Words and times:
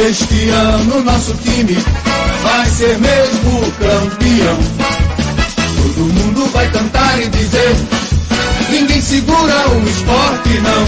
Este 0.00 0.48
ano 0.50 1.02
nosso 1.02 1.36
time 1.38 1.74
vai 1.74 2.66
ser 2.66 2.96
mesmo 3.00 3.60
campeão. 3.80 4.56
Todo 5.74 6.14
mundo 6.14 6.46
vai 6.52 6.70
cantar 6.70 7.20
e 7.20 7.28
dizer: 7.28 7.74
ninguém 8.70 9.00
segura 9.00 9.68
o 9.70 9.88
esporte, 9.88 10.60
não. 10.60 10.86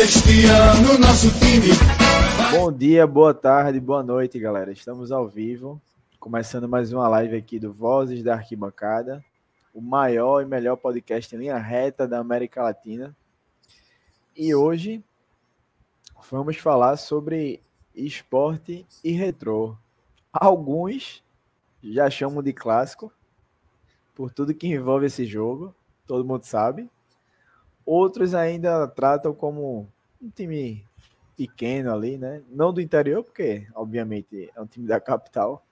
Este 0.00 0.46
ano 0.46 0.98
nosso 0.98 1.30
time. 1.38 1.68
Bom 2.50 2.72
dia, 2.72 3.06
boa 3.06 3.34
tarde, 3.34 3.78
boa 3.78 4.02
noite, 4.02 4.38
galera. 4.38 4.72
Estamos 4.72 5.12
ao 5.12 5.28
vivo, 5.28 5.78
começando 6.18 6.66
mais 6.66 6.94
uma 6.94 7.06
live 7.08 7.36
aqui 7.36 7.58
do 7.58 7.74
Vozes 7.74 8.22
da 8.22 8.36
Arquibancada, 8.36 9.22
o 9.74 9.82
maior 9.82 10.40
e 10.40 10.46
melhor 10.46 10.76
podcast 10.76 11.36
em 11.36 11.40
linha 11.40 11.58
reta 11.58 12.08
da 12.08 12.20
América 12.20 12.62
Latina. 12.62 13.14
E 14.34 14.54
hoje 14.54 15.04
vamos 16.30 16.56
falar 16.56 16.96
sobre 16.96 17.60
esporte 17.94 18.86
e 19.02 19.12
retrô. 19.12 19.76
Alguns 20.32 21.22
já 21.82 22.08
chamam 22.10 22.42
de 22.42 22.52
clássico, 22.52 23.12
por 24.14 24.32
tudo 24.32 24.54
que 24.54 24.66
envolve 24.66 25.06
esse 25.06 25.24
jogo, 25.24 25.74
todo 26.06 26.24
mundo 26.24 26.44
sabe. 26.44 26.90
Outros 27.84 28.34
ainda 28.34 28.86
tratam 28.88 29.34
como 29.34 29.88
um 30.20 30.30
time 30.30 30.84
pequeno 31.36 31.92
ali, 31.92 32.16
né? 32.16 32.42
Não 32.48 32.72
do 32.72 32.80
interior, 32.80 33.22
porque 33.22 33.66
obviamente 33.74 34.50
é 34.54 34.60
um 34.60 34.66
time 34.66 34.86
da 34.86 35.00
capital, 35.00 35.64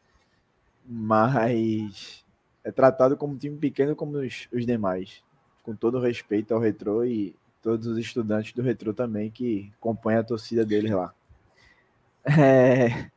mas 0.85 2.25
é 2.63 2.71
tratado 2.71 3.17
como 3.17 3.35
um 3.35 3.39
time 3.39 3.57
pequeno 3.57 3.97
como 3.97 4.19
os, 4.19 4.49
os 4.53 4.67
demais, 4.67 5.23
com 5.63 5.75
todo 5.75 5.99
respeito 5.99 6.53
ao 6.53 6.61
retrô 6.61 7.05
e 7.05 7.35
todos 7.63 7.87
os 7.87 7.97
estudantes 7.97 8.53
do 8.53 8.61
Retro 8.61 8.93
também 8.93 9.31
que 9.31 9.73
compõem 9.81 10.17
a 10.17 10.25
torcida 10.25 10.65
deles 10.67 10.91
lá. 10.91 11.15
É... 12.25 13.11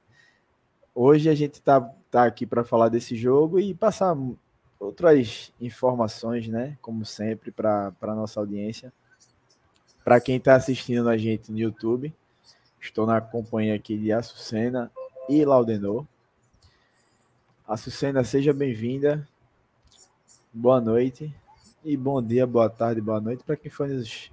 Hoje 0.95 1.29
a 1.29 1.35
gente 1.35 1.55
está 1.55 1.81
tá 2.09 2.23
aqui 2.23 2.45
para 2.45 2.63
falar 2.63 2.89
desse 2.89 3.15
jogo 3.15 3.59
e 3.59 3.73
passar 3.73 4.15
outras 4.79 5.51
informações, 5.59 6.47
né? 6.47 6.77
Como 6.81 7.05
sempre, 7.05 7.51
para 7.51 7.93
a 8.01 8.15
nossa 8.15 8.39
audiência. 8.39 8.93
Para 10.03 10.21
quem 10.21 10.37
está 10.37 10.55
assistindo 10.55 11.09
a 11.09 11.17
gente 11.17 11.51
no 11.51 11.59
YouTube, 11.59 12.13
estou 12.79 13.05
na 13.05 13.19
companhia 13.19 13.75
aqui 13.75 13.97
de 13.97 14.11
Açucena 14.11 14.89
e 15.27 15.43
Laudenor. 15.43 16.05
Açucena, 17.67 18.23
seja 18.23 18.53
bem-vinda. 18.53 19.27
Boa 20.53 20.79
noite. 20.79 21.35
E 21.83 21.97
bom 21.97 22.23
dia, 22.23 22.47
boa 22.47 22.69
tarde, 22.69 23.01
boa 23.01 23.19
noite 23.19 23.43
para 23.43 23.55
quem 23.57 23.69
foi 23.69 23.89
nos 23.89 24.31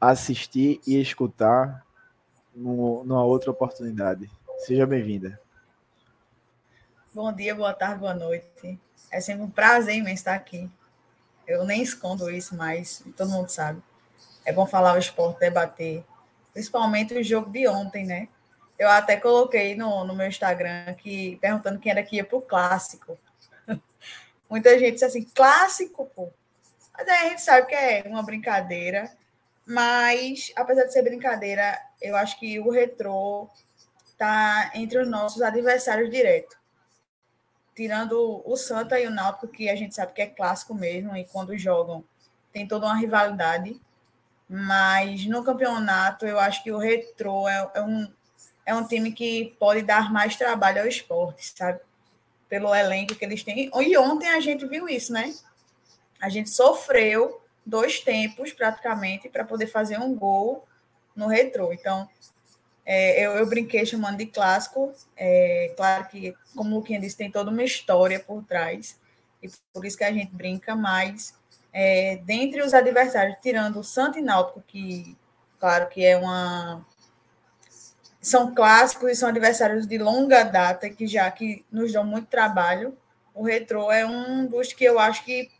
assistir 0.00 0.80
e 0.86 1.00
escutar 1.00 1.84
numa 2.54 3.24
outra 3.24 3.50
oportunidade. 3.50 4.30
Seja 4.58 4.86
bem-vinda. 4.86 5.40
Bom 7.12 7.32
dia, 7.32 7.54
boa 7.54 7.72
tarde, 7.72 8.00
boa 8.00 8.14
noite. 8.14 8.78
É 9.10 9.20
sempre 9.20 9.42
um 9.42 9.50
prazer 9.50 9.96
imenso 9.96 10.20
estar 10.20 10.34
aqui. 10.34 10.70
Eu 11.46 11.64
nem 11.64 11.82
escondo 11.82 12.30
isso, 12.30 12.56
mas 12.56 13.04
todo 13.16 13.30
mundo 13.30 13.48
sabe. 13.48 13.82
É 14.44 14.52
bom 14.52 14.66
falar 14.66 14.94
o 14.94 14.98
esporte, 14.98 15.40
debater, 15.40 16.04
principalmente 16.52 17.14
o 17.14 17.22
jogo 17.22 17.50
de 17.50 17.66
ontem, 17.68 18.04
né? 18.04 18.28
Eu 18.78 18.90
até 18.90 19.16
coloquei 19.16 19.74
no, 19.74 20.04
no 20.04 20.14
meu 20.14 20.26
Instagram 20.26 20.94
que 20.94 21.36
perguntando 21.36 21.78
quem 21.78 21.90
era 21.90 22.02
que 22.02 22.16
ia 22.16 22.24
para 22.24 22.36
o 22.36 22.42
clássico. 22.42 23.18
Muita 24.48 24.78
gente 24.78 24.94
disse 24.94 25.04
assim, 25.04 25.22
clássico, 25.22 26.06
pô. 26.14 26.30
Mas 26.92 27.08
aí 27.08 27.26
a 27.26 27.28
gente 27.30 27.42
sabe 27.42 27.66
que 27.66 27.74
é 27.74 28.02
uma 28.06 28.22
brincadeira. 28.22 29.10
Mas, 29.66 30.52
apesar 30.54 30.84
de 30.84 30.92
ser 30.92 31.02
brincadeira, 31.02 31.76
eu 32.00 32.14
acho 32.16 32.38
que 32.38 32.60
o 32.60 32.70
retrô 32.70 33.50
está 34.06 34.70
entre 34.74 34.98
os 34.98 35.08
nossos 35.08 35.42
adversários 35.42 36.08
diretos. 36.08 36.56
Tirando 37.74 38.42
o 38.46 38.56
Santa 38.56 38.98
e 39.00 39.06
o 39.06 39.10
Náutico, 39.10 39.48
que 39.48 39.68
a 39.68 39.74
gente 39.74 39.94
sabe 39.94 40.12
que 40.12 40.22
é 40.22 40.26
clássico 40.26 40.72
mesmo, 40.72 41.16
e 41.16 41.24
quando 41.26 41.58
jogam 41.58 42.04
tem 42.52 42.66
toda 42.66 42.86
uma 42.86 42.96
rivalidade. 42.96 43.78
Mas 44.48 45.26
no 45.26 45.44
campeonato, 45.44 46.24
eu 46.24 46.38
acho 46.38 46.62
que 46.62 46.70
o 46.70 46.78
retrô 46.78 47.48
é, 47.48 47.70
é 47.74 47.82
um, 47.82 48.12
é 48.64 48.74
um 48.74 48.86
time 48.86 49.12
que 49.12 49.56
pode 49.58 49.82
dar 49.82 50.12
mais 50.12 50.36
trabalho 50.36 50.80
ao 50.80 50.88
esporte, 50.88 51.52
sabe? 51.54 51.80
Pelo 52.48 52.74
elenco 52.74 53.16
que 53.16 53.24
eles 53.24 53.42
têm. 53.42 53.68
E 53.74 53.98
ontem 53.98 54.28
a 54.28 54.40
gente 54.40 54.64
viu 54.66 54.88
isso, 54.88 55.12
né? 55.12 55.34
A 56.20 56.28
gente 56.28 56.48
sofreu 56.48 57.42
dois 57.66 57.98
tempos, 57.98 58.52
praticamente, 58.52 59.28
para 59.28 59.44
poder 59.44 59.66
fazer 59.66 59.98
um 59.98 60.14
gol 60.14 60.64
no 61.14 61.26
retrô. 61.26 61.72
Então, 61.72 62.08
é, 62.84 63.26
eu, 63.26 63.32
eu, 63.32 63.46
brinquei 63.46 63.84
chamando 63.84 64.18
de 64.18 64.26
clássico. 64.26 64.92
É, 65.16 65.74
claro 65.76 66.06
que, 66.06 66.34
como 66.54 66.70
o 66.70 66.78
Luquinha 66.78 67.00
disse, 67.00 67.16
tem 67.16 67.30
toda 67.30 67.50
uma 67.50 67.64
história 67.64 68.20
por 68.20 68.44
trás. 68.44 68.96
E 69.42 69.50
por 69.72 69.84
isso 69.84 69.98
que 69.98 70.04
a 70.04 70.12
gente 70.12 70.32
brinca, 70.32 70.76
mas 70.76 71.34
é, 71.72 72.16
dentre 72.24 72.62
os 72.62 72.72
adversários, 72.72 73.36
tirando 73.42 73.80
o 73.80 73.84
Santo 73.84 74.18
e 74.18 74.22
Náutico, 74.22 74.62
que, 74.66 75.16
claro 75.58 75.88
que 75.88 76.04
é 76.04 76.16
uma... 76.16 76.86
São 78.20 78.54
clássicos 78.54 79.10
e 79.10 79.14
são 79.14 79.28
adversários 79.28 79.86
de 79.86 79.98
longa 79.98 80.42
data, 80.42 80.88
que 80.90 81.06
já 81.06 81.30
que 81.30 81.64
nos 81.70 81.92
dão 81.92 82.04
muito 82.04 82.28
trabalho. 82.28 82.96
O 83.34 83.44
Retrô 83.44 83.90
é 83.92 84.04
um 84.06 84.46
dos 84.46 84.72
que 84.72 84.84
eu 84.84 84.98
acho 84.98 85.24
que 85.24 85.50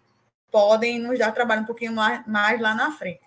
podem 0.51 0.99
nos 0.99 1.19
dar 1.19 1.33
trabalho 1.33 1.63
um 1.63 1.67
pouquinho 1.67 1.93
mais, 1.93 2.27
mais 2.27 2.61
lá 2.61 2.75
na 2.75 2.91
frente. 2.93 3.21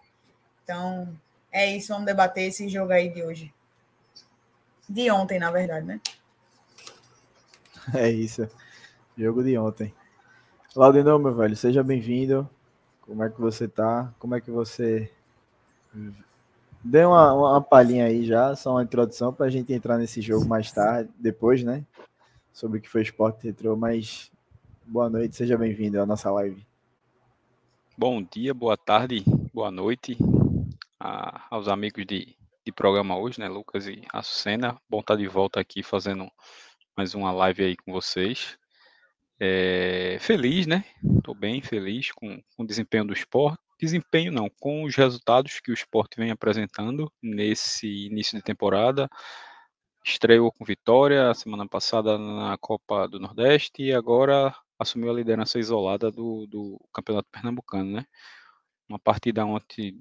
Então, 0.63 1.09
é 1.51 1.75
isso, 1.75 1.89
vamos 1.89 2.05
debater 2.05 2.47
esse 2.47 2.67
jogo 2.69 2.91
aí 2.91 3.09
de 3.09 3.23
hoje. 3.23 3.53
De 4.87 5.09
ontem, 5.11 5.39
na 5.39 5.51
verdade, 5.51 5.85
né? 5.85 5.99
É 7.93 8.09
isso. 8.09 8.47
Jogo 9.17 9.43
de 9.43 9.57
ontem. 9.57 9.93
Laudenor, 10.75 11.17
meu 11.19 11.33
velho, 11.33 11.55
seja 11.55 11.83
bem-vindo. 11.83 12.47
Como 13.01 13.23
é 13.23 13.29
que 13.29 13.41
você 13.41 13.67
tá? 13.67 14.13
Como 14.19 14.35
é 14.35 14.41
que 14.41 14.51
você. 14.51 15.11
Dê 16.83 17.03
uma, 17.03 17.33
uma 17.33 17.61
palhinha 17.61 18.05
aí 18.05 18.23
já, 18.23 18.55
só 18.55 18.71
uma 18.71 18.83
introdução 18.83 19.33
para 19.33 19.47
a 19.47 19.49
gente 19.49 19.73
entrar 19.73 19.97
nesse 19.97 20.21
jogo 20.21 20.47
mais 20.47 20.71
tarde, 20.71 21.09
depois, 21.17 21.63
né? 21.63 21.83
Sobre 22.53 22.77
o 22.77 22.81
que 22.81 22.87
foi 22.87 23.01
esporte 23.01 23.47
retrô, 23.47 23.75
mas 23.75 24.31
boa 24.85 25.09
noite, 25.09 25.35
seja 25.35 25.57
bem-vindo 25.57 25.99
à 25.99 26.05
nossa 26.05 26.29
live. 26.31 26.68
Bom 27.99 28.23
dia, 28.23 28.53
boa 28.53 28.77
tarde, 28.77 29.25
boa 29.53 29.69
noite 29.69 30.17
a, 30.97 31.53
aos 31.53 31.67
amigos 31.67 32.05
de, 32.05 32.33
de 32.65 32.71
programa 32.71 33.17
hoje, 33.17 33.41
né, 33.41 33.49
Lucas 33.49 33.87
e 33.87 34.01
Açucena. 34.13 34.79
Bom 34.89 35.01
estar 35.01 35.17
de 35.17 35.27
volta 35.27 35.59
aqui 35.59 35.83
fazendo 35.83 36.31
mais 36.95 37.13
uma 37.13 37.29
live 37.33 37.61
aí 37.61 37.75
com 37.75 37.91
vocês. 37.91 38.57
É, 39.37 40.15
feliz, 40.21 40.65
né? 40.65 40.85
Estou 41.17 41.35
bem 41.35 41.61
feliz 41.61 42.13
com, 42.13 42.41
com 42.55 42.63
o 42.63 42.65
desempenho 42.65 43.03
do 43.03 43.11
esporte. 43.11 43.59
Desempenho 43.77 44.31
não, 44.31 44.49
com 44.61 44.85
os 44.85 44.95
resultados 44.95 45.59
que 45.59 45.69
o 45.69 45.73
esporte 45.73 46.15
vem 46.15 46.31
apresentando 46.31 47.11
nesse 47.21 48.05
início 48.05 48.37
de 48.37 48.41
temporada. 48.41 49.09
Estreou 50.05 50.53
com 50.53 50.63
vitória 50.63 51.33
semana 51.33 51.67
passada 51.67 52.17
na 52.17 52.57
Copa 52.59 53.09
do 53.09 53.19
Nordeste 53.19 53.83
e 53.83 53.93
agora 53.93 54.55
assumiu 54.79 55.11
a 55.11 55.13
liderança 55.13 55.59
isolada 55.59 56.09
do, 56.09 56.47
do 56.47 56.79
Campeonato 56.93 57.27
Pernambucano, 57.29 57.91
né? 57.91 58.05
Uma 58.87 58.97
partida 58.97 59.45
ontem 59.45 59.99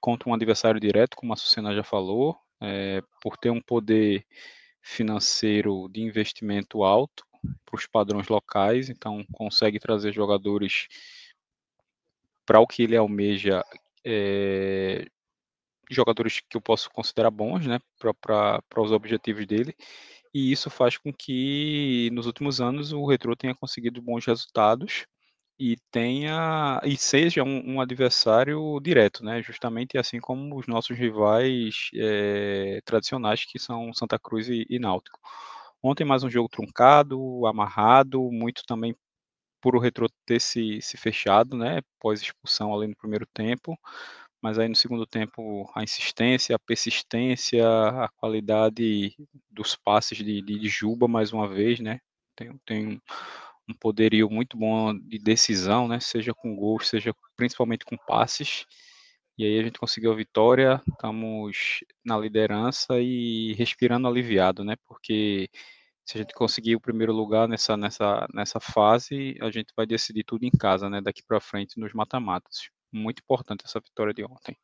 contra 0.00 0.28
um 0.28 0.34
adversário 0.34 0.78
direto, 0.78 1.16
como 1.16 1.32
a 1.32 1.36
Sucena 1.36 1.74
já 1.74 1.82
falou, 1.82 2.38
é, 2.60 3.02
por 3.20 3.36
ter 3.36 3.50
um 3.50 3.60
poder 3.60 4.24
financeiro 4.80 5.88
de 5.88 6.02
investimento 6.02 6.84
alto 6.84 7.24
para 7.64 7.76
os 7.76 7.86
padrões 7.86 8.28
locais, 8.28 8.88
então 8.88 9.24
consegue 9.32 9.80
trazer 9.80 10.12
jogadores 10.12 10.86
para 12.46 12.60
o 12.60 12.66
que 12.66 12.82
ele 12.82 12.96
almeja, 12.96 13.64
é, 14.04 15.06
jogadores 15.90 16.40
que 16.40 16.56
eu 16.56 16.60
posso 16.60 16.90
considerar 16.90 17.30
bons, 17.30 17.66
né, 17.66 17.80
para 18.20 18.62
os 18.76 18.92
objetivos 18.92 19.46
dele, 19.46 19.74
e 20.34 20.52
isso 20.52 20.70
faz 20.70 20.96
com 20.98 21.12
que 21.12 22.10
nos 22.12 22.26
últimos 22.26 22.60
anos 22.60 22.92
o 22.92 23.06
Retro 23.06 23.36
tenha 23.36 23.54
conseguido 23.54 24.00
bons 24.02 24.24
resultados 24.26 25.06
e 25.58 25.76
tenha 25.90 26.80
e 26.84 26.96
seja 26.96 27.42
um, 27.44 27.74
um 27.74 27.80
adversário 27.80 28.80
direto, 28.80 29.24
né? 29.24 29.42
Justamente 29.42 29.98
assim 29.98 30.20
como 30.20 30.58
os 30.58 30.66
nossos 30.66 30.96
rivais 30.96 31.90
é, 31.94 32.80
tradicionais 32.84 33.44
que 33.44 33.58
são 33.58 33.92
Santa 33.94 34.18
Cruz 34.18 34.48
e, 34.48 34.66
e 34.68 34.78
Náutico. 34.78 35.18
Ontem 35.82 36.04
mais 36.04 36.24
um 36.24 36.30
jogo 36.30 36.48
truncado, 36.48 37.46
amarrado, 37.46 38.30
muito 38.32 38.62
também 38.66 38.96
por 39.60 39.76
o 39.76 39.78
Retro 39.80 40.08
ter 40.26 40.40
se, 40.40 40.80
se 40.82 40.96
fechado, 40.96 41.56
né? 41.56 41.80
Pós 42.00 42.22
expulsão 42.22 42.74
ali 42.74 42.88
no 42.88 42.96
primeiro 42.96 43.26
tempo 43.34 43.78
mas 44.42 44.58
aí 44.58 44.68
no 44.68 44.74
segundo 44.74 45.06
tempo 45.06 45.70
a 45.74 45.84
insistência, 45.84 46.56
a 46.56 46.58
persistência, 46.58 47.64
a 47.66 48.08
qualidade 48.16 49.14
dos 49.50 49.76
passes 49.76 50.18
de, 50.18 50.42
de, 50.42 50.68
Juba 50.68 51.06
mais 51.08 51.32
uma 51.32 51.48
vez, 51.48 51.80
né? 51.80 52.00
Tem, 52.36 52.58
tem 52.66 53.02
um 53.68 53.74
poderio 53.74 54.28
muito 54.30 54.56
bom 54.56 54.94
de 54.98 55.18
decisão, 55.18 55.88
né? 55.88 56.00
Seja 56.00 56.34
com 56.34 56.56
gols, 56.56 56.88
seja 56.88 57.14
principalmente 57.36 57.84
com 57.84 57.96
passes. 57.96 58.66
E 59.38 59.44
aí 59.44 59.58
a 59.60 59.62
gente 59.62 59.78
conseguiu 59.78 60.12
a 60.12 60.16
vitória, 60.16 60.82
estamos 60.90 61.80
na 62.04 62.18
liderança 62.18 63.00
e 63.00 63.54
respirando 63.54 64.08
aliviado, 64.08 64.64
né? 64.64 64.76
Porque 64.86 65.48
se 66.04 66.18
a 66.18 66.20
gente 66.20 66.34
conseguir 66.34 66.76
o 66.76 66.80
primeiro 66.80 67.12
lugar 67.12 67.48
nessa, 67.48 67.76
nessa, 67.76 68.26
nessa 68.34 68.60
fase, 68.60 69.36
a 69.40 69.50
gente 69.50 69.72
vai 69.76 69.86
decidir 69.86 70.24
tudo 70.24 70.44
em 70.44 70.50
casa, 70.50 70.90
né? 70.90 71.00
Daqui 71.00 71.22
para 71.22 71.40
frente 71.40 71.78
nos 71.78 71.92
mata-matas. 71.94 72.70
Muito 72.92 73.20
importante 73.20 73.64
essa 73.64 73.80
vitória 73.80 74.12
de 74.12 74.24
ontem. 74.24 74.56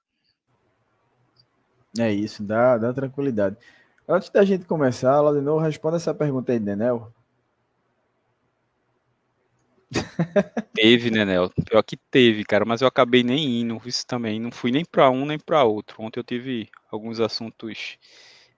É 1.98 2.12
isso, 2.12 2.42
dá, 2.42 2.76
dá 2.76 2.92
tranquilidade. 2.92 3.56
Antes 4.06 4.30
da 4.30 4.44
gente 4.44 4.64
começar, 4.66 5.20
lá 5.20 5.32
de 5.32 5.40
novo, 5.40 5.60
responda 5.60 5.96
essa 5.96 6.14
pergunta 6.14 6.52
aí, 6.52 6.60
Nenel. 6.60 7.12
Teve, 10.75 11.10
né, 11.10 11.25
Nel? 11.25 11.50
Pior 11.64 11.82
que 11.82 11.96
teve, 11.96 12.44
cara, 12.44 12.64
mas 12.64 12.82
eu 12.82 12.88
acabei 12.88 13.22
nem 13.22 13.60
indo, 13.60 13.80
isso 13.86 14.06
também. 14.06 14.38
Não 14.38 14.50
fui 14.50 14.70
nem 14.70 14.84
para 14.84 15.10
um 15.10 15.25
nem 15.25 15.38
para 15.38 15.64
outro. 15.64 16.02
Ontem 16.02 16.20
eu 16.20 16.25
tive 16.25 16.69
alguns 16.90 17.20
assuntos 17.20 17.96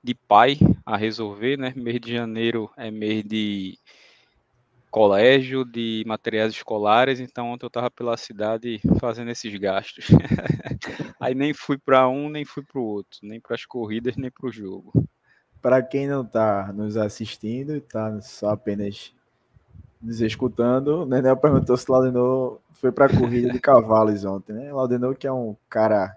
de 0.02 0.14
pai 0.14 0.58
a 0.84 0.96
resolver, 0.96 1.56
né? 1.56 1.72
Mês 1.76 2.00
de 2.00 2.12
janeiro 2.12 2.70
é 2.76 2.90
mês 2.90 3.22
de 3.24 3.78
colégio, 4.90 5.64
de 5.64 6.02
materiais 6.06 6.52
escolares, 6.52 7.20
então 7.20 7.50
ontem 7.50 7.64
eu 7.64 7.68
estava 7.68 7.90
pela 7.90 8.16
cidade 8.16 8.80
fazendo 8.98 9.30
esses 9.30 9.54
gastos. 9.56 10.06
Aí 11.20 11.34
nem 11.34 11.54
fui 11.54 11.78
para 11.78 12.08
um, 12.08 12.28
nem 12.28 12.44
fui 12.44 12.64
para 12.64 12.80
o 12.80 12.84
outro, 12.84 13.20
nem 13.22 13.40
para 13.40 13.54
as 13.54 13.64
corridas, 13.64 14.16
nem 14.16 14.30
para 14.30 14.48
o 14.48 14.52
jogo. 14.52 14.92
Para 15.62 15.82
quem 15.82 16.08
não 16.08 16.22
está 16.22 16.72
nos 16.72 16.96
assistindo, 16.96 17.76
está 17.76 18.20
só 18.20 18.50
apenas 18.50 19.14
nos 20.00 20.20
escutando, 20.20 21.02
o 21.02 21.06
Nenel 21.06 21.36
perguntou 21.36 21.76
se 21.76 21.90
Laudenor 21.90 22.58
foi 22.72 22.90
para 22.90 23.06
a 23.06 23.08
corrida 23.08 23.52
de 23.52 23.60
cavalos 23.60 24.24
ontem, 24.24 24.54
né? 24.54 24.72
Laudenor 24.72 25.14
que 25.14 25.26
é 25.26 25.32
um 25.32 25.54
cara 25.68 26.16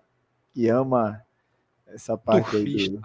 que 0.53 0.69
ama 0.69 1.21
essa 1.87 2.17
parte 2.17 2.51
Turfista. 2.51 2.91
aí 2.91 2.97
do 2.97 3.01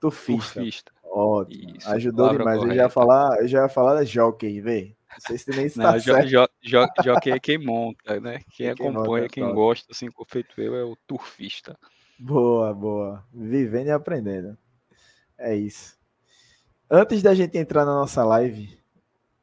turfista. 0.00 0.54
Turfista. 0.54 0.92
Ótimo. 1.12 1.76
Isso, 1.76 1.90
Ajudou 1.90 2.30
demais. 2.30 2.62
Eu 2.62 2.74
já, 2.74 2.88
falar, 2.88 3.38
eu 3.42 3.46
já 3.46 3.62
ia 3.64 3.68
falar 3.68 3.94
da 3.94 4.04
jockey, 4.04 4.62
vê. 4.62 4.96
Não 5.10 5.20
sei 5.20 5.36
se 5.36 5.50
nem 5.50 5.66
está 5.68 6.00
certo. 6.00 6.26
Jo, 6.26 6.48
jo, 6.62 6.86
jockey 7.04 7.30
é 7.30 7.38
quem 7.38 7.58
monta, 7.58 8.18
né? 8.18 8.38
Quem, 8.56 8.74
quem 8.74 8.88
acompanha, 8.88 9.24
monta, 9.24 9.28
quem 9.28 9.44
top. 9.44 9.54
gosta, 9.54 9.92
assim, 9.92 10.10
como 10.10 10.26
feito 10.26 10.58
eu, 10.58 10.74
é 10.74 10.82
o 10.82 10.96
turfista. 11.06 11.78
Boa, 12.18 12.72
boa. 12.72 13.22
Vivendo 13.30 13.88
e 13.88 13.90
aprendendo. 13.90 14.56
É 15.36 15.54
isso. 15.54 15.98
Antes 16.90 17.22
da 17.22 17.34
gente 17.34 17.58
entrar 17.58 17.84
na 17.84 17.94
nossa 17.94 18.24
live, 18.24 18.78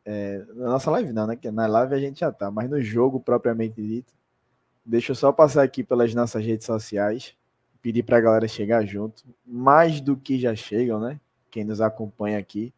é, 0.04 0.44
na 0.56 0.70
nossa 0.70 0.90
live 0.90 1.14
não, 1.14 1.28
né? 1.28 1.36
Que 1.36 1.52
na 1.52 1.68
live 1.68 1.94
a 1.94 2.00
gente 2.00 2.22
já 2.22 2.32
tá, 2.32 2.50
mas 2.50 2.68
no 2.68 2.82
jogo 2.82 3.20
propriamente 3.20 3.80
dito, 3.80 4.12
deixa 4.84 5.12
eu 5.12 5.16
só 5.16 5.32
passar 5.32 5.62
aqui 5.62 5.84
pelas 5.84 6.16
nossas 6.16 6.44
redes 6.44 6.66
sociais, 6.66 7.36
pedir 7.80 8.02
para 8.02 8.18
a 8.18 8.22
galera 8.22 8.48
chegar 8.48 8.84
junto, 8.86 9.24
mais 9.46 10.02
do 10.02 10.18
que 10.18 10.40
já 10.40 10.56
chegam, 10.56 11.00
né? 11.00 11.20
Quem 11.50 11.64
nos 11.64 11.82
acompanha 11.82 12.38
aqui. 12.38 12.74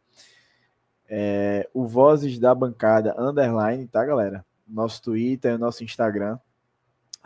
É, 1.10 1.70
o 1.74 1.86
Vozes 1.86 2.40
da 2.40 2.56
Bancada 2.56 3.14
Underline, 3.18 3.88
tá, 3.88 4.06
galera? 4.06 4.46
Nosso 4.68 5.02
Twitter, 5.02 5.60
nosso 5.60 5.84
Instagram. 5.84 6.40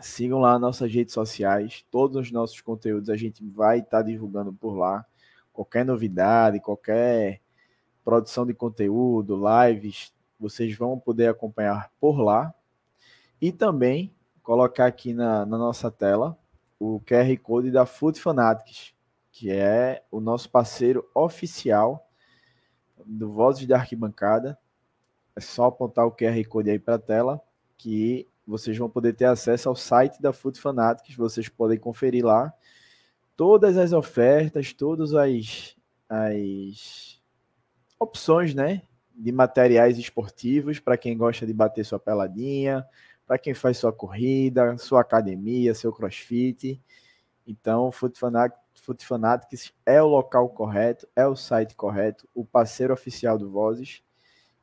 Sigam 0.00 0.40
lá 0.40 0.58
nossas 0.58 0.92
redes 0.92 1.14
sociais. 1.14 1.84
Todos 1.90 2.16
os 2.16 2.30
nossos 2.32 2.60
conteúdos 2.60 3.08
a 3.08 3.16
gente 3.16 3.44
vai 3.44 3.78
estar 3.78 3.98
tá 3.98 4.02
divulgando 4.02 4.52
por 4.52 4.76
lá. 4.76 5.06
Qualquer 5.52 5.84
novidade, 5.84 6.60
qualquer 6.60 7.40
produção 8.04 8.44
de 8.44 8.52
conteúdo, 8.52 9.40
lives, 9.40 10.12
vocês 10.38 10.76
vão 10.76 10.98
poder 10.98 11.28
acompanhar 11.28 11.90
por 12.00 12.20
lá. 12.20 12.52
E 13.40 13.52
também 13.52 14.12
colocar 14.42 14.86
aqui 14.86 15.12
na, 15.12 15.46
na 15.46 15.58
nossa 15.58 15.90
tela 15.90 16.36
o 16.78 17.00
QR 17.00 17.36
Code 17.42 17.70
da 17.70 17.86
Food 17.86 18.20
Fanatics, 18.20 18.94
que 19.36 19.50
é 19.50 20.02
o 20.10 20.18
nosso 20.18 20.48
parceiro 20.48 21.06
oficial 21.14 22.08
do 23.04 23.30
Vozes 23.30 23.66
da 23.66 23.76
Arquibancada. 23.76 24.58
É 25.36 25.40
só 25.42 25.66
apontar 25.66 26.06
o 26.06 26.10
QR 26.10 26.42
Code 26.48 26.70
aí 26.70 26.78
para 26.78 26.94
a 26.94 26.98
tela 26.98 27.42
que 27.76 28.26
vocês 28.46 28.78
vão 28.78 28.88
poder 28.88 29.12
ter 29.12 29.26
acesso 29.26 29.68
ao 29.68 29.76
site 29.76 30.22
da 30.22 30.32
Food 30.32 30.58
Fanatics. 30.58 31.14
Vocês 31.14 31.50
podem 31.50 31.78
conferir 31.78 32.24
lá 32.24 32.50
todas 33.36 33.76
as 33.76 33.92
ofertas, 33.92 34.72
todas 34.72 35.12
as, 35.12 35.76
as 36.08 37.20
opções, 38.00 38.54
né? 38.54 38.80
De 39.14 39.32
materiais 39.32 39.98
esportivos 39.98 40.80
para 40.80 40.96
quem 40.96 41.14
gosta 41.14 41.46
de 41.46 41.52
bater 41.52 41.84
sua 41.84 41.98
peladinha, 41.98 42.86
para 43.26 43.36
quem 43.36 43.52
faz 43.52 43.76
sua 43.76 43.92
corrida, 43.92 44.78
sua 44.78 45.02
academia, 45.02 45.74
seu 45.74 45.92
crossfit. 45.92 46.80
Então, 47.46 47.92
Foot 47.92 48.18
Fanatics, 48.18 48.65
Fanatics 49.04 49.72
é 49.84 50.02
o 50.02 50.06
local 50.06 50.48
correto, 50.48 51.06
é 51.14 51.26
o 51.26 51.34
site 51.36 51.74
correto, 51.74 52.28
o 52.34 52.44
parceiro 52.44 52.92
oficial 52.92 53.38
do 53.38 53.50
Vozes. 53.50 54.02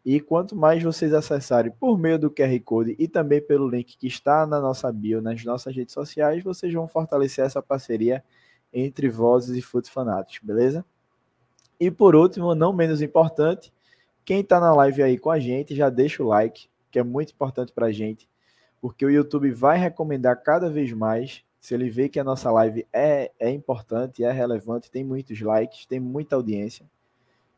E 0.06 0.20
quanto 0.20 0.56
mais 0.56 0.84
vocês 0.84 1.14
acessarem 1.14 1.72
por 1.72 1.98
meio 1.98 2.20
do 2.20 2.30
QR 2.30 2.60
Code 2.64 2.96
e 3.00 3.08
também 3.08 3.42
pelo 3.42 3.70
link 3.70 3.98
que 3.98 4.08
está 4.08 4.46
na 4.46 4.60
nossa 4.60 4.92
bio, 4.92 5.22
nas 5.22 5.44
nossas 5.44 5.76
redes 5.76 5.94
sociais, 5.94 6.44
vocês 6.44 6.74
vão 6.74 6.88
fortalecer 6.88 7.46
essa 7.46 7.62
parceria 7.62 8.24
entre 8.74 9.10
Vozes 9.10 9.56
e 9.56 9.62
Foot 9.62 9.90
Fanatics, 9.90 10.42
beleza? 10.44 10.86
E 11.80 11.90
por 11.92 12.16
último, 12.16 12.54
não 12.54 12.74
menos 12.74 13.02
importante, 13.02 13.74
quem 14.26 14.40
está 14.40 14.60
na 14.60 14.74
live 14.74 15.04
aí 15.04 15.18
com 15.18 15.30
a 15.30 15.40
gente, 15.40 15.76
já 15.76 15.90
deixa 15.90 16.24
o 16.24 16.28
like, 16.28 16.68
que 16.90 17.00
é 17.00 17.04
muito 17.04 17.34
importante 17.34 17.72
para 17.74 17.88
a 17.88 17.92
gente, 17.92 18.30
porque 18.82 19.06
o 19.06 19.10
YouTube 19.10 19.52
vai 19.52 19.78
recomendar 19.78 20.42
cada 20.42 20.70
vez 20.70 20.92
mais. 20.94 21.44
Se 21.64 21.74
ele 21.74 21.90
vê 21.90 22.10
que 22.10 22.20
a 22.20 22.26
nossa 22.26 22.52
live 22.52 22.86
é, 22.92 23.32
é 23.40 23.50
importante, 23.50 24.22
é 24.22 24.30
relevante, 24.30 24.92
tem 24.92 25.02
muitos 25.02 25.40
likes, 25.40 25.86
tem 25.86 25.98
muita 25.98 26.36
audiência. 26.36 26.86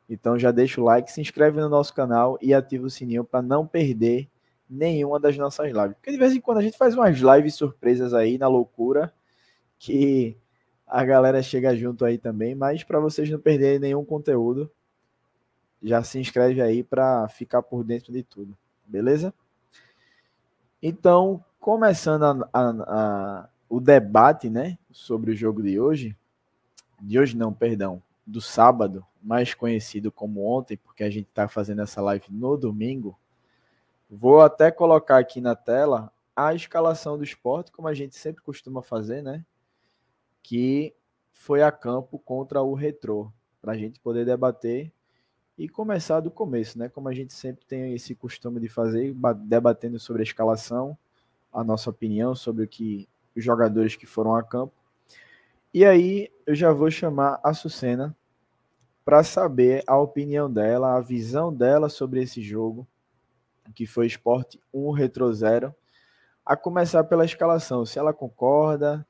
Então 0.07 0.38
já 0.38 0.52
deixa 0.52 0.80
o 0.80 0.84
like, 0.84 1.12
se 1.12 1.19
inscreve 1.19 1.60
no 1.60 1.68
nosso 1.68 1.92
canal 1.92 2.38
e 2.40 2.54
ativa 2.54 2.86
o 2.86 2.90
sininho 2.90 3.24
para 3.24 3.42
não 3.42 3.66
perder 3.66 4.30
nenhuma 4.69 5.19
das 5.19 5.36
nossas 5.36 5.74
lives. 5.74 5.96
Porque 5.96 6.12
de 6.12 6.19
vez 6.19 6.36
em 6.36 6.40
quando 6.40 6.60
a 6.60 6.62
gente 6.62 6.78
faz 6.78 6.94
umas 6.94 7.18
lives 7.18 7.56
surpresas 7.56 8.13
aí 8.13 8.38
na 8.38 8.48
loucura 8.48 9.12
que 9.80 10.38
a 10.86 11.04
galera 11.04 11.42
chega 11.42 11.75
junto 11.75 12.06
aí 12.06 12.19
também, 12.19 12.54
mas 12.54 12.84
para 12.84 13.00
vocês 13.00 13.28
não 13.28 13.40
perderem 13.40 13.80
nenhum 13.80 14.06
conteúdo, 14.06 14.69
já 15.81 16.04
se 16.04 16.19
inscreve 16.19 16.62
aí 16.62 16.84
para 16.84 17.28
ficar 17.28 17.63
por 17.63 17.84
dentro 17.84 18.13
de 18.13 18.22
tudo, 18.22 18.56
beleza? 18.86 19.34
Então, 20.80 21.44
começando 21.60 22.24
a, 22.24 22.50
a, 22.54 22.69
a, 22.69 23.50
o 23.75 23.81
debate, 23.81 24.50
né, 24.50 24.77
sobre 24.89 25.31
o 25.31 25.36
jogo 25.36 25.62
de 25.62 25.77
hoje, 25.80 26.16
de 27.01 27.19
hoje 27.19 27.36
não, 27.36 27.51
perdão, 27.51 28.01
do 28.25 28.39
sábado, 28.39 29.06
mais 29.22 29.54
conhecido 29.54 30.12
como 30.12 30.46
ontem, 30.46 30.77
porque 30.77 31.03
a 31.03 31.10
gente 31.10 31.27
está 31.27 31.48
fazendo 31.48 31.82
essa 31.82 32.01
live 32.01 32.25
no 32.29 32.55
domingo, 32.55 33.20
vou 34.10 34.41
até 34.41 34.72
colocar 34.72 35.17
aqui 35.17 35.41
na 35.41 35.55
tela 35.55 36.10
a 36.34 36.53
escalação 36.53 37.17
do 37.17 37.24
esporte, 37.24 37.72
como 37.72 37.88
a 37.88 37.94
gente 37.94 38.15
sempre 38.15 38.41
costuma 38.41 38.82
fazer, 38.82 39.22
né? 39.22 39.44
que 40.41 40.94
foi 41.32 41.62
a 41.63 41.72
campo 41.72 42.17
contra 42.20 42.62
o 42.62 42.75
Retrô, 42.75 43.32
para 43.62 43.74
a 43.74 43.77
gente 43.77 44.00
poder 44.00 44.25
debater 44.25 44.91
e 45.58 45.67
começar 45.67 46.20
do 46.20 46.29
começo, 46.29 46.77
né? 46.77 46.88
Como 46.88 47.10
a 47.10 47.13
gente 47.13 47.34
sempre 47.34 47.65
tem 47.65 47.94
esse 47.94 48.13
costume 48.13 48.60
de 48.60 48.70
fazer, 48.70 49.13
debatendo 49.39 50.00
sobre 50.00 50.22
a 50.22 50.24
escalação, 50.24 50.96
a 51.51 51.63
nossa 51.63 51.89
opinião 51.89 52.36
sobre 52.36 52.63
o 52.63 52.67
que 52.67 53.10
os 53.36 53.44
jogadores 53.44 53.96
que 53.96 54.06
foram 54.06 54.36
a 54.36 54.44
campo. 54.44 54.74
E 55.74 55.84
aí 55.84 56.32
eu 56.46 56.56
já 56.56 56.72
vou 56.72 56.89
chamar 56.89 57.39
a 57.44 57.54
Sucena 57.54 58.15
para 59.04 59.24
saber 59.24 59.84
a 59.86 59.98
opinião 59.98 60.51
dela, 60.51 60.96
a 60.96 61.01
visão 61.01 61.54
dela 61.54 61.89
sobre 61.89 62.22
esse 62.22 62.42
jogo, 62.42 62.88
que 63.75 63.86
foi 63.86 64.08
Esporte 64.08 64.60
1 64.74 64.92
Retro 64.92 65.32
0. 65.32 65.74
A 66.46 66.56
começar 66.56 67.04
pela 67.04 67.25
escalação, 67.25 67.86
se 67.86 68.00
ela 68.00 68.13
concorda, 68.13 69.06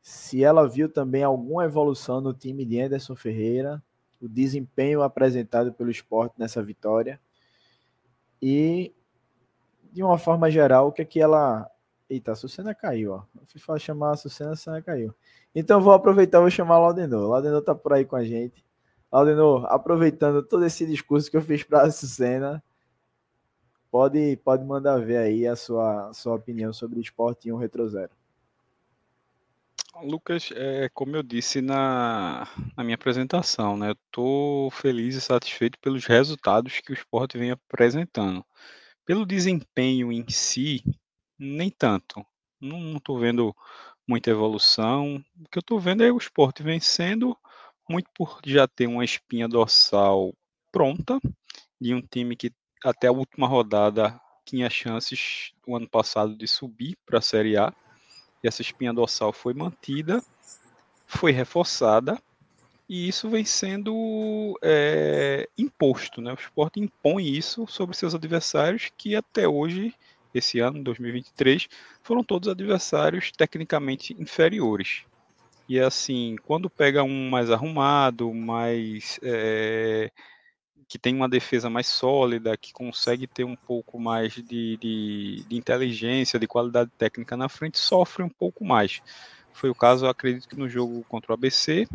se 0.00 0.42
ela 0.42 0.68
viu 0.68 0.88
também 0.88 1.22
alguma 1.24 1.64
evolução 1.64 2.20
no 2.20 2.32
time 2.32 2.64
de 2.64 2.80
Anderson 2.80 3.16
Ferreira, 3.16 3.82
o 4.20 4.28
desempenho 4.28 5.02
apresentado 5.02 5.72
pelo 5.72 5.90
esporte 5.90 6.34
nessa 6.38 6.62
vitória. 6.62 7.20
E, 8.40 8.94
de 9.92 10.02
uma 10.02 10.18
forma 10.18 10.50
geral, 10.50 10.88
o 10.88 10.92
que 10.92 11.02
é 11.02 11.04
que 11.04 11.20
ela. 11.20 11.70
Eita, 12.08 12.32
a 12.32 12.36
Sucena 12.36 12.74
caiu, 12.74 13.12
ó. 13.12 13.22
Eu 13.34 13.46
fui 13.46 13.60
falar, 13.60 13.78
chamar 13.78 14.12
a 14.12 14.16
Sucena, 14.16 14.52
a 14.52 14.56
Sucena 14.56 14.80
caiu. 14.80 15.14
Então 15.54 15.80
vou 15.80 15.92
aproveitar, 15.92 16.40
vou 16.40 16.50
chamar 16.50 16.78
o 16.78 16.82
Laudenor. 16.82 17.24
O 17.24 17.30
Laudenor 17.30 17.62
tá 17.62 17.74
por 17.74 17.92
aí 17.92 18.04
com 18.04 18.16
a 18.16 18.24
gente. 18.24 18.64
Laudenor, 19.10 19.66
aproveitando 19.66 20.42
todo 20.42 20.64
esse 20.64 20.86
discurso 20.86 21.30
que 21.30 21.36
eu 21.36 21.42
fiz 21.42 21.64
para 21.64 21.82
a 21.82 21.90
Sucena, 21.90 22.62
pode, 23.90 24.36
pode 24.44 24.64
mandar 24.64 24.98
ver 24.98 25.16
aí 25.16 25.46
a 25.46 25.56
sua, 25.56 26.08
a 26.08 26.12
sua 26.12 26.34
opinião 26.34 26.72
sobre 26.72 26.98
o 26.98 27.02
esporte 27.02 27.48
em 27.48 27.52
um 27.52 27.56
retro 27.56 27.88
zero. 27.88 28.12
Lucas, 30.02 30.50
é, 30.54 30.90
como 30.90 31.16
eu 31.16 31.22
disse 31.22 31.62
na, 31.62 32.46
na 32.76 32.84
minha 32.84 32.96
apresentação, 32.96 33.76
né, 33.76 33.88
eu 33.88 33.96
estou 34.06 34.70
feliz 34.70 35.14
e 35.14 35.20
satisfeito 35.20 35.78
pelos 35.78 36.04
resultados 36.04 36.80
que 36.80 36.92
o 36.92 36.94
esporte 36.94 37.38
vem 37.38 37.50
apresentando. 37.50 38.44
Pelo 39.06 39.24
desempenho 39.24 40.12
em 40.12 40.28
si, 40.28 40.82
nem 41.38 41.70
tanto. 41.70 42.24
Não 42.60 42.96
estou 42.96 43.18
vendo 43.18 43.54
muita 44.06 44.30
evolução. 44.30 45.22
O 45.40 45.48
que 45.50 45.58
eu 45.58 45.60
estou 45.60 45.80
vendo 45.80 46.04
é 46.04 46.10
o 46.10 46.18
esporte 46.18 46.62
vencendo, 46.62 47.36
muito 47.88 48.08
por 48.14 48.40
já 48.44 48.66
ter 48.66 48.86
uma 48.86 49.04
espinha 49.04 49.48
dorsal 49.48 50.34
pronta, 50.72 51.20
de 51.80 51.94
um 51.94 52.00
time 52.00 52.36
que 52.36 52.52
até 52.84 53.08
a 53.08 53.12
última 53.12 53.46
rodada 53.46 54.20
tinha 54.44 54.70
chances 54.70 55.52
o 55.66 55.76
ano 55.76 55.88
passado 55.88 56.36
de 56.36 56.46
subir 56.46 56.96
para 57.04 57.18
a 57.18 57.22
Série 57.22 57.56
A. 57.56 57.72
E 58.42 58.48
essa 58.48 58.62
espinha 58.62 58.92
dorsal 58.92 59.32
foi 59.32 59.54
mantida, 59.54 60.22
foi 61.06 61.32
reforçada, 61.32 62.20
e 62.88 63.08
isso 63.08 63.28
vem 63.28 63.44
sendo 63.44 64.56
é, 64.62 65.48
imposto. 65.58 66.20
Né? 66.20 66.30
O 66.32 66.36
esporte 66.36 66.80
impõe 66.80 67.26
isso 67.28 67.66
sobre 67.66 67.96
seus 67.96 68.14
adversários, 68.14 68.90
que 68.96 69.16
até 69.16 69.48
hoje 69.48 69.92
esse 70.38 70.60
ano, 70.60 70.82
2023, 70.82 71.68
foram 72.02 72.22
todos 72.22 72.48
adversários 72.48 73.30
tecnicamente 73.30 74.14
inferiores. 74.18 75.04
E 75.68 75.80
assim, 75.80 76.36
quando 76.44 76.70
pega 76.70 77.02
um 77.02 77.28
mais 77.28 77.50
arrumado, 77.50 78.32
mais 78.32 79.18
é, 79.22 80.10
que 80.88 80.98
tem 80.98 81.14
uma 81.14 81.28
defesa 81.28 81.68
mais 81.68 81.86
sólida, 81.88 82.56
que 82.56 82.72
consegue 82.72 83.26
ter 83.26 83.44
um 83.44 83.56
pouco 83.56 83.98
mais 83.98 84.34
de, 84.34 84.76
de, 84.76 85.44
de, 85.48 85.56
inteligência, 85.56 86.38
de 86.38 86.46
qualidade 86.46 86.90
técnica 86.96 87.36
na 87.36 87.48
frente, 87.48 87.78
sofre 87.78 88.22
um 88.22 88.28
pouco 88.28 88.64
mais. 88.64 89.02
Foi 89.52 89.68
o 89.70 89.74
caso, 89.74 90.06
acredito 90.06 90.48
que 90.48 90.56
no 90.56 90.68
jogo 90.68 91.04
contra 91.08 91.32
o 91.32 91.34
ABC, 91.34 91.88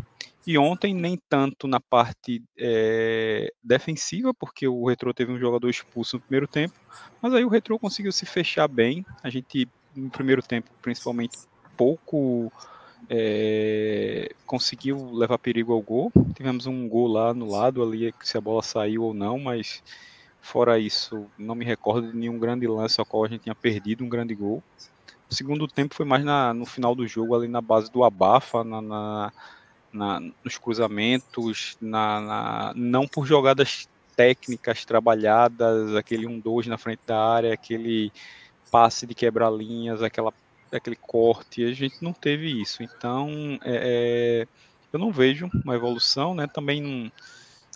e 0.45 0.57
ontem 0.57 0.93
nem 0.93 1.19
tanto 1.29 1.67
na 1.67 1.79
parte 1.79 2.43
é, 2.57 3.53
defensiva, 3.63 4.33
porque 4.33 4.67
o 4.67 4.87
Retro 4.87 5.13
teve 5.13 5.31
um 5.31 5.39
jogador 5.39 5.69
expulso 5.69 6.15
no 6.17 6.21
primeiro 6.21 6.47
tempo, 6.47 6.73
mas 7.21 7.33
aí 7.33 7.45
o 7.45 7.49
Retro 7.49 7.77
conseguiu 7.77 8.11
se 8.11 8.25
fechar 8.25 8.67
bem. 8.67 9.05
A 9.23 9.29
gente, 9.29 9.67
no 9.95 10.09
primeiro 10.09 10.41
tempo, 10.41 10.69
principalmente, 10.81 11.37
pouco 11.77 12.51
é, 13.09 14.33
conseguiu 14.45 15.11
levar 15.13 15.37
perigo 15.37 15.73
ao 15.73 15.81
gol. 15.81 16.11
Tivemos 16.35 16.65
um 16.65 16.87
gol 16.87 17.07
lá 17.07 17.33
no 17.33 17.49
lado 17.49 17.83
ali, 17.83 18.13
se 18.21 18.37
a 18.37 18.41
bola 18.41 18.63
saiu 18.63 19.03
ou 19.03 19.13
não, 19.13 19.37
mas 19.37 19.83
fora 20.41 20.79
isso, 20.79 21.27
não 21.37 21.53
me 21.53 21.63
recordo 21.63 22.11
de 22.11 22.17
nenhum 22.17 22.39
grande 22.39 22.65
lance 22.67 22.99
ao 22.99 23.05
qual 23.05 23.23
a 23.23 23.27
gente 23.27 23.41
tinha 23.41 23.55
perdido 23.55 24.03
um 24.03 24.09
grande 24.09 24.33
gol. 24.33 24.63
O 25.29 25.35
segundo 25.35 25.67
tempo 25.67 25.95
foi 25.95 26.05
mais 26.05 26.25
na, 26.25 26.53
no 26.53 26.65
final 26.65 26.95
do 26.95 27.07
jogo, 27.07 27.35
ali 27.35 27.47
na 27.47 27.61
base 27.61 27.91
do 27.91 28.03
abafa, 28.03 28.63
na, 28.63 28.81
na, 28.81 29.33
na 29.93 30.19
nos 30.43 30.57
cruzamentos, 30.57 31.77
na, 31.81 32.73
não 32.75 33.07
por 33.07 33.25
jogadas 33.25 33.89
técnicas 34.15 34.85
trabalhadas, 34.85 35.95
aquele 35.95 36.27
1-2 36.27 36.67
na 36.67 36.77
frente 36.77 37.01
da 37.07 37.17
área, 37.17 37.53
aquele 37.53 38.11
passe 38.69 39.05
de 39.05 39.15
quebrar 39.15 39.51
linhas, 39.51 40.01
aquela 40.01 40.33
aquele 40.71 40.95
corte, 40.95 41.65
a 41.65 41.73
gente 41.73 42.01
não 42.01 42.13
teve 42.13 42.61
isso. 42.61 42.81
Então, 42.81 43.29
é, 43.63 44.45
é, 44.45 44.47
eu 44.93 44.99
não 44.99 45.11
vejo 45.11 45.49
uma 45.65 45.75
evolução, 45.75 46.33
né? 46.33 46.47
Também 46.47 47.11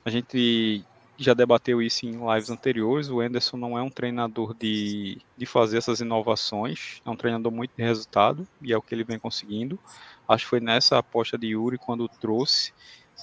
a 0.04 0.10
gente 0.10 0.84
já 1.18 1.34
debateu 1.34 1.82
isso 1.82 2.06
em 2.06 2.12
lives 2.12 2.50
anteriores. 2.50 3.10
O 3.10 3.20
Anderson 3.20 3.58
não 3.58 3.78
é 3.78 3.82
um 3.82 3.90
treinador 3.90 4.54
de, 4.54 5.18
de 5.38 5.46
fazer 5.46 5.78
essas 5.78 6.00
inovações, 6.00 7.02
é 7.06 7.10
um 7.10 7.16
treinador 7.16 7.52
muito 7.52 7.72
de 7.76 7.84
resultado 7.84 8.48
e 8.62 8.74
é 8.74 8.78
o 8.78 8.82
que 8.82 8.94
ele 8.94 9.04
vem 9.04 9.20
conseguindo. 9.20 9.80
Acho 10.27 10.46
que 10.46 10.50
foi 10.50 10.60
nessa 10.60 10.98
aposta 10.98 11.38
de 11.38 11.48
Yuri 11.48 11.77
quando 11.77 12.08
trouxe. 12.08 12.74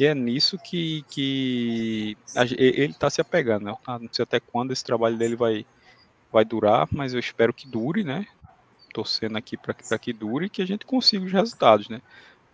E 0.01 0.07
é 0.07 0.15
nisso 0.15 0.59
que, 0.59 1.05
que 1.11 2.17
a, 2.35 2.45
ele 2.45 2.93
está 2.93 3.11
se 3.11 3.21
apegando. 3.21 3.65
Né? 3.67 3.77
Não 3.87 4.09
sei 4.11 4.23
até 4.23 4.41
quando 4.41 4.73
esse 4.73 4.85
trabalho 4.85 5.17
dele 5.17 5.37
vai, 5.37 5.67
vai 6.33 6.45
durar, 6.45 6.89
mas 6.91 7.13
eu 7.13 7.21
espero 7.21 7.53
que 7.53 7.69
dure, 7.69 8.03
né? 8.03 8.27
torcendo 8.93 9.37
aqui 9.37 9.57
para 9.57 9.99
que 9.99 10.13
dure 10.13 10.47
e 10.47 10.51
que 10.51 10.63
a 10.63 10.67
gente 10.67 10.85
consiga 10.85 11.25
os 11.25 11.33
resultados, 11.33 11.89
né? 11.89 12.01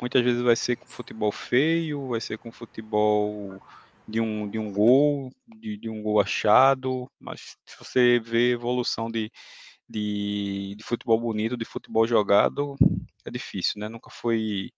Muitas 0.01 0.23
vezes 0.23 0.41
vai 0.41 0.55
ser 0.55 0.77
com 0.77 0.87
futebol 0.87 1.33
feio, 1.33 2.09
vai 2.09 2.21
ser 2.21 2.39
com 2.39 2.53
futebol 2.53 3.61
de 4.07 4.21
um, 4.21 4.49
de 4.49 4.59
um 4.59 4.73
gol, 4.73 5.33
de, 5.47 5.77
de 5.77 5.91
um 5.91 6.01
gol 6.01 6.21
achado, 6.21 7.11
mas 7.21 7.57
se 7.67 7.77
você 7.77 8.21
vê 8.21 8.53
evolução 8.53 9.11
de, 9.11 9.31
de, 9.89 10.75
de, 10.77 10.85
futebol 10.85 11.19
bonito, 11.19 11.57
de 11.57 11.65
futebol 11.65 12.07
jogado, 12.07 12.77
é 13.25 13.31
difícil, 13.31 13.81
né? 13.81 13.89
Nunca 13.89 14.11
foi 14.11 14.71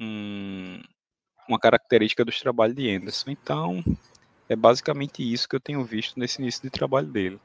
um, 0.00 0.80
uma 1.48 1.58
característica 1.58 2.24
dos 2.24 2.40
trabalhos 2.40 2.76
de 2.76 2.90
Anderson. 2.90 3.30
Então, 3.30 3.84
é 4.48 4.56
basicamente 4.56 5.22
isso 5.22 5.48
que 5.48 5.56
eu 5.56 5.60
tenho 5.60 5.84
visto 5.84 6.18
nesse 6.18 6.40
início 6.40 6.62
de 6.62 6.70
trabalho 6.70 7.08
dele. 7.08 7.40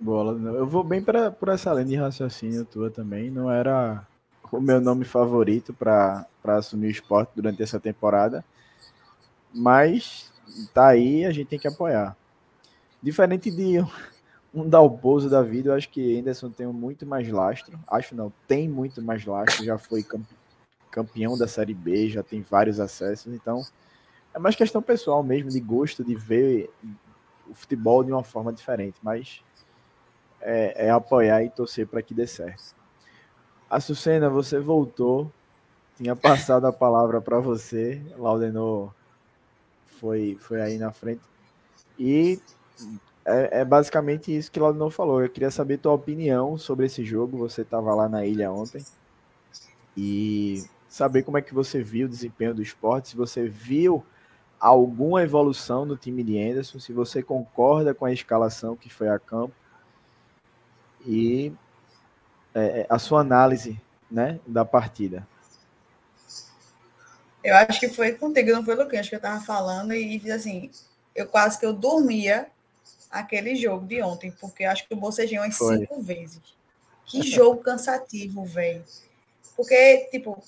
Bola. 0.00 0.32
Eu 0.56 0.66
vou 0.66 0.82
bem 0.82 1.02
pra, 1.02 1.30
por 1.30 1.48
essa 1.48 1.72
linha 1.72 1.84
de 1.84 1.96
raciocínio 1.96 2.64
tua 2.64 2.90
também. 2.90 3.30
Não 3.30 3.50
era 3.50 4.06
o 4.50 4.60
meu 4.60 4.80
nome 4.80 5.04
favorito 5.04 5.72
para 5.72 6.26
assumir 6.44 6.88
o 6.88 6.90
esporte 6.90 7.30
durante 7.34 7.62
essa 7.62 7.78
temporada. 7.78 8.44
Mas 9.52 10.32
tá 10.72 10.88
aí, 10.88 11.24
a 11.24 11.30
gente 11.30 11.48
tem 11.48 11.58
que 11.58 11.68
apoiar. 11.68 12.16
Diferente 13.04 13.50
de 13.50 13.74
um 14.54 14.66
Dalpozo 14.66 15.28
da 15.28 15.42
vida, 15.42 15.68
eu 15.68 15.74
acho 15.74 15.90
que 15.90 16.18
Anderson 16.18 16.48
tem 16.48 16.66
muito 16.66 17.04
mais 17.04 17.28
lastro. 17.28 17.78
Acho 17.86 18.14
não, 18.14 18.32
tem 18.48 18.66
muito 18.66 19.02
mais 19.02 19.26
lastro. 19.26 19.62
Já 19.62 19.76
foi 19.76 20.02
campeão 20.90 21.36
da 21.36 21.46
Série 21.46 21.74
B, 21.74 22.08
já 22.08 22.22
tem 22.22 22.40
vários 22.40 22.80
acessos. 22.80 23.30
Então, 23.34 23.62
é 24.32 24.38
mais 24.38 24.56
questão 24.56 24.80
pessoal 24.80 25.22
mesmo, 25.22 25.50
de 25.50 25.60
gosto 25.60 26.02
de 26.02 26.14
ver 26.14 26.70
o 27.46 27.52
futebol 27.52 28.02
de 28.02 28.10
uma 28.10 28.24
forma 28.24 28.50
diferente. 28.50 28.96
Mas 29.02 29.42
é, 30.40 30.86
é 30.86 30.90
apoiar 30.90 31.44
e 31.44 31.50
torcer 31.50 31.86
para 31.86 32.00
que 32.00 32.14
dê 32.14 32.26
certo. 32.26 32.74
Açucena, 33.68 34.30
você 34.30 34.58
voltou, 34.58 35.30
tinha 35.98 36.16
passado 36.16 36.66
a 36.66 36.72
palavra 36.72 37.20
para 37.20 37.38
você, 37.38 38.00
Laudenor 38.16 38.94
foi, 40.00 40.38
foi 40.40 40.62
aí 40.62 40.78
na 40.78 40.90
frente. 40.90 41.20
E 41.98 42.40
é, 43.24 43.60
é, 43.60 43.64
basicamente 43.64 44.36
isso 44.36 44.50
que 44.50 44.60
o 44.60 44.62
Laudenor 44.62 44.90
falou. 44.90 45.22
Eu 45.22 45.30
queria 45.30 45.50
saber 45.50 45.78
tua 45.78 45.92
opinião 45.92 46.58
sobre 46.58 46.86
esse 46.86 47.04
jogo. 47.04 47.38
Você 47.38 47.62
estava 47.62 47.94
lá 47.94 48.08
na 48.08 48.26
ilha 48.26 48.52
ontem. 48.52 48.84
E 49.96 50.64
saber 50.88 51.22
como 51.22 51.38
é 51.38 51.42
que 51.42 51.54
você 51.54 51.82
viu 51.82 52.06
o 52.06 52.10
desempenho 52.10 52.54
do 52.54 52.62
esporte, 52.62 53.10
se 53.10 53.16
você 53.16 53.48
viu 53.48 54.04
alguma 54.60 55.22
evolução 55.22 55.84
no 55.84 55.96
time 55.96 56.22
de 56.22 56.38
Anderson, 56.38 56.78
se 56.78 56.92
você 56.92 57.22
concorda 57.22 57.92
com 57.92 58.04
a 58.04 58.12
escalação 58.12 58.76
que 58.76 58.88
foi 58.88 59.08
a 59.08 59.18
campo 59.18 59.54
e 61.04 61.52
é, 62.54 62.80
é, 62.80 62.86
a 62.88 62.98
sua 62.98 63.20
análise 63.20 63.80
né, 64.10 64.38
da 64.46 64.64
partida. 64.64 65.26
Eu 67.42 67.56
acho 67.56 67.78
que 67.78 67.88
foi 67.88 68.12
contigo, 68.12 68.52
não 68.52 68.64
foi 68.64 68.74
Luquinhas 68.74 69.08
que 69.08 69.14
eu 69.14 69.18
estava 69.18 69.40
falando, 69.40 69.92
e 69.92 70.30
assim, 70.32 70.70
eu 71.14 71.26
quase 71.26 71.58
que 71.58 71.66
eu 71.66 71.72
dormia 71.72 72.48
aquele 73.14 73.54
jogo 73.54 73.86
de 73.86 74.02
ontem, 74.02 74.32
porque 74.40 74.64
acho 74.64 74.86
que 74.86 74.92
eu 74.92 74.98
bocejei 74.98 75.38
umas 75.38 75.56
foi. 75.56 75.78
cinco 75.78 76.02
vezes. 76.02 76.42
Que 77.06 77.22
jogo 77.22 77.62
cansativo, 77.62 78.44
velho. 78.44 78.84
Porque, 79.56 80.08
tipo, 80.10 80.42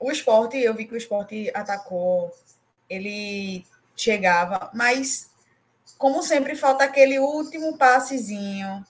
o 0.00 0.10
esporte, 0.10 0.56
eu 0.56 0.74
vi 0.74 0.86
que 0.86 0.94
o 0.94 0.96
esporte 0.96 1.50
atacou, 1.54 2.34
ele 2.88 3.66
chegava, 3.94 4.70
mas 4.72 5.30
como 5.98 6.22
sempre 6.22 6.56
falta 6.56 6.84
aquele 6.84 7.18
último 7.18 7.76
passezinho, 7.76 8.84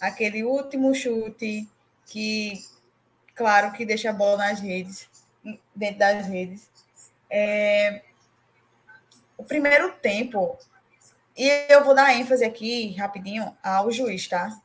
aquele 0.00 0.42
último 0.42 0.92
chute 0.94 1.68
que, 2.06 2.54
claro, 3.36 3.72
que 3.72 3.86
deixa 3.86 4.10
a 4.10 4.12
bola 4.12 4.38
nas 4.38 4.60
redes, 4.60 5.08
dentro 5.74 5.98
das 6.00 6.26
redes. 6.26 6.68
É, 7.30 8.02
o 9.36 9.44
primeiro 9.44 9.92
tempo, 9.92 10.58
e 11.38 11.72
eu 11.72 11.84
vou 11.84 11.94
dar 11.94 12.12
ênfase 12.14 12.44
aqui, 12.44 12.94
rapidinho, 12.96 13.56
ao 13.62 13.92
juiz, 13.92 14.26
tá? 14.26 14.60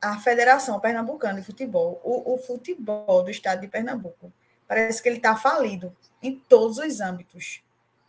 A 0.00 0.18
Federação 0.18 0.80
Pernambucana 0.80 1.40
de 1.40 1.46
Futebol, 1.46 2.00
o, 2.02 2.34
o 2.34 2.38
futebol 2.38 3.22
do 3.22 3.30
estado 3.30 3.60
de 3.60 3.68
Pernambuco, 3.68 4.32
parece 4.66 5.00
que 5.00 5.08
ele 5.08 5.18
está 5.18 5.36
falido 5.36 5.96
em 6.20 6.36
todos 6.36 6.78
os 6.78 7.00
âmbitos, 7.00 7.62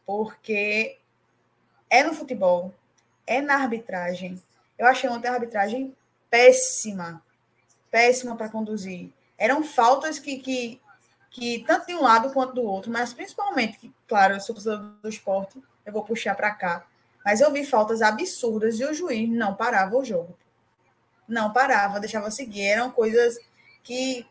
porque 0.05 0.98
é 1.89 2.03
no 2.03 2.13
futebol, 2.13 2.74
é 3.27 3.41
na 3.41 3.55
arbitragem, 3.55 4.41
eu 4.79 4.88
achei 4.88 5.09
ontem 5.09 5.27
a 5.27 5.33
arbitragem 5.33 5.95
péssima. 6.29 7.21
Péssima 7.91 8.36
para 8.36 8.50
conduzir. 8.50 9.12
Eram 9.38 9.63
faltas 9.63 10.17
que, 10.17 10.38
que, 10.38 10.81
que, 11.29 11.63
tanto 11.67 11.88
de 11.88 11.95
um 11.95 12.01
lado 12.01 12.31
quanto 12.31 12.53
do 12.53 12.63
outro, 12.63 12.91
mas 12.91 13.13
principalmente, 13.13 13.91
claro, 14.07 14.36
eu 14.36 14.39
sou 14.39 14.55
torcedor 14.55 14.95
do 15.01 15.09
esporte, 15.09 15.62
eu 15.86 15.91
vou 15.91 16.03
puxar 16.03 16.33
para 16.36 16.51
cá. 16.51 16.86
Mas 17.29 17.41
eu 17.41 17.51
vi 17.51 17.63
faltas 17.63 18.01
absurdas 18.01 18.79
e 18.79 18.83
o 18.83 18.91
juiz 18.91 19.29
não 19.29 19.53
parava 19.53 19.95
o 19.95 20.03
jogo. 20.03 20.36
Não 21.27 21.53
parava, 21.53 22.00
deixava 22.00 22.31
seguir. 22.31 22.63
Eram 22.63 22.89
coisas 22.89 23.38
que. 23.83 24.25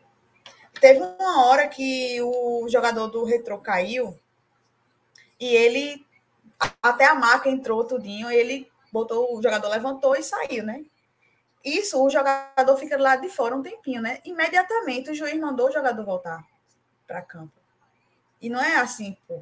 Teve 0.81 0.99
uma 0.99 1.45
hora 1.45 1.69
que 1.69 2.21
o 2.21 2.67
jogador 2.67 3.07
do 3.07 3.23
Retro 3.23 3.57
caiu 3.59 4.19
e 5.39 5.45
ele. 5.47 6.05
Até 6.83 7.05
a 7.05 7.15
marca 7.15 7.49
entrou 7.49 7.85
tudinho, 7.85 8.29
ele 8.29 8.69
botou, 8.91 9.37
o 9.37 9.41
jogador 9.41 9.69
levantou 9.69 10.13
e 10.17 10.21
saiu, 10.21 10.65
né? 10.65 10.83
isso 11.63 12.03
o 12.03 12.09
jogador 12.09 12.75
fica 12.75 12.97
do 12.97 13.03
lado 13.03 13.21
de 13.21 13.29
fora 13.29 13.55
um 13.55 13.61
tempinho, 13.61 14.01
né? 14.01 14.19
Imediatamente 14.25 15.09
o 15.09 15.15
juiz 15.15 15.39
mandou 15.39 15.69
o 15.69 15.71
jogador 15.71 16.03
voltar 16.03 16.45
para 17.07 17.21
campo. 17.21 17.53
E 18.41 18.49
não 18.49 18.59
é 18.59 18.75
assim, 18.75 19.15
pô. 19.25 19.41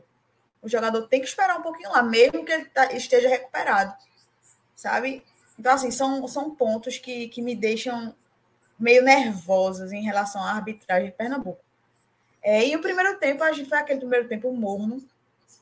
O 0.68 0.70
jogador 0.70 1.08
tem 1.08 1.22
que 1.22 1.28
esperar 1.28 1.58
um 1.58 1.62
pouquinho 1.62 1.90
lá, 1.92 2.04
mesmo 2.04 2.44
que 2.44 2.52
ele 2.52 2.66
tá, 2.66 2.92
esteja 2.92 3.30
recuperado, 3.30 3.96
sabe? 4.76 5.24
Então, 5.58 5.72
assim, 5.72 5.90
são, 5.90 6.28
são 6.28 6.54
pontos 6.54 6.98
que, 6.98 7.30
que 7.30 7.42
me 7.42 7.56
deixam 7.56 8.14
meio 8.78 9.02
nervosos 9.02 9.94
em 9.94 10.04
relação 10.04 10.44
à 10.44 10.52
arbitragem 10.52 11.10
de 11.10 11.16
Pernambuco. 11.16 11.64
É, 12.44 12.68
e 12.68 12.76
o 12.76 12.82
primeiro 12.82 13.18
tempo, 13.18 13.46
a 13.46 13.54
gente 13.54 13.70
foi 13.70 13.78
aquele 13.78 14.02
primeiro 14.02 14.28
tempo 14.28 14.52
morno, 14.52 15.02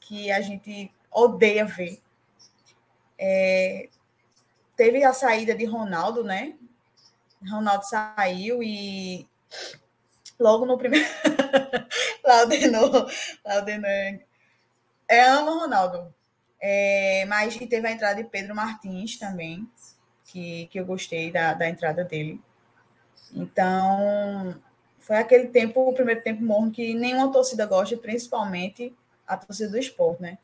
que 0.02 0.32
a 0.32 0.42
gente 0.42 0.92
odeia 1.12 1.66
ver. 1.66 2.02
É, 3.16 3.88
teve 4.76 5.04
a 5.04 5.14
saída 5.14 5.54
de 5.54 5.66
Ronaldo, 5.66 6.24
né? 6.24 6.56
Ronaldo 7.48 7.86
saiu 7.86 8.64
e 8.64 9.30
logo 10.40 10.66
no 10.66 10.80
primeiro. 10.80 11.08
Laudenou, 12.26 13.08
Laudenou. 13.46 14.20
É, 15.08 15.22
ama 15.26 15.52
Ronaldo. 15.52 16.14
É, 16.60 17.26
mas 17.28 17.56
teve 17.56 17.88
a 17.88 17.92
entrada 17.92 18.24
de 18.24 18.30
Pedro 18.30 18.56
Martins 18.56 19.18
também, 19.18 19.70
que, 20.26 20.68
que 20.68 20.80
eu 20.80 20.86
gostei 20.86 21.32
da, 21.32 21.54
da 21.54 21.70
entrada 21.70 22.04
dele. 22.04 22.42
Então, 23.34 24.60
foi 25.00 25.18
aquele 25.18 25.48
tempo, 25.50 25.88
o 25.88 25.94
primeiro 25.94 26.22
tempo 26.22 26.44
morno, 26.44 26.72
que 26.72 26.94
nenhuma 26.94 27.32
torcida 27.32 27.66
gosta, 27.66 27.96
principalmente 27.98 28.96
a 29.28 29.38
torcida 29.38 29.70
do 29.70 29.78
esporte, 29.78 30.22
né? 30.22 30.38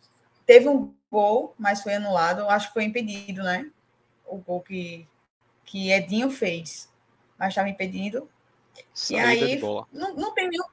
Teve 0.45 0.69
um 0.69 0.93
gol, 1.09 1.55
mas 1.57 1.81
foi 1.81 1.95
anulado, 1.95 2.47
acho 2.49 2.67
que 2.67 2.73
foi 2.73 2.83
impedido, 2.83 3.43
né? 3.43 3.69
O 4.25 4.37
gol 4.37 4.61
que, 4.61 5.07
que 5.65 5.91
Edinho 5.91 6.29
fez, 6.29 6.89
mas 7.37 7.49
estava 7.49 7.69
impedido. 7.69 8.29
Saída 8.93 9.45
e 9.45 9.53
aí, 9.53 9.61
não, 9.91 10.13
não 10.15 10.33
tem 10.33 10.47
nenhum. 10.49 10.65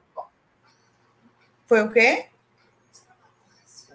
Foi 1.65 1.81
o 1.81 1.91
quê? 1.91 2.28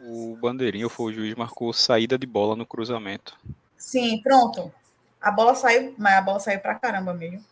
O 0.07 0.37
bandeirinho 0.37 0.89
foi 0.89 1.13
o 1.13 1.15
juiz 1.15 1.35
marcou 1.35 1.73
saída 1.73 2.19
de 2.19 2.27
bola 2.27 2.55
no 2.55 2.67
cruzamento. 2.67 3.37
Sim, 3.77 4.21
pronto. 4.23 4.73
A 5.21 5.31
bola 5.31 5.55
saiu, 5.55 5.95
mas 5.97 6.15
a 6.15 6.21
bola 6.21 6.41
saiu 6.41 6.61
pra 6.61 6.75
caramba 6.75 7.15
mesmo. 7.15 7.43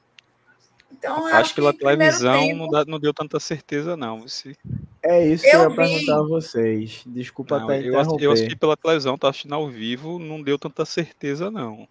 Então, 0.90 1.26
acho, 1.26 1.36
acho 1.36 1.48
que 1.50 1.60
pela 1.60 1.72
televisão 1.72 2.40
tempo... 2.40 2.56
não, 2.58 2.68
dá, 2.68 2.84
não, 2.84 3.00
deu 3.00 3.14
tanta 3.14 3.40
certeza, 3.40 3.96
não. 3.96 4.28
Se... 4.28 4.56
É 5.02 5.26
isso 5.26 5.42
que 5.42 5.56
eu, 5.56 5.70
ia 5.70 5.74
perguntar 5.74 6.18
a 6.18 6.22
vocês. 6.22 7.02
Desculpa 7.06 7.58
não, 7.58 7.64
até 7.64 7.78
eu, 7.78 7.88
interromper. 7.88 8.24
Eu 8.24 8.32
assisti 8.32 8.56
pela 8.56 8.76
televisão, 8.76 9.18
tá 9.18 9.30
assistindo 9.30 9.54
ao 9.54 9.68
vivo, 9.68 10.18
não 10.18 10.42
deu 10.42 10.58
tanta 10.58 10.84
certeza, 10.84 11.50
não. 11.50 11.88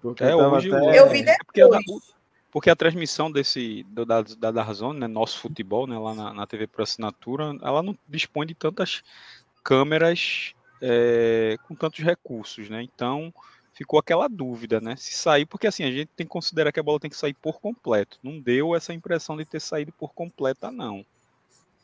Porque 0.00 0.24
é, 0.24 0.34
hoje, 0.34 0.72
até... 0.72 0.98
Eu 0.98 1.10
vi 1.10 1.22
depois. 1.22 1.84
Porque, 1.84 2.02
porque 2.50 2.70
a 2.70 2.76
transmissão 2.76 3.30
desse 3.30 3.84
do, 3.90 4.06
da, 4.06 4.22
da 4.22 4.50
Darzone, 4.50 5.00
né, 5.00 5.06
nosso 5.06 5.38
futebol, 5.38 5.86
né, 5.86 5.98
lá 5.98 6.14
na, 6.14 6.32
na 6.32 6.46
TV 6.46 6.66
por 6.66 6.82
assinatura, 6.82 7.56
ela 7.62 7.82
não 7.82 7.96
dispõe 8.08 8.46
de 8.46 8.54
tantas 8.54 9.02
câmeras 9.62 10.54
é, 10.80 11.56
com 11.66 11.74
tantos 11.74 12.00
recursos, 12.04 12.68
né? 12.68 12.82
Então 12.82 13.32
ficou 13.72 13.98
aquela 13.98 14.28
dúvida, 14.28 14.80
né? 14.80 14.94
Se 14.96 15.14
sair, 15.14 15.46
porque 15.46 15.66
assim, 15.66 15.84
a 15.84 15.90
gente 15.90 16.10
tem 16.14 16.26
que 16.26 16.32
considerar 16.32 16.70
que 16.72 16.80
a 16.80 16.82
bola 16.82 17.00
tem 17.00 17.10
que 17.10 17.16
sair 17.16 17.34
por 17.34 17.60
completo. 17.60 18.18
Não 18.22 18.38
deu 18.38 18.74
essa 18.74 18.92
impressão 18.92 19.36
de 19.36 19.44
ter 19.44 19.60
saído 19.60 19.92
por 19.92 20.12
completa, 20.12 20.70
não. 20.70 21.04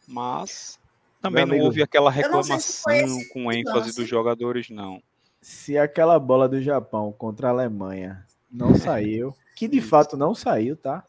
Mas 0.06 0.78
também 1.20 1.46
não 1.46 1.58
houve 1.58 1.82
aquela 1.82 2.10
reclamação 2.10 2.60
se 2.60 3.28
com 3.30 3.50
ênfase 3.50 3.94
dos 3.94 4.08
jogadores, 4.08 4.70
não. 4.70 5.02
Se 5.40 5.78
aquela 5.78 6.18
bola 6.18 6.48
do 6.48 6.60
Japão 6.60 7.12
contra 7.12 7.48
a 7.48 7.50
Alemanha 7.50 8.24
não 8.50 8.74
saiu, 8.76 9.34
que 9.54 9.66
de 9.66 9.80
fato 9.80 10.16
não 10.16 10.34
saiu, 10.34 10.76
tá? 10.76 11.04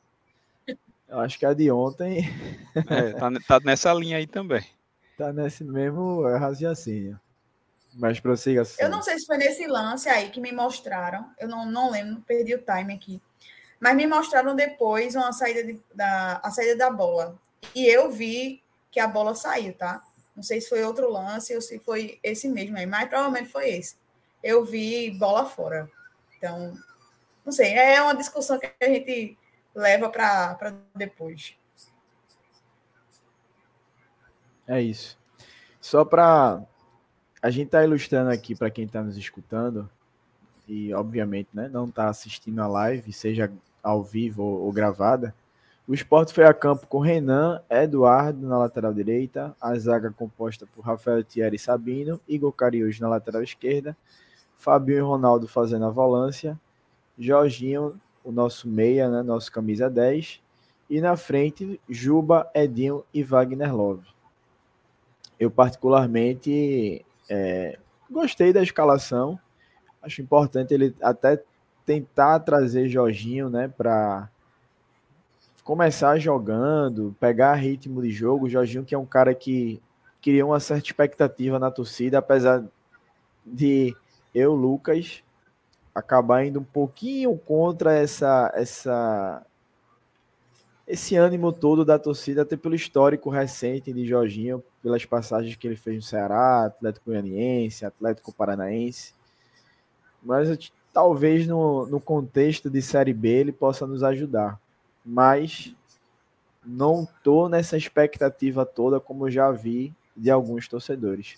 Eu 1.10 1.20
acho 1.20 1.40
que 1.40 1.46
a 1.46 1.54
de 1.54 1.72
ontem. 1.72 2.30
É, 2.76 3.14
tá, 3.14 3.30
tá 3.48 3.60
nessa 3.64 3.94
linha 3.94 4.18
aí 4.18 4.28
também. 4.28 4.66
Tá 5.18 5.34
nesse 5.34 5.64
mesmo 5.64 6.22
raciocínio. 6.38 7.20
Mas 7.96 8.20
prossiga 8.20 8.62
assim. 8.62 8.80
Eu 8.80 8.90
não 8.90 9.02
sei 9.02 9.18
se 9.18 9.26
foi 9.26 9.38
nesse 9.38 9.66
lance 9.66 10.08
aí 10.08 10.30
que 10.30 10.40
me 10.40 10.52
mostraram. 10.52 11.32
Eu 11.40 11.48
não, 11.48 11.66
não 11.66 11.90
lembro, 11.90 12.22
perdi 12.22 12.54
o 12.54 12.62
time 12.62 12.94
aqui. 12.94 13.20
Mas 13.80 13.96
me 13.96 14.06
mostraram 14.06 14.56
depois 14.56 15.16
uma 15.16 15.34
saída 15.34 15.64
de, 15.64 15.82
da, 15.94 16.40
a 16.44 16.52
saída 16.52 16.76
da 16.76 16.92
bola. 16.92 17.36
E 17.74 17.88
eu 17.88 18.12
vi 18.12 18.64
que 18.92 19.00
a 19.00 19.08
bola 19.08 19.34
saiu, 19.34 19.74
tá? 19.74 20.04
Não 20.36 20.44
sei 20.44 20.62
se 20.62 20.70
foi 20.70 20.84
outro 20.84 21.12
lance 21.12 21.56
ou 21.56 21.62
se 21.62 21.80
foi 21.80 22.20
esse 22.22 22.48
mesmo 22.48 22.78
aí, 22.78 22.86
mas 22.86 23.10
provavelmente 23.10 23.52
foi 23.52 23.70
esse. 23.70 23.96
Eu 24.44 24.64
vi 24.64 25.10
bola 25.18 25.46
fora. 25.46 25.90
Então, 26.38 26.78
não 27.44 27.52
sei, 27.52 27.74
é 27.74 28.00
uma 28.02 28.16
discussão 28.16 28.60
que 28.60 28.72
a 28.80 28.86
gente 28.86 29.36
leva 29.74 30.10
para 30.10 30.76
depois. 30.94 31.58
É 34.68 34.82
isso. 34.82 35.18
Só 35.80 36.04
para 36.04 36.62
a 37.42 37.50
gente 37.50 37.68
está 37.68 37.84
ilustrando 37.84 38.30
aqui 38.30 38.56
para 38.56 38.70
quem 38.70 38.86
está 38.86 39.02
nos 39.02 39.16
escutando 39.16 39.90
e 40.68 40.94
obviamente 40.94 41.50
né, 41.54 41.70
não 41.70 41.86
está 41.86 42.10
assistindo 42.10 42.60
a 42.60 42.68
live, 42.68 43.14
seja 43.14 43.52
ao 43.82 44.04
vivo 44.04 44.44
ou, 44.44 44.64
ou, 44.64 44.72
gravada. 44.72 45.34
O 45.88 45.94
esporte 45.94 46.34
foi 46.34 46.44
a 46.44 46.54
campo 46.54 46.86
com 46.88 47.00
Renan, 47.00 47.62
Eduardo 47.70 48.46
na 48.46 48.58
lateral 48.58 48.94
direita, 48.94 49.56
a 49.62 49.74
zaga 49.76 50.12
composta 50.12 50.68
por 50.76 50.82
Rafael 50.82 51.24
Thierry 51.24 51.56
e 51.56 51.60
Sabino, 51.60 52.20
Igor 52.28 52.52
Cariús 52.52 53.00
na 53.00 53.08
lateral 53.08 53.42
esquerda, 53.42 53.96
Fabio 54.58 54.98
e 54.98 55.00
Ronaldo 55.00 55.48
fazendo 55.48 55.86
a 55.86 55.90
volância, 55.90 56.60
Jorginho, 57.18 58.00
o 58.24 58.32
nosso 58.32 58.68
meia, 58.68 59.10
né, 59.10 59.22
nosso 59.22 59.50
camisa 59.50 59.90
10, 59.90 60.42
e 60.90 61.00
na 61.00 61.16
frente 61.16 61.80
Juba, 61.88 62.50
Edinho 62.54 63.06
e 63.14 63.24
Wagner 63.24 63.74
Love. 63.74 64.17
Eu 65.40 65.52
particularmente 65.52 67.06
é, 67.30 67.78
gostei 68.10 68.52
da 68.52 68.62
escalação. 68.62 69.40
Acho 70.02 70.22
importante 70.22 70.74
ele 70.74 70.96
até 71.02 71.42
tentar 71.86 72.40
trazer 72.40 72.90
Jorginho, 72.90 73.50
né, 73.50 73.68
para 73.68 74.30
começar 75.64 76.18
jogando, 76.18 77.16
pegar 77.20 77.54
ritmo 77.56 78.02
de 78.02 78.10
jogo. 78.10 78.50
Jorginho 78.50 78.86
que 78.86 78.96
é 78.96 78.98
um 78.98 79.06
cara 79.06 79.34
que 79.34 79.82
criou 80.22 80.50
uma 80.50 80.60
certa 80.60 80.88
expectativa 80.88 81.60
na 81.60 81.72
torcida, 81.72 82.18
apesar 82.18 82.64
de 83.46 83.96
eu, 84.34 84.54
Lucas, 84.54 85.24
acabar 85.94 86.46
indo 86.46 86.60
um 86.60 86.64
pouquinho 86.64 87.38
contra 87.38 87.94
essa 87.94 88.52
essa 88.54 89.46
esse 90.88 91.18
ânimo 91.18 91.52
todo 91.52 91.84
da 91.84 92.00
torcida, 92.00 92.44
até 92.44 92.56
pelo 92.56 92.76
histórico 92.76 93.30
recente 93.30 93.92
de 93.92 94.06
Jorginho, 94.06 94.64
pelas 94.88 95.04
passagens 95.04 95.54
que 95.54 95.68
ele 95.68 95.76
fez 95.76 95.98
no 95.98 96.02
Ceará, 96.02 96.64
Atlético 96.64 97.12
Goianiense, 97.12 97.86
Atlético 97.86 98.32
Paranaense. 98.32 99.14
Mas 100.24 100.72
talvez 100.94 101.46
no, 101.46 101.86
no 101.88 102.00
contexto 102.00 102.70
de 102.70 102.82
Série 102.82 103.14
B 103.14 103.28
ele 103.28 103.52
possa 103.52 103.86
nos 103.86 104.02
ajudar. 104.02 104.58
Mas 105.06 105.76
não 106.66 107.06
tô 107.22 107.50
nessa 107.50 107.76
expectativa 107.76 108.66
toda 108.66 108.98
como 108.98 109.30
já 109.30 109.52
vi 109.52 109.94
de 110.16 110.32
alguns 110.32 110.70
torcedores. 110.70 111.36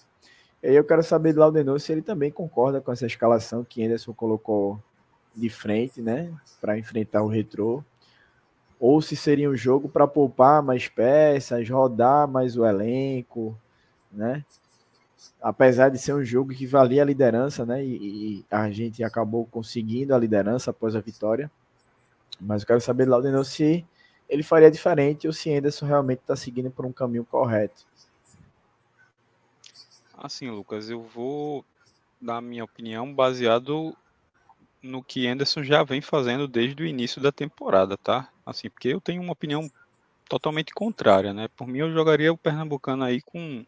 E 0.61 0.67
aí 0.67 0.75
eu 0.75 0.83
quero 0.83 1.01
saber 1.01 1.33
do 1.33 1.39
Laudenor 1.39 1.79
se 1.79 1.91
ele 1.91 2.03
também 2.03 2.29
concorda 2.29 2.79
com 2.79 2.91
essa 2.91 3.07
escalação 3.07 3.63
que 3.63 3.83
Anderson 3.83 4.13
colocou 4.13 4.79
de 5.35 5.49
frente, 5.49 6.03
né, 6.03 6.31
para 6.61 6.77
enfrentar 6.77 7.23
o 7.23 7.27
Retrô 7.27 7.83
ou 8.79 9.01
se 9.01 9.15
seria 9.15 9.49
um 9.49 9.55
jogo 9.55 9.89
para 9.89 10.07
poupar 10.07 10.63
mais 10.63 10.87
peças, 10.87 11.69
rodar 11.69 12.27
mais 12.27 12.57
o 12.57 12.65
elenco, 12.65 13.57
né? 14.11 14.45
Apesar 15.41 15.89
de 15.89 15.97
ser 15.97 16.13
um 16.13 16.23
jogo 16.23 16.53
que 16.53 16.65
valia 16.65 17.01
a 17.01 17.05
liderança, 17.05 17.65
né? 17.65 17.83
E, 17.83 18.39
e 18.39 18.45
a 18.49 18.69
gente 18.71 19.03
acabou 19.03 19.45
conseguindo 19.45 20.15
a 20.15 20.17
liderança 20.17 20.71
após 20.71 20.95
a 20.95 21.01
vitória. 21.01 21.51
Mas 22.39 22.61
eu 22.61 22.67
quero 22.67 22.81
saber 22.81 23.05
do 23.05 23.11
Laudenor 23.11 23.43
se 23.43 23.85
ele 24.29 24.43
faria 24.43 24.71
diferente 24.71 25.27
ou 25.27 25.33
se 25.33 25.53
Anderson 25.53 25.85
realmente 25.85 26.19
está 26.19 26.35
seguindo 26.35 26.71
por 26.71 26.85
um 26.85 26.91
caminho 26.91 27.25
correto. 27.25 27.85
Assim, 30.17 30.49
Lucas, 30.49 30.89
eu 30.89 31.01
vou 31.01 31.65
dar 32.21 32.41
minha 32.41 32.63
opinião 32.63 33.13
baseado 33.13 33.95
no 34.81 35.03
que 35.03 35.27
Anderson 35.27 35.63
já 35.63 35.83
vem 35.83 36.01
fazendo 36.01 36.47
desde 36.47 36.81
o 36.83 36.85
início 36.85 37.21
da 37.21 37.31
temporada, 37.31 37.97
tá? 37.97 38.29
Assim, 38.49 38.69
porque 38.69 38.89
eu 38.89 39.01
tenho 39.01 39.21
uma 39.21 39.33
opinião 39.33 39.69
totalmente 40.27 40.73
contrária, 40.73 41.33
né? 41.33 41.47
Por 41.55 41.67
mim, 41.67 41.79
eu 41.79 41.91
jogaria 41.91 42.31
o 42.31 42.37
Pernambucano 42.37 43.03
aí 43.03 43.21
com, 43.21 43.65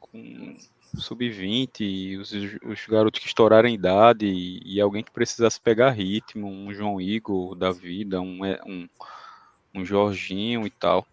com 0.00 0.56
sub-20, 0.94 2.18
os, 2.18 2.32
os 2.32 2.86
garotos 2.86 3.20
que 3.20 3.26
estouraram 3.26 3.68
idade 3.68 4.26
e, 4.26 4.62
e, 4.64 4.80
alguém 4.80 5.02
que 5.02 5.10
precisasse 5.10 5.60
pegar 5.60 5.90
ritmo, 5.90 6.48
um 6.48 6.72
João 6.72 7.00
Igor 7.00 7.54
da 7.54 7.72
vida, 7.72 8.20
um, 8.20 8.44
é, 8.44 8.60
um, 8.64 8.88
um 9.74 9.84
Jorginho 9.84 10.66
e 10.66 10.70
tal. 10.70 11.06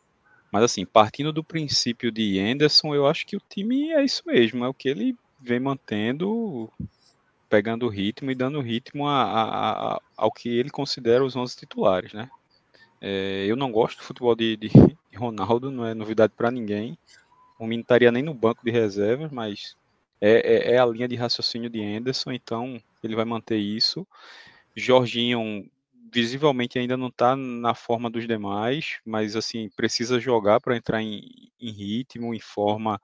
Mas 0.52 0.64
assim, 0.64 0.86
partindo 0.86 1.34
do 1.34 1.44
princípio 1.44 2.12
de 2.12 2.40
Anderson, 2.40 2.94
eu 2.94 3.08
acho 3.08 3.26
que 3.26 3.36
o 3.36 3.42
time 3.50 3.92
é 3.92 4.04
isso 4.04 4.22
mesmo, 4.26 4.64
é 4.64 4.68
o 4.68 4.74
que 4.74 4.88
ele 4.88 5.16
vem 5.42 5.60
mantendo 5.60 6.70
pegando 7.50 7.88
ritmo 7.88 8.32
e 8.32 8.36
dando 8.36 8.62
ritmo 8.62 9.08
a, 9.08 9.24
a, 9.24 9.94
a, 9.94 10.02
ao 10.18 10.32
que 10.32 10.50
ele 10.50 10.72
considera 10.72 11.24
os 11.24 11.36
11 11.36 11.56
titulares, 11.56 12.12
né? 12.12 12.28
É, 13.06 13.46
eu 13.48 13.58
não 13.58 13.70
gosto 13.70 13.98
do 13.98 14.04
futebol 14.06 14.34
de, 14.34 14.56
de, 14.56 14.70
Ronaldo, 15.14 15.70
não 15.70 15.86
é 15.86 15.94
novidade 15.94 16.32
para 16.38 16.50
ninguém. 16.50 16.98
O 17.60 17.66
menino 17.66 17.82
estaria 17.82 18.10
nem 18.10 18.24
no 18.24 18.34
banco 18.34 18.64
de 18.64 18.72
reservas, 18.72 19.30
mas 19.30 19.76
é, 20.22 20.72
é, 20.72 20.76
é, 20.76 20.78
a 20.78 20.86
linha 20.86 21.06
de 21.06 21.18
raciocínio 21.18 21.70
de 21.70 21.84
Anderson, 21.84 22.32
então 22.32 22.82
ele 23.04 23.14
vai 23.14 23.26
manter 23.26 23.58
isso. 23.58 24.08
Jorginho 24.74 25.70
visivelmente 26.14 26.80
ainda 26.80 26.96
não 26.96 27.08
está 27.08 27.36
na 27.36 27.76
forma 27.76 28.10
dos 28.10 28.26
demais, 28.26 29.00
mas 29.06 29.36
assim 29.36 29.70
precisa 29.76 30.18
jogar 30.18 30.62
para 30.62 30.78
entrar 30.78 31.02
em, 31.02 31.52
em, 31.60 31.72
ritmo, 31.72 32.34
em 32.34 32.40
forma 32.40 33.02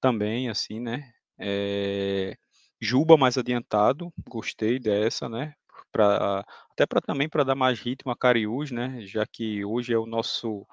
também, 0.00 0.48
assim, 0.48 0.78
né? 0.78 1.10
É, 1.36 2.36
Juba 2.80 3.16
mais 3.16 3.36
adiantado, 3.36 4.12
gostei 4.28 4.78
dessa, 4.78 5.28
né? 5.28 5.54
Pra, 5.92 6.44
até 6.72 6.86
para 6.86 7.00
também 7.00 7.28
para 7.28 7.44
dar 7.44 7.54
mais 7.54 7.78
ritmo 7.80 8.12
a 8.12 8.16
Cariús, 8.16 8.70
né? 8.70 9.00
Já 9.02 9.26
que 9.26 9.64
hoje 9.64 9.92
é 9.92 9.98
o 9.98 10.06
nosso 10.06 10.66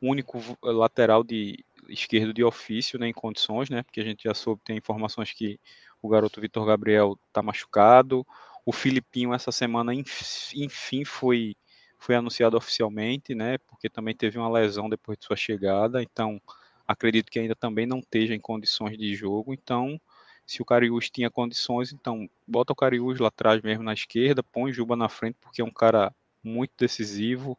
único 0.00 0.38
lateral 0.62 1.24
de 1.24 1.64
esquerdo 1.88 2.32
de 2.34 2.44
ofício, 2.44 2.98
né, 2.98 3.08
em 3.08 3.12
condições, 3.12 3.70
né? 3.70 3.82
Porque 3.82 4.00
a 4.00 4.04
gente 4.04 4.24
já 4.24 4.34
soube 4.34 4.62
tem 4.64 4.76
informações 4.76 5.32
que 5.32 5.58
o 6.02 6.08
garoto 6.08 6.40
Vitor 6.40 6.66
Gabriel 6.66 7.18
está 7.28 7.42
machucado. 7.42 8.26
O 8.64 8.72
Filipinho 8.72 9.32
essa 9.34 9.52
semana 9.52 9.92
enfim 9.94 11.04
foi 11.04 11.56
foi 11.98 12.14
anunciado 12.14 12.56
oficialmente, 12.56 13.34
né? 13.34 13.58
Porque 13.58 13.88
também 13.88 14.14
teve 14.14 14.38
uma 14.38 14.50
lesão 14.50 14.88
depois 14.88 15.18
de 15.18 15.24
sua 15.24 15.36
chegada, 15.36 16.02
então 16.02 16.40
acredito 16.86 17.30
que 17.30 17.38
ainda 17.38 17.54
também 17.56 17.86
não 17.86 17.98
esteja 18.00 18.34
em 18.34 18.40
condições 18.40 18.96
de 18.98 19.14
jogo. 19.14 19.52
Então, 19.54 20.00
se 20.46 20.62
o 20.62 20.64
Cariús 20.64 21.10
tinha 21.10 21.30
condições, 21.30 21.92
então 21.92 22.30
bota 22.46 22.72
o 22.72 22.76
Cariús 22.76 23.18
lá 23.18 23.28
atrás 23.28 23.60
mesmo 23.60 23.82
na 23.82 23.92
esquerda, 23.92 24.42
põe 24.42 24.72
Juba 24.72 24.94
na 24.94 25.08
frente, 25.08 25.36
porque 25.40 25.60
é 25.60 25.64
um 25.64 25.72
cara 25.72 26.14
muito 26.42 26.72
decisivo, 26.78 27.58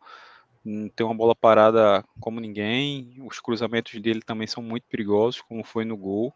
tem 0.96 1.06
uma 1.06 1.16
bola 1.16 1.36
parada 1.36 2.04
como 2.20 2.40
ninguém, 2.40 3.16
os 3.20 3.40
cruzamentos 3.40 4.00
dele 4.02 4.22
também 4.22 4.48
são 4.48 4.64
muito 4.64 4.86
perigosos, 4.90 5.42
como 5.42 5.64
foi 5.64 5.86
no 5.86 5.98
gol. 5.98 6.34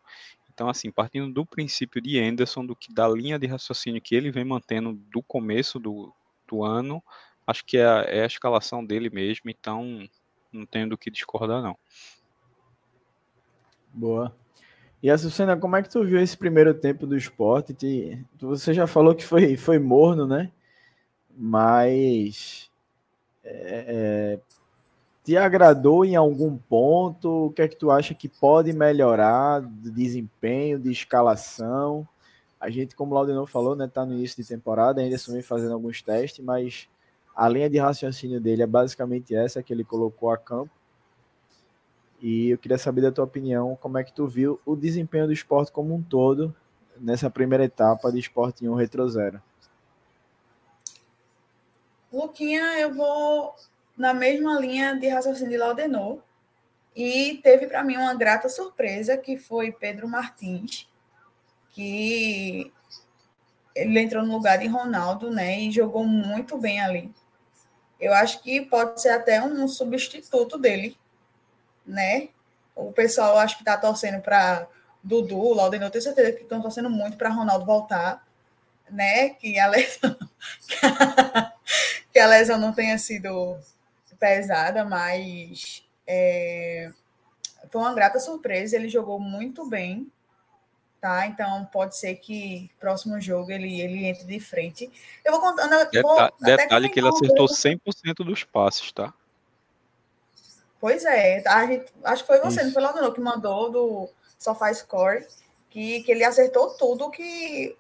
Então, 0.54 0.70
assim, 0.70 0.92
partindo 0.92 1.32
do 1.34 1.46
princípio 1.46 2.02
de 2.02 2.20
Anderson, 2.20 2.66
do 2.66 2.76
que 2.76 2.94
da 2.94 3.08
linha 3.08 3.40
de 3.40 3.48
raciocínio 3.48 4.02
que 4.02 4.16
ele 4.16 4.32
vem 4.32 4.46
mantendo 4.46 4.94
do 4.94 5.24
começo 5.24 5.80
do, 5.80 6.14
do 6.48 6.64
ano, 6.64 7.02
acho 7.48 7.66
que 7.66 7.78
é 7.78 7.86
a, 7.86 8.02
é 8.04 8.24
a 8.24 8.28
escalação 8.28 8.86
dele 8.86 9.10
mesmo, 9.10 9.50
então 9.50 10.08
não 10.52 10.66
tenho 10.66 10.90
do 10.90 10.98
que 10.98 11.10
discordar, 11.10 11.62
não. 11.62 11.78
Boa. 13.94 14.36
E 15.04 15.10
a 15.10 15.18
Sucena, 15.18 15.58
como 15.58 15.76
é 15.76 15.82
que 15.82 15.90
tu 15.90 16.04
viu 16.04 16.22
esse 16.22 16.38
primeiro 16.38 16.74
tempo 16.74 17.08
do 17.08 17.18
esporte? 17.18 17.74
Te, 17.74 18.24
você 18.40 18.74
já 18.74 18.86
falou 18.86 19.16
que 19.16 19.26
foi, 19.26 19.58
foi 19.58 19.80
morno, 19.80 20.28
né? 20.28 20.52
Mas 21.36 22.70
é, 23.44 23.86
é, 23.88 24.40
te 25.24 25.36
agradou 25.38 26.06
em 26.06 26.16
algum 26.16 26.56
ponto? 26.56 27.48
O 27.48 27.52
que 27.52 27.64
é 27.64 27.68
que 27.68 27.76
tu 27.76 27.90
acha 27.90 28.14
que 28.14 28.30
pode 28.30 28.72
melhorar 28.74 29.62
de 29.62 29.90
desempenho, 29.90 30.80
de 30.80 30.92
escalação? 30.92 32.08
A 32.60 32.70
gente, 32.70 32.96
como 32.96 33.12
o 33.12 33.16
Laudenor 33.16 33.48
falou, 33.48 33.76
né, 33.76 33.88
tá 33.88 34.06
no 34.06 34.14
início 34.14 34.42
de 34.42 34.48
temporada, 34.48 35.02
ainda 35.02 35.18
vem 35.30 35.42
fazendo 35.42 35.74
alguns 35.74 36.02
testes, 36.04 36.46
mas 36.46 36.88
a 37.36 37.50
linha 37.50 37.68
de 37.68 37.80
raciocínio 37.80 38.40
dele 38.40 38.62
é 38.62 38.68
basicamente 38.68 39.34
essa 39.34 39.64
que 39.64 39.74
ele 39.74 39.84
colocou 39.84 40.30
a 40.30 40.38
campo. 40.38 40.72
E 42.22 42.52
eu 42.52 42.58
queria 42.58 42.78
saber 42.78 43.02
da 43.02 43.12
tua 43.12 43.26
opinião, 43.26 43.76
como 43.82 43.98
é 43.98 44.04
que 44.04 44.14
tu 44.14 44.28
viu 44.28 44.62
o 44.64 44.76
desempenho 44.76 45.26
do 45.26 45.34
esporte 45.34 45.72
como 45.72 45.96
um 45.96 46.04
todo 46.04 46.56
nessa 47.00 47.30
primeira 47.30 47.64
etapa 47.64 48.12
de 48.12 48.20
esporte 48.20 48.68
1 48.68 48.76
Retro 48.76 49.10
Zero. 49.10 49.42
Luquinha, 52.14 52.80
eu 52.80 52.94
vou 52.94 53.56
na 53.98 54.14
mesma 54.14 54.60
linha 54.60 54.96
de 54.96 55.08
raciocínio 55.08 55.52
de 55.52 55.58
Laudenor. 55.58 56.20
E 56.96 57.40
teve 57.42 57.68
para 57.68 57.84
mim 57.84 57.96
uma 57.96 58.14
grata 58.14 58.50
surpresa, 58.50 59.18
que 59.18 59.38
foi 59.38 59.72
Pedro 59.72 60.08
Martins, 60.08 60.88
que 61.72 62.72
ele 63.74 64.00
entrou 64.00 64.26
no 64.26 64.34
lugar 64.34 64.58
de 64.58 64.68
Ronaldo, 64.68 65.32
né? 65.32 65.58
E 65.60 65.72
jogou 65.72 66.04
muito 66.04 66.58
bem 66.58 66.82
ali. 66.82 67.10
Eu 68.00 68.14
acho 68.14 68.44
que 68.44 68.62
pode 68.62 69.02
ser 69.02 69.10
até 69.10 69.42
um 69.42 69.68
substituto 69.68 70.58
dele 70.58 70.98
né? 71.86 72.30
O 72.76 72.92
pessoal 72.92 73.38
acho 73.38 73.56
que 73.56 73.62
está 73.62 73.78
torcendo 73.78 74.22
para 74.22 74.68
Dudu, 75.04 75.54
Laudeno, 75.54 75.86
eu 75.86 75.92
tenho 75.92 76.04
certeza 76.04 76.32
que 76.32 76.44
estão 76.44 76.62
torcendo 76.62 76.90
muito 76.90 77.18
para 77.18 77.30
Ronaldo 77.30 77.66
voltar, 77.66 78.26
né? 78.90 79.30
Que 79.30 79.60
a 79.60 79.68
lesão, 79.68 80.18
que 82.14 82.20
a 82.20 82.28
lesão 82.28 82.58
não 82.60 82.74
tenha 82.74 82.98
sido 82.98 83.58
pesada, 84.20 84.86
mas 84.86 85.84
é, 86.06 86.92
foi 87.70 87.82
uma 87.82 87.94
grata 87.94 88.20
surpresa. 88.20 88.76
Ele 88.76 88.88
jogou 88.88 89.20
muito 89.20 89.68
bem, 89.68 90.12
tá? 91.02 91.26
Então 91.26 91.66
pode 91.66 91.98
ser 91.98 92.16
que 92.16 92.70
próximo 92.80 93.20
jogo 93.20 93.52
ele, 93.52 93.82
ele 93.82 94.06
entre 94.06 94.26
de 94.26 94.40
frente. 94.40 94.92
Eu 95.26 95.32
vou 95.32 95.42
contando. 95.42 95.72
Deta 95.90 96.32
detalhe 96.40 96.90
que 96.90 97.00
ele 97.00 97.10
acertou 97.10 97.48
100% 97.48 98.24
dos 98.24 98.44
passes, 98.44 98.92
tá? 98.92 99.12
Pois 100.82 101.06
é, 101.06 101.44
a 101.48 101.66
gente, 101.68 101.94
acho 102.04 102.24
que 102.24 102.28
foi 102.28 102.40
você, 102.40 102.58
Isso. 102.58 102.66
não 102.66 102.74
foi 102.74 102.82
lá 102.82 102.92
não, 102.92 103.14
que 103.14 103.22
mandou 103.22 103.72
do 103.72 104.10
Sofá 104.40 104.74
Score, 104.74 105.28
que, 105.70 106.02
que 106.02 106.12
ele 106.12 106.24
acertou 106.24 106.72
tudo 106.72 107.12
que 107.12 107.78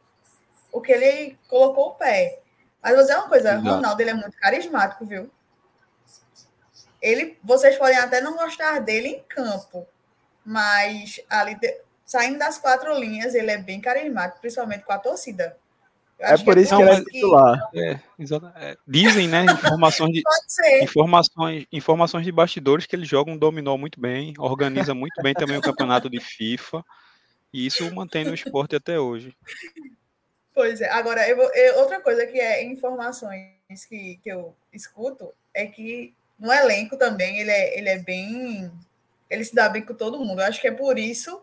o 0.71 0.79
que 0.79 0.91
ele 0.91 1.37
colocou 1.49 1.87
o 1.87 1.95
pé. 1.95 2.39
Mas 2.81 2.93
vou 2.93 3.01
dizer 3.01 3.15
uma 3.15 3.27
coisa, 3.27 3.57
o 3.57 3.61
Ronaldo 3.61 4.01
ele 4.01 4.11
é 4.11 4.13
muito 4.13 4.37
carismático, 4.37 5.03
viu? 5.03 5.31
Ele, 7.01 7.39
vocês 7.43 7.75
podem 7.75 7.97
até 7.97 8.21
não 8.21 8.37
gostar 8.37 8.79
dele 8.79 9.07
em 9.07 9.23
campo, 9.23 9.87
mas 10.45 11.19
ali 11.27 11.57
saindo 12.05 12.37
das 12.37 12.59
quatro 12.59 12.93
linhas, 12.93 13.33
ele 13.33 13.49
é 13.49 13.57
bem 13.57 13.81
carismático, 13.81 14.41
principalmente 14.41 14.83
com 14.83 14.93
a 14.93 14.99
torcida. 14.99 15.57
É 16.21 16.37
por 16.37 16.57
isso 16.57 16.75
que, 16.75 16.81
ele 16.81 16.91
é 16.91 17.03
titular. 17.03 17.69
É, 17.73 17.99
é, 18.55 18.77
dizem, 18.87 19.27
né, 19.27 19.43
informações 19.43 20.13
de, 20.13 20.21
informações, 20.83 21.65
informações 21.71 22.23
de 22.23 22.31
bastidores 22.31 22.85
que 22.85 22.95
ele 22.95 23.05
joga 23.05 23.31
um 23.31 23.37
dominó 23.37 23.75
muito 23.75 23.99
bem, 23.99 24.33
organiza 24.37 24.93
muito 24.93 25.19
bem 25.23 25.33
também 25.33 25.57
o 25.57 25.61
campeonato 25.61 26.09
de 26.09 26.19
FIFA, 26.19 26.85
e 27.51 27.65
isso 27.65 27.93
mantém 27.93 28.23
no 28.23 28.35
esporte 28.35 28.75
até 28.75 28.99
hoje. 28.99 29.35
Pois 30.53 30.79
é. 30.79 30.89
Agora, 30.89 31.27
eu, 31.27 31.37
eu, 31.39 31.79
outra 31.79 31.99
coisa 32.01 32.25
que 32.27 32.39
é 32.39 32.63
informações 32.63 33.85
que, 33.89 34.19
que 34.21 34.31
eu 34.31 34.55
escuto 34.71 35.33
é 35.53 35.65
que 35.65 36.13
no 36.37 36.51
elenco 36.51 36.97
também 36.97 37.39
ele 37.39 37.51
é, 37.51 37.77
ele 37.77 37.89
é 37.89 37.97
bem. 37.97 38.71
Ele 39.29 39.43
se 39.43 39.55
dá 39.55 39.69
bem 39.69 39.81
com 39.81 39.93
todo 39.93 40.19
mundo. 40.19 40.41
Eu 40.41 40.47
acho 40.47 40.61
que 40.61 40.67
é 40.67 40.71
por 40.71 40.99
isso 40.99 41.41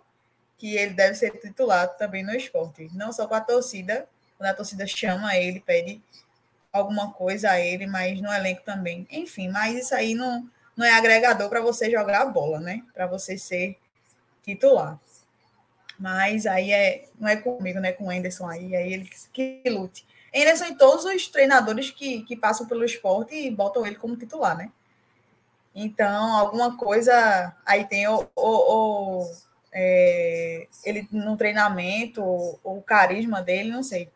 que 0.57 0.77
ele 0.77 0.93
deve 0.93 1.15
ser 1.15 1.31
titulado 1.41 1.97
também 1.97 2.23
no 2.23 2.35
esporte. 2.35 2.89
Não 2.93 3.13
só 3.13 3.27
com 3.27 3.35
a 3.35 3.41
torcida, 3.41 4.07
quando 4.39 4.51
a 4.51 4.55
torcida 4.55 4.87
chama 4.87 5.37
ele, 5.37 5.61
pede 5.61 6.01
alguma 6.73 7.13
coisa 7.13 7.51
a 7.51 7.61
ele, 7.61 7.87
mas 7.87 8.21
no 8.21 8.33
elenco 8.33 8.63
também. 8.63 9.07
Enfim, 9.11 9.49
mas 9.49 9.77
isso 9.77 9.95
aí 9.95 10.15
não, 10.15 10.49
não 10.77 10.87
é 10.87 10.93
agregador 10.93 11.49
para 11.49 11.61
você 11.61 11.91
jogar 11.91 12.23
a 12.23 12.27
bola, 12.27 12.61
né? 12.61 12.85
Para 12.95 13.07
você 13.07 13.37
ser 13.37 13.77
titular. 14.45 14.99
Mas 15.99 16.47
aí 16.47 16.71
é, 16.71 17.07
não 17.19 17.29
é 17.29 17.37
comigo, 17.37 17.81
né? 17.81 17.93
Com 17.93 18.07
o 18.07 18.11
Anderson 18.11 18.49
aí, 18.49 18.77
aí 18.77 18.93
ele 18.93 19.11
que 19.33 19.63
lute. 19.67 20.07
Anderson 20.35 20.67
e 20.67 20.77
todos 20.77 21.05
os 21.05 21.27
treinadores 21.27 21.91
que, 21.91 22.23
que 22.23 22.37
passam 22.37 22.67
pelo 22.67 22.85
esporte 22.85 23.35
e 23.35 23.51
botam 23.51 23.85
ele 23.85 23.97
como 23.97 24.17
titular, 24.17 24.57
né? 24.57 24.71
Então, 25.75 26.37
alguma 26.37 26.77
coisa. 26.77 27.57
Aí 27.67 27.85
tem 27.87 28.07
o, 28.07 28.29
o, 28.37 29.23
o 29.23 29.33
é, 29.73 30.67
ele 30.85 31.09
no 31.11 31.37
treinamento, 31.37 32.23
o, 32.23 32.59
o 32.63 32.83
carisma 32.83 33.43
dele, 33.43 33.71
não 33.71 33.83
sei. 33.83 34.11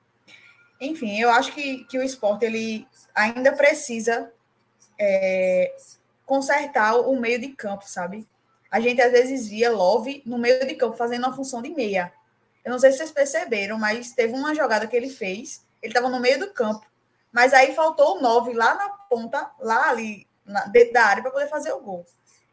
Enfim, 0.84 1.20
eu 1.20 1.30
acho 1.30 1.52
que, 1.52 1.84
que 1.84 1.96
o 1.96 2.02
esporte 2.02 2.44
ele 2.44 2.86
ainda 3.14 3.52
precisa 3.52 4.32
é, 4.98 5.72
consertar 6.26 6.96
o 6.96 7.18
meio 7.20 7.40
de 7.40 7.48
campo, 7.48 7.84
sabe? 7.86 8.26
A 8.68 8.80
gente 8.80 9.00
às 9.00 9.12
vezes 9.12 9.46
via 9.48 9.70
Love 9.70 10.22
no 10.26 10.38
meio 10.38 10.66
de 10.66 10.74
campo 10.74 10.96
fazendo 10.96 11.24
uma 11.24 11.36
função 11.36 11.62
de 11.62 11.70
meia. 11.70 12.12
Eu 12.64 12.72
não 12.72 12.78
sei 12.80 12.90
se 12.90 12.98
vocês 12.98 13.12
perceberam, 13.12 13.78
mas 13.78 14.12
teve 14.12 14.32
uma 14.32 14.54
jogada 14.54 14.86
que 14.86 14.96
ele 14.96 15.08
fez, 15.08 15.64
ele 15.80 15.92
estava 15.92 16.08
no 16.08 16.18
meio 16.18 16.40
do 16.40 16.52
campo, 16.52 16.84
mas 17.30 17.54
aí 17.54 17.74
faltou 17.74 18.18
o 18.18 18.20
9 18.20 18.52
lá 18.52 18.74
na 18.74 18.88
ponta, 18.88 19.50
lá 19.60 19.88
ali, 19.88 20.26
na, 20.44 20.64
dentro 20.66 20.94
da 20.94 21.04
área, 21.04 21.22
para 21.22 21.30
poder 21.30 21.48
fazer 21.48 21.72
o 21.72 21.80
gol. 21.80 22.04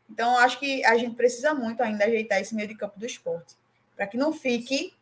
Então, 0.08 0.38
acho 0.38 0.60
que 0.60 0.86
a 0.86 0.98
gente 0.98 1.16
precisa 1.16 1.54
muito 1.54 1.82
ainda 1.82 2.06
ajeitar 2.06 2.40
esse 2.40 2.54
meio 2.54 2.68
de 2.68 2.76
campo 2.76 3.00
do 3.00 3.06
esporte, 3.06 3.56
para 3.96 4.06
que 4.06 4.18
não 4.18 4.32
fique 4.34 4.94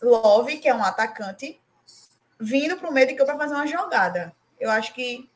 Love, 0.00 0.58
que 0.58 0.68
é 0.68 0.74
um 0.74 0.82
atacante, 0.82 1.60
vindo 2.42 2.76
para 2.76 2.90
o 2.90 2.92
meio 2.92 3.06
de 3.06 3.14
campo 3.14 3.26
para 3.30 3.38
fazer 3.38 3.54
uma 3.54 3.66
jogada. 3.66 4.32
Eu 4.58 4.68
acho 4.68 4.92
que, 4.92 5.30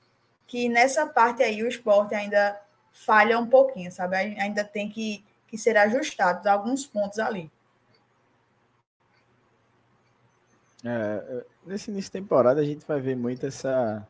que 0.46 0.68
nessa 0.68 1.06
parte 1.06 1.40
aí 1.42 1.62
o 1.62 1.68
esporte 1.68 2.14
ainda 2.14 2.60
falha 2.92 3.38
um 3.38 3.46
pouquinho, 3.46 3.92
sabe? 3.92 4.16
Ainda 4.16 4.64
tem 4.64 4.88
que, 4.88 5.24
que 5.46 5.56
ser 5.56 5.76
ajustado 5.76 6.48
alguns 6.48 6.84
pontos 6.84 7.20
ali. 7.20 7.50
É, 10.84 11.44
nesse 11.64 11.90
início 11.90 12.08
de 12.08 12.20
temporada 12.20 12.60
a 12.60 12.64
gente 12.64 12.84
vai 12.86 13.00
ver 13.00 13.16
muito 13.16 13.46
essa, 13.46 14.06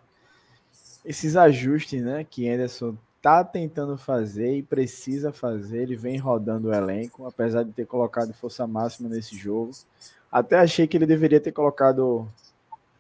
esses 1.04 1.36
ajustes 1.36 2.02
né, 2.02 2.24
que 2.24 2.48
Anderson 2.48 2.96
tá 3.20 3.44
tentando 3.44 3.98
fazer 3.98 4.56
e 4.56 4.62
precisa 4.62 5.32
fazer. 5.32 5.82
Ele 5.82 5.96
vem 5.96 6.16
rodando 6.16 6.68
o 6.68 6.74
elenco, 6.74 7.26
apesar 7.26 7.62
de 7.62 7.72
ter 7.72 7.86
colocado 7.86 8.32
força 8.32 8.66
máxima 8.66 9.08
nesse 9.08 9.36
jogo. 9.36 9.72
Até 10.32 10.58
achei 10.58 10.86
que 10.86 10.96
ele 10.96 11.06
deveria 11.06 11.40
ter 11.40 11.52
colocado 11.52 12.28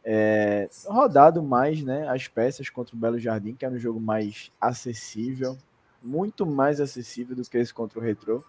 é, 0.08 0.68
rodado 0.86 1.42
mais 1.42 1.82
né, 1.82 2.08
as 2.08 2.28
peças 2.28 2.70
contra 2.70 2.94
o 2.94 2.98
Belo 2.98 3.18
Jardim, 3.18 3.54
que 3.54 3.64
era 3.64 3.74
um 3.74 3.78
jogo 3.78 3.98
mais 3.98 4.52
acessível, 4.60 5.58
muito 6.00 6.46
mais 6.46 6.80
acessível 6.80 7.34
do 7.34 7.42
que 7.42 7.58
esse 7.58 7.74
contra 7.74 7.98
o 7.98 8.02
Retro. 8.02 8.44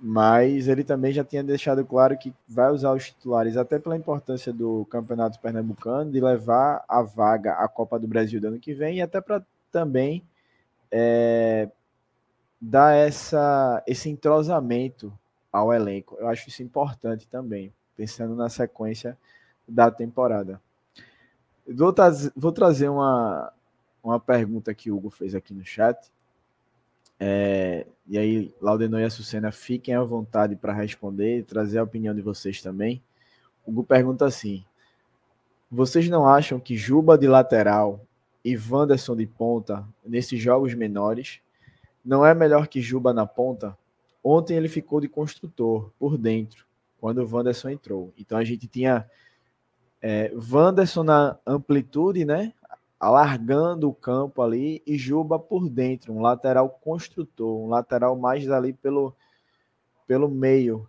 Mas 0.00 0.66
ele 0.66 0.82
também 0.82 1.12
já 1.12 1.22
tinha 1.22 1.44
deixado 1.44 1.84
claro 1.86 2.18
que 2.18 2.34
vai 2.48 2.72
usar 2.72 2.92
os 2.92 3.06
titulares, 3.06 3.56
até 3.56 3.78
pela 3.78 3.96
importância 3.96 4.52
do 4.52 4.84
Campeonato 4.86 5.38
Pernambucano, 5.38 6.10
de 6.10 6.20
levar 6.20 6.84
a 6.88 7.02
vaga 7.02 7.52
à 7.52 7.68
Copa 7.68 7.96
do 7.96 8.08
Brasil 8.08 8.40
do 8.40 8.48
ano 8.48 8.58
que 8.58 8.74
vem, 8.74 8.96
e 8.96 9.02
até 9.02 9.20
para 9.20 9.44
também 9.70 10.24
é, 10.90 11.68
dar 12.60 12.96
essa, 12.96 13.80
esse 13.86 14.10
entrosamento 14.10 15.12
ao 15.52 15.72
elenco. 15.72 16.16
Eu 16.18 16.26
acho 16.26 16.48
isso 16.48 16.64
importante 16.64 17.28
também, 17.28 17.72
pensando 17.96 18.34
na 18.34 18.48
sequência 18.48 19.16
da 19.70 19.90
temporada. 19.90 20.60
Vou, 21.66 21.94
vou 22.36 22.52
trazer 22.52 22.88
uma, 22.88 23.52
uma 24.02 24.18
pergunta 24.18 24.74
que 24.74 24.90
o 24.90 24.96
Hugo 24.96 25.10
fez 25.10 25.34
aqui 25.34 25.54
no 25.54 25.64
chat. 25.64 26.10
É, 27.18 27.86
e 28.08 28.18
aí, 28.18 28.54
Laudenor 28.60 29.00
e 29.00 29.04
Açucena, 29.04 29.52
fiquem 29.52 29.94
à 29.94 30.02
vontade 30.02 30.56
para 30.56 30.72
responder 30.72 31.38
e 31.38 31.42
trazer 31.42 31.78
a 31.78 31.82
opinião 31.82 32.14
de 32.14 32.22
vocês 32.22 32.60
também. 32.60 33.02
O 33.64 33.70
Hugo 33.70 33.84
pergunta 33.84 34.24
assim: 34.24 34.64
Vocês 35.70 36.08
não 36.08 36.26
acham 36.26 36.58
que 36.58 36.76
Juba 36.76 37.16
de 37.16 37.28
lateral 37.28 38.00
e 38.44 38.56
Wanderson 38.56 39.14
de 39.14 39.26
ponta 39.26 39.86
nesses 40.04 40.40
jogos 40.40 40.74
menores 40.74 41.40
não 42.04 42.24
é 42.24 42.34
melhor 42.34 42.66
que 42.66 42.80
Juba 42.80 43.12
na 43.12 43.26
ponta? 43.26 43.76
Ontem 44.24 44.56
ele 44.56 44.68
ficou 44.68 45.00
de 45.00 45.08
construtor 45.08 45.90
por 45.98 46.18
dentro, 46.18 46.66
quando 47.00 47.18
o 47.18 47.30
Wanderson 47.30 47.68
entrou. 47.70 48.12
Então 48.18 48.38
a 48.38 48.44
gente 48.44 48.66
tinha 48.66 49.06
é, 50.02 50.32
Wanderson 50.50 51.02
na 51.02 51.38
amplitude, 51.46 52.24
né? 52.24 52.52
Alargando 52.98 53.88
o 53.88 53.94
campo 53.94 54.42
ali 54.42 54.82
e 54.86 54.96
Juba 54.96 55.38
por 55.38 55.68
dentro, 55.68 56.12
um 56.12 56.20
lateral 56.20 56.68
construtor, 56.68 57.60
um 57.60 57.68
lateral 57.68 58.16
mais 58.16 58.50
ali 58.50 58.72
pelo, 58.72 59.14
pelo 60.06 60.28
meio. 60.28 60.88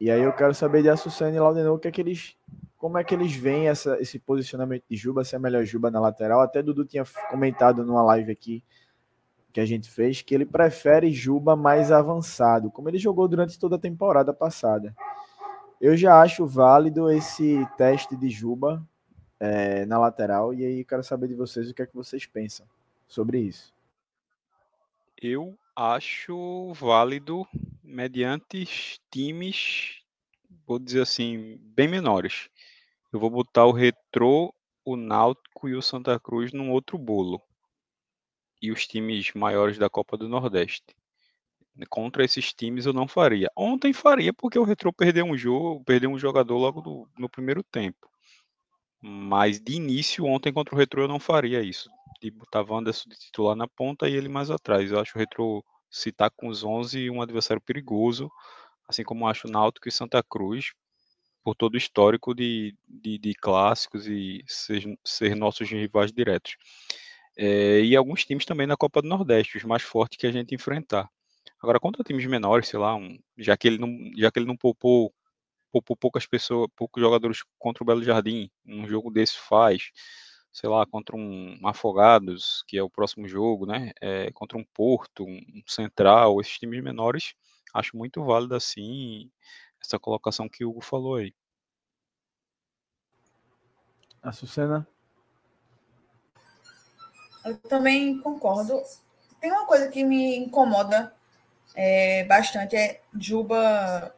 E 0.00 0.10
aí 0.10 0.22
eu 0.22 0.32
quero 0.32 0.54
saber 0.54 0.82
de 0.82 0.90
Assucena 0.90 1.36
e 1.36 1.40
Laudenor 1.40 1.78
que 1.78 1.88
é 1.88 1.90
que 1.90 2.00
eles, 2.00 2.36
como 2.76 2.98
é 2.98 3.04
que 3.04 3.14
eles 3.14 3.34
veem 3.34 3.68
essa, 3.68 4.00
esse 4.00 4.18
posicionamento 4.18 4.84
de 4.88 4.96
Juba, 4.96 5.24
se 5.24 5.34
é 5.34 5.38
melhor 5.38 5.64
Juba 5.64 5.90
na 5.90 5.98
lateral. 5.98 6.40
Até 6.40 6.62
Dudu 6.62 6.84
tinha 6.84 7.04
comentado 7.30 7.84
numa 7.84 8.02
live 8.02 8.30
aqui 8.30 8.62
que 9.52 9.60
a 9.60 9.66
gente 9.66 9.90
fez 9.90 10.22
que 10.22 10.34
ele 10.34 10.44
prefere 10.44 11.10
Juba 11.10 11.56
mais 11.56 11.90
avançado, 11.90 12.70
como 12.70 12.88
ele 12.88 12.98
jogou 12.98 13.26
durante 13.26 13.58
toda 13.58 13.76
a 13.76 13.78
temporada 13.78 14.32
passada. 14.32 14.94
Eu 15.80 15.96
já 15.96 16.20
acho 16.20 16.44
válido 16.44 17.08
esse 17.08 17.64
teste 17.76 18.16
de 18.16 18.28
Juba 18.28 18.84
é, 19.38 19.86
na 19.86 19.96
lateral, 19.96 20.52
e 20.52 20.64
aí 20.64 20.84
quero 20.84 21.04
saber 21.04 21.28
de 21.28 21.34
vocês 21.34 21.70
o 21.70 21.74
que 21.74 21.82
é 21.82 21.86
que 21.86 21.94
vocês 21.94 22.26
pensam 22.26 22.66
sobre 23.06 23.38
isso. 23.38 23.72
Eu 25.20 25.56
acho 25.76 26.72
válido 26.74 27.46
mediante 27.82 28.66
times, 29.08 30.02
vou 30.66 30.80
dizer 30.80 31.02
assim, 31.02 31.56
bem 31.60 31.86
menores. 31.86 32.48
Eu 33.12 33.20
vou 33.20 33.30
botar 33.30 33.64
o 33.64 33.72
Retrô, 33.72 34.52
o 34.84 34.96
Náutico 34.96 35.68
e 35.68 35.76
o 35.76 35.82
Santa 35.82 36.18
Cruz 36.18 36.52
num 36.52 36.72
outro 36.72 36.98
bolo. 36.98 37.40
E 38.60 38.72
os 38.72 38.84
times 38.84 39.32
maiores 39.32 39.78
da 39.78 39.88
Copa 39.88 40.16
do 40.16 40.28
Nordeste 40.28 40.97
contra 41.86 42.24
esses 42.24 42.52
times 42.52 42.86
eu 42.86 42.92
não 42.92 43.06
faria. 43.06 43.50
Ontem 43.56 43.92
faria 43.92 44.32
porque 44.32 44.58
o 44.58 44.64
Retro 44.64 44.92
perdeu 44.92 45.24
um 45.24 45.36
jogo, 45.36 45.84
perdeu 45.84 46.10
um 46.10 46.18
jogador 46.18 46.56
logo 46.56 46.80
do, 46.80 47.08
no 47.18 47.28
primeiro 47.28 47.62
tempo. 47.62 48.08
Mas 49.00 49.60
de 49.60 49.74
início, 49.74 50.24
ontem 50.24 50.52
contra 50.52 50.74
o 50.74 50.78
Retro 50.78 51.02
eu 51.02 51.08
não 51.08 51.20
faria 51.20 51.62
isso. 51.62 51.88
De 52.20 52.30
botar 52.30 52.62
Wanderson 52.62 53.08
de 53.08 53.16
titular 53.16 53.54
na 53.54 53.68
ponta 53.68 54.08
e 54.08 54.14
ele 54.14 54.28
mais 54.28 54.50
atrás. 54.50 54.90
Eu 54.90 54.98
acho 54.98 55.16
o 55.16 55.18
Retro, 55.18 55.64
se 55.90 56.10
tá 56.10 56.28
com 56.28 56.48
os 56.48 56.64
11, 56.64 57.08
um 57.10 57.22
adversário 57.22 57.62
perigoso. 57.62 58.30
Assim 58.88 59.04
como 59.04 59.28
acho 59.28 59.46
o 59.46 59.50
Náutico 59.50 59.88
e 59.88 59.92
Santa 59.92 60.22
Cruz, 60.22 60.72
por 61.44 61.54
todo 61.54 61.74
o 61.74 61.78
histórico 61.78 62.34
de, 62.34 62.74
de, 62.88 63.18
de 63.18 63.34
clássicos 63.34 64.06
e 64.06 64.42
ser, 64.46 64.82
ser 65.04 65.36
nossos 65.36 65.68
rivais 65.70 66.10
diretos. 66.10 66.56
É, 67.36 67.80
e 67.82 67.94
alguns 67.94 68.24
times 68.24 68.44
também 68.44 68.66
na 68.66 68.76
Copa 68.76 69.00
do 69.00 69.08
Nordeste, 69.08 69.58
os 69.58 69.64
mais 69.64 69.82
fortes 69.82 70.18
que 70.18 70.26
a 70.26 70.32
gente 70.32 70.54
enfrentar. 70.54 71.08
Agora, 71.60 71.80
contra 71.80 72.04
times 72.04 72.26
menores, 72.26 72.68
sei 72.68 72.78
lá, 72.78 72.94
um, 72.94 73.18
já 73.36 73.56
que 73.56 73.68
ele 73.68 73.78
não, 73.78 73.88
já 74.16 74.30
que 74.30 74.38
ele 74.38 74.46
não 74.46 74.56
poupou, 74.56 75.12
poupou 75.72 75.96
poucas 75.96 76.26
pessoas, 76.26 76.68
poucos 76.76 77.02
jogadores 77.02 77.42
contra 77.58 77.82
o 77.82 77.86
Belo 77.86 78.02
Jardim, 78.02 78.50
um 78.66 78.86
jogo 78.86 79.10
desse 79.10 79.38
faz, 79.38 79.90
sei 80.52 80.68
lá, 80.68 80.86
contra 80.86 81.16
um 81.16 81.58
Afogados, 81.64 82.64
que 82.66 82.78
é 82.78 82.82
o 82.82 82.90
próximo 82.90 83.28
jogo, 83.28 83.66
né? 83.66 83.92
É, 84.00 84.30
contra 84.32 84.58
um 84.58 84.64
Porto, 84.74 85.24
um 85.24 85.62
Central, 85.66 86.40
esses 86.40 86.58
times 86.58 86.82
menores, 86.82 87.34
acho 87.74 87.96
muito 87.96 88.24
válido 88.24 88.54
assim 88.54 89.30
essa 89.84 89.98
colocação 89.98 90.48
que 90.48 90.64
o 90.64 90.70
Hugo 90.70 90.80
falou 90.80 91.16
aí. 91.16 91.34
Açucena? 94.22 94.86
Eu 97.44 97.56
também 97.58 98.20
concordo. 98.20 98.82
Tem 99.40 99.50
uma 99.50 99.66
coisa 99.66 99.88
que 99.88 100.04
me 100.04 100.36
incomoda 100.36 101.14
é, 101.74 102.24
bastante 102.24 102.76
é 102.76 103.00
Juba 103.18 104.14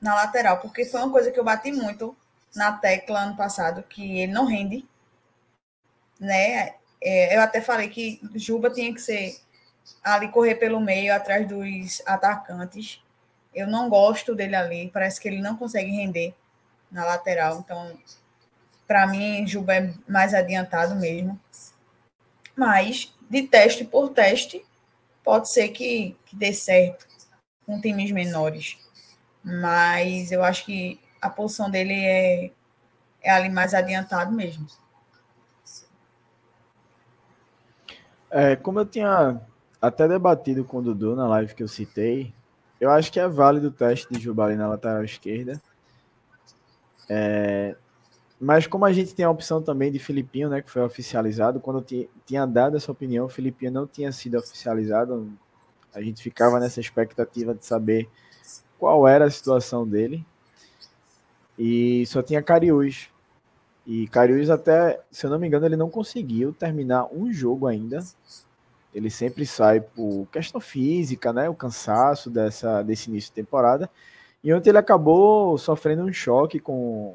na 0.00 0.14
lateral, 0.14 0.58
porque 0.58 0.84
foi 0.84 1.00
uma 1.00 1.12
coisa 1.12 1.30
que 1.30 1.38
eu 1.38 1.44
bati 1.44 1.70
muito 1.70 2.16
na 2.54 2.72
tecla 2.72 3.20
ano 3.20 3.36
passado, 3.36 3.82
que 3.82 4.20
ele 4.20 4.32
não 4.32 4.46
rende. 4.46 4.84
Né? 6.18 6.74
É, 7.02 7.36
eu 7.36 7.40
até 7.40 7.60
falei 7.60 7.88
que 7.88 8.20
Juba 8.34 8.70
tinha 8.70 8.92
que 8.92 9.00
ser 9.00 9.40
ali 10.02 10.28
correr 10.28 10.56
pelo 10.56 10.80
meio, 10.80 11.14
atrás 11.14 11.46
dos 11.46 12.02
atacantes. 12.06 13.00
Eu 13.54 13.66
não 13.66 13.88
gosto 13.88 14.34
dele 14.34 14.56
ali, 14.56 14.90
parece 14.92 15.20
que 15.20 15.28
ele 15.28 15.40
não 15.40 15.56
consegue 15.56 15.90
render 15.90 16.34
na 16.90 17.04
lateral. 17.04 17.58
Então, 17.58 17.96
para 18.86 19.06
mim, 19.06 19.46
Juba 19.46 19.74
é 19.76 19.94
mais 20.08 20.34
adiantado 20.34 20.94
mesmo. 20.96 21.38
Mas, 22.56 23.14
de 23.28 23.42
teste 23.42 23.84
por 23.84 24.10
teste, 24.10 24.64
pode 25.22 25.52
ser 25.52 25.68
que, 25.68 26.16
que 26.26 26.36
dê 26.36 26.52
certo 26.52 27.06
com 27.66 27.80
times 27.80 28.10
menores. 28.10 28.78
Mas 29.42 30.30
eu 30.30 30.42
acho 30.44 30.64
que 30.64 31.00
a 31.20 31.28
posição 31.30 31.70
dele 31.70 31.94
é, 31.94 32.50
é 33.22 33.30
ali 33.30 33.48
mais 33.48 33.74
adiantado 33.74 34.32
mesmo. 34.32 34.66
É, 38.30 38.56
como 38.56 38.80
eu 38.80 38.86
tinha 38.86 39.40
até 39.80 40.08
debatido 40.08 40.64
com 40.64 40.78
o 40.78 40.82
Dudu 40.82 41.14
na 41.14 41.28
live 41.28 41.54
que 41.54 41.62
eu 41.62 41.68
citei, 41.68 42.32
eu 42.80 42.90
acho 42.90 43.12
que 43.12 43.20
é 43.20 43.28
válido 43.28 43.68
o 43.68 43.72
teste 43.72 44.12
de 44.12 44.20
Jubali 44.20 44.56
na 44.56 44.68
lateral 44.68 45.04
esquerda. 45.04 45.60
É, 47.08 47.76
mas 48.44 48.66
como 48.66 48.84
a 48.84 48.92
gente 48.92 49.14
tem 49.14 49.24
a 49.24 49.30
opção 49.30 49.62
também 49.62 49.92
de 49.92 50.00
Filipinho, 50.00 50.48
né, 50.48 50.60
que 50.60 50.68
foi 50.68 50.82
oficializado, 50.82 51.60
quando 51.60 51.78
eu 51.78 52.08
tinha 52.26 52.44
dado 52.44 52.76
essa 52.76 52.90
opinião, 52.90 53.26
o 53.26 53.28
Filipinho 53.28 53.70
não 53.70 53.86
tinha 53.86 54.10
sido 54.10 54.36
oficializado. 54.36 55.32
A 55.94 56.02
gente 56.02 56.20
ficava 56.20 56.58
nessa 56.58 56.80
expectativa 56.80 57.54
de 57.54 57.64
saber 57.64 58.08
qual 58.80 59.06
era 59.06 59.26
a 59.26 59.30
situação 59.30 59.86
dele. 59.86 60.26
E 61.56 62.04
só 62.06 62.20
tinha 62.20 62.42
Cariús. 62.42 63.10
E 63.86 64.08
Cariús 64.08 64.50
até, 64.50 65.00
se 65.08 65.24
eu 65.24 65.30
não 65.30 65.38
me 65.38 65.46
engano, 65.46 65.64
ele 65.64 65.76
não 65.76 65.88
conseguiu 65.88 66.52
terminar 66.52 67.06
um 67.12 67.32
jogo 67.32 67.68
ainda. 67.68 68.04
Ele 68.92 69.08
sempre 69.08 69.46
sai 69.46 69.80
por 69.80 70.26
questão 70.32 70.60
física, 70.60 71.32
né, 71.32 71.48
o 71.48 71.54
cansaço 71.54 72.28
dessa 72.28 72.82
desse 72.82 73.08
início 73.08 73.30
de 73.30 73.36
temporada. 73.36 73.88
E 74.42 74.52
ontem 74.52 74.70
ele 74.70 74.78
acabou 74.78 75.56
sofrendo 75.58 76.02
um 76.02 76.12
choque 76.12 76.58
com 76.58 77.14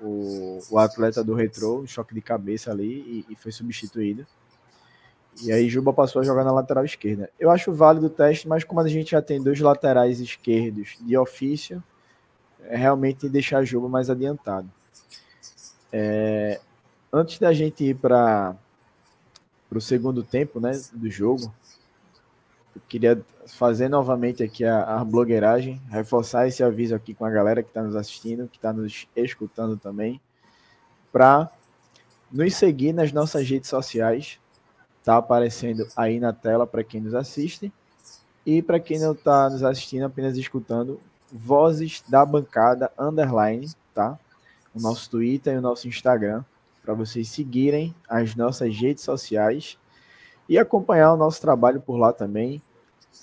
o, 0.00 0.58
o 0.70 0.78
atleta 0.78 1.22
do 1.24 1.34
retrô, 1.34 1.80
um 1.80 1.86
choque 1.86 2.14
de 2.14 2.20
cabeça 2.20 2.70
ali 2.70 3.24
e, 3.28 3.32
e, 3.32 3.36
foi 3.36 3.52
substituído. 3.52 4.26
E 5.42 5.52
aí 5.52 5.68
Juba 5.68 5.92
passou 5.92 6.20
a 6.20 6.24
jogar 6.24 6.44
na 6.44 6.52
lateral 6.52 6.84
esquerda. 6.84 7.30
Eu 7.38 7.50
acho 7.50 7.72
válido 7.72 8.06
o 8.06 8.10
teste, 8.10 8.48
mas 8.48 8.64
como 8.64 8.80
a 8.80 8.88
gente 8.88 9.12
já 9.12 9.22
tem 9.22 9.42
dois 9.42 9.60
laterais 9.60 10.20
esquerdos 10.20 10.96
de 11.00 11.16
ofício, 11.16 11.82
é 12.64 12.76
realmente 12.76 13.28
deixar 13.28 13.64
Juba 13.64 13.88
mais 13.88 14.10
adiantado. 14.10 14.68
É, 15.92 16.60
antes 17.12 17.38
da 17.38 17.52
gente 17.52 17.84
ir 17.84 17.94
para 17.94 18.56
o 19.70 19.80
segundo 19.80 20.22
tempo 20.22 20.60
né, 20.60 20.72
do 20.92 21.10
jogo, 21.10 21.52
queria 22.88 23.20
fazer 23.46 23.88
novamente 23.88 24.42
aqui 24.42 24.64
a, 24.64 25.00
a 25.00 25.04
blogueiragem, 25.04 25.80
reforçar 25.88 26.46
esse 26.46 26.62
aviso 26.62 26.94
aqui 26.94 27.14
com 27.14 27.24
a 27.24 27.30
galera 27.30 27.62
que 27.62 27.70
está 27.70 27.82
nos 27.82 27.96
assistindo, 27.96 28.48
que 28.48 28.56
está 28.58 28.72
nos 28.72 29.06
escutando 29.16 29.76
também, 29.76 30.20
para 31.12 31.50
nos 32.30 32.54
seguir 32.54 32.92
nas 32.92 33.12
nossas 33.12 33.48
redes 33.48 33.70
sociais. 33.70 34.38
Está 35.00 35.16
aparecendo 35.16 35.86
aí 35.96 36.20
na 36.20 36.32
tela 36.32 36.66
para 36.66 36.84
quem 36.84 37.00
nos 37.00 37.14
assiste. 37.14 37.72
E 38.44 38.62
para 38.62 38.80
quem 38.80 38.98
não 38.98 39.12
está 39.12 39.48
nos 39.48 39.62
assistindo, 39.62 40.04
apenas 40.04 40.36
escutando, 40.36 41.00
Vozes 41.30 42.02
da 42.08 42.24
Bancada 42.24 42.90
Underline, 42.98 43.70
tá? 43.92 44.18
O 44.74 44.80
nosso 44.80 45.10
Twitter 45.10 45.54
e 45.54 45.58
o 45.58 45.62
nosso 45.62 45.86
Instagram, 45.88 46.42
para 46.82 46.94
vocês 46.94 47.28
seguirem 47.28 47.94
as 48.08 48.34
nossas 48.34 48.74
redes 48.74 49.04
sociais 49.04 49.78
e 50.48 50.58
acompanhar 50.58 51.12
o 51.12 51.16
nosso 51.16 51.40
trabalho 51.40 51.80
por 51.80 51.96
lá 51.96 52.12
também. 52.12 52.62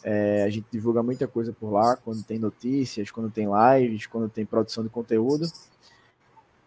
É, 0.03 0.43
a 0.43 0.49
gente 0.49 0.65
divulga 0.71 1.01
muita 1.01 1.27
coisa 1.27 1.51
por 1.51 1.71
lá, 1.71 1.95
quando 1.95 2.23
tem 2.23 2.37
notícias, 2.37 3.09
quando 3.11 3.29
tem 3.29 3.47
lives, 3.47 4.05
quando 4.05 4.29
tem 4.29 4.45
produção 4.45 4.83
de 4.83 4.89
conteúdo. 4.89 5.47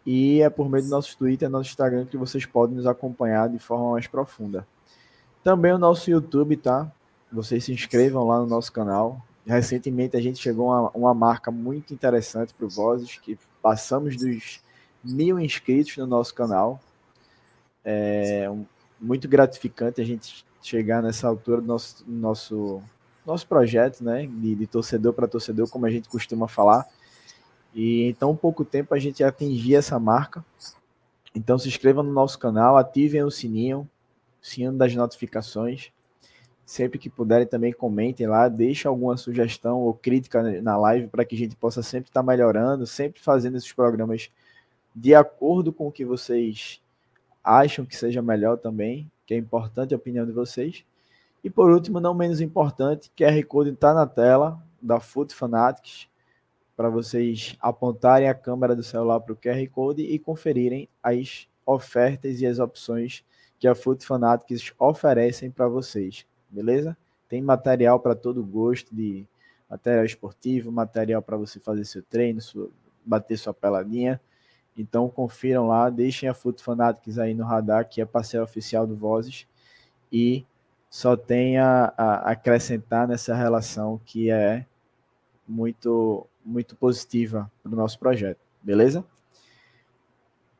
E 0.05 0.41
é 0.41 0.49
por 0.49 0.69
meio 0.69 0.83
do 0.83 0.89
nosso 0.89 1.17
Twitter 1.17 1.47
e 1.47 1.51
nosso 1.51 1.69
Instagram 1.69 2.05
que 2.05 2.17
vocês 2.17 2.45
podem 2.45 2.75
nos 2.75 2.87
acompanhar 2.87 3.49
de 3.49 3.59
forma 3.59 3.91
mais 3.91 4.07
profunda. 4.07 4.65
Também 5.43 5.71
o 5.71 5.77
nosso 5.77 6.09
YouTube, 6.09 6.57
tá? 6.57 6.91
Vocês 7.31 7.63
se 7.63 7.71
inscrevam 7.71 8.27
lá 8.27 8.39
no 8.39 8.47
nosso 8.47 8.71
canal. 8.71 9.21
Recentemente 9.45 10.17
a 10.17 10.21
gente 10.21 10.39
chegou 10.39 10.71
a 10.73 10.89
uma 10.89 11.13
marca 11.13 11.51
muito 11.51 11.93
interessante 11.93 12.53
para 12.53 12.65
o 12.65 12.69
Vozes, 12.69 13.17
que 13.17 13.37
passamos 13.61 14.15
dos 14.15 14.61
mil 15.03 15.39
inscritos 15.39 15.95
no 15.97 16.07
nosso 16.07 16.33
canal. 16.33 16.79
É 17.83 18.51
muito 18.99 19.27
gratificante 19.27 20.01
a 20.01 20.03
gente 20.03 20.45
chegar 20.61 21.01
nessa 21.01 21.27
altura 21.27 21.61
do 21.61 21.67
nosso, 21.67 22.03
nosso, 22.07 22.81
nosso 23.29 23.47
projeto, 23.47 24.03
né? 24.03 24.27
De, 24.27 24.55
de 24.55 24.67
torcedor 24.67 25.13
para 25.13 25.27
torcedor, 25.27 25.69
como 25.69 25.85
a 25.85 25.89
gente 25.89 26.09
costuma 26.09 26.47
falar. 26.47 26.87
E 27.73 28.03
em 28.09 28.13
tão 28.13 28.35
pouco 28.35 28.65
tempo 28.65 28.93
a 28.93 28.99
gente 28.99 29.23
atingir 29.23 29.75
essa 29.75 29.99
marca. 29.99 30.43
Então 31.33 31.57
se 31.57 31.67
inscrevam 31.67 32.03
no 32.03 32.11
nosso 32.11 32.37
canal, 32.39 32.77
ativem 32.77 33.23
o 33.23 33.31
sininho, 33.31 33.87
sininho 34.41 34.73
das 34.73 34.93
notificações. 34.95 35.91
Sempre 36.65 36.99
que 36.99 37.09
puderem 37.09 37.47
também 37.47 37.73
comentem 37.73 38.27
lá, 38.27 38.47
deixem 38.47 38.87
alguma 38.87 39.17
sugestão 39.17 39.79
ou 39.79 39.93
crítica 39.93 40.61
na 40.61 40.77
live 40.77 41.07
para 41.07 41.25
que 41.25 41.35
a 41.35 41.37
gente 41.37 41.55
possa 41.55 41.81
sempre 41.81 42.09
estar 42.09 42.21
tá 42.21 42.25
melhorando, 42.25 42.85
sempre 42.85 43.19
fazendo 43.21 43.57
esses 43.57 43.73
programas 43.73 44.29
de 44.95 45.15
acordo 45.15 45.71
com 45.71 45.87
o 45.87 45.91
que 45.91 46.05
vocês 46.05 46.81
acham 47.43 47.85
que 47.85 47.95
seja 47.95 48.21
melhor 48.21 48.57
também, 48.57 49.09
que 49.25 49.33
é 49.33 49.37
importante 49.37 49.93
a 49.93 49.97
opinião 49.97 50.25
de 50.25 50.31
vocês. 50.31 50.83
E 51.43 51.49
por 51.49 51.71
último, 51.71 51.99
não 51.99 52.13
menos 52.13 52.41
importante, 52.41 53.11
QR 53.15 53.41
Code 53.45 53.71
está 53.71 53.93
na 53.93 54.05
tela 54.05 54.61
da 54.81 54.99
Foot 54.99 55.33
Fanatics 55.33 56.07
para 56.75 56.89
vocês 56.89 57.57
apontarem 57.59 58.29
a 58.29 58.33
câmera 58.33 58.75
do 58.75 58.83
celular 58.83 59.19
para 59.19 59.33
o 59.33 59.35
QR 59.35 59.67
Code 59.69 60.01
e 60.01 60.17
conferirem 60.17 60.87
as 61.03 61.47
ofertas 61.65 62.41
e 62.41 62.45
as 62.45 62.59
opções 62.59 63.23
que 63.59 63.67
a 63.67 63.75
Foot 63.75 64.05
Fanatics 64.05 64.73
oferecem 64.79 65.51
para 65.51 65.67
vocês, 65.67 66.25
beleza? 66.49 66.97
Tem 67.27 67.41
material 67.41 67.99
para 67.99 68.15
todo 68.15 68.43
gosto 68.43 68.95
de 68.95 69.27
material 69.69 70.05
esportivo, 70.05 70.71
material 70.71 71.21
para 71.21 71.37
você 71.37 71.59
fazer 71.59 71.85
seu 71.85 72.01
treino, 72.01 72.41
sua, 72.41 72.69
bater 73.05 73.37
sua 73.37 73.53
peladinha. 73.53 74.19
Então 74.75 75.09
confiram 75.09 75.67
lá, 75.67 75.89
deixem 75.89 76.27
a 76.27 76.33
Foot 76.33 76.63
Fanatics 76.63 77.19
aí 77.19 77.33
no 77.33 77.43
radar, 77.43 77.87
que 77.87 78.01
é 78.01 78.05
parceiro 78.05 78.45
oficial 78.45 78.87
do 78.87 78.95
Vozes, 78.95 79.45
e 80.11 80.45
só 80.89 81.15
tem 81.15 81.57
a, 81.57 81.93
a 81.95 82.31
acrescentar 82.31 83.07
nessa 83.07 83.35
relação 83.35 83.99
que 84.05 84.31
é 84.31 84.65
muito 85.47 86.25
muito 86.43 86.75
positiva 86.75 87.51
para 87.61 87.71
o 87.71 87.75
nosso 87.75 87.99
projeto, 87.99 88.39
beleza? 88.61 89.05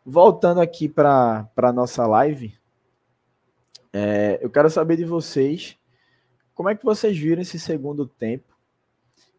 Voltando 0.05 0.61
aqui 0.61 0.87
para 0.87 1.49
a 1.55 1.73
nossa 1.73 2.05
live, 2.05 2.53
é, 3.91 4.37
eu 4.41 4.49
quero 4.49 4.69
saber 4.69 4.97
de 4.97 5.05
vocês 5.05 5.77
como 6.53 6.69
é 6.69 6.75
que 6.75 6.85
vocês 6.85 7.17
viram 7.17 7.41
esse 7.41 7.59
segundo 7.59 8.05
tempo. 8.05 8.55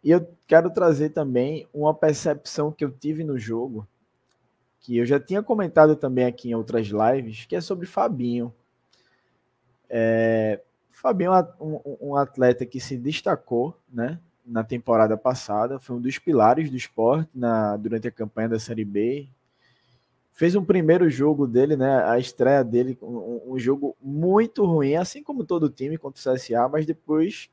E 0.02 0.10
eu 0.10 0.26
quero 0.46 0.70
trazer 0.70 1.10
também 1.10 1.68
uma 1.72 1.94
percepção 1.94 2.72
que 2.72 2.84
eu 2.84 2.90
tive 2.90 3.22
no 3.22 3.38
jogo, 3.38 3.86
que 4.80 4.96
eu 4.96 5.04
já 5.04 5.20
tinha 5.20 5.42
comentado 5.42 5.94
também 5.94 6.24
aqui 6.24 6.50
em 6.50 6.54
outras 6.54 6.86
lives, 6.86 7.44
que 7.44 7.54
é 7.54 7.60
sobre 7.60 7.86
Fabinho. 7.86 8.52
É, 9.88 10.60
Fabinho 10.90 11.32
é 11.32 11.48
um, 11.60 11.98
um 12.00 12.16
atleta 12.16 12.66
que 12.66 12.80
se 12.80 12.96
destacou, 12.96 13.76
né? 13.90 14.18
na 14.50 14.64
temporada 14.64 15.16
passada, 15.16 15.78
foi 15.78 15.96
um 15.96 16.00
dos 16.00 16.18
pilares 16.18 16.68
do 16.70 16.76
esporte 16.76 17.30
na, 17.32 17.76
durante 17.76 18.08
a 18.08 18.10
campanha 18.10 18.48
da 18.48 18.58
Série 18.58 18.84
B. 18.84 19.28
Fez 20.32 20.56
um 20.56 20.64
primeiro 20.64 21.08
jogo 21.08 21.46
dele, 21.46 21.76
né? 21.76 22.02
A 22.04 22.18
estreia 22.18 22.64
dele, 22.64 22.98
um, 23.00 23.52
um 23.52 23.58
jogo 23.58 23.96
muito 24.02 24.64
ruim, 24.64 24.96
assim 24.96 25.22
como 25.22 25.44
todo 25.44 25.70
time 25.70 25.96
contra 25.96 26.20
o 26.20 26.34
CSA, 26.34 26.68
mas 26.68 26.84
depois 26.84 27.48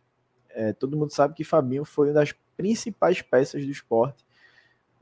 é, 0.49 0.73
todo 0.73 0.97
mundo 0.97 1.11
sabe 1.13 1.35
que 1.35 1.43
Fabinho 1.43 1.85
foi 1.85 2.07
uma 2.07 2.15
das 2.15 2.33
principais 2.55 3.21
peças 3.21 3.63
do 3.63 3.71
esporte 3.71 4.25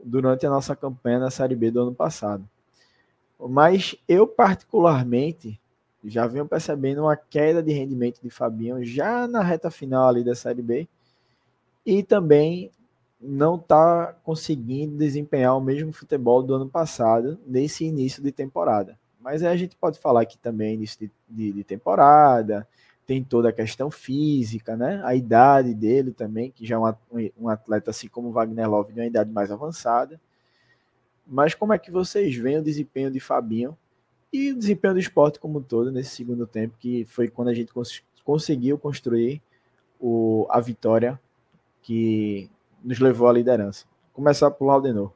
durante 0.02 0.46
a 0.46 0.50
nossa 0.50 0.76
campanha 0.76 1.18
na 1.18 1.30
Série 1.30 1.56
B 1.56 1.70
do 1.70 1.80
ano 1.80 1.94
passado. 1.94 2.46
Mas 3.38 3.96
eu, 4.06 4.26
particularmente, 4.26 5.58
já 6.08 6.26
venho 6.26 6.46
percebendo 6.46 7.02
uma 7.02 7.16
queda 7.16 7.62
de 7.62 7.72
rendimento 7.72 8.20
de 8.22 8.30
Fabinho 8.30 8.84
já 8.84 9.26
na 9.26 9.42
reta 9.42 9.70
final 9.70 10.08
ali 10.08 10.22
da 10.22 10.34
Série 10.34 10.62
B 10.62 10.88
e 11.84 12.02
também 12.02 12.70
não 13.20 13.56
está 13.56 14.14
conseguindo 14.22 14.96
desempenhar 14.96 15.56
o 15.56 15.60
mesmo 15.60 15.92
futebol 15.92 16.42
do 16.42 16.54
ano 16.54 16.68
passado 16.68 17.38
nesse 17.46 17.84
início 17.84 18.22
de 18.22 18.30
temporada. 18.30 18.98
Mas 19.20 19.42
aí 19.42 19.52
a 19.52 19.56
gente 19.56 19.74
pode 19.76 19.98
falar 19.98 20.24
que 20.26 20.38
também 20.38 20.74
início 20.74 21.00
de, 21.00 21.10
de, 21.28 21.52
de, 21.52 21.64
temporada, 21.64 22.66
tem 23.06 23.24
toda 23.24 23.48
a 23.48 23.52
questão 23.52 23.90
física, 23.90 24.76
né? 24.76 25.00
A 25.04 25.14
idade 25.14 25.74
dele 25.74 26.12
também, 26.12 26.50
que 26.50 26.66
já 26.66 26.76
é 26.76 26.78
um, 26.78 26.94
um 27.40 27.48
atleta 27.48 27.90
assim 27.90 28.08
como 28.08 28.28
o 28.28 28.32
Wagner 28.32 28.68
Love 28.68 28.92
de 28.92 29.00
uma 29.00 29.06
idade 29.06 29.30
mais 29.30 29.50
avançada. 29.50 30.20
Mas 31.26 31.54
como 31.54 31.72
é 31.72 31.78
que 31.78 31.90
vocês 31.90 32.36
veem 32.36 32.58
o 32.58 32.62
desempenho 32.62 33.10
de 33.10 33.18
Fabinho 33.18 33.76
e 34.36 34.52
o 34.52 34.58
desempenho 34.58 34.94
do 34.94 35.00
esporte 35.00 35.38
como 35.38 35.58
um 35.58 35.62
todo 35.62 35.90
nesse 35.90 36.10
segundo 36.10 36.46
tempo, 36.46 36.76
que 36.78 37.04
foi 37.06 37.28
quando 37.28 37.48
a 37.48 37.54
gente 37.54 37.72
cons 37.72 38.02
conseguiu 38.24 38.76
construir 38.76 39.40
o, 40.00 40.46
a 40.50 40.60
vitória 40.60 41.20
que 41.80 42.50
nos 42.82 42.98
levou 42.98 43.28
à 43.28 43.32
liderança. 43.32 43.86
Começar 44.12 44.50
por 44.50 44.66
Laudenor. 44.66 45.12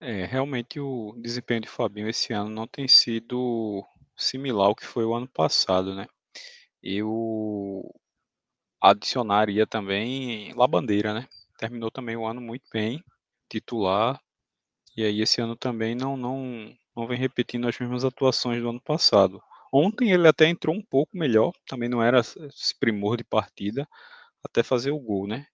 É, 0.00 0.26
realmente 0.26 0.80
o 0.80 1.14
desempenho 1.16 1.62
de 1.62 1.68
Fabinho 1.68 2.08
esse 2.08 2.32
ano 2.32 2.50
não 2.50 2.66
tem 2.66 2.88
sido 2.88 3.84
similar 4.16 4.66
ao 4.66 4.74
que 4.74 4.84
foi 4.84 5.04
o 5.04 5.14
ano 5.14 5.28
passado, 5.28 5.94
né? 5.94 6.06
Eu 6.82 7.88
adicionaria 8.80 9.66
também 9.66 10.52
Labandeira, 10.54 11.14
né? 11.14 11.28
Terminou 11.56 11.90
também 11.90 12.16
o 12.16 12.26
ano 12.26 12.40
muito 12.40 12.64
bem, 12.72 13.02
titular, 13.48 14.20
e 14.96 15.04
aí 15.04 15.20
esse 15.20 15.40
ano 15.40 15.56
também 15.56 15.94
não 15.94 16.16
não 16.16 16.74
não 16.96 17.06
vem 17.06 17.18
repetindo 17.18 17.68
as 17.68 17.78
mesmas 17.78 18.04
atuações 18.04 18.62
do 18.62 18.68
ano 18.70 18.80
passado. 18.80 19.42
Ontem 19.72 20.12
ele 20.12 20.28
até 20.28 20.48
entrou 20.48 20.74
um 20.74 20.82
pouco 20.82 21.16
melhor, 21.16 21.52
também 21.66 21.88
não 21.88 22.02
era 22.02 22.20
esse 22.20 22.78
primor 22.78 23.16
de 23.16 23.24
partida 23.24 23.88
até 24.44 24.62
fazer 24.62 24.92
o 24.92 25.00
gol, 25.00 25.26
né? 25.26 25.46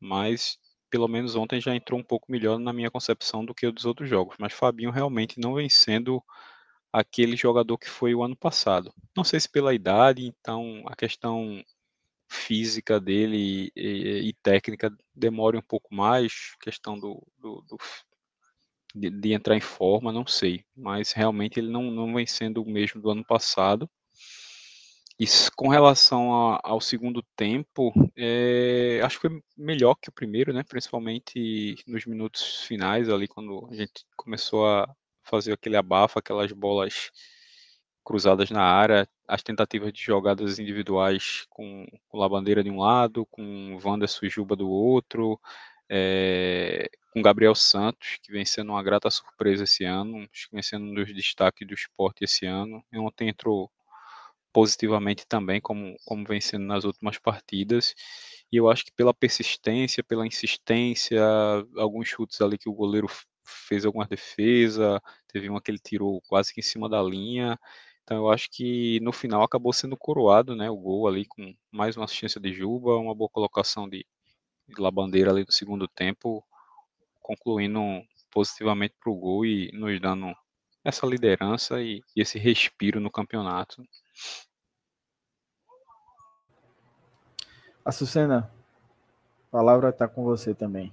Mas 0.00 0.58
pelo 0.90 1.08
menos 1.08 1.36
ontem 1.36 1.60
já 1.60 1.74
entrou 1.74 1.98
um 2.00 2.04
pouco 2.04 2.30
melhor 2.30 2.58
na 2.58 2.72
minha 2.72 2.90
concepção 2.90 3.44
do 3.44 3.54
que 3.54 3.66
o 3.66 3.72
dos 3.72 3.86
outros 3.86 4.08
jogos. 4.08 4.36
Mas 4.38 4.52
Fabinho 4.52 4.90
realmente 4.90 5.40
não 5.40 5.54
vem 5.54 5.68
sendo 5.68 6.22
aquele 6.92 7.36
jogador 7.36 7.78
que 7.78 7.88
foi 7.88 8.14
o 8.14 8.22
ano 8.22 8.36
passado. 8.36 8.92
Não 9.16 9.24
sei 9.24 9.40
se 9.40 9.48
pela 9.50 9.74
idade, 9.74 10.26
então 10.26 10.82
a 10.86 10.94
questão 10.96 11.64
física 12.28 13.00
dele 13.00 13.70
e, 13.76 13.80
e, 13.80 14.28
e 14.30 14.32
técnica 14.42 14.90
demora 15.14 15.58
um 15.58 15.62
pouco 15.62 15.94
mais, 15.94 16.54
questão 16.60 16.98
do, 16.98 17.22
do, 17.38 17.62
do 17.62 17.78
de, 18.94 19.10
de, 19.10 19.32
entrar 19.32 19.56
em 19.56 19.60
forma, 19.60 20.12
não 20.12 20.26
sei. 20.26 20.64
Mas 20.76 21.12
realmente 21.12 21.58
ele 21.58 21.70
não, 21.70 21.90
não 21.90 22.14
vem 22.14 22.26
sendo 22.26 22.62
o 22.62 22.68
mesmo 22.68 23.00
do 23.00 23.10
ano 23.10 23.24
passado. 23.24 23.88
E 25.18 25.24
com 25.54 25.68
relação 25.68 26.34
a, 26.34 26.60
ao 26.64 26.80
segundo 26.80 27.22
tempo, 27.36 27.92
é, 28.16 29.00
acho 29.04 29.20
que 29.20 29.28
foi 29.28 29.42
melhor 29.56 29.94
que 29.94 30.08
o 30.08 30.12
primeiro, 30.12 30.52
né? 30.52 30.62
Principalmente 30.64 31.76
nos 31.86 32.06
minutos 32.06 32.62
finais, 32.62 33.08
ali 33.08 33.28
quando 33.28 33.68
a 33.70 33.74
gente 33.74 34.04
começou 34.16 34.66
a 34.66 34.92
fazer 35.22 35.52
aquele 35.52 35.76
abafo, 35.76 36.18
aquelas 36.18 36.50
bolas 36.52 37.10
cruzadas 38.04 38.50
na 38.50 38.62
área, 38.62 39.08
as 39.28 39.42
tentativas 39.42 39.92
de 39.92 40.02
jogadas 40.02 40.58
individuais 40.58 41.46
com, 41.48 41.86
com 42.08 42.18
Labandeira 42.18 42.62
de 42.62 42.70
um 42.70 42.80
lado, 42.80 43.26
com 43.26 43.78
Wanderson 43.82 44.26
e 44.26 44.28
Juba 44.28 44.56
do 44.56 44.68
outro, 44.68 45.40
é, 45.88 46.90
com 47.12 47.22
Gabriel 47.22 47.54
Santos, 47.54 48.18
que 48.22 48.32
vem 48.32 48.44
sendo 48.44 48.72
uma 48.72 48.82
grata 48.82 49.10
surpresa 49.10 49.64
esse 49.64 49.84
ano, 49.84 50.26
acho 50.32 50.48
que 50.48 50.54
vem 50.54 50.62
sendo 50.62 50.86
um 50.86 50.94
dos 50.94 51.14
destaques 51.14 51.66
do 51.66 51.74
esporte 51.74 52.24
esse 52.24 52.46
ano. 52.46 52.82
E 52.92 52.98
ontem 52.98 53.28
entrou 53.28 53.70
positivamente 54.52 55.26
também, 55.26 55.60
como, 55.60 55.96
como 56.04 56.24
vem 56.26 56.40
sendo 56.40 56.66
nas 56.66 56.84
últimas 56.84 57.18
partidas. 57.18 57.94
E 58.52 58.56
eu 58.56 58.70
acho 58.70 58.84
que 58.84 58.92
pela 58.92 59.14
persistência, 59.14 60.04
pela 60.04 60.26
insistência, 60.26 61.22
alguns 61.76 62.08
chutes 62.08 62.40
ali 62.40 62.58
que 62.58 62.68
o 62.68 62.74
goleiro 62.74 63.08
fez 63.44 63.84
alguma 63.84 64.06
defesa, 64.06 65.00
teve 65.28 65.48
uma 65.48 65.60
que 65.60 65.70
ele 65.70 65.78
tirou 65.78 66.20
quase 66.28 66.52
que 66.52 66.60
em 66.60 66.62
cima 66.62 66.88
da 66.88 67.02
linha. 67.02 67.58
Então 68.04 68.16
eu 68.18 68.30
acho 68.30 68.48
que 68.50 69.00
no 69.00 69.12
final 69.12 69.42
acabou 69.42 69.72
sendo 69.72 69.96
coroado, 69.96 70.56
né, 70.56 70.68
o 70.70 70.76
gol 70.76 71.08
ali 71.08 71.24
com 71.26 71.54
mais 71.70 71.96
uma 71.96 72.04
assistência 72.04 72.40
de 72.40 72.52
Juba, 72.52 72.96
uma 72.96 73.14
boa 73.14 73.30
colocação 73.30 73.88
de, 73.88 74.04
de 74.68 74.80
Labandeira 74.80 75.30
ali 75.30 75.44
no 75.46 75.52
segundo 75.52 75.88
tempo, 75.88 76.44
concluindo 77.22 77.80
positivamente 78.30 78.94
para 79.00 79.12
o 79.12 79.16
gol 79.16 79.46
e 79.46 79.70
nos 79.72 80.00
dando 80.00 80.34
essa 80.84 81.06
liderança 81.06 81.80
e, 81.80 82.02
e 82.16 82.20
esse 82.20 82.38
respiro 82.38 83.00
no 83.00 83.10
campeonato. 83.10 83.86
Açucena, 87.84 88.50
a 89.48 89.50
palavra 89.50 89.90
está 89.90 90.08
com 90.08 90.24
você 90.24 90.54
também. 90.54 90.92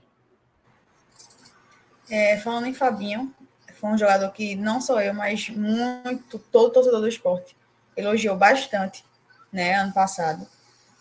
É, 2.10 2.38
falando 2.40 2.66
em 2.66 2.74
Fabinho, 2.74 3.34
foi 3.76 3.92
um 3.92 3.98
jogador 3.98 4.32
que 4.32 4.56
não 4.56 4.82
só 4.82 5.00
eu, 5.02 5.14
mas 5.14 5.50
muito, 5.50 6.40
todo 6.52 6.74
torcedor 6.74 7.00
do 7.00 7.08
esporte 7.08 7.56
elogiou 7.96 8.36
bastante, 8.36 9.06
né, 9.52 9.76
ano 9.76 9.94
passado. 9.94 10.48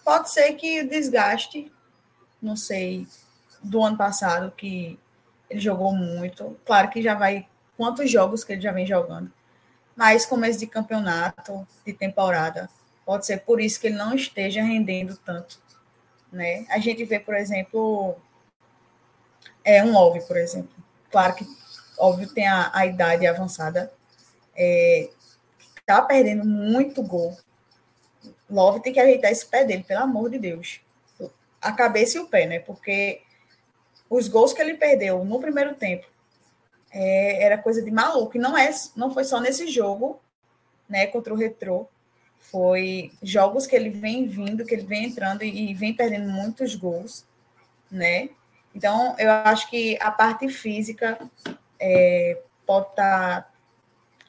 Pode 0.05 0.31
ser 0.31 0.53
que 0.55 0.83
o 0.83 0.89
desgaste, 0.89 1.73
não 2.41 2.57
sei, 2.57 3.07
do 3.63 3.83
ano 3.83 3.97
passado, 3.97 4.53
que 4.53 4.99
ele 5.49 5.61
jogou 5.61 5.93
muito. 5.93 6.59
Claro 6.65 6.91
que 6.91 7.03
já 7.03 7.15
vai 7.15 7.47
quantos 7.77 8.11
jogos 8.11 8.45
que 8.45 8.53
ele 8.53 8.61
já 8.61 8.73
vem 8.73 8.87
jogando. 8.87 9.33
Mas 9.97 10.27
começo 10.27 10.59
de 10.59 10.67
campeonato, 10.67 11.67
de 11.85 11.93
temporada, 11.93 12.69
pode 13.05 13.27
ser 13.27 13.39
por 13.39 13.61
isso 13.61 13.81
que 13.81 13.89
ele 13.89 13.97
não 13.97 14.15
esteja 14.15 14.63
rendendo 14.63 15.17
tanto, 15.17 15.59
né? 16.31 16.67
A 16.69 16.79
gente 16.79 17.05
vê, 17.05 17.19
por 17.19 17.35
exemplo, 17.35 18.17
é 19.65 19.83
um 19.83 19.93
Love, 19.93 20.21
por 20.27 20.37
exemplo. 20.37 20.71
Claro 21.11 21.35
que 21.35 21.47
óbvio 21.99 22.33
tem 22.33 22.47
a, 22.47 22.71
a 22.73 22.87
idade 22.87 23.27
avançada, 23.27 23.93
é, 24.57 25.11
tá 25.85 26.01
perdendo 26.03 26.45
muito 26.45 27.03
gol. 27.03 27.37
Love 28.49 28.83
tem 28.83 28.93
que 28.93 29.01
ajeitar 29.01 29.31
esse 29.31 29.47
pé 29.47 29.65
dele, 29.65 29.83
pelo 29.83 30.03
amor 30.03 30.31
de 30.31 30.39
Deus. 30.39 30.81
A 31.61 31.73
cabeça 31.73 32.19
e 32.19 32.21
o 32.21 32.29
pé, 32.29 32.47
né? 32.47 32.61
Porque 32.61 33.23
os 34.09 34.29
gols 34.29 34.53
que 34.53 34.61
ele 34.61 34.75
perdeu 34.75 35.25
no 35.25 35.41
primeiro 35.41 35.75
tempo 35.75 36.07
é, 36.91 37.43
era 37.45 37.59
coisa 37.59 37.83
de 37.83 37.91
maluco. 37.91 38.37
E 38.37 38.41
não, 38.41 38.57
é, 38.57 38.71
não 38.97 39.13
foi 39.13 39.25
só 39.25 39.41
nesse 39.41 39.67
jogo, 39.69 40.21
né, 40.89 41.07
contra 41.07 41.33
o 41.33 41.37
Retrô. 41.37 41.89
Foi 42.39 43.13
jogos 43.23 43.67
que 43.67 43.77
ele 43.77 43.91
vem 43.91 44.27
vindo, 44.27 44.65
que 44.65 44.75
ele 44.75 44.87
vem 44.87 45.07
entrando 45.07 45.43
e, 45.43 45.71
e 45.71 45.75
vem 45.75 45.93
perdendo 45.93 46.31
muitos 46.31 46.75
gols, 46.75 47.27
né? 47.91 48.31
Então, 48.75 49.15
eu 49.19 49.31
acho 49.31 49.69
que 49.69 49.99
a 50.01 50.11
parte 50.11 50.49
física 50.49 51.19
é, 51.79 52.41
pode 52.65 52.89
estar 52.91 53.43
tá 53.43 53.51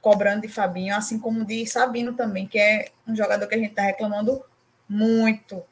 cobrando 0.02 0.42
de 0.42 0.48
Fabinho, 0.48 0.96
assim 0.96 1.20
como 1.20 1.46
de 1.46 1.66
Sabino 1.68 2.14
também, 2.14 2.48
que 2.48 2.58
é 2.58 2.90
um 3.08 3.16
jogador 3.16 3.48
que 3.48 3.56
a 3.56 3.58
gente 3.58 3.70
está 3.70 3.84
reclamando 3.84 4.44
muito 4.88 5.64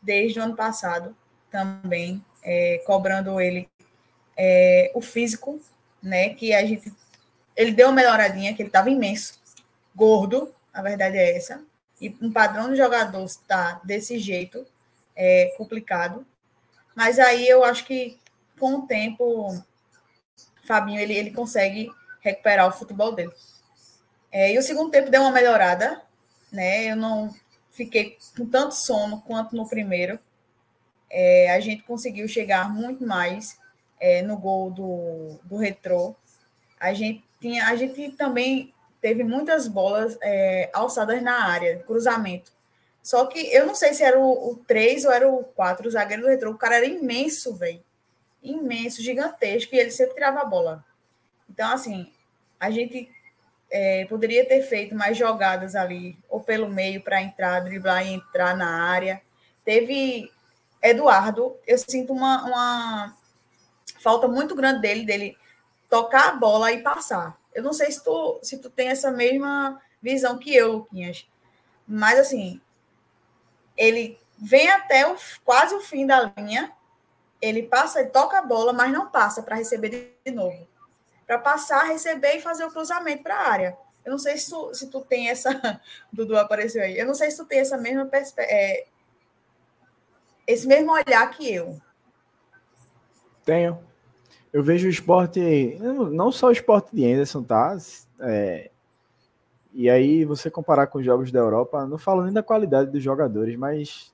desde 0.00 0.38
o 0.38 0.42
ano 0.42 0.54
passado 0.54 1.16
também, 1.50 2.24
é, 2.42 2.82
cobrando 2.86 3.40
ele 3.40 3.68
é, 4.36 4.90
o 4.94 5.00
físico, 5.00 5.60
né? 6.02 6.30
Que 6.30 6.52
a 6.54 6.64
gente. 6.64 6.92
Ele 7.56 7.72
deu 7.72 7.88
uma 7.88 7.94
melhoradinha, 7.94 8.54
que 8.54 8.62
ele 8.62 8.68
estava 8.68 8.88
imenso, 8.88 9.38
gordo, 9.94 10.54
a 10.72 10.80
verdade 10.80 11.16
é 11.16 11.36
essa. 11.36 11.62
E 12.00 12.16
um 12.22 12.32
padrão 12.32 12.70
de 12.70 12.76
jogador 12.76 13.22
está 13.24 13.80
desse 13.84 14.18
jeito 14.18 14.66
é 15.14 15.52
complicado. 15.58 16.26
Mas 16.94 17.18
aí 17.18 17.46
eu 17.46 17.62
acho 17.62 17.84
que 17.84 18.18
com 18.58 18.76
o 18.76 18.86
tempo, 18.86 19.62
Fabinho 20.64 21.00
ele, 21.00 21.14
ele 21.14 21.30
consegue 21.30 21.90
recuperar 22.20 22.68
o 22.68 22.72
futebol 22.72 23.12
dele. 23.12 23.32
É, 24.32 24.52
e 24.52 24.58
o 24.58 24.62
segundo 24.62 24.90
tempo 24.90 25.10
deu 25.10 25.22
uma 25.22 25.30
melhorada, 25.30 26.00
né? 26.50 26.90
Eu 26.90 26.96
não 26.96 27.34
fiquei 27.70 28.16
com 28.36 28.46
tanto 28.46 28.74
sono 28.74 29.20
quanto 29.22 29.54
no 29.54 29.68
primeiro. 29.68 30.18
É, 31.10 31.52
a 31.52 31.60
gente 31.60 31.82
conseguiu 31.82 32.28
chegar 32.28 32.72
muito 32.72 33.06
mais 33.06 33.58
é, 33.98 34.22
no 34.22 34.36
gol 34.36 34.70
do, 34.70 35.38
do 35.44 35.56
retrô. 35.56 36.14
A 36.78 36.92
gente, 36.92 37.24
tinha, 37.40 37.66
a 37.66 37.76
gente 37.76 38.10
também 38.12 38.72
teve 39.00 39.24
muitas 39.24 39.66
bolas 39.66 40.16
é, 40.22 40.70
alçadas 40.72 41.22
na 41.22 41.44
área, 41.44 41.78
cruzamento. 41.80 42.52
Só 43.02 43.26
que 43.26 43.38
eu 43.52 43.66
não 43.66 43.74
sei 43.74 43.94
se 43.94 44.02
era 44.02 44.18
o, 44.18 44.52
o 44.52 44.56
3 44.66 45.04
ou 45.04 45.12
era 45.12 45.28
o 45.28 45.42
4, 45.42 45.88
o 45.88 45.90
zagueiro 45.90 46.22
do 46.22 46.28
retrô. 46.28 46.50
O 46.50 46.58
cara 46.58 46.76
era 46.76 46.86
imenso, 46.86 47.54
velho. 47.54 47.82
Imenso, 48.42 49.02
gigantesco, 49.02 49.74
e 49.74 49.78
ele 49.78 49.90
sempre 49.90 50.14
tirava 50.14 50.40
a 50.40 50.44
bola. 50.44 50.84
Então, 51.48 51.72
assim, 51.72 52.10
a 52.58 52.70
gente 52.70 53.10
é, 53.70 54.04
poderia 54.06 54.46
ter 54.46 54.62
feito 54.62 54.94
mais 54.94 55.16
jogadas 55.16 55.74
ali, 55.74 56.16
ou 56.28 56.40
pelo 56.40 56.68
meio 56.68 57.02
para 57.02 57.22
entrar, 57.22 57.60
driblar 57.60 58.06
e 58.06 58.14
entrar 58.14 58.56
na 58.56 58.84
área. 58.84 59.20
Teve 59.64 60.30
Eduardo, 60.82 61.56
eu 61.66 61.76
sinto 61.78 62.12
uma, 62.12 62.44
uma 62.44 63.16
falta 63.98 64.26
muito 64.26 64.54
grande 64.54 64.80
dele, 64.80 65.04
dele 65.04 65.36
tocar 65.88 66.28
a 66.28 66.32
bola 66.32 66.72
e 66.72 66.82
passar. 66.82 67.38
Eu 67.54 67.62
não 67.62 67.72
sei 67.72 67.90
se 67.90 68.02
tu, 68.02 68.38
se 68.42 68.58
tu 68.58 68.70
tem 68.70 68.88
essa 68.88 69.10
mesma 69.10 69.80
visão 70.00 70.38
que 70.38 70.54
eu, 70.54 70.72
Luquinhas. 70.72 71.28
Mas, 71.86 72.18
assim, 72.18 72.60
ele 73.76 74.18
vem 74.38 74.70
até 74.70 75.10
o, 75.10 75.16
quase 75.44 75.74
o 75.74 75.80
fim 75.80 76.06
da 76.06 76.32
linha, 76.36 76.72
ele 77.42 77.64
passa, 77.64 78.00
ele 78.00 78.10
toca 78.10 78.38
a 78.38 78.42
bola, 78.42 78.72
mas 78.72 78.92
não 78.92 79.10
passa 79.10 79.42
para 79.42 79.56
receber 79.56 80.16
de 80.24 80.32
novo. 80.32 80.68
Para 81.26 81.38
passar, 81.38 81.84
receber 81.84 82.36
e 82.36 82.40
fazer 82.40 82.64
o 82.64 82.70
cruzamento 82.70 83.22
para 83.22 83.36
a 83.36 83.50
área. 83.50 83.78
Eu 84.04 84.12
não 84.12 84.18
sei 84.18 84.36
se 84.36 84.50
tu, 84.50 84.74
se 84.74 84.86
tu 84.88 85.00
tem 85.02 85.28
essa. 85.28 85.80
Dudu 86.12 86.36
apareceu 86.36 86.82
aí. 86.82 86.98
Eu 86.98 87.06
não 87.06 87.14
sei 87.14 87.30
se 87.30 87.36
tu 87.36 87.44
tem 87.44 87.60
essa 87.60 87.76
mesma 87.76 88.08
é, 88.38 88.86
esse 90.46 90.66
mesmo 90.66 90.92
olhar 90.92 91.28
que 91.30 91.52
eu. 91.52 91.80
Tenho 93.44 93.78
eu 94.52 94.62
vejo 94.62 94.86
o 94.86 94.90
esporte, 94.90 95.78
não 95.80 96.32
só 96.32 96.48
o 96.48 96.52
esporte 96.52 96.94
de 96.94 97.04
Anderson, 97.04 97.42
tá? 97.42 97.76
É, 98.20 98.70
e 99.72 99.88
aí 99.88 100.24
você 100.24 100.50
comparar 100.50 100.88
com 100.88 100.98
os 100.98 101.04
jogos 101.04 101.30
da 101.30 101.38
Europa, 101.38 101.86
não 101.86 101.98
falo 101.98 102.24
nem 102.24 102.32
da 102.32 102.42
qualidade 102.42 102.90
dos 102.90 103.02
jogadores, 103.02 103.56
mas 103.56 104.12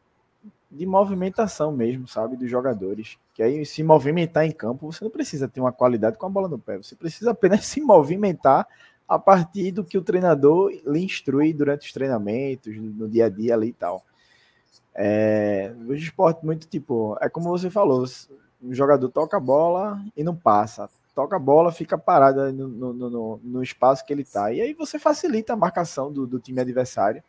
de 0.70 0.84
movimentação 0.84 1.72
mesmo, 1.72 2.06
sabe, 2.06 2.36
dos 2.36 2.50
jogadores. 2.50 3.16
Que 3.32 3.42
aí 3.42 3.64
se 3.64 3.82
movimentar 3.82 4.44
em 4.44 4.52
campo, 4.52 4.92
você 4.92 5.02
não 5.02 5.10
precisa 5.10 5.48
ter 5.48 5.60
uma 5.60 5.72
qualidade 5.72 6.18
com 6.18 6.26
a 6.26 6.30
bola 6.30 6.48
no 6.48 6.58
pé, 6.58 6.76
você 6.76 6.94
precisa 6.94 7.30
apenas 7.30 7.64
se 7.66 7.80
movimentar 7.80 8.66
a 9.08 9.18
partir 9.18 9.70
do 9.70 9.84
que 9.84 9.96
o 9.96 10.02
treinador 10.02 10.70
lhe 10.84 11.02
instrui 11.02 11.54
durante 11.54 11.86
os 11.86 11.92
treinamentos, 11.92 12.76
no 12.76 13.08
dia 13.08 13.26
a 13.26 13.28
dia 13.28 13.54
ali 13.54 13.68
e 13.68 13.72
tal. 13.72 14.04
É, 14.98 15.74
o 15.86 15.92
esporte 15.92 16.44
muito 16.44 16.66
tipo, 16.66 17.18
é 17.20 17.28
como 17.28 17.50
você 17.50 17.68
falou, 17.68 18.06
o 18.62 18.74
jogador 18.74 19.10
toca 19.10 19.36
a 19.36 19.40
bola 19.40 20.02
e 20.16 20.24
não 20.24 20.34
passa. 20.34 20.88
Toca 21.14 21.36
a 21.36 21.38
bola, 21.38 21.70
fica 21.70 21.98
parado 21.98 22.50
no, 22.52 22.68
no, 22.68 22.92
no, 22.92 23.40
no 23.42 23.62
espaço 23.62 24.04
que 24.04 24.12
ele 24.12 24.22
está. 24.22 24.50
E 24.52 24.60
aí 24.60 24.72
você 24.72 24.98
facilita 24.98 25.52
a 25.52 25.56
marcação 25.56 26.10
do, 26.10 26.26
do 26.26 26.40
time 26.40 26.60
adversário. 26.60 27.22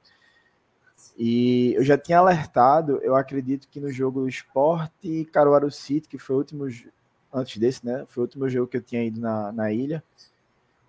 E 1.17 1.73
eu 1.75 1.83
já 1.83 1.97
tinha 1.97 2.19
alertado, 2.19 2.99
eu 3.01 3.15
acredito 3.15 3.67
que 3.67 3.79
no 3.79 3.91
jogo 3.91 4.27
Sport 4.29 4.91
e 5.03 5.25
Caruaru 5.25 5.69
City, 5.69 6.07
que 6.07 6.17
foi 6.17 6.35
o 6.35 6.39
último, 6.39 6.65
antes 7.33 7.57
desse, 7.57 7.85
né? 7.85 8.05
Foi 8.07 8.21
o 8.21 8.25
último 8.25 8.47
jogo 8.49 8.67
que 8.67 8.77
eu 8.77 8.81
tinha 8.81 9.03
ido 9.03 9.19
na, 9.19 9.51
na 9.51 9.71
ilha. 9.71 10.03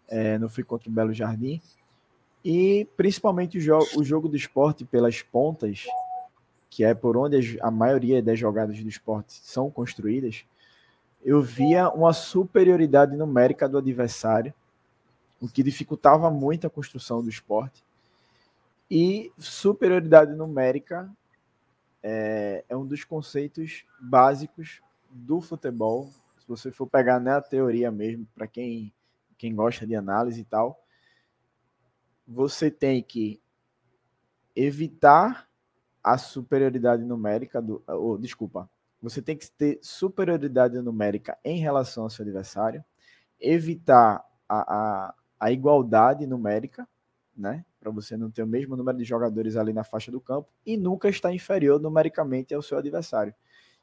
É, 0.09 0.39
não 0.39 0.49
fui 0.49 0.63
contra 0.65 0.89
o 0.89 0.93
Belo 0.93 1.13
Jardim. 1.13 1.61
E 2.45 2.87
principalmente 2.97 3.59
o, 3.59 3.61
jo 3.61 3.79
o 3.97 4.05
jogo 4.05 4.29
do 4.29 4.37
esporte 4.37 4.85
pelas 4.85 5.23
pontas, 5.23 5.87
que 6.71 6.85
é 6.85 6.95
por 6.95 7.17
onde 7.17 7.59
a 7.61 7.71
maioria 7.71 8.23
das 8.23 8.39
jogadas 8.39 8.81
do 8.81 8.89
esporte 8.89 9.33
são 9.33 9.71
construídas, 9.71 10.45
eu 11.25 11.43
via 11.43 11.89
uma 11.91 12.13
superioridade 12.13 13.17
numérica 13.17 13.69
do 13.69 13.79
adversário, 13.79 14.55
o 15.41 15.49
que 15.49 15.63
dificultava 15.63 16.31
muito 16.31 16.67
a 16.67 16.71
construção 16.71 17.23
do 17.23 17.29
esporte. 17.29 17.83
E 18.91 19.33
superioridade 19.39 20.35
numérica 20.35 21.11
é, 22.03 22.65
é 22.69 22.77
um 22.77 22.87
dos 22.87 23.05
conceitos 23.05 23.85
básicos 24.01 24.81
do 25.11 25.41
futebol. 25.41 26.11
Se 26.39 26.49
você 26.49 26.71
for 26.71 26.87
pegar 26.87 27.21
na 27.21 27.41
teoria 27.41 27.91
mesmo, 27.91 28.27
para 28.35 28.47
quem, 28.47 28.93
quem 29.37 29.55
gosta 29.55 29.87
de 29.87 29.95
análise 29.95 30.41
e 30.41 30.45
tal, 30.45 30.83
você 32.27 32.71
tem 32.71 33.03
que 33.03 33.41
evitar 34.55 35.48
a 36.13 36.19
superioridade 36.19 37.05
numérica 37.05 37.61
do. 37.61 37.83
Ou, 37.87 38.19
desculpa. 38.19 38.69
Você 39.01 39.23
tem 39.23 39.37
que 39.37 39.49
ter 39.51 39.79
superioridade 39.81 40.81
numérica 40.81 41.39
em 41.45 41.59
relação 41.59 42.05
ao 42.05 42.11
seu 42.11 42.25
adversário, 42.25 42.85
evitar 43.41 44.25
a, 44.49 44.75
a, 44.75 45.15
a 45.39 45.53
igualdade 45.53 46.27
numérica 46.27 46.89
né? 47.39 47.65
Para 47.79 47.93
você 47.93 48.17
não 48.17 48.31
ter 48.31 48.43
o 48.43 48.47
mesmo 48.47 48.77
número 48.77 48.99
de 48.99 49.05
jogadores 49.05 49.57
ali 49.57 49.73
na 49.73 49.85
faixa 49.85 50.11
do 50.11 50.21
campo 50.21 50.49
e 50.67 50.77
nunca 50.77 51.09
estar 51.09 51.33
inferior 51.33 51.81
numericamente 51.81 52.53
ao 52.53 52.61
seu 52.61 52.77
adversário. 52.77 53.33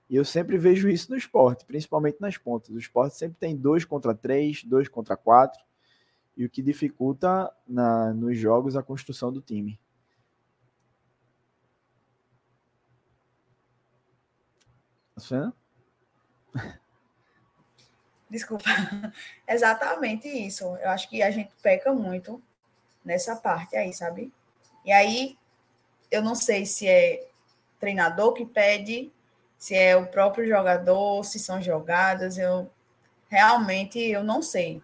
E 0.10 0.16
eu 0.16 0.26
sempre 0.26 0.58
vejo 0.58 0.90
isso 0.90 1.10
no 1.10 1.18
esporte, 1.18 1.66
principalmente 1.66 2.18
nas 2.20 2.38
pontas. 2.38 2.70
O 2.70 2.78
esporte 2.78 3.16
sempre 3.16 3.38
tem 3.40 3.56
dois 3.56 3.86
contra 3.86 4.14
três, 4.14 4.64
dois 4.64 4.88
contra 4.88 5.16
quatro, 5.16 5.64
e 6.38 6.46
o 6.46 6.50
que 6.50 6.62
dificulta 6.62 7.50
na, 7.66 8.14
nos 8.14 8.38
jogos 8.38 8.76
a 8.76 8.84
construção 8.84 9.32
do 9.32 9.42
time. 9.42 9.80
Tá 15.16 15.54
Desculpa. 18.30 18.66
Exatamente 19.48 20.28
isso. 20.28 20.66
Eu 20.78 20.90
acho 20.90 21.10
que 21.10 21.24
a 21.24 21.32
gente 21.32 21.52
peca 21.62 21.94
muito 21.94 22.42
nessa 23.04 23.36
parte 23.36 23.76
aí, 23.76 23.94
sabe? 23.94 24.34
E 24.84 24.92
aí, 24.92 25.38
eu 26.12 26.22
não 26.22 26.36
sei 26.36 26.66
se 26.66 26.88
é 26.88 27.28
treinador 27.80 28.34
que 28.34 28.46
pede, 28.46 29.12
se 29.58 29.76
é 29.76 29.96
o 29.96 30.08
próprio 30.08 30.48
jogador, 30.48 31.24
se 31.24 31.40
são 31.40 31.62
jogadas, 31.62 32.38
eu 32.38 32.70
realmente 33.30 34.00
eu 34.00 34.24
não 34.24 34.42
sei. 34.42 34.82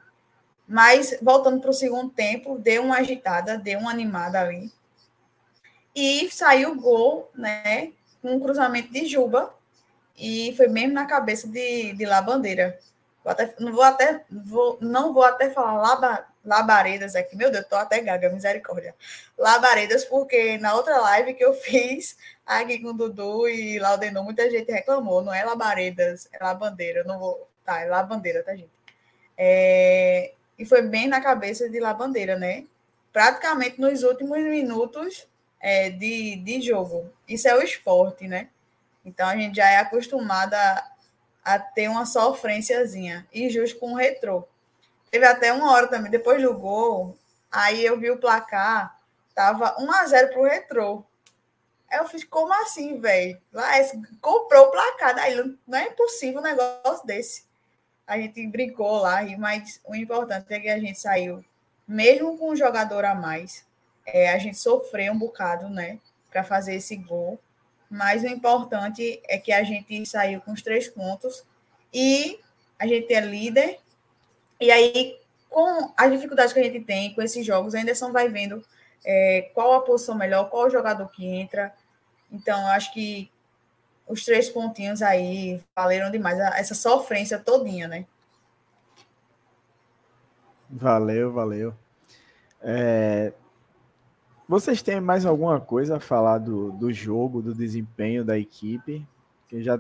Mas 0.68 1.18
voltando 1.22 1.60
para 1.60 1.70
o 1.70 1.74
segundo 1.74 2.10
tempo, 2.10 2.58
deu 2.58 2.84
uma 2.84 2.98
agitada, 2.98 3.58
deu 3.58 3.80
uma 3.80 3.92
animada 3.92 4.40
ali. 4.40 4.72
E 5.94 6.30
saiu 6.32 6.72
o 6.72 6.80
gol, 6.80 7.30
né? 7.36 7.92
Com 8.22 8.36
um 8.36 8.40
cruzamento 8.40 8.92
de 8.94 9.06
Juba. 9.06 9.54
E 10.18 10.54
foi 10.56 10.68
mesmo 10.68 10.94
na 10.94 11.06
cabeça 11.06 11.48
de, 11.48 11.94
de 11.94 12.06
Labandeira. 12.06 12.78
Vou 13.24 13.32
até, 13.32 13.56
não 13.60 13.74
vou 13.74 13.84
até, 13.84 14.26
vou, 14.30 14.78
não 14.82 15.14
vou 15.14 15.24
até 15.24 15.50
falar 15.50 15.74
laba, 15.74 16.26
labaredas 16.44 17.16
aqui. 17.16 17.36
Meu 17.36 17.52
Deus, 17.52 17.66
tô 17.68 17.76
até 17.76 18.02
gaga, 18.02 18.30
misericórdia. 18.30 18.96
Labaredas, 19.38 20.06
porque 20.06 20.58
na 20.58 20.74
outra 20.76 20.98
live 21.00 21.34
que 21.34 21.44
eu 21.44 21.54
fiz 21.54 22.18
aqui 22.46 22.80
com 22.80 22.96
Dudu 22.96 23.48
e 23.48 23.80
Laudenor, 23.80 24.24
muita 24.24 24.50
gente 24.50 24.72
reclamou. 24.72 25.22
Não 25.22 25.34
é 25.34 25.44
labaredas, 25.44 26.28
é 26.32 26.44
labandeira. 26.44 27.04
Não 27.04 27.20
vou. 27.20 27.48
Tá, 27.64 27.82
é 27.82 27.86
labandeira, 27.86 28.44
tá, 28.44 28.56
gente? 28.56 28.72
É, 29.38 30.34
e 30.58 30.66
foi 30.66 30.82
bem 30.82 31.08
na 31.08 31.22
cabeça 31.22 31.70
de 31.70 31.80
labandeira, 31.80 32.38
né? 32.38 32.66
Praticamente 33.14 33.80
nos 33.80 34.04
últimos 34.04 34.40
minutos 34.40 35.28
é, 35.60 35.90
de, 35.90 36.38
de 36.38 36.62
jogo. 36.62 37.12
Isso 37.28 37.48
é 37.48 37.56
o 37.56 37.62
esporte, 37.62 38.28
né? 38.28 38.50
Então 39.04 39.28
a 39.28 39.36
gente 39.36 39.56
já 39.56 39.70
é 39.70 39.78
acostumada 39.78 40.58
a 41.44 41.60
ter 41.60 41.88
uma 41.88 42.06
sofrênciazinha. 42.06 43.28
E 43.34 43.50
justo 43.50 43.80
com 43.80 43.94
o 43.94 43.96
retrô. 43.96 44.48
Teve 45.10 45.26
até 45.26 45.52
uma 45.52 45.72
hora 45.72 45.88
também, 45.88 46.10
depois 46.10 46.42
do 46.42 46.54
gol, 46.54 47.18
aí 47.52 47.84
eu 47.84 48.00
vi 48.00 48.10
o 48.10 48.18
placar, 48.18 48.98
tava 49.36 49.76
1 49.78 49.92
a 49.92 50.06
0 50.06 50.34
pro 50.34 50.44
retrô. 50.44 51.04
Aí 51.90 52.00
eu 52.00 52.08
fiz, 52.08 52.24
como 52.24 52.54
assim, 52.62 52.98
velho? 53.02 53.38
comprou 54.22 54.68
o 54.68 54.72
placar, 54.72 55.14
daí 55.14 55.36
não 55.68 55.78
é 55.78 55.88
impossível 55.88 56.40
um 56.40 56.44
negócio 56.44 57.06
desse. 57.06 57.44
A 58.08 58.18
gente 58.18 58.48
brincou 58.48 59.00
lá, 59.00 59.22
mas 59.38 59.82
o 59.84 59.94
importante 59.94 60.54
é 60.54 60.60
que 60.60 60.70
a 60.70 60.80
gente 60.80 61.00
saiu, 61.00 61.44
mesmo 61.86 62.38
com 62.38 62.52
um 62.52 62.56
jogador 62.56 63.04
a 63.04 63.14
mais, 63.14 63.66
é, 64.06 64.32
a 64.32 64.38
gente 64.38 64.58
sofreu 64.58 65.12
um 65.12 65.20
bocado, 65.20 65.70
né, 65.70 66.00
para 66.30 66.44
fazer 66.44 66.76
esse 66.76 66.96
gol 66.96 67.38
mas 67.92 68.24
o 68.24 68.28
importante 68.28 69.22
é 69.28 69.38
que 69.38 69.52
a 69.52 69.64
gente 69.64 70.06
saiu 70.06 70.40
com 70.40 70.54
os 70.54 70.62
três 70.62 70.88
pontos 70.88 71.44
e 71.94 72.40
a 72.80 72.88
gente 72.88 73.14
é 73.14 73.20
líder. 73.20 73.80
E 74.62 74.72
aí, 74.72 75.20
com 75.50 75.92
as 75.98 76.10
dificuldades 76.10 76.54
que 76.54 76.60
a 76.62 76.64
gente 76.64 76.80
tem 76.86 77.14
com 77.14 77.22
esses 77.22 77.46
jogos, 77.46 77.76
a 77.76 77.82
Anderson 77.82 78.14
vai 78.14 78.30
vendo 78.30 78.64
é, 79.04 79.52
qual 79.54 79.74
a 79.74 79.82
posição 79.82 80.16
melhor, 80.16 80.50
qual 80.50 80.68
o 80.68 80.70
jogador 80.70 81.06
que 81.10 81.26
entra. 81.26 81.74
Então, 82.32 82.66
acho 82.68 82.94
que 82.94 83.30
os 84.08 84.24
três 84.24 84.50
pontinhos 84.50 85.02
aí 85.02 85.62
valeram 85.76 86.10
demais, 86.10 86.40
essa 86.40 86.74
sofrência 86.74 87.38
todinha, 87.40 87.90
né? 87.90 88.06
Valeu, 90.70 91.34
valeu. 91.34 91.74
É, 92.62 93.34
vocês 94.52 94.82
têm 94.82 95.00
mais 95.00 95.26
alguma 95.26 95.62
coisa 95.62 95.96
a 95.96 96.00
falar 96.02 96.38
do, 96.38 96.74
do 96.74 96.92
jogo, 96.92 97.42
do 97.42 97.56
desempenho 97.56 98.26
da 98.26 98.38
equipe? 98.38 99.08
Que 99.48 99.64
já 99.64 99.80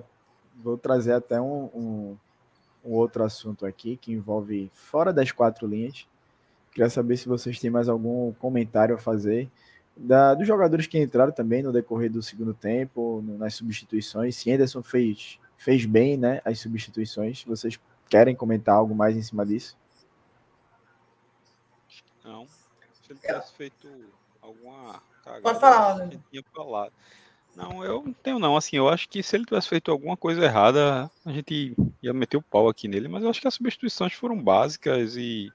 vou 0.63 0.77
trazer 0.77 1.11
até 1.11 1.41
um, 1.41 1.65
um, 1.75 2.17
um, 2.85 2.93
outro 2.93 3.21
assunto 3.21 3.65
aqui 3.65 3.97
que 3.97 4.13
envolve 4.13 4.71
fora 4.73 5.11
das 5.11 5.29
quatro 5.29 5.67
linhas. 5.67 6.07
Queria 6.71 6.89
saber 6.89 7.17
se 7.17 7.27
vocês 7.27 7.59
têm 7.59 7.69
mais 7.69 7.89
algum 7.89 8.31
comentário 8.35 8.95
a 8.95 8.97
fazer 8.97 9.51
da, 9.93 10.33
dos 10.33 10.47
jogadores 10.47 10.87
que 10.87 10.97
entraram 10.97 11.33
também 11.33 11.61
no 11.61 11.73
decorrer 11.73 12.09
do 12.09 12.23
segundo 12.23 12.53
tempo, 12.53 13.21
no, 13.25 13.37
nas 13.37 13.55
substituições. 13.55 14.37
Se 14.37 14.53
Anderson 14.53 14.81
fez, 14.81 15.37
fez 15.57 15.85
bem 15.85 16.15
né, 16.15 16.39
as 16.45 16.59
substituições, 16.59 17.43
vocês 17.43 17.77
querem 18.09 18.33
comentar 18.33 18.75
algo 18.75 18.95
mais 18.95 19.17
em 19.17 19.21
cima 19.21 19.45
disso? 19.45 19.77
Não. 22.23 22.47
Se 22.47 23.11
ele 23.11 23.19
tivesse 23.19 23.51
feito 23.51 23.89
alguma 24.41 25.01
cagada. 25.23 25.41
Pode 25.41 25.59
falar, 25.59 26.09
que 26.09 26.19
tinha 26.29 26.43
falado. 26.53 26.93
Não, 27.55 27.83
eu 27.83 28.01
não 28.03 28.13
tenho 28.13 28.39
não. 28.39 28.55
Assim, 28.55 28.77
eu 28.77 28.87
acho 28.87 29.09
que 29.09 29.21
se 29.21 29.35
ele 29.35 29.45
tivesse 29.45 29.67
feito 29.67 29.91
alguma 29.91 30.15
coisa 30.15 30.43
errada, 30.43 31.11
a 31.25 31.31
gente 31.31 31.75
ia 32.01 32.13
meter 32.13 32.37
o 32.37 32.41
pau 32.41 32.69
aqui 32.69 32.87
nele. 32.87 33.07
Mas 33.07 33.23
eu 33.23 33.29
acho 33.29 33.41
que 33.41 33.47
as 33.47 33.53
substituições 33.53 34.13
foram 34.13 34.41
básicas 34.41 35.15
e, 35.17 35.51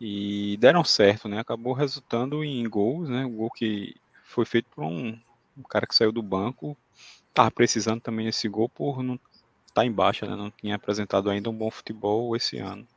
e 0.00 0.56
deram 0.58 0.82
certo, 0.82 1.28
né? 1.28 1.38
Acabou 1.38 1.74
resultando 1.74 2.42
em 2.42 2.66
gols, 2.68 3.08
né? 3.08 3.24
O 3.24 3.30
gol 3.30 3.50
que 3.50 3.94
foi 4.24 4.44
feito 4.44 4.68
por 4.74 4.84
um, 4.84 5.18
um 5.56 5.62
cara 5.62 5.86
que 5.86 5.94
saiu 5.94 6.12
do 6.12 6.22
banco. 6.22 6.76
Tava 7.34 7.50
precisando 7.50 8.00
também 8.00 8.26
desse 8.26 8.48
gol 8.48 8.68
por 8.68 9.02
não 9.02 9.14
estar 9.14 9.82
tá 9.82 9.86
em 9.86 9.92
baixa, 9.92 10.26
né? 10.26 10.34
Não 10.34 10.50
tinha 10.50 10.76
apresentado 10.76 11.28
ainda 11.28 11.50
um 11.50 11.56
bom 11.56 11.70
futebol 11.70 12.34
esse 12.34 12.56
ano. 12.56 12.88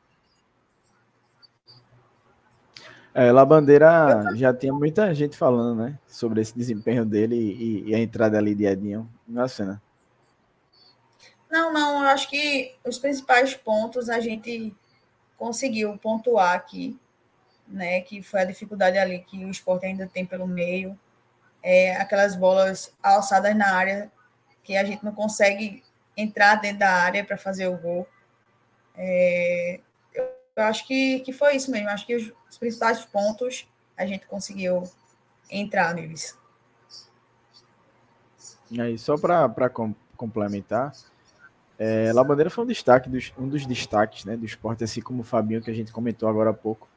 É, 3.12 3.32
Labandeira 3.32 4.24
já 4.36 4.54
tinha 4.54 4.72
muita 4.72 5.12
gente 5.14 5.36
falando, 5.36 5.82
né? 5.82 5.98
Sobre 6.06 6.40
esse 6.40 6.56
desempenho 6.56 7.04
dele 7.04 7.34
e, 7.36 7.90
e 7.90 7.94
a 7.94 7.98
entrada 7.98 8.38
ali 8.38 8.54
de 8.54 8.64
Edinho 8.64 9.10
na 9.26 9.48
cena. 9.48 9.82
Não, 11.50 11.72
não, 11.72 12.02
eu 12.04 12.08
acho 12.08 12.30
que 12.30 12.76
os 12.86 12.98
principais 12.98 13.54
pontos 13.54 14.08
a 14.08 14.20
gente 14.20 14.72
conseguiu 15.36 15.98
pontuar 15.98 16.54
aqui, 16.54 16.96
né? 17.66 18.00
Que 18.02 18.22
foi 18.22 18.42
a 18.42 18.44
dificuldade 18.44 18.96
ali 18.96 19.18
que 19.20 19.44
o 19.44 19.50
esporte 19.50 19.86
ainda 19.86 20.06
tem 20.06 20.24
pelo 20.24 20.46
meio. 20.46 20.96
É, 21.62 21.96
aquelas 21.96 22.36
bolas 22.36 22.94
alçadas 23.02 23.54
na 23.56 23.74
área 23.74 24.10
que 24.62 24.76
a 24.76 24.84
gente 24.84 25.04
não 25.04 25.12
consegue 25.12 25.82
entrar 26.16 26.54
dentro 26.54 26.78
da 26.78 26.90
área 26.90 27.24
para 27.24 27.36
fazer 27.36 27.66
o 27.66 27.76
gol. 27.76 28.06
É, 28.94 29.80
eu 30.60 30.66
acho 30.66 30.86
que, 30.86 31.20
que 31.20 31.32
foi 31.32 31.56
isso 31.56 31.70
mesmo. 31.70 31.88
Acho 31.88 32.06
que 32.06 32.16
os, 32.16 32.32
os 32.48 32.58
principais 32.58 33.04
pontos 33.04 33.66
a 33.96 34.06
gente 34.06 34.26
conseguiu 34.26 34.84
entrar 35.50 35.94
neles. 35.94 36.38
E 38.70 38.80
aí, 38.80 38.96
só 38.98 39.18
para 39.18 39.68
com, 39.68 39.94
complementar, 40.16 40.92
é, 41.78 42.12
Labandeira 42.12 42.50
foi 42.50 42.64
um 42.64 42.66
destaque, 42.66 43.08
dos, 43.08 43.32
um 43.38 43.48
dos 43.48 43.66
destaques 43.66 44.24
né, 44.24 44.36
do 44.36 44.44
esporte, 44.44 44.84
assim 44.84 45.00
como 45.00 45.22
o 45.22 45.24
Fabinho, 45.24 45.62
que 45.62 45.70
a 45.70 45.74
gente 45.74 45.92
comentou 45.92 46.28
agora 46.28 46.50
há 46.50 46.54
pouco 46.54 46.88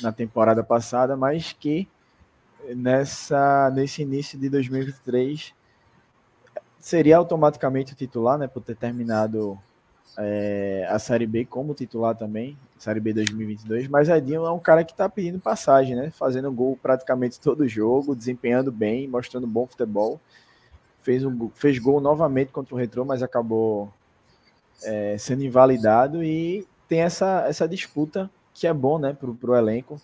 na 0.00 0.12
temporada 0.12 0.62
passada, 0.62 1.16
mas 1.16 1.52
que 1.52 1.88
nessa, 2.74 3.70
nesse 3.70 4.02
início 4.02 4.38
de 4.38 4.48
2023 4.48 5.52
seria 6.78 7.16
automaticamente 7.16 7.92
o 7.92 7.96
titular, 7.96 8.38
né, 8.38 8.46
por 8.46 8.62
ter 8.62 8.76
terminado 8.76 9.58
é, 10.18 10.86
a 10.88 10.98
Série 10.98 11.26
B 11.26 11.44
como 11.44 11.74
titular 11.74 12.16
também, 12.16 12.56
Série 12.78 13.00
B 13.00 13.12
2022, 13.12 13.88
mas 13.88 14.08
Edinho 14.08 14.44
é 14.44 14.50
um 14.50 14.58
cara 14.58 14.84
que 14.84 14.92
está 14.92 15.08
pedindo 15.08 15.38
passagem, 15.38 15.94
né? 15.94 16.10
Fazendo 16.10 16.50
gol 16.50 16.78
praticamente 16.80 17.38
todo 17.38 17.68
jogo, 17.68 18.16
desempenhando 18.16 18.72
bem, 18.72 19.06
mostrando 19.06 19.46
bom 19.46 19.66
futebol. 19.66 20.20
Fez, 21.02 21.24
um, 21.24 21.50
fez 21.54 21.78
gol 21.78 22.00
novamente 22.00 22.52
contra 22.52 22.74
o 22.74 22.78
Retrô, 22.78 23.04
mas 23.04 23.22
acabou 23.22 23.92
é, 24.82 25.16
sendo 25.18 25.42
invalidado 25.44 26.22
e 26.22 26.66
tem 26.88 27.00
essa, 27.00 27.44
essa 27.46 27.68
disputa 27.68 28.30
que 28.52 28.66
é 28.66 28.74
bom, 28.74 28.98
né, 28.98 29.12
pro, 29.12 29.34
pro 29.34 29.54
elenco. 29.54 30.00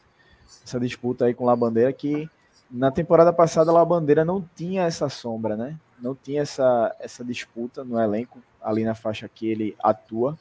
Essa 0.65 0.79
disputa 0.79 1.25
aí 1.25 1.35
com 1.35 1.45
o 1.45 1.47
Labandeira 1.47 1.93
que 1.93 2.29
na 2.71 2.91
temporada 2.91 3.33
passada 3.33 3.71
a 3.71 3.75
Labandeira 3.75 4.25
não 4.25 4.45
tinha 4.55 4.85
essa 4.85 5.09
sombra, 5.09 5.57
né? 5.57 5.77
Não 6.01 6.15
tinha 6.15 6.43
essa, 6.43 6.95
essa 7.01 7.25
disputa 7.25 7.85
no 7.85 8.01
elenco 8.01 8.43
ali 8.61 8.85
na 8.85 8.95
faixa 8.95 9.29
que 9.29 9.49
ele 9.49 9.77
atua. 9.83 10.39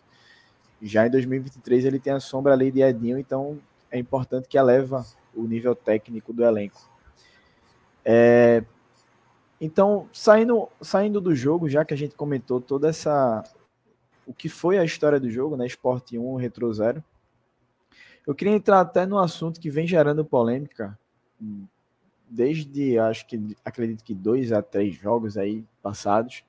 Já 0.82 1.08
em 1.08 1.10
2023 1.10 1.86
ele 1.86 2.00
tem 2.00 2.14
a 2.14 2.20
sombra 2.20 2.54
ali 2.54 2.72
de 2.72 2.82
Edinho, 2.82 3.18
então 3.18 3.60
é 3.90 3.98
importante 3.98 4.48
que 4.48 4.58
eleva 4.58 5.06
o 5.34 5.44
nível 5.44 5.76
técnico 5.76 6.34
do 6.34 6.44
elenco. 6.44 6.90
É, 8.04 8.64
então, 9.60 10.08
saindo, 10.12 10.70
saindo 10.82 11.22
do 11.22 11.34
jogo, 11.34 11.70
já 11.70 11.86
que 11.86 11.94
a 11.94 11.98
gente 11.98 12.16
comentou 12.16 12.60
toda 12.60 12.90
essa. 12.90 13.44
O 14.28 14.34
que 14.34 14.50
foi 14.50 14.78
a 14.78 14.84
história 14.84 15.20
do 15.20 15.30
jogo, 15.30 15.56
né? 15.56 15.66
Sport 15.68 16.14
1, 16.14 16.36
Retro 16.36 16.74
0. 16.74 17.04
Eu 18.26 18.34
queria 18.34 18.54
entrar 18.54 18.82
até 18.82 19.06
no 19.06 19.20
assunto 19.20 19.60
que 19.60 19.70
vem 19.70 19.88
gerando 19.88 20.26
polêmica 20.26 20.98
desde 22.30 22.98
acho 22.98 23.26
que 23.28 23.56
acredito 23.64 24.04
que 24.04 24.14
dois 24.14 24.52
a 24.52 24.62
três 24.62 24.96
jogos 24.96 25.38
aí 25.38 25.64
passados, 25.82 26.44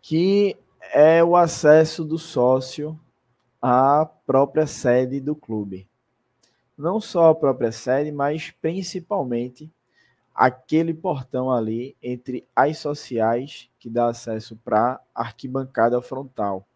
que 0.00 0.56
é 0.92 1.22
o 1.22 1.36
acesso 1.36 2.04
do 2.04 2.18
sócio 2.18 2.98
à 3.60 4.08
própria 4.26 4.66
sede 4.66 5.20
do 5.20 5.34
clube. 5.34 5.88
Não 6.76 7.00
só 7.00 7.30
a 7.30 7.34
própria 7.34 7.72
sede, 7.72 8.12
mas 8.12 8.50
principalmente 8.50 9.70
aquele 10.34 10.92
portão 10.92 11.50
ali 11.50 11.96
entre 12.02 12.46
as 12.54 12.78
sociais 12.78 13.70
que 13.78 13.88
dá 13.88 14.08
acesso 14.08 14.54
para 14.56 15.00
arquibancada 15.14 16.00
frontal. 16.02 16.66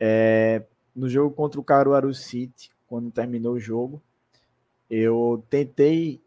É, 0.00 0.64
no 0.96 1.08
jogo 1.08 1.34
contra 1.34 1.60
o 1.60 1.64
Caruaru 1.64 2.14
City, 2.14 2.70
quando 2.86 3.10
terminou 3.10 3.54
o 3.54 3.60
jogo, 3.60 4.02
eu 4.88 5.44
tentei 5.50 6.20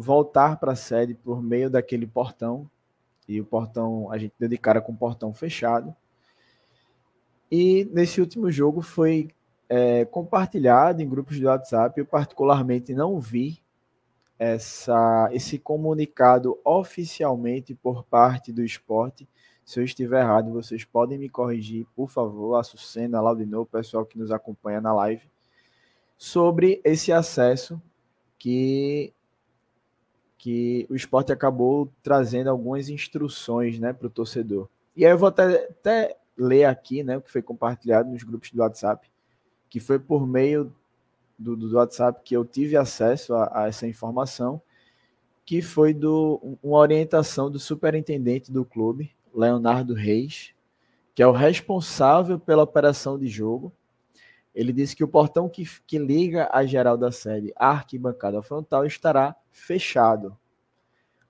voltar 0.00 0.58
para 0.58 0.72
a 0.72 0.76
sede 0.76 1.14
por 1.14 1.42
meio 1.42 1.68
daquele 1.68 2.06
portão 2.06 2.68
e 3.28 3.40
o 3.40 3.44
portão 3.44 4.10
a 4.10 4.16
gente 4.16 4.32
deu 4.38 4.48
de 4.48 4.56
cara 4.56 4.80
com 4.80 4.92
o 4.92 4.96
portão 4.96 5.32
fechado. 5.34 5.94
E 7.50 7.88
nesse 7.92 8.20
último 8.20 8.50
jogo 8.50 8.80
foi 8.80 9.28
é, 9.68 10.04
compartilhado 10.06 11.02
em 11.02 11.08
grupos 11.08 11.36
de 11.36 11.46
WhatsApp. 11.46 11.98
Eu 11.98 12.06
particularmente 12.06 12.94
não 12.94 13.20
vi 13.20 13.62
essa, 14.38 15.28
esse 15.32 15.58
comunicado 15.58 16.58
oficialmente 16.64 17.74
por 17.74 18.02
parte 18.02 18.52
do 18.52 18.64
esporte. 18.64 19.28
Se 19.64 19.78
eu 19.78 19.84
estiver 19.84 20.22
errado, 20.22 20.50
vocês 20.50 20.82
podem 20.84 21.18
me 21.18 21.28
corrigir, 21.28 21.86
por 21.94 22.08
favor, 22.08 22.56
a 22.56 22.62
Sucena, 22.62 23.20
Laudinô, 23.20 23.62
o 23.62 23.66
pessoal 23.66 24.06
que 24.06 24.18
nos 24.18 24.32
acompanha 24.32 24.80
na 24.80 24.92
live, 24.92 25.28
sobre 26.16 26.80
esse 26.82 27.12
acesso 27.12 27.80
que, 28.38 29.12
que 30.40 30.86
o 30.88 30.96
esporte 30.96 31.30
acabou 31.30 31.92
trazendo 32.02 32.48
algumas 32.48 32.88
instruções 32.88 33.78
né, 33.78 33.92
para 33.92 34.06
o 34.06 34.10
torcedor. 34.10 34.70
E 34.96 35.04
aí 35.04 35.12
eu 35.12 35.18
vou 35.18 35.28
até, 35.28 35.64
até 35.64 36.16
ler 36.34 36.64
aqui 36.64 37.02
né, 37.02 37.18
o 37.18 37.20
que 37.20 37.30
foi 37.30 37.42
compartilhado 37.42 38.10
nos 38.10 38.22
grupos 38.22 38.50
do 38.50 38.62
WhatsApp, 38.62 39.06
que 39.68 39.78
foi 39.78 39.98
por 39.98 40.26
meio 40.26 40.74
do, 41.38 41.54
do 41.54 41.76
WhatsApp 41.76 42.22
que 42.24 42.34
eu 42.34 42.42
tive 42.42 42.74
acesso 42.74 43.34
a, 43.34 43.64
a, 43.64 43.68
essa 43.68 43.86
informação, 43.86 44.62
que 45.44 45.60
foi 45.60 45.92
do, 45.92 46.56
uma 46.62 46.78
orientação 46.78 47.50
do 47.50 47.58
superintendente 47.58 48.50
do 48.50 48.64
clube, 48.64 49.14
Leonardo 49.34 49.92
Reis, 49.92 50.54
que 51.14 51.22
é 51.22 51.26
o 51.26 51.32
responsável 51.32 52.38
pela 52.38 52.62
operação 52.62 53.18
de 53.18 53.26
jogo. 53.26 53.70
Ele 54.54 54.72
disse 54.72 54.96
que 54.96 55.04
o 55.04 55.08
portão 55.08 55.48
que, 55.48 55.64
que 55.86 55.98
liga 55.98 56.48
a 56.52 56.64
geral 56.64 56.96
da 56.96 57.12
sede 57.12 57.52
à 57.56 57.68
arquibancada 57.70 58.42
frontal 58.42 58.84
estará 58.84 59.34
fechado. 59.50 60.36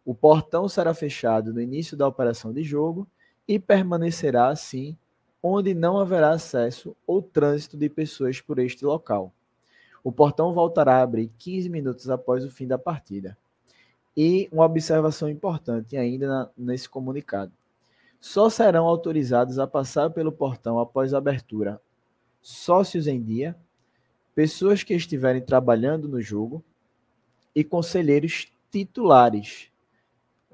O 0.04 0.14
portão 0.14 0.68
será 0.68 0.94
fechado 0.94 1.52
no 1.52 1.60
início 1.60 1.96
da 1.96 2.08
operação 2.08 2.52
de 2.52 2.62
jogo 2.62 3.06
e 3.46 3.58
permanecerá 3.58 4.48
assim, 4.48 4.96
onde 5.42 5.74
não 5.74 5.98
haverá 5.98 6.30
acesso 6.30 6.96
ou 7.06 7.20
trânsito 7.20 7.76
de 7.76 7.88
pessoas 7.88 8.40
por 8.40 8.58
este 8.58 8.84
local. 8.84 9.32
O 10.02 10.10
portão 10.10 10.54
voltará 10.54 10.96
a 10.96 11.02
abrir 11.02 11.30
15 11.38 11.68
minutos 11.68 12.08
após 12.08 12.44
o 12.44 12.50
fim 12.50 12.66
da 12.66 12.78
partida. 12.78 13.36
E 14.16 14.48
uma 14.50 14.64
observação 14.64 15.28
importante 15.28 15.96
ainda 15.96 16.26
na, 16.26 16.50
nesse 16.56 16.88
comunicado: 16.88 17.52
só 18.18 18.48
serão 18.48 18.86
autorizados 18.86 19.58
a 19.58 19.66
passar 19.66 20.10
pelo 20.10 20.32
portão 20.32 20.78
após 20.78 21.12
a 21.12 21.18
abertura 21.18 21.80
sócios 22.40 23.06
em 23.06 23.22
dia, 23.22 23.56
pessoas 24.34 24.82
que 24.82 24.94
estiverem 24.94 25.42
trabalhando 25.42 26.08
no 26.08 26.20
jogo 26.20 26.62
e 27.54 27.64
conselheiros 27.64 28.52
titulares, 28.70 29.68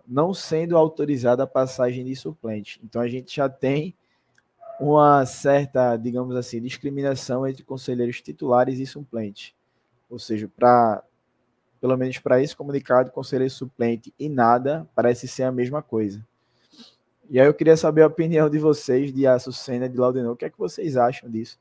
não 0.07 0.33
sendo 0.33 0.77
autorizada 0.77 1.43
a 1.43 1.47
passagem 1.47 2.05
de 2.05 2.17
suplente. 2.17 2.81
Então 2.83 3.01
a 3.03 3.09
gente 3.09 3.35
já 3.35 3.49
tem 3.49 3.95
uma 4.81 5.25
certa, 5.25 5.97
digamos 5.97 6.37
assim, 6.37 6.61
discriminação 6.61 7.47
entre 7.47 7.65
conselheiros 7.65 8.21
titulares 8.21 8.79
e 8.79 8.87
suplentes. 8.87 9.55
Ou 10.09 10.19
seja, 10.19 10.49
para 10.49 11.03
pelo 11.81 11.97
menos 11.97 12.19
para 12.19 12.43
esse 12.43 12.57
comunicado, 12.57 13.11
conselheiro 13.11 13.53
suplente 13.53 14.13
e 14.19 14.29
nada 14.29 14.89
parece 14.95 15.29
ser 15.29 15.45
a 15.45 15.53
mesma 15.53 15.83
coisa. 15.83 16.25
E 17.29 17.41
aí 17.41 17.47
eu 17.47 17.55
queria 17.55 17.77
saber 17.77 18.03
a 18.03 18.07
opinião 18.07 18.49
de 18.49 18.59
vocês, 18.59 19.13
de 19.13 19.27
Açucena, 19.27 19.89
de 19.89 19.97
Laudenor, 19.97 20.33
o 20.33 20.37
que 20.37 20.45
é 20.45 20.51
que 20.51 20.59
vocês 20.59 20.97
acham 20.97 21.29
disso? 21.29 21.59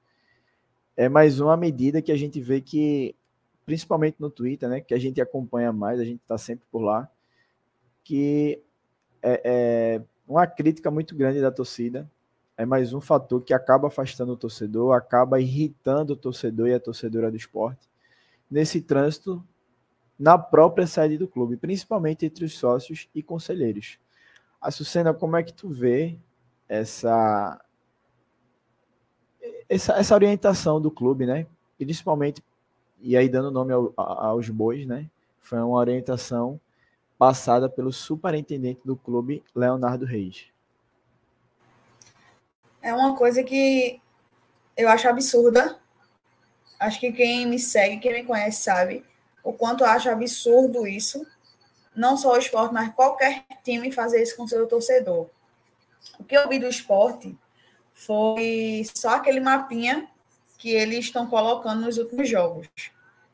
É 0.96 1.10
mais 1.10 1.39
uma 1.39 1.58
medida 1.58 2.02
que 2.02 2.12
a 2.12 2.16
gente 2.16 2.39
vê 2.39 2.62
que, 2.62 3.16
principalmente 3.66 4.18
no 4.20 4.30
Twitter, 4.30 4.70
né, 4.70 4.82
que 4.82 4.93
a 4.93 5.00
gente 5.00 5.20
acompanha 5.22 5.72
mais, 5.74 6.00
a 6.00 6.06
gente 6.06 6.22
está 6.22 6.38
sempre 6.38 6.66
por 6.72 6.82
lá, 6.82 7.10
que 8.04 8.62
é, 9.22 9.41
é 9.43 10.02
uma 10.28 10.48
crítica 10.48 10.89
muito 10.89 11.16
grande 11.16 11.41
da 11.41 11.52
torcida 11.52 12.10
é 12.58 12.66
mais 12.66 12.93
um 12.93 13.02
fator 13.02 13.41
que 13.43 13.54
acaba 13.54 13.88
afastando 13.88 14.32
o 14.34 14.38
torcedor, 14.38 14.96
acaba 14.96 15.41
irritando 15.41 16.14
o 16.14 16.16
torcedor 16.16 16.70
e 16.70 16.74
a 16.74 16.80
torcedora 16.80 17.30
do 17.30 17.38
esporte 17.38 17.89
nesse 18.50 18.82
trânsito 18.82 19.43
na 20.18 20.38
própria 20.38 20.88
sede 20.88 21.18
do 21.18 21.28
clube, 21.28 21.58
principalmente 21.58 22.26
entre 22.26 22.46
os 22.46 22.58
sócios 22.58 23.10
e 23.14 23.22
conselheiros. 23.22 24.00
Açucena, 24.62 25.14
como 25.14 25.36
é 25.36 25.43
que 25.43 25.54
tu 25.54 25.70
vê 25.70 26.18
essa, 26.70 27.62
essa, 29.70 29.93
essa 29.93 30.16
orientação 30.16 30.80
do 30.80 30.91
clube, 30.91 31.26
né? 31.26 31.46
Principalmente, 31.78 32.43
e 33.02 33.18
aí 33.18 33.28
dando 33.28 33.52
nome 33.52 33.74
ao, 33.74 33.93
aos 33.98 34.50
bois, 34.50 34.86
né? 34.86 35.10
Foi 35.41 35.60
uma 35.60 35.78
orientação 35.78 36.60
passada 37.18 37.70
pelo 37.70 37.93
superintendente 37.93 38.82
do 38.84 38.96
clube, 38.96 39.43
Leonardo 39.56 40.06
Reis 40.06 40.48
é 42.86 42.93
uma 42.93 43.16
coisa 43.16 43.43
que 43.43 44.00
eu 44.78 44.88
acho 44.88 45.10
absurda. 45.10 45.80
Acho 46.80 47.00
que 47.00 47.12
quem 47.12 47.48
me 47.48 47.58
segue, 47.58 47.98
quem 47.98 48.14
me 48.14 48.24
conhece, 48.24 48.62
sabe 48.62 49.04
o 49.43 49.52
quanto 49.52 49.84
eu 49.84 49.88
acho 49.88 50.08
absurdo 50.08 50.86
isso. 50.86 51.26
Não 51.96 52.16
só 52.16 52.34
o 52.34 52.38
esporte, 52.38 52.76
mas 52.76 52.93
qualquer 52.93 53.43
time 53.64 53.91
fazer 53.91 54.22
isso 54.22 54.38
com 54.38 54.48
seu 54.48 54.68
torcedor. 54.68 55.28
O 56.20 56.24
que 56.24 56.38
eu 56.38 56.48
vi 56.48 56.60
do 56.60 56.68
esporte 56.68 57.36
foi 57.96 58.86
só 58.93 59.16
aquele 59.16 59.39
mapinha 59.39 60.08
que 60.58 60.70
eles 60.70 61.06
estão 61.06 61.28
colocando 61.28 61.82
nos 61.82 61.98
últimos 61.98 62.30
jogos 62.30 62.68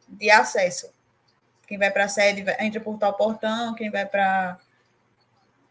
de 0.07 0.29
acesso. 0.29 0.89
Quem 1.67 1.77
vai 1.77 1.89
para 1.89 2.05
a 2.05 2.09
sede 2.09 2.45
entra 2.59 2.79
por 2.79 2.97
tal 2.97 3.13
portão, 3.15 3.73
quem 3.73 3.89
vai 3.89 4.05
para 4.05 4.57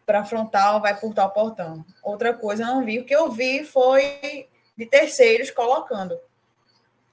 para 0.05 0.25
frontal, 0.25 0.81
vai 0.81 0.99
por 0.99 1.15
tal 1.15 1.31
portão. 1.31 1.85
Outra 2.03 2.35
coisa 2.35 2.65
eu 2.65 2.67
não 2.67 2.85
vi. 2.85 2.99
O 2.99 3.05
que 3.05 3.15
eu 3.15 3.31
vi 3.31 3.65
foi 3.65 4.49
de 4.77 4.85
terceiros 4.85 5.53
colocando. 5.53 6.19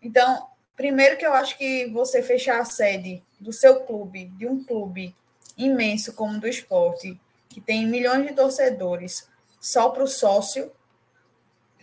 Então, 0.02 0.48
primeiro 0.76 1.16
que 1.16 1.26
eu 1.26 1.32
acho 1.32 1.56
que 1.60 1.86
você 1.92 2.24
fechar 2.24 2.60
a 2.60 2.66
sede 2.66 3.24
do 3.40 3.54
seu 3.54 3.82
clube, 3.82 4.26
de 4.30 4.48
um 4.48 4.64
clube 4.64 5.16
imenso 5.56 6.12
como 6.14 6.38
o 6.38 6.40
do 6.40 6.48
esporte, 6.48 7.20
que 7.48 7.62
tem 7.62 7.86
milhões 7.86 8.26
de 8.26 8.34
torcedores, 8.34 9.30
só 9.60 9.90
para 9.90 10.04
o 10.04 10.08
sócio, 10.08 10.72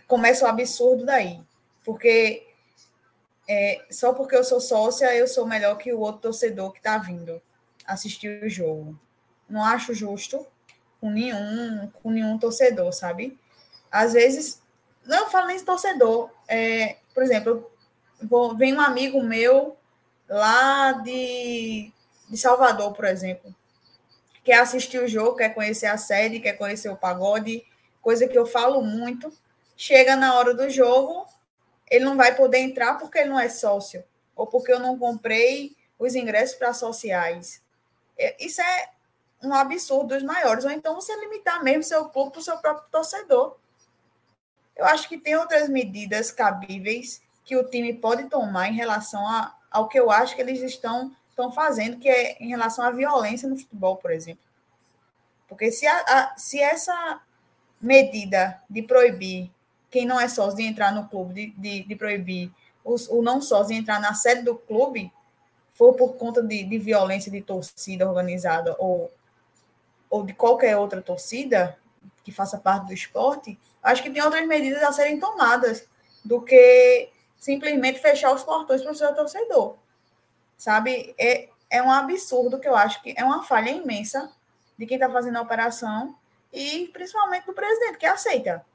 começa 0.07 0.45
o 0.45 0.47
absurdo 0.47 1.05
daí. 1.05 1.39
Porque 1.83 2.47
é, 3.47 3.85
só 3.91 4.13
porque 4.13 4.35
eu 4.35 4.43
sou 4.43 4.59
sócia, 4.59 5.15
eu 5.15 5.27
sou 5.27 5.45
melhor 5.45 5.77
que 5.77 5.93
o 5.93 5.99
outro 5.99 6.21
torcedor 6.21 6.71
que 6.71 6.79
está 6.79 6.97
vindo 6.97 7.41
assistir 7.85 8.43
o 8.43 8.49
jogo. 8.49 8.99
Não 9.47 9.63
acho 9.63 9.93
justo 9.93 10.45
com 10.99 11.09
nenhum, 11.09 11.89
com 12.01 12.09
nenhum 12.09 12.37
torcedor, 12.37 12.91
sabe? 12.91 13.37
Às 13.91 14.13
vezes, 14.13 14.61
não 15.05 15.29
falo 15.29 15.47
nem 15.47 15.63
torcedor. 15.63 16.31
É, 16.47 16.97
por 17.13 17.21
exemplo, 17.21 17.71
vou, 18.21 18.55
vem 18.55 18.73
um 18.73 18.81
amigo 18.81 19.21
meu 19.21 19.77
lá 20.27 20.93
de, 20.93 21.91
de 22.27 22.37
Salvador, 22.37 22.93
por 22.93 23.05
exemplo, 23.05 23.53
quer 24.43 24.59
assistir 24.59 25.01
o 25.01 25.07
jogo, 25.07 25.37
quer 25.37 25.49
conhecer 25.53 25.85
a 25.85 25.97
série, 25.97 26.39
quer 26.39 26.53
conhecer 26.53 26.89
o 26.89 26.97
pagode, 26.97 27.63
coisa 28.01 28.27
que 28.27 28.37
eu 28.37 28.45
falo 28.45 28.81
muito. 28.81 29.31
Chega 29.75 30.15
na 30.15 30.35
hora 30.35 30.53
do 30.53 30.69
jogo, 30.69 31.27
ele 31.89 32.05
não 32.05 32.15
vai 32.15 32.35
poder 32.35 32.59
entrar 32.59 32.97
porque 32.97 33.19
ele 33.19 33.29
não 33.29 33.39
é 33.39 33.49
sócio, 33.49 34.03
ou 34.35 34.47
porque 34.47 34.71
eu 34.71 34.79
não 34.79 34.97
comprei 34.97 35.75
os 35.99 36.15
ingressos 36.15 36.55
para 36.55 36.73
sociais. 36.73 37.61
É, 38.17 38.43
isso 38.43 38.61
é 38.61 38.89
um 39.43 39.53
absurdo 39.53 40.15
dos 40.15 40.23
maiores, 40.23 40.65
ou 40.65 40.71
então 40.71 40.95
você 40.95 41.15
limitar 41.17 41.63
mesmo 41.63 41.83
seu 41.83 42.09
clube 42.09 42.31
para 42.31 42.39
o 42.39 42.43
seu 42.43 42.57
próprio 42.57 42.89
torcedor. 42.89 43.57
Eu 44.75 44.85
acho 44.85 45.07
que 45.07 45.17
tem 45.17 45.35
outras 45.35 45.69
medidas 45.69 46.31
cabíveis 46.31 47.21
que 47.43 47.55
o 47.55 47.69
time 47.69 47.93
pode 47.93 48.27
tomar 48.29 48.69
em 48.69 48.75
relação 48.75 49.25
a, 49.27 49.55
ao 49.69 49.87
que 49.87 49.99
eu 49.99 50.09
acho 50.09 50.35
que 50.35 50.41
eles 50.41 50.61
estão, 50.61 51.15
estão 51.29 51.51
fazendo, 51.51 51.97
que 51.97 52.09
é 52.09 52.37
em 52.41 52.49
relação 52.49 52.83
à 52.83 52.91
violência 52.91 53.47
no 53.47 53.57
futebol, 53.57 53.97
por 53.97 54.11
exemplo. 54.11 54.43
Porque 55.47 55.71
se, 55.71 55.85
a, 55.85 55.97
a, 55.99 56.37
se 56.37 56.59
essa 56.59 57.21
medida 57.79 58.61
de 58.69 58.81
proibir 58.81 59.51
quem 59.89 60.05
não 60.05 60.19
é 60.19 60.27
sócio 60.27 60.57
de 60.57 60.63
entrar 60.63 60.93
no 60.93 61.07
clube, 61.07 61.33
de, 61.33 61.51
de, 61.51 61.87
de 61.87 61.95
proibir 61.95 62.51
o, 62.83 63.21
não 63.21 63.41
sócio 63.41 63.73
de 63.73 63.79
entrar 63.79 63.99
na 63.99 64.13
sede 64.13 64.43
do 64.43 64.55
clube, 64.55 65.11
for 65.73 65.93
por 65.93 66.13
conta 66.15 66.41
de, 66.41 66.63
de 66.63 66.77
violência 66.77 67.31
de 67.31 67.41
torcida 67.41 68.07
organizada 68.07 68.75
ou, 68.77 69.11
ou 70.09 70.23
de 70.23 70.33
qualquer 70.33 70.77
outra 70.77 71.01
torcida 71.01 71.77
que 72.23 72.31
faça 72.31 72.57
parte 72.57 72.87
do 72.87 72.93
esporte, 72.93 73.59
acho 73.81 74.03
que 74.03 74.09
tem 74.09 74.21
outras 74.21 74.47
medidas 74.47 74.81
a 74.83 74.91
serem 74.91 75.19
tomadas 75.19 75.87
do 76.23 76.41
que 76.41 77.09
simplesmente 77.37 77.99
fechar 77.99 78.33
os 78.33 78.43
portões 78.43 78.81
para 78.81 78.91
o 78.91 78.95
seu 78.95 79.13
torcedor. 79.13 79.75
Sabe? 80.57 81.13
É, 81.17 81.49
é 81.69 81.81
um 81.83 81.91
absurdo 81.91 82.59
que 82.59 82.67
eu 82.67 82.75
acho 82.75 83.01
que 83.01 83.13
é 83.17 83.23
uma 83.23 83.43
falha 83.43 83.69
imensa 83.69 84.31
de 84.77 84.85
quem 84.85 84.95
está 84.95 85.09
fazendo 85.09 85.37
a 85.37 85.41
operação 85.41 86.15
e 86.51 86.87
principalmente 86.93 87.45
do 87.45 87.53
presidente, 87.53 87.97
que 87.97 88.05
aceita. 88.05 88.65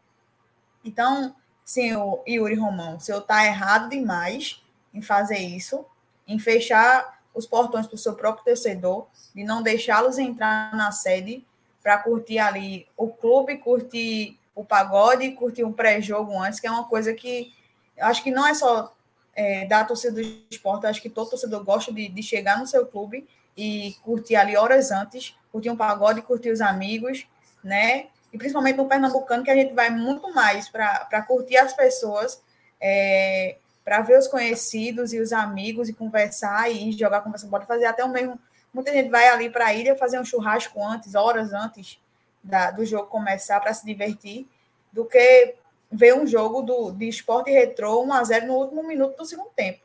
Então, 0.84 1.34
senhor 1.64 2.22
Yuri 2.26 2.54
Romão, 2.54 2.96
o 2.96 3.00
senhor 3.00 3.20
está 3.20 3.44
errado 3.46 3.90
demais 3.90 4.62
em 4.92 5.02
fazer 5.02 5.38
isso, 5.38 5.84
em 6.26 6.38
fechar 6.38 7.20
os 7.34 7.46
portões 7.46 7.86
para 7.86 7.94
o 7.94 7.98
seu 7.98 8.14
próprio 8.14 8.44
torcedor, 8.44 9.06
de 9.34 9.44
não 9.44 9.62
deixá-los 9.62 10.18
entrar 10.18 10.74
na 10.74 10.90
sede 10.90 11.44
para 11.82 11.98
curtir 11.98 12.38
ali 12.38 12.86
o 12.96 13.08
clube, 13.08 13.58
curtir 13.58 14.38
o 14.54 14.64
pagode, 14.64 15.30
curtir 15.32 15.64
um 15.64 15.72
pré-jogo 15.72 16.38
antes, 16.38 16.60
que 16.60 16.66
é 16.66 16.70
uma 16.70 16.84
coisa 16.84 17.14
que 17.14 17.52
acho 17.98 18.22
que 18.22 18.30
não 18.30 18.46
é 18.46 18.54
só 18.54 18.92
é, 19.34 19.64
da 19.66 19.84
torcida 19.84 20.14
do 20.14 20.20
esporte, 20.50 20.86
acho 20.86 21.00
que 21.00 21.08
todo 21.08 21.30
torcedor 21.30 21.64
gosta 21.64 21.92
de, 21.92 22.08
de 22.08 22.22
chegar 22.22 22.58
no 22.58 22.66
seu 22.66 22.86
clube 22.86 23.28
e 23.56 23.94
curtir 24.02 24.36
ali 24.36 24.56
horas 24.56 24.90
antes, 24.90 25.36
curtir 25.52 25.70
um 25.70 25.76
pagode, 25.76 26.22
curtir 26.22 26.50
os 26.50 26.60
amigos, 26.60 27.26
né? 27.62 28.08
E 28.32 28.38
principalmente 28.38 28.76
no 28.76 28.86
Pernambucano, 28.86 29.42
que 29.42 29.50
a 29.50 29.54
gente 29.54 29.74
vai 29.74 29.90
muito 29.90 30.32
mais 30.32 30.68
para 30.68 31.22
curtir 31.22 31.56
as 31.56 31.72
pessoas, 31.72 32.40
é, 32.80 33.56
para 33.84 34.00
ver 34.02 34.18
os 34.18 34.28
conhecidos 34.28 35.12
e 35.12 35.20
os 35.20 35.32
amigos 35.32 35.88
e 35.88 35.92
conversar 35.92 36.70
e 36.70 36.92
jogar 36.92 37.22
conversa, 37.22 37.48
pode 37.48 37.66
fazer 37.66 37.86
até 37.86 38.04
o 38.04 38.08
mesmo. 38.08 38.38
Muita 38.72 38.92
gente 38.92 39.10
vai 39.10 39.28
ali 39.28 39.50
para 39.50 39.66
a 39.66 39.74
ilha 39.74 39.96
fazer 39.96 40.20
um 40.20 40.24
churrasco 40.24 40.82
antes, 40.84 41.14
horas 41.14 41.52
antes 41.52 42.00
da, 42.42 42.70
do 42.70 42.84
jogo 42.84 43.08
começar, 43.08 43.58
para 43.60 43.74
se 43.74 43.84
divertir, 43.84 44.46
do 44.92 45.04
que 45.04 45.54
ver 45.90 46.14
um 46.14 46.26
jogo 46.26 46.62
do, 46.62 46.92
de 46.92 47.08
esporte 47.08 47.50
retrô 47.50 48.02
1 48.04 48.12
a 48.12 48.24
0 48.24 48.46
no 48.46 48.54
último 48.54 48.86
minuto 48.86 49.16
do 49.16 49.24
segundo 49.24 49.50
tempo. 49.56 49.80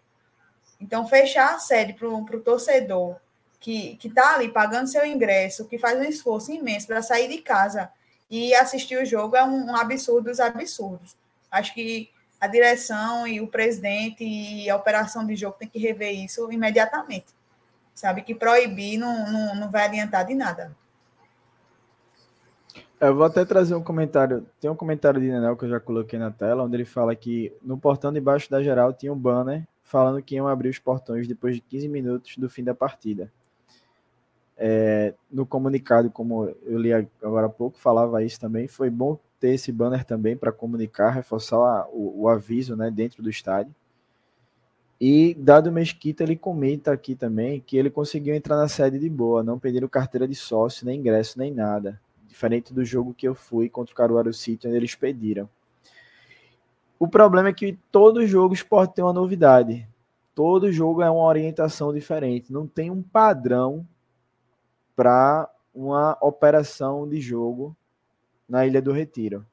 Então, 0.80 1.08
fechar 1.08 1.56
a 1.56 1.60
sede 1.60 1.94
para 1.94 2.08
o 2.08 2.42
torcedor 2.42 3.16
que 3.60 3.98
está 4.04 4.36
ali 4.36 4.50
pagando 4.50 4.88
seu 4.88 5.04
ingresso, 5.04 5.66
que 5.66 5.80
faz 5.80 5.98
um 5.98 6.04
esforço 6.04 6.52
imenso 6.52 6.86
para 6.86 7.02
sair 7.02 7.28
de 7.28 7.40
casa 7.40 7.90
e 8.36 8.54
assistir 8.54 9.02
o 9.02 9.06
jogo 9.06 9.38
é 9.38 9.44
um, 9.46 9.68
um 9.68 9.76
absurdo 9.76 10.30
dos 10.30 10.42
absurdos. 10.42 11.16
Acho 11.50 11.74
que 11.74 12.10
a 12.40 12.48
direção 12.48 13.26
e 13.26 13.40
o 13.40 13.48
presidente 13.48 14.26
e 14.26 14.70
a 14.70 14.76
operação 14.76 15.26
de 15.26 15.38
jogo 15.38 15.56
tem 15.58 15.70
que 15.70 15.80
rever 15.80 16.12
isso 16.12 16.52
imediatamente. 16.52 17.28
Sabe 17.94 18.22
que 18.24 18.36
proibir 18.36 18.98
não, 18.98 19.32
não, 19.32 19.56
não 19.56 19.72
vai 19.72 19.86
adiantar 19.86 20.26
de 20.26 20.36
nada. 20.36 20.76
Eu 23.00 23.16
vou 23.16 23.26
até 23.26 23.46
trazer 23.46 23.74
um 23.74 23.84
comentário. 23.84 24.46
Tem 24.60 24.70
um 24.70 24.76
comentário 24.76 25.22
de 25.22 25.28
Nenel 25.28 25.56
que 25.56 25.64
eu 25.64 25.70
já 25.70 25.80
coloquei 25.80 26.20
na 26.20 26.30
tela, 26.30 26.64
onde 26.64 26.76
ele 26.76 26.86
fala 26.86 27.16
que 27.16 27.54
no 27.62 27.78
portão 27.78 28.12
debaixo 28.12 28.52
da 28.52 28.62
geral 28.62 28.92
tinha 28.92 29.14
um 29.14 29.18
banner 29.18 29.64
falando 29.82 30.22
que 30.22 30.36
iam 30.36 30.48
abrir 30.48 30.70
os 30.70 30.80
portões 30.80 31.26
depois 31.26 31.56
de 31.56 31.62
15 31.62 31.88
minutos 31.88 32.38
do 32.38 32.50
fim 32.50 32.64
da 32.64 32.76
partida. 32.76 33.32
É, 34.58 35.14
no 35.30 35.46
comunicado, 35.46 36.10
como 36.10 36.46
eu 36.64 36.78
li 36.78 36.94
agora 36.94 37.48
há 37.48 37.50
pouco, 37.50 37.78
falava 37.78 38.24
isso 38.24 38.40
também. 38.40 38.68
Foi 38.68 38.90
bom 38.90 39.20
ter 39.40 39.50
esse 39.50 39.72
banner 39.72 40.06
também 40.06 40.38
para 40.38 40.52
comunicar, 40.52 41.10
reforçar 41.10 41.88
o, 41.92 42.22
o, 42.22 42.30
aviso 42.30 42.76
né, 42.76 42.90
dentro 42.90 43.22
do 43.22 43.30
estádio. 43.30 43.74
E 45.00 45.34
Dado 45.34 45.72
Mesquita 45.72 46.24
ele 46.24 46.38
comenta 46.38 46.92
aqui 46.92 47.16
também 47.16 47.60
que 47.60 47.76
ele 47.76 47.90
conseguiu 47.90 48.34
entrar 48.34 48.56
na 48.56 48.70
sede 48.70 48.98
de 48.98 49.10
boa, 49.10 49.44
não 49.44 49.60
pediram 49.60 49.90
carteira 49.90 50.26
de 50.26 50.36
sócio, 50.36 50.86
nem 50.86 51.00
ingresso, 51.00 51.38
nem 51.38 51.52
nada 51.52 52.00
diferente 52.36 52.74
do 52.74 52.84
jogo 52.84 53.14
que 53.14 53.26
eu 53.26 53.34
fui 53.34 53.70
contra 53.70 53.94
o 53.94 53.96
Caruaru 53.96 54.34
City, 54.34 54.68
onde 54.68 54.76
eles 54.76 54.94
pediram. 54.94 55.50
O 57.00 57.08
problema 57.08 57.48
é 57.48 57.54
que 57.54 57.80
todo 57.90 58.28
jogo 58.28 58.54
esporte 58.54 58.96
tem 58.96 59.04
uma 59.06 59.14
novidade. 59.14 59.88
Todo 60.34 60.72
jogo 60.72 61.02
é 61.02 61.10
uma 61.10 61.24
orientação 61.24 61.94
diferente. 61.94 62.52
Não 62.52 62.68
tem 62.68 62.92
um 62.92 63.02
padrão 63.02 63.88
para 64.96 65.50
uma 65.74 66.18
operação 66.22 67.08
de 67.08 67.20
jogo 67.20 67.76
na 68.48 68.66
Ilha 68.66 68.82
do 68.82 68.92
Retiro. 68.92 69.46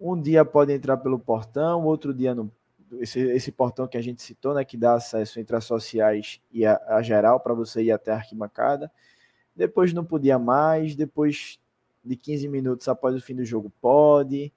Um 0.00 0.20
dia 0.20 0.44
pode 0.44 0.72
entrar 0.72 0.98
pelo 0.98 1.18
portão, 1.18 1.84
outro 1.84 2.12
dia 2.14 2.34
no 2.34 2.52
esse, 3.00 3.18
esse 3.18 3.50
portão 3.50 3.86
que 3.86 3.96
a 3.96 4.02
gente 4.02 4.22
citou, 4.22 4.54
né, 4.54 4.64
que 4.64 4.76
dá 4.76 4.94
acesso 4.94 5.40
entre 5.40 5.56
as 5.56 5.64
sociais 5.64 6.40
e 6.52 6.64
a, 6.64 6.80
a 6.88 7.02
geral 7.02 7.40
para 7.40 7.54
você 7.54 7.82
ir 7.82 7.90
até 7.90 8.12
a 8.12 8.16
arquibancada. 8.16 8.90
Depois 9.54 9.92
não 9.92 10.04
podia 10.04 10.38
mais, 10.38 10.94
depois 10.94 11.58
de 12.04 12.16
15 12.16 12.48
minutos 12.48 12.88
após 12.88 13.14
o 13.14 13.20
fim 13.20 13.34
do 13.34 13.44
jogo 13.44 13.72
pode. 13.80 14.52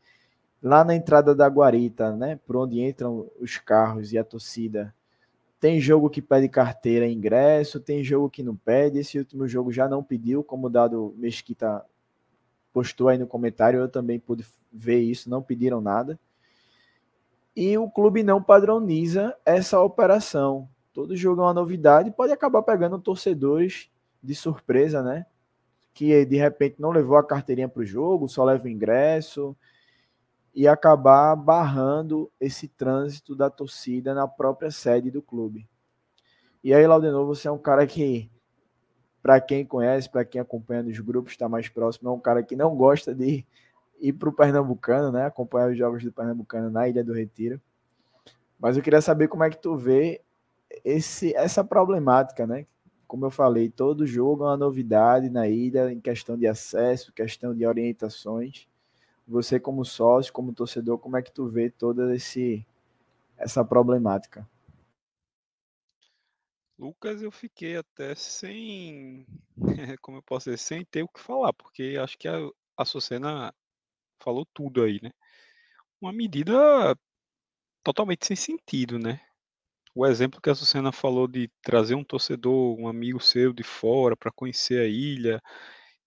Lá 0.62 0.84
na 0.84 0.94
entrada 0.94 1.34
da 1.34 1.48
guarita, 1.48 2.16
né, 2.16 2.40
por 2.46 2.58
onde 2.58 2.82
entram 2.82 3.30
os 3.40 3.58
carros 3.58 4.12
e 4.12 4.18
a 4.18 4.24
torcida, 4.24 4.94
tem 5.60 5.80
jogo 5.80 6.10
que 6.10 6.22
pede 6.22 6.47
carteira 6.47 7.07
e 7.07 7.14
ingresso, 7.14 7.80
tem 7.80 8.03
jogo 8.03 8.30
que 8.30 8.41
não 8.41 8.55
pede. 8.55 8.99
Esse 8.99 9.18
último 9.18 9.47
jogo 9.47 9.72
já 9.72 9.88
não 9.88 10.03
pediu, 10.03 10.43
como 10.43 10.68
o 10.68 10.70
dado 10.70 11.14
Mesquita 11.18 11.86
postou 12.72 13.10
aí 13.10 13.18
no 13.18 13.28
comentário, 13.28 13.80
eu 13.80 13.89
também 13.89 14.20
pude 14.20 14.45
ver 14.72 14.99
isso, 14.99 15.30
não 15.30 15.41
pediram 15.41 15.82
nada. 15.82 16.20
E 17.55 17.78
o 17.78 17.89
clube 17.89 18.24
não 18.24 18.41
padroniza 18.41 19.36
essa 19.45 19.82
operação. 19.82 20.70
Todo 20.93 21.16
jogo 21.16 21.41
é 21.41 21.45
uma 21.45 21.53
novidade, 21.53 22.12
pode 22.12 22.32
acabar 22.32 22.62
pegando 22.62 22.99
torcedores 22.99 23.89
de 24.24 24.36
surpresa, 24.36 25.01
né? 25.01 25.26
que 25.99 26.26
de 26.26 26.38
repente 26.38 26.78
não 26.80 26.91
levou 26.91 27.18
a 27.18 27.24
carteirinha 27.24 27.68
para 27.68 27.82
o 27.82 27.86
jogo, 27.86 28.30
só 28.30 28.45
leva 28.45 28.64
o 28.64 28.70
ingresso, 28.70 29.53
e 30.60 30.68
acabar 30.68 31.38
barrando 31.38 32.30
esse 32.38 32.68
trânsito 32.68 33.34
da 33.34 33.49
torcida 33.49 34.14
na 34.14 34.28
própria 34.28 34.70
sede 34.70 35.10
do 35.10 35.22
clube. 35.22 35.66
E 36.62 36.74
aí, 36.74 36.86
Laudenor, 36.86 37.26
você 37.26 37.47
é 37.47 37.51
um 37.51 37.57
cara 37.57 37.88
que, 37.88 38.30
para 39.24 39.39
quem 39.39 39.66
conhece, 39.66 40.10
para 40.10 40.26
quem 40.26 40.41
acompanha 40.41 40.84
nos 40.84 40.99
grupos, 40.99 41.32
está 41.32 41.47
mais 41.47 41.70
próximo, 41.70 42.10
é 42.10 42.12
um 42.12 42.20
cara 42.20 42.43
que 42.43 42.57
não 42.57 42.76
gosta 42.76 43.16
de 43.16 43.45
ir 44.01 44.12
para 44.12 44.28
o 44.28 44.34
Pernambucano, 44.34 45.14
né? 45.14 45.28
Acompanhar 45.28 45.70
os 45.70 45.78
jogos 45.78 46.03
do 46.03 46.12
Pernambucano 46.12 46.70
na 46.70 46.89
Ilha 46.89 47.05
do 47.05 47.14
Retiro. 47.14 47.62
Mas 48.60 48.76
eu 48.76 48.84
queria 48.84 48.99
saber 48.99 49.30
como 49.30 49.45
é 49.45 49.49
que 49.49 49.62
tu 49.62 49.78
vê 49.78 50.20
esse, 50.84 51.34
essa 51.38 51.64
problemática, 51.64 52.45
né? 52.45 52.66
como 53.07 53.26
eu 53.26 53.32
falei, 53.32 53.70
todo 53.70 54.05
jogo 54.05 54.43
é 54.43 54.47
uma 54.47 54.57
novidade 54.57 55.30
na 55.30 55.47
ilha 55.47 55.89
em 55.89 56.01
questão 56.01 56.38
de 56.38 56.45
acesso, 56.45 57.14
questão 57.14 57.55
de 57.55 57.66
orientações. 57.66 58.68
Você 59.30 59.60
como 59.60 59.86
sócio, 59.86 60.34
como 60.34 60.54
torcedor, 60.54 60.98
como 60.98 61.16
é 61.16 61.22
que 61.22 61.32
tu 61.32 61.48
vê 61.48 61.70
toda 61.70 62.16
esse 62.16 62.66
essa 63.38 63.64
problemática? 63.64 64.50
Lucas, 66.78 67.22
eu 67.22 67.32
fiquei 67.32 67.78
até 67.78 68.16
sem, 68.16 69.26
como 70.02 70.18
eu 70.18 70.24
posso 70.24 70.46
dizer, 70.50 70.58
sem 70.58 70.84
ter 70.84 71.04
o 71.04 71.08
que 71.08 71.20
falar, 71.20 71.54
porque 71.54 71.98
acho 72.02 72.18
que 72.18 72.28
a, 72.28 72.38
a 72.76 72.86
Sucena 72.86 73.54
falou 74.20 74.46
tudo 74.54 74.84
aí, 74.84 75.00
né? 75.02 75.12
Uma 76.02 76.12
medida 76.12 76.98
totalmente 77.84 78.26
sem 78.26 78.36
sentido, 78.36 78.98
né? 78.98 79.22
o 79.96 80.06
exemplo 80.06 80.42
que 80.42 80.50
a 80.50 80.56
Sucena 80.56 80.92
falou 80.92 81.28
de 81.28 81.50
trazer 81.62 81.96
um 81.96 82.04
torcedor, 82.04 82.80
um 82.80 82.88
amigo 82.88 83.20
seu 83.20 83.52
de 83.52 83.64
fora 83.64 84.16
para 84.16 84.32
conhecer 84.32 84.80
a 84.82 84.88
ilha, 84.88 85.42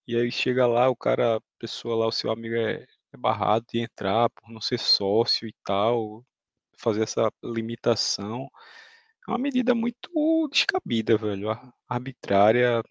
e 0.07 0.15
aí 0.17 0.31
chega 0.31 0.65
lá, 0.67 0.89
o 0.89 0.95
cara, 0.95 1.37
a 1.37 1.41
pessoa 1.59 1.95
lá, 1.95 2.07
o 2.07 2.11
seu 2.11 2.31
amigo 2.31 2.55
é, 2.55 2.85
barrado 3.17 3.65
de 3.71 3.79
entrar 3.79 4.29
por 4.29 4.49
não 4.51 4.61
ser 4.61 4.79
sócio 4.79 5.47
e 5.47 5.53
tal, 5.65 6.25
fazer 6.77 7.03
essa 7.03 7.31
limitação. 7.43 8.49
É 9.27 9.31
uma 9.31 9.37
medida 9.37 9.73
muito 9.75 10.49
descabida, 10.51 11.17
velho, 11.17 11.49
arbitrária, 11.87 12.83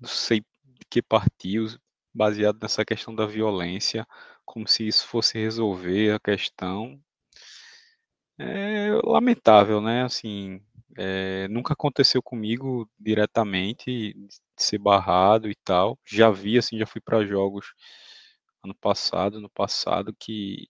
não 0.00 0.08
sei 0.08 0.40
de 0.40 0.84
que 0.90 1.02
partiu, 1.02 1.66
baseado 2.14 2.58
nessa 2.62 2.84
questão 2.84 3.14
da 3.14 3.26
violência, 3.26 4.06
como 4.44 4.66
se 4.68 4.86
isso 4.86 5.06
fosse 5.06 5.38
resolver 5.38 6.14
a 6.14 6.20
questão. 6.20 7.00
É 8.38 8.90
lamentável, 9.04 9.80
né? 9.80 10.02
Assim, 10.04 10.60
é, 10.96 11.48
nunca 11.48 11.72
aconteceu 11.74 12.22
comigo 12.22 12.88
diretamente 12.98 14.14
de 14.14 14.28
ser 14.56 14.78
barrado 14.78 15.50
e 15.50 15.54
tal. 15.64 15.98
Já 16.04 16.30
vi, 16.30 16.58
assim, 16.58 16.78
já 16.78 16.86
fui 16.86 17.00
para 17.00 17.24
jogos 17.24 17.66
ano 18.66 18.74
passado, 18.76 19.40
no 19.40 19.50
passado, 19.50 20.14
que 20.18 20.68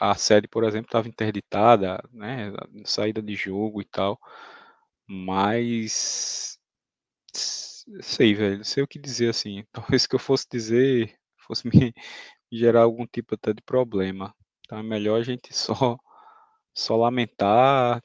a 0.00 0.14
série, 0.16 0.48
por 0.48 0.64
exemplo, 0.64 0.88
estava 0.88 1.08
interditada, 1.08 2.02
né? 2.12 2.52
Saída 2.84 3.22
de 3.22 3.34
jogo 3.36 3.80
e 3.82 3.84
tal. 3.86 4.18
Mas 5.06 6.58
sei, 8.02 8.34
velho, 8.34 8.58
não 8.58 8.64
sei 8.64 8.82
o 8.82 8.88
que 8.88 8.98
dizer 8.98 9.28
assim. 9.30 9.64
Talvez 9.72 10.06
que 10.06 10.14
eu 10.14 10.18
fosse 10.18 10.46
dizer 10.50 11.16
fosse 11.46 11.66
me 11.68 11.92
gerar 12.52 12.82
algum 12.82 13.06
tipo 13.06 13.34
até 13.34 13.52
de 13.52 13.62
problema. 13.62 14.34
Então 14.64 14.78
é 14.78 14.82
melhor 14.82 15.20
a 15.20 15.24
gente 15.24 15.52
só 15.56 15.96
só 16.74 16.96
lamentar, 16.96 18.02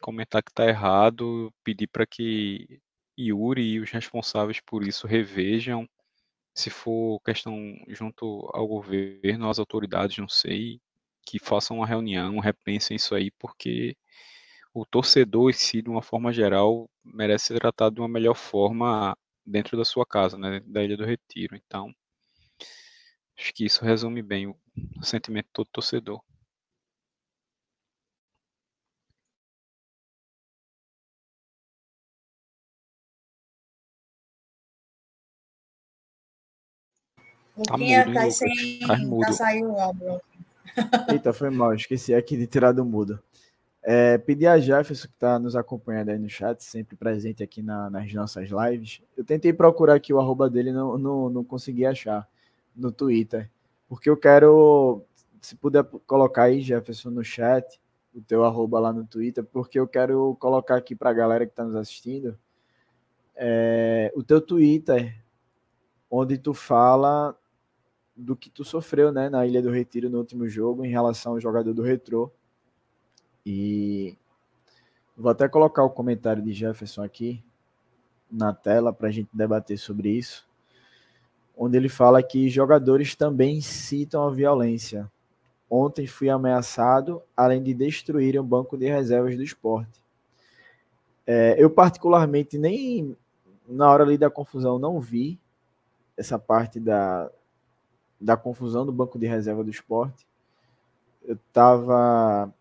comentar 0.00 0.42
que 0.42 0.50
está 0.50 0.66
errado, 0.66 1.52
pedir 1.64 1.88
para 1.88 2.06
que 2.06 2.80
Yuri 3.18 3.62
e 3.74 3.80
os 3.80 3.90
responsáveis 3.90 4.60
por 4.60 4.86
isso 4.86 5.06
revejam, 5.06 5.88
se 6.54 6.70
for 6.70 7.20
questão 7.20 7.56
junto 7.88 8.48
ao 8.54 8.66
governo, 8.66 9.50
às 9.50 9.58
autoridades, 9.58 10.18
não 10.18 10.28
sei, 10.28 10.80
que 11.26 11.38
façam 11.38 11.78
uma 11.78 11.86
reunião, 11.86 12.38
repensem 12.38 12.96
isso 12.96 13.14
aí, 13.14 13.30
porque 13.32 13.96
o 14.72 14.84
torcedor 14.84 15.50
em 15.50 15.52
si, 15.52 15.82
de 15.82 15.88
uma 15.90 16.02
forma 16.02 16.32
geral, 16.32 16.88
merece 17.04 17.46
ser 17.46 17.60
tratado 17.60 17.96
de 17.96 18.00
uma 18.00 18.08
melhor 18.08 18.34
forma 18.34 19.16
dentro 19.46 19.76
da 19.76 19.84
sua 19.84 20.06
casa, 20.06 20.38
né, 20.38 20.60
da 20.66 20.82
Ilha 20.82 20.96
do 20.96 21.04
Retiro. 21.04 21.56
Então, 21.56 21.94
acho 23.38 23.52
que 23.52 23.64
isso 23.64 23.84
resume 23.84 24.22
bem 24.22 24.48
o 24.48 24.56
sentimento 25.02 25.48
todo 25.52 25.68
torcedor. 25.72 26.20
Luquinha, 37.56 38.04
tá, 38.06 38.12
tá 38.12 38.30
sem. 38.30 38.80
Tá, 38.80 38.96
tá 39.26 39.32
saiu 39.32 39.72
o 39.72 39.78
áudio. 39.78 40.20
Eita, 41.08 41.32
foi 41.32 41.50
mal, 41.50 41.74
esqueci 41.74 42.14
aqui 42.14 42.36
de 42.36 42.46
tirar 42.46 42.72
do 42.72 42.84
mudo. 42.84 43.20
É, 43.82 44.16
pedir 44.16 44.46
a 44.46 44.58
Jefferson, 44.58 45.06
que 45.06 45.14
está 45.14 45.38
nos 45.38 45.54
acompanhando 45.54 46.08
aí 46.08 46.18
no 46.18 46.28
chat, 46.28 46.64
sempre 46.64 46.96
presente 46.96 47.42
aqui 47.42 47.62
na, 47.62 47.90
nas 47.90 48.12
nossas 48.12 48.48
lives. 48.48 49.02
Eu 49.16 49.24
tentei 49.24 49.52
procurar 49.52 49.94
aqui 49.94 50.12
o 50.12 50.18
arroba 50.18 50.48
dele, 50.48 50.72
não, 50.72 50.96
não, 50.96 51.28
não 51.28 51.44
consegui 51.44 51.84
achar 51.84 52.26
no 52.74 52.90
Twitter. 52.90 53.50
Porque 53.86 54.08
eu 54.08 54.16
quero, 54.16 55.02
se 55.40 55.54
puder 55.54 55.84
colocar 56.06 56.44
aí, 56.44 56.62
Jefferson, 56.62 57.10
no 57.10 57.22
chat, 57.22 57.78
o 58.14 58.22
teu 58.22 58.44
arroba 58.44 58.80
lá 58.80 58.92
no 58.92 59.04
Twitter, 59.04 59.44
porque 59.44 59.78
eu 59.78 59.86
quero 59.86 60.34
colocar 60.40 60.76
aqui 60.76 60.96
para 60.96 61.10
a 61.10 61.14
galera 61.14 61.44
que 61.44 61.52
está 61.52 61.64
nos 61.64 61.76
assistindo 61.76 62.38
é, 63.36 64.12
o 64.14 64.22
teu 64.22 64.40
Twitter, 64.40 65.14
onde 66.10 66.38
tu 66.38 66.54
fala 66.54 67.36
do 68.16 68.36
que 68.36 68.48
tu 68.48 68.64
sofreu 68.64 69.10
né, 69.10 69.28
na 69.28 69.46
Ilha 69.46 69.60
do 69.60 69.70
Retiro 69.70 70.08
no 70.08 70.18
último 70.18 70.48
jogo 70.48 70.84
em 70.84 70.90
relação 70.90 71.32
ao 71.32 71.40
jogador 71.40 71.72
do 71.72 71.82
Retrô. 71.82 72.30
E 73.44 74.16
vou 75.16 75.30
até 75.30 75.48
colocar 75.48 75.82
o 75.82 75.90
comentário 75.90 76.42
de 76.42 76.52
Jefferson 76.52 77.02
aqui 77.02 77.42
na 78.30 78.52
tela 78.52 78.92
para 78.92 79.08
a 79.08 79.10
gente 79.10 79.28
debater 79.32 79.78
sobre 79.78 80.10
isso, 80.10 80.46
onde 81.56 81.76
ele 81.76 81.88
fala 81.88 82.22
que 82.22 82.48
jogadores 82.48 83.14
também 83.14 83.60
citam 83.60 84.26
a 84.26 84.30
violência. 84.30 85.10
Ontem 85.68 86.06
fui 86.06 86.28
ameaçado, 86.28 87.22
além 87.36 87.62
de 87.62 87.74
destruir 87.74 88.38
o 88.38 88.44
banco 88.44 88.76
de 88.76 88.86
reservas 88.88 89.36
do 89.36 89.42
esporte. 89.42 90.02
É, 91.26 91.54
eu, 91.58 91.70
particularmente, 91.70 92.58
nem 92.58 93.16
na 93.66 93.90
hora 93.90 94.04
ali 94.04 94.18
da 94.18 94.30
confusão 94.30 94.78
não 94.78 95.00
vi 95.00 95.38
essa 96.16 96.38
parte 96.38 96.78
da, 96.78 97.30
da 98.24 98.36
confusão 98.38 98.86
do 98.86 98.92
banco 98.92 99.18
de 99.18 99.26
reserva 99.26 99.62
do 99.62 99.70
esporte. 99.70 100.26
Eu 101.22 101.34
estava 101.34 102.52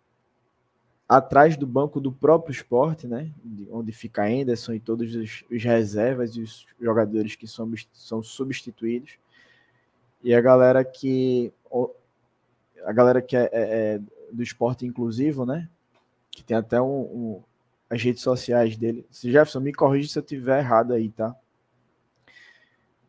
atrás 1.07 1.55
do 1.55 1.65
banco 1.65 2.01
do 2.01 2.11
próprio 2.11 2.51
esporte, 2.51 3.07
né? 3.07 3.31
Onde 3.71 3.91
fica 3.93 4.25
Anderson 4.25 4.73
e 4.73 4.79
todos 4.79 5.15
os, 5.15 5.43
os 5.49 5.63
reservas 5.63 6.35
e 6.35 6.41
os 6.41 6.65
jogadores 6.81 7.35
que 7.35 7.47
são, 7.47 7.71
são 7.93 8.21
substituídos. 8.21 9.17
E 10.21 10.33
a 10.33 10.41
galera 10.41 10.83
que. 10.83 11.51
A 12.85 12.91
galera 12.91 13.21
que 13.21 13.37
é, 13.37 13.43
é, 13.43 13.49
é 13.53 14.01
do 14.31 14.43
esporte 14.43 14.85
inclusivo, 14.85 15.45
né? 15.45 15.69
Que 16.29 16.43
tem 16.43 16.57
até 16.57 16.81
um, 16.81 17.01
um, 17.01 17.43
as 17.89 18.01
redes 18.01 18.21
sociais 18.21 18.75
dele. 18.75 19.05
Jefferson, 19.11 19.61
me 19.61 19.73
corrija 19.73 20.11
se 20.11 20.19
eu 20.19 20.23
tiver 20.23 20.59
errado 20.59 20.91
aí, 20.91 21.09
tá? 21.09 21.33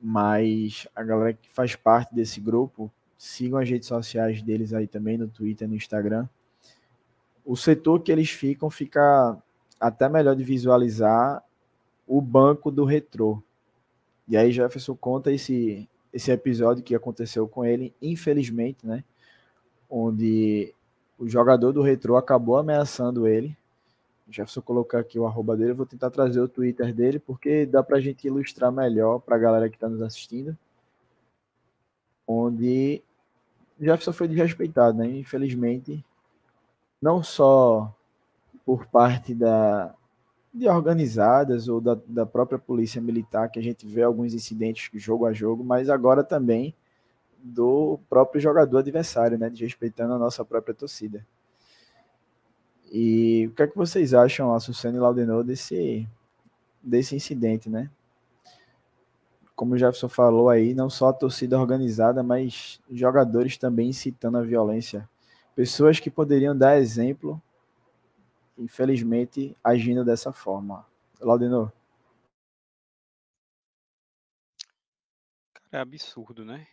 Mas 0.06 0.86
a 0.94 1.02
galera 1.02 1.32
que 1.32 1.50
faz 1.50 1.74
parte 1.74 2.14
desse 2.14 2.38
grupo, 2.38 2.92
sigam 3.16 3.58
as 3.58 3.70
redes 3.70 3.88
sociais 3.88 4.42
deles 4.42 4.74
aí 4.74 4.86
também, 4.86 5.16
no 5.16 5.26
Twitter, 5.26 5.66
no 5.66 5.74
Instagram. 5.74 6.28
O 7.42 7.56
setor 7.56 8.02
que 8.02 8.12
eles 8.12 8.28
ficam 8.28 8.68
fica 8.68 9.34
até 9.80 10.06
melhor 10.06 10.36
de 10.36 10.44
visualizar 10.44 11.42
o 12.06 12.20
banco 12.20 12.70
do 12.70 12.84
retrô. 12.84 13.42
E 14.28 14.36
aí 14.36 14.52
Jefferson 14.52 14.94
conta 14.94 15.32
esse, 15.32 15.88
esse 16.12 16.30
episódio 16.30 16.84
que 16.84 16.94
aconteceu 16.94 17.48
com 17.48 17.64
ele, 17.64 17.94
infelizmente, 18.02 18.86
né? 18.86 19.02
Onde 19.88 20.74
o 21.18 21.26
jogador 21.26 21.72
do 21.72 21.80
retrô 21.80 22.18
acabou 22.18 22.58
ameaçando 22.58 23.26
ele 23.26 23.56
Jefferson 24.28 24.62
colocar 24.62 25.00
aqui 25.00 25.18
o 25.18 25.26
arroba 25.26 25.56
dele, 25.56 25.72
eu 25.72 25.76
vou 25.76 25.86
tentar 25.86 26.10
trazer 26.10 26.40
o 26.40 26.48
Twitter 26.48 26.94
dele, 26.94 27.18
porque 27.18 27.66
dá 27.66 27.82
para 27.82 27.98
a 27.98 28.00
gente 28.00 28.26
ilustrar 28.26 28.72
melhor 28.72 29.20
para 29.20 29.36
a 29.36 29.38
galera 29.38 29.68
que 29.68 29.76
está 29.76 29.88
nos 29.88 30.00
assistindo. 30.00 30.56
Onde 32.26 33.02
Jefferson 33.78 34.12
foi 34.12 34.28
desrespeitado, 34.28 34.96
né? 34.96 35.06
Infelizmente, 35.06 36.04
não 37.00 37.22
só 37.22 37.94
por 38.64 38.86
parte 38.86 39.34
da, 39.34 39.94
de 40.52 40.68
organizadas 40.68 41.68
ou 41.68 41.80
da, 41.80 41.98
da 42.06 42.24
própria 42.24 42.58
polícia 42.58 43.00
militar, 43.00 43.50
que 43.50 43.58
a 43.58 43.62
gente 43.62 43.86
vê 43.86 44.02
alguns 44.02 44.32
incidentes 44.32 44.88
jogo 44.94 45.26
a 45.26 45.32
jogo, 45.32 45.62
mas 45.62 45.90
agora 45.90 46.24
também 46.24 46.74
do 47.42 47.98
próprio 48.08 48.40
jogador 48.40 48.78
adversário, 48.78 49.36
né? 49.36 49.50
Desrespeitando 49.50 50.14
a 50.14 50.18
nossa 50.18 50.42
própria 50.44 50.74
torcida. 50.74 51.26
E 52.96 53.48
o 53.48 53.50
que 53.56 53.62
é 53.64 53.66
que 53.66 53.76
vocês 53.76 54.14
acham, 54.14 54.54
Açucena 54.54 54.96
e 54.96 55.00
Laudenor, 55.00 55.42
desse, 55.42 56.08
desse 56.80 57.16
incidente, 57.16 57.68
né? 57.68 57.90
Como 59.56 59.74
o 59.74 59.76
Jefferson 59.76 60.08
falou 60.08 60.48
aí, 60.48 60.74
não 60.74 60.88
só 60.88 61.08
a 61.08 61.12
torcida 61.12 61.58
organizada, 61.58 62.22
mas 62.22 62.80
jogadores 62.88 63.58
também 63.58 63.88
incitando 63.88 64.38
a 64.38 64.42
violência. 64.42 65.10
Pessoas 65.56 65.98
que 65.98 66.08
poderiam 66.08 66.56
dar 66.56 66.78
exemplo, 66.78 67.42
infelizmente, 68.56 69.56
agindo 69.64 70.04
dessa 70.04 70.32
forma. 70.32 70.86
Laudenor. 71.20 71.72
Cara, 75.52 75.78
é 75.78 75.80
absurdo, 75.80 76.44
né? 76.44 76.68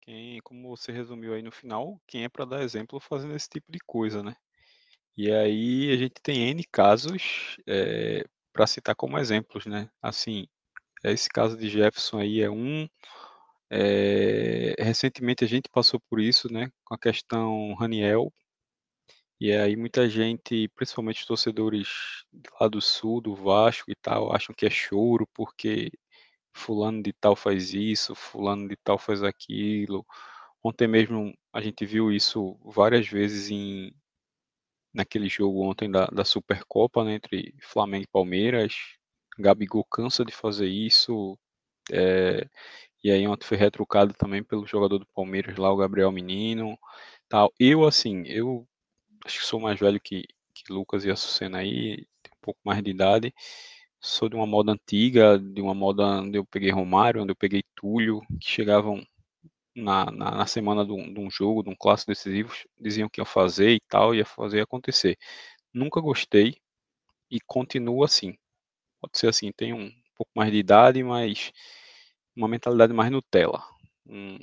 Quem, 0.00 0.40
como 0.40 0.76
você 0.76 0.90
resumiu 0.90 1.32
aí 1.32 1.42
no 1.42 1.52
final, 1.52 2.00
quem 2.08 2.24
é 2.24 2.28
para 2.28 2.44
dar 2.44 2.64
exemplo 2.64 2.98
fazendo 2.98 3.36
esse 3.36 3.48
tipo 3.48 3.70
de 3.70 3.78
coisa, 3.78 4.20
né? 4.20 4.34
E 5.16 5.30
aí 5.32 5.92
a 5.92 5.96
gente 5.96 6.14
tem 6.22 6.48
N 6.50 6.64
casos 6.70 7.56
é, 7.66 8.20
eh, 8.20 8.24
para 8.52 8.66
citar 8.66 8.94
como 8.94 9.18
exemplos, 9.18 9.66
né? 9.66 9.90
Assim, 10.02 10.46
esse 11.04 11.28
caso 11.28 11.56
de 11.56 11.68
Jefferson 11.68 12.18
aí 12.18 12.40
é 12.42 12.50
um. 12.50 12.88
É, 13.70 14.74
recentemente 14.78 15.44
a 15.44 15.48
gente 15.48 15.68
passou 15.70 16.00
por 16.10 16.20
isso, 16.20 16.52
né? 16.52 16.70
Com 16.84 16.94
a 16.94 16.98
questão 16.98 17.74
Raniel. 17.74 18.32
E 19.40 19.52
aí 19.52 19.74
muita 19.76 20.08
gente, 20.08 20.68
principalmente 20.76 21.20
os 21.20 21.26
torcedores 21.26 21.88
lá 22.60 22.68
do 22.68 22.80
sul, 22.80 23.20
do 23.22 23.34
Vasco 23.34 23.90
e 23.90 23.94
tal, 23.94 24.34
acham 24.34 24.54
que 24.54 24.66
é 24.66 24.70
choro 24.70 25.26
porque 25.34 25.90
fulano 26.54 27.02
de 27.02 27.12
tal 27.14 27.36
faz 27.36 27.74
isso, 27.74 28.14
fulano 28.14 28.68
de 28.68 28.76
tal 28.76 28.98
faz 28.98 29.22
aquilo. 29.22 30.06
Ontem 30.64 30.88
mesmo 30.88 31.34
a 31.52 31.60
gente 31.62 31.86
viu 31.86 32.12
isso 32.12 32.58
várias 32.64 33.08
vezes 33.08 33.50
em, 33.50 33.92
naquele 34.92 35.28
jogo 35.28 35.62
ontem 35.62 35.90
da, 35.90 36.06
da 36.06 36.24
Supercopa, 36.24 37.04
né, 37.04 37.14
entre 37.14 37.54
Flamengo 37.60 38.04
e 38.04 38.12
Palmeiras. 38.12 38.74
Gabigol 39.38 39.84
cansa 39.84 40.24
de 40.24 40.32
fazer 40.32 40.66
isso. 40.68 41.38
É, 41.92 42.46
e 43.02 43.10
aí 43.10 43.26
ontem 43.26 43.46
foi 43.46 43.56
retrucado 43.56 44.12
também 44.14 44.42
pelo 44.42 44.66
jogador 44.66 44.98
do 44.98 45.06
Palmeiras 45.14 45.56
lá, 45.56 45.72
o 45.72 45.76
Gabriel 45.76 46.12
Menino. 46.12 46.78
Tal. 47.28 47.52
Eu, 47.58 47.86
assim, 47.86 48.24
eu 48.26 48.66
acho 49.24 49.40
que 49.40 49.46
sou 49.46 49.60
mais 49.60 49.78
velho 49.80 50.00
que, 50.00 50.24
que 50.54 50.72
Lucas 50.72 51.04
e 51.04 51.10
a 51.10 51.16
Sucena 51.16 51.58
aí, 51.58 52.06
tenho 52.22 52.36
um 52.36 52.40
pouco 52.42 52.60
mais 52.64 52.82
de 52.82 52.90
idade. 52.90 53.34
Sou 54.00 54.28
de 54.28 54.36
uma 54.36 54.46
moda 54.46 54.72
antiga, 54.72 55.38
de 55.38 55.60
uma 55.60 55.74
moda 55.74 56.04
onde 56.04 56.38
eu 56.38 56.44
peguei 56.44 56.70
Romário, 56.70 57.22
onde 57.22 57.32
eu 57.32 57.36
peguei 57.36 57.62
Túlio, 57.74 58.20
que 58.40 58.48
chegavam 58.48 59.04
na, 59.74 60.06
na, 60.06 60.30
na 60.32 60.46
semana 60.46 60.84
de 60.84 60.92
um, 60.92 61.12
de 61.12 61.20
um, 61.20 61.30
jogo, 61.30 61.62
de 61.62 61.70
um 61.70 61.76
clássico 61.76 62.10
decisivo, 62.10 62.52
diziam 62.80 63.08
que 63.08 63.20
iam 63.20 63.26
fazer 63.26 63.70
e 63.70 63.80
tal, 63.88 64.14
ia 64.14 64.24
fazer 64.24 64.60
acontecer. 64.62 65.16
Nunca 65.72 66.00
gostei 66.00 66.56
e 67.30 67.40
continuo 67.40 68.04
assim. 68.04 68.36
Pode 69.00 69.18
ser 69.18 69.28
assim, 69.28 69.52
tenho 69.52 69.76
um 69.76 69.92
pouco 70.16 70.32
mais 70.34 70.50
de 70.50 70.58
idade, 70.58 71.02
mas 71.02 71.52
uma 72.36 72.48
mentalidade 72.48 72.92
mais 72.92 73.10
Nutella. 73.10 73.62
Hum, 74.06 74.38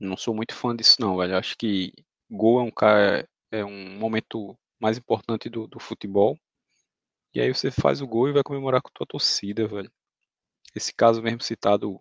não 0.00 0.16
sou 0.16 0.34
muito 0.34 0.54
fã 0.54 0.74
disso 0.74 0.96
não, 1.00 1.16
velho. 1.16 1.36
Acho 1.36 1.56
que 1.56 1.92
gol 2.30 2.60
é 2.60 2.62
um 2.64 2.70
cara, 2.70 3.28
é 3.50 3.64
um 3.64 3.98
momento 3.98 4.56
mais 4.80 4.98
importante 4.98 5.48
do, 5.48 5.66
do 5.66 5.78
futebol. 5.78 6.36
E 7.34 7.40
aí 7.40 7.52
você 7.52 7.70
faz 7.70 8.00
o 8.00 8.06
gol 8.06 8.28
e 8.28 8.32
vai 8.32 8.42
comemorar 8.42 8.82
com 8.82 8.88
a 8.88 8.92
tua 8.92 9.06
torcida, 9.06 9.66
velho. 9.66 9.90
Esse 10.74 10.92
caso 10.94 11.22
mesmo 11.22 11.42
citado 11.42 12.00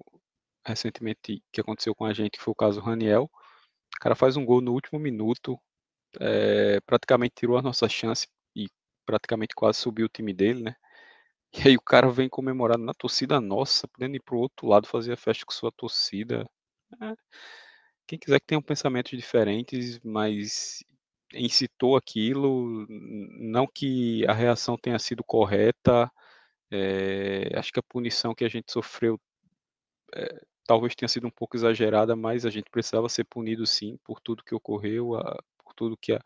recentemente 0.66 1.44
que 1.52 1.62
aconteceu 1.62 1.96
com 1.96 2.06
a 2.06 2.14
gente, 2.14 2.32
que 2.32 2.42
foi 2.42 2.52
o 2.52 2.56
caso 2.56 2.80
Raniel. 2.82 3.30
O 3.96 4.00
cara 4.00 4.16
faz 4.16 4.38
um 4.38 4.46
gol 4.46 4.62
no 4.62 4.74
último 4.74 5.00
minuto, 5.00 5.60
é, 6.20 6.80
praticamente 6.82 7.36
tirou 7.36 7.58
a 7.58 7.62
nossa 7.62 7.88
chance 7.90 8.28
e 8.56 8.68
praticamente 9.06 9.56
quase 9.56 9.80
subiu 9.80 10.06
o 10.06 10.10
time 10.10 10.34
dele, 10.34 10.64
né? 10.64 10.76
E 11.54 11.68
aí 11.70 11.76
o 11.76 11.82
cara 11.82 12.10
vem 12.10 12.30
comemorar 12.30 12.78
na 12.78 12.94
torcida 12.94 13.42
nossa, 13.42 13.88
podendo 13.88 14.16
ir 14.16 14.22
pro 14.24 14.38
outro 14.40 14.68
lado 14.68 14.88
fazer 14.88 15.14
a 15.14 15.18
festa 15.18 15.46
com 15.46 15.52
sua 15.52 15.72
torcida. 15.72 16.50
É. 17.02 17.14
Quem 18.08 18.20
quiser 18.20 18.40
que 18.40 18.48
tenha 18.48 18.62
pensamentos 18.62 19.12
diferentes, 19.18 20.00
mas 20.04 20.84
incitou 21.34 21.96
aquilo, 21.96 22.86
não 22.90 23.68
que 23.68 24.26
a 24.28 24.34
reação 24.34 24.78
tenha 24.78 25.00
sido 25.00 25.24
correta, 25.24 26.12
é, 26.72 27.52
acho 27.58 27.72
que 27.72 27.80
a 27.80 27.84
punição 27.84 28.34
que 28.36 28.46
a 28.46 28.50
gente 28.50 28.72
sofreu 28.72 29.20
é, 30.16 30.42
talvez 30.66 30.96
tenha 30.96 31.10
sido 31.10 31.28
um 31.28 31.32
pouco 31.32 31.58
exagerada, 31.58 32.16
mas 32.16 32.46
a 32.46 32.50
gente 32.50 32.70
precisava 32.70 33.10
ser 33.10 33.26
punido 33.26 33.66
sim 33.66 33.98
por 34.04 34.20
tudo 34.20 34.44
que 34.44 34.56
ocorreu, 34.56 35.16
a, 35.16 35.42
por 35.64 35.74
tudo 35.74 35.98
que 35.98 36.14
a, 36.14 36.22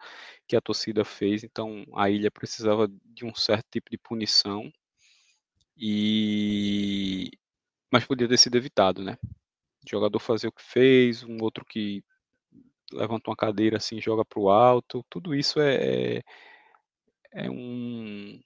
que 0.48 0.56
a 0.56 0.62
torcida 0.62 1.06
fez. 1.06 1.44
Então 1.44 1.86
a 1.96 2.10
ilha 2.10 2.32
precisava 2.32 2.88
de 3.04 3.26
um 3.26 3.34
certo 3.36 3.66
tipo 3.72 3.90
de 3.90 3.98
punição 3.98 4.72
e 5.78 7.32
mas 7.92 8.06
podia 8.06 8.28
ter 8.28 8.38
sido 8.38 8.58
evitado, 8.58 9.04
né? 9.04 9.18
O 9.86 9.90
jogador 9.90 10.20
fazer 10.20 10.48
o 10.48 10.52
que 10.52 10.64
fez, 10.64 11.24
um 11.24 11.38
outro 11.42 11.64
que 11.66 12.04
levanta 12.92 13.30
uma 13.30 13.36
cadeira 13.36 13.78
assim, 13.78 14.02
joga 14.02 14.26
para 14.26 14.40
o 14.40 14.50
alto, 14.50 15.06
tudo 15.10 15.34
isso 15.36 15.60
é, 15.60 16.18
é, 16.18 16.24
é 17.34 17.50
um, 17.50 18.40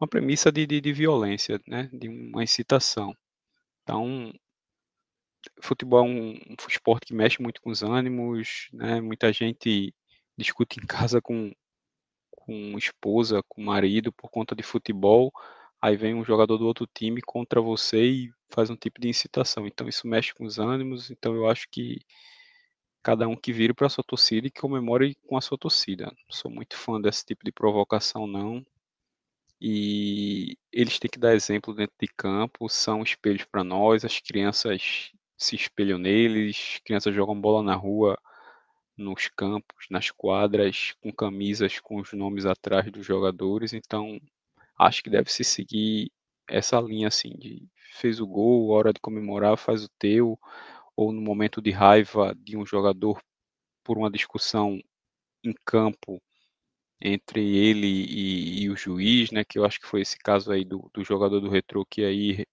uma 0.00 0.08
premissa 0.08 0.50
de, 0.52 0.66
de, 0.66 0.80
de, 0.80 0.92
violência, 0.92 1.60
né? 1.66 1.88
De 1.92 2.08
uma 2.08 2.42
incitação. 2.42 3.14
Então, 3.82 4.32
futebol 5.60 6.00
é 6.00 6.08
um, 6.08 6.30
um 6.32 6.56
esporte 6.68 7.06
que 7.06 7.14
mexe 7.14 7.42
muito 7.42 7.60
com 7.60 7.70
os 7.70 7.82
ânimos, 7.82 8.68
né? 8.72 9.00
Muita 9.00 9.32
gente 9.32 9.94
discute 10.36 10.80
em 10.80 10.86
casa 10.86 11.20
com, 11.20 11.52
com 12.30 12.78
esposa, 12.78 13.42
com 13.48 13.62
marido 13.62 14.12
por 14.12 14.30
conta 14.30 14.54
de 14.54 14.62
futebol, 14.62 15.32
aí 15.80 15.96
vem 15.96 16.14
um 16.14 16.24
jogador 16.24 16.58
do 16.58 16.66
outro 16.66 16.86
time 16.86 17.20
contra 17.22 17.60
você 17.60 18.04
e 18.04 18.32
faz 18.50 18.70
um 18.70 18.76
tipo 18.76 19.00
de 19.00 19.08
incitação. 19.08 19.66
Então 19.66 19.88
isso 19.88 20.06
mexe 20.06 20.34
com 20.34 20.44
os 20.44 20.58
ânimos, 20.58 21.10
então 21.10 21.34
eu 21.34 21.48
acho 21.48 21.68
que 21.70 22.00
cada 23.02 23.28
um 23.28 23.36
que 23.36 23.52
vire 23.52 23.72
para 23.72 23.86
a 23.86 23.90
sua 23.90 24.04
torcida 24.04 24.46
e 24.46 24.50
que 24.50 24.60
comemore 24.60 25.14
com 25.26 25.36
a 25.36 25.40
sua 25.40 25.58
torcida. 25.58 26.06
Não 26.06 26.30
sou 26.30 26.50
muito 26.50 26.76
fã 26.76 27.00
desse 27.00 27.24
tipo 27.24 27.44
de 27.44 27.52
provocação 27.52 28.26
não. 28.26 28.64
E 29.60 30.56
eles 30.72 30.98
têm 30.98 31.10
que 31.10 31.18
dar 31.18 31.34
exemplo 31.34 31.74
dentro 31.74 31.96
de 32.00 32.06
campo, 32.08 32.68
são 32.68 33.02
espelhos 33.02 33.44
para 33.44 33.64
nós, 33.64 34.04
as 34.04 34.20
crianças 34.20 35.10
se 35.38 35.56
espelham 35.56 35.98
neles, 35.98 36.74
as 36.74 36.80
crianças 36.80 37.14
jogam 37.14 37.40
bola 37.40 37.62
na 37.62 37.74
rua, 37.74 38.18
nos 38.96 39.28
campos, 39.28 39.86
nas 39.90 40.10
quadras, 40.10 40.94
com 41.00 41.12
camisas 41.12 41.78
com 41.80 42.00
os 42.00 42.12
nomes 42.12 42.44
atrás 42.44 42.90
dos 42.90 43.06
jogadores, 43.06 43.72
então 43.72 44.20
acho 44.78 45.02
que 45.02 45.10
deve 45.10 45.30
se 45.32 45.44
seguir 45.44 46.10
essa 46.48 46.80
linha 46.80 47.08
assim 47.08 47.30
de 47.36 47.68
fez 47.92 48.20
o 48.20 48.26
gol, 48.26 48.70
hora 48.70 48.92
de 48.92 49.00
comemorar, 49.00 49.56
faz 49.56 49.84
o 49.84 49.88
teu, 49.98 50.38
ou 50.96 51.12
no 51.12 51.20
momento 51.20 51.62
de 51.62 51.70
raiva 51.70 52.34
de 52.36 52.56
um 52.56 52.66
jogador 52.66 53.20
por 53.84 53.98
uma 53.98 54.10
discussão 54.10 54.80
em 55.44 55.54
campo 55.64 56.20
entre 57.00 57.56
ele 57.56 57.86
e, 57.86 58.62
e, 58.64 58.70
o 58.70 58.76
juiz, 58.76 59.30
né, 59.30 59.44
que 59.44 59.58
eu 59.58 59.64
acho 59.64 59.80
que 59.80 59.86
foi 59.86 60.02
esse 60.02 60.18
caso 60.18 60.50
aí 60.52 60.64
do, 60.64 60.90
do 60.92 61.04
jogador 61.04 61.40
do 61.40 61.48
Retro, 61.48 61.86
que 61.88 62.04
aí 62.04 62.44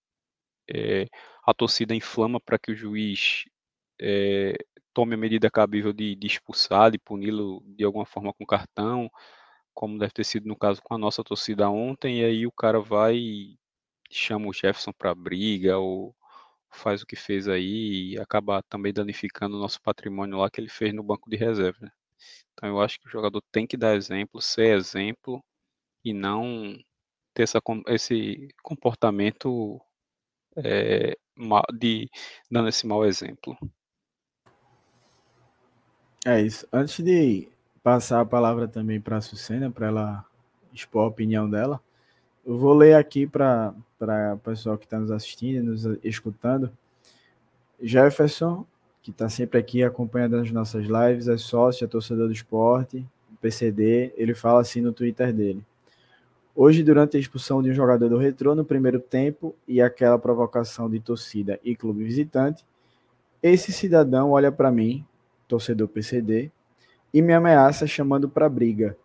é, 0.69 1.07
a 1.45 1.53
torcida 1.53 1.95
inflama 1.95 2.39
para 2.39 2.57
que 2.59 2.71
o 2.71 2.75
juiz 2.75 3.45
é, 4.01 4.57
tome 4.93 5.15
a 5.15 5.17
medida 5.17 5.51
cabível 5.51 5.93
de, 5.93 6.15
de 6.15 6.27
expulsar, 6.27 6.91
de 6.91 6.97
puni-lo 6.97 7.61
de 7.67 7.83
alguma 7.83 8.05
forma 8.05 8.33
com 8.33 8.45
cartão, 8.45 9.09
como 9.73 9.99
deve 9.99 10.13
ter 10.13 10.23
sido 10.23 10.47
no 10.47 10.57
caso 10.57 10.81
com 10.81 10.95
a 10.95 10.97
nossa 10.97 11.23
torcida 11.23 11.69
ontem, 11.69 12.21
e 12.21 12.25
aí 12.25 12.47
o 12.47 12.51
cara 12.51 12.79
vai 12.79 13.17
e 13.17 13.59
chama 14.11 14.47
o 14.47 14.53
Jefferson 14.53 14.93
para 14.93 15.13
briga 15.13 15.77
ou 15.77 16.15
faz 16.71 17.01
o 17.01 17.05
que 17.05 17.15
fez 17.15 17.47
aí 17.47 18.13
e 18.13 18.19
acaba 18.19 18.63
também 18.63 18.93
danificando 18.93 19.57
o 19.57 19.59
nosso 19.59 19.81
patrimônio 19.81 20.37
lá 20.37 20.49
que 20.49 20.61
ele 20.61 20.69
fez 20.69 20.93
no 20.93 21.03
banco 21.03 21.29
de 21.29 21.37
reserva. 21.37 21.77
Né? 21.81 21.91
Então 22.53 22.69
eu 22.69 22.81
acho 22.81 22.99
que 22.99 23.07
o 23.07 23.11
jogador 23.11 23.41
tem 23.51 23.67
que 23.67 23.77
dar 23.77 23.95
exemplo, 23.95 24.41
ser 24.41 24.77
exemplo 24.77 25.43
e 26.03 26.13
não 26.13 26.77
ter 27.33 27.43
essa, 27.43 27.61
esse 27.89 28.47
comportamento 28.63 29.81
é, 30.57 31.17
de 31.73 32.09
dando 32.49 32.69
esse 32.69 32.85
mau 32.87 33.05
exemplo. 33.05 33.57
É 36.25 36.41
isso. 36.41 36.67
Antes 36.71 37.03
de 37.03 37.47
passar 37.83 38.21
a 38.21 38.25
palavra 38.25 38.67
também 38.67 38.99
para 38.99 39.17
a 39.17 39.21
Sucena, 39.21 39.69
para 39.69 39.87
ela 39.87 40.25
expor 40.73 41.03
a 41.03 41.07
opinião 41.07 41.49
dela, 41.49 41.79
eu 42.45 42.57
vou 42.57 42.73
ler 42.73 42.95
aqui 42.95 43.27
para 43.27 43.73
o 44.33 44.37
pessoal 44.39 44.77
que 44.77 44.85
está 44.85 44.99
nos 44.99 45.11
assistindo, 45.11 45.71
nos 45.71 45.85
escutando. 46.03 46.71
Jefferson, 47.81 48.65
que 49.01 49.11
está 49.11 49.29
sempre 49.29 49.59
aqui 49.59 49.83
acompanhando 49.83 50.37
as 50.37 50.49
nossas 50.51 50.85
lives, 50.85 51.27
é 51.27 51.37
sócio, 51.37 51.85
é 51.85 51.87
torcedor 51.87 52.27
do 52.27 52.33
esporte, 52.33 53.05
PCD, 53.39 54.11
ele 54.17 54.33
fala 54.33 54.61
assim 54.61 54.81
no 54.81 54.91
Twitter 54.91 55.31
dele. 55.31 55.63
Hoje, 56.57 56.81
durante 56.83 57.17
a 57.17 57.19
expulsão 57.19 57.61
de 57.61 57.69
um 57.69 57.73
jogador 57.73 58.07
do 58.07 58.17
Retrô 58.17 58.55
no 58.55 58.63
primeiro 58.63 58.97
tempo 58.97 59.53
e 59.67 59.81
aquela 59.81 60.17
provocação 60.17 60.89
de 60.89 61.01
torcida 61.01 61.59
e 61.61 61.75
clube 61.75 62.05
visitante, 62.05 62.65
esse 63.43 63.73
cidadão 63.73 64.31
olha 64.31 64.49
para 64.53 64.71
mim, 64.71 65.05
torcedor 65.49 65.89
PCD, 65.89 66.49
e 67.13 67.21
me 67.21 67.33
ameaça 67.33 67.85
chamando 67.85 68.29
para 68.29 68.47
briga. 68.47 68.97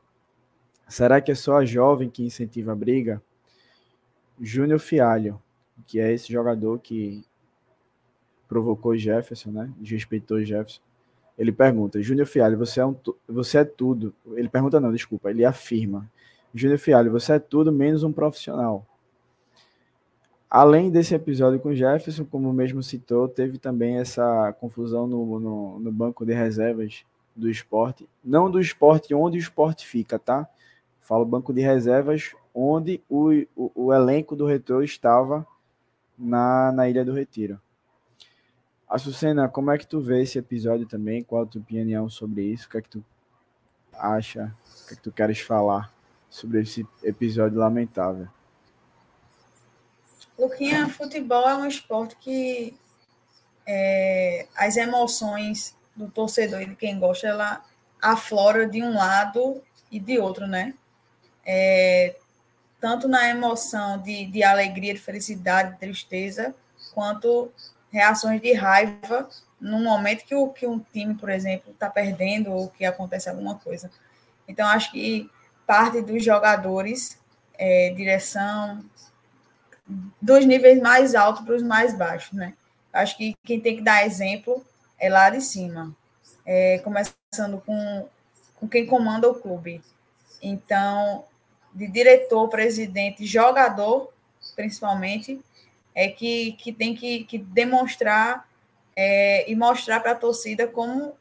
Será 0.89 1.21
que 1.21 1.33
é 1.33 1.35
só 1.35 1.57
a 1.57 1.65
jovem 1.65 2.09
que 2.09 2.25
incentiva 2.25 2.71
a 2.71 2.77
briga? 2.77 3.21
Júnior 4.41 4.79
Fialho, 4.79 5.43
que 5.89 5.99
é 5.99 6.13
esse 6.13 6.33
jogador 6.33 6.79
que 6.79 7.25
provocou 8.49 8.97
Jefferson, 8.97 9.51
né? 9.51 9.73
Desrespeitou 9.77 10.41
Jefferson. 10.45 10.81
Ele 11.37 11.51
pergunta: 11.51 12.01
Júnior 12.01 12.27
Fialho, 12.27 12.57
você 12.57 12.81
é, 12.81 12.87
um, 12.87 12.95
você 13.29 13.59
é 13.59 13.65
tudo. 13.65 14.15
Ele 14.35 14.49
pergunta, 14.49 14.79
não, 14.79 14.93
desculpa, 14.93 15.31
ele 15.31 15.45
afirma: 15.45 16.09
Júnior 16.55 16.79
Fialho, 16.79 17.13
você 17.13 17.35
é 17.35 17.39
tudo 17.39 17.71
menos 17.71 18.03
um 18.03 18.13
profissional. 18.13 18.85
Além 20.51 20.91
desse 20.91 21.15
episódio 21.15 21.61
com 21.61 21.73
Jefferson, 21.73 22.25
como 22.25 22.53
mesmo 22.53 22.83
citou, 22.83 23.29
teve 23.29 23.57
também 23.57 23.99
essa 23.99 24.53
confusão 24.55 25.07
no, 25.07 25.39
no, 25.39 25.79
no, 25.79 25.93
banco 25.93 26.27
de 26.27 26.33
reservas 26.33 27.05
do 27.37 27.49
esporte. 27.49 28.09
Não 28.25 28.51
do 28.51 28.61
esporte 28.61 29.15
onde 29.15 29.39
o 29.39 29.41
esporte 29.41 29.87
fica, 29.87 30.19
tá? 30.19 30.49
Falo 30.99 31.25
banco 31.25 31.53
de 31.53 31.61
reservas 31.61 32.35
onde 32.53 33.01
o, 33.09 33.31
o, 33.55 33.71
o 33.77 33.95
elenco 33.95 34.35
do 34.35 34.45
Retro 34.45 34.83
estava 34.83 35.47
na, 36.19 36.73
na 36.73 36.89
Ilha 36.89 37.05
do 37.05 37.13
Retiro. 37.13 37.61
Açucena, 38.89 39.49
como 39.49 39.71
é 39.71 39.79
que 39.79 39.87
tu 39.87 40.01
vê 40.01 40.23
esse 40.23 40.37
episódio 40.37 40.85
também? 40.85 41.23
Qual 41.23 41.45
a 41.45 41.47
tua 41.47 41.61
opinião 41.61 42.11
sobre 42.11 42.43
isso? 42.43 42.67
O 42.67 42.71
que 42.71 42.79
é 42.79 42.83
que 42.83 42.89
tu 42.89 43.05
acha? 43.93 44.53
O 44.83 44.89
que 44.89 44.95
é 44.95 44.97
que 44.97 45.03
tu 45.03 45.13
queres 45.13 45.39
falar 45.39 46.00
sobre 46.31 46.63
esse 46.63 46.87
episódio 47.03 47.59
lamentável? 47.59 48.29
Luquinha, 50.39 50.89
futebol 50.89 51.47
é 51.47 51.55
um 51.55 51.67
esporte 51.67 52.17
que 52.17 52.75
é, 53.67 54.47
as 54.57 54.77
emoções 54.77 55.77
do 55.95 56.09
torcedor 56.09 56.63
e 56.63 56.67
de 56.67 56.77
quem 56.77 56.99
gosta, 56.99 57.27
ela 57.27 57.63
aflora 58.01 58.67
de 58.67 58.83
um 58.83 58.95
lado 58.95 59.63
e 59.91 60.01
de 60.01 60.19
outro, 60.19 60.47
né? 60.47 60.73
É, 61.45 62.17
tanto 62.81 63.07
na 63.07 63.29
emoção 63.29 63.99
de, 63.99 64.25
de 64.27 64.43
alegria, 64.43 64.95
de 64.95 65.01
felicidade, 65.01 65.73
de 65.73 65.79
tristeza, 65.79 66.55
quanto 66.95 67.53
reações 67.93 68.41
de 68.41 68.53
raiva 68.55 69.29
no 69.61 69.79
momento 69.81 70.25
que, 70.25 70.35
o, 70.35 70.49
que 70.49 70.67
um 70.67 70.79
time, 70.79 71.15
por 71.15 71.29
exemplo, 71.29 71.73
está 71.73 71.91
perdendo 71.91 72.51
ou 72.51 72.71
que 72.71 72.85
acontece 72.85 73.29
alguma 73.29 73.57
coisa. 73.57 73.91
Então, 74.49 74.67
acho 74.67 74.91
que 74.91 75.29
parte 75.71 76.01
dos 76.01 76.25
jogadores, 76.25 77.17
é, 77.57 77.91
direção, 77.91 78.85
dos 80.21 80.45
níveis 80.45 80.83
mais 80.83 81.15
altos 81.15 81.45
para 81.45 81.55
os 81.55 81.63
mais 81.63 81.97
baixos, 81.97 82.33
né? 82.33 82.55
Acho 82.93 83.17
que 83.17 83.37
quem 83.45 83.61
tem 83.61 83.77
que 83.77 83.83
dar 83.83 84.05
exemplo 84.05 84.67
é 84.99 85.09
lá 85.09 85.31
de 85.31 85.41
cima, 85.41 85.95
é, 86.45 86.79
começando 86.79 87.63
com, 87.65 88.09
com 88.57 88.69
quem 88.69 88.85
comanda 88.85 89.31
o 89.31 89.35
clube. 89.37 89.81
Então, 90.43 91.23
de 91.73 91.87
diretor, 91.87 92.49
presidente, 92.49 93.25
jogador, 93.25 94.13
principalmente, 94.57 95.41
é 95.95 96.09
que, 96.09 96.55
que 96.55 96.73
tem 96.73 96.97
que, 96.97 97.23
que 97.23 97.39
demonstrar 97.39 98.45
é, 98.97 99.49
e 99.49 99.55
mostrar 99.55 100.01
para 100.01 100.11
a 100.11 100.17
torcida 100.17 100.67
como 100.67 101.13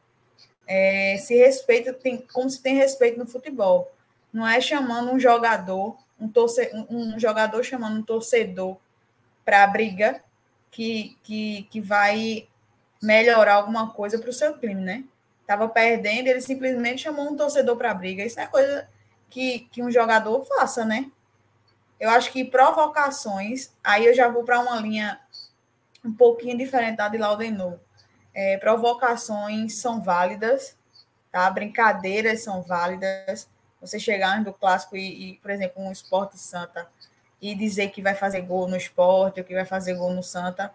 é, 0.66 1.18
se 1.18 1.36
respeita, 1.36 1.94
tem, 1.94 2.18
como 2.34 2.50
se 2.50 2.60
tem 2.64 2.74
respeito 2.74 3.20
no 3.20 3.28
futebol. 3.28 3.94
Não 4.32 4.48
é 4.48 4.62
chamando 4.62 5.12
um 5.12 5.20
jogador, 5.20 5.98
um, 6.20 6.28
torce, 6.28 6.70
um, 6.90 7.20
jogador 7.20 7.64
chamando 7.64 8.00
um 8.00 8.04
torcedor 8.04 8.78
para 9.44 9.64
a 9.64 9.68
briga 9.68 10.24
que, 10.70 11.18
que, 11.24 11.68
que 11.70 11.82
vai 11.82 12.48
melhorar 13.02 13.56
alguma 13.56 13.92
coisa 13.92 14.20
para 14.20 14.30
o 14.30 14.34
seu 14.34 14.58
time, 14.60 14.76
né? 14.76 15.04
Tava 15.48 15.68
perdendo, 15.68 16.28
ele 16.28 16.42
simplesmente 16.42 17.02
chamou 17.02 17.28
um 17.28 17.36
torcedor 17.36 17.76
para 17.76 17.92
a 17.92 17.94
briga. 17.94 18.24
Isso 18.24 18.40
é 18.40 18.46
coisa 18.46 18.88
que, 19.30 19.68
que 19.72 19.82
um 19.82 19.90
jogador 19.90 20.46
faça, 20.46 20.86
né? 20.86 21.10
Eu 22.00 22.10
acho 22.10 22.32
que 22.32 22.46
provocações, 22.46 23.72
aí 23.84 24.06
eu 24.06 24.14
já 24.14 24.30
vou 24.30 24.44
para 24.44 24.60
uma 24.60 24.80
linha 24.80 25.20
um 26.04 26.14
pouquinho 26.14 26.58
diferente 26.58 26.98
da 26.98 27.10
de 27.10 27.18
Laudenor. 27.18 27.78
É, 28.34 28.58
provocações 28.58 29.76
são 29.76 30.02
válidas, 30.02 30.78
tá? 31.32 31.50
Brincadeiras 31.50 32.42
são 32.44 32.62
válidas. 32.62 33.50
Você 33.82 34.00
chegar 34.00 34.44
no 34.44 34.54
clássico 34.54 34.98
e, 34.98 35.32
e, 35.32 35.34
por 35.38 35.52
exemplo, 35.52 35.82
um 35.82 35.92
esporte 35.92 36.38
Santa 36.38 36.88
e 37.42 37.56
dizer 37.56 37.90
que 37.90 38.02
vai 38.02 38.16
fazer 38.16 38.42
gol 38.42 38.68
no 38.68 38.76
esporte 38.76 39.40
ou 39.40 39.46
que 39.46 39.54
vai 39.54 39.66
fazer 39.66 39.94
gol 39.96 40.14
no 40.14 40.22
Santa, 40.22 40.72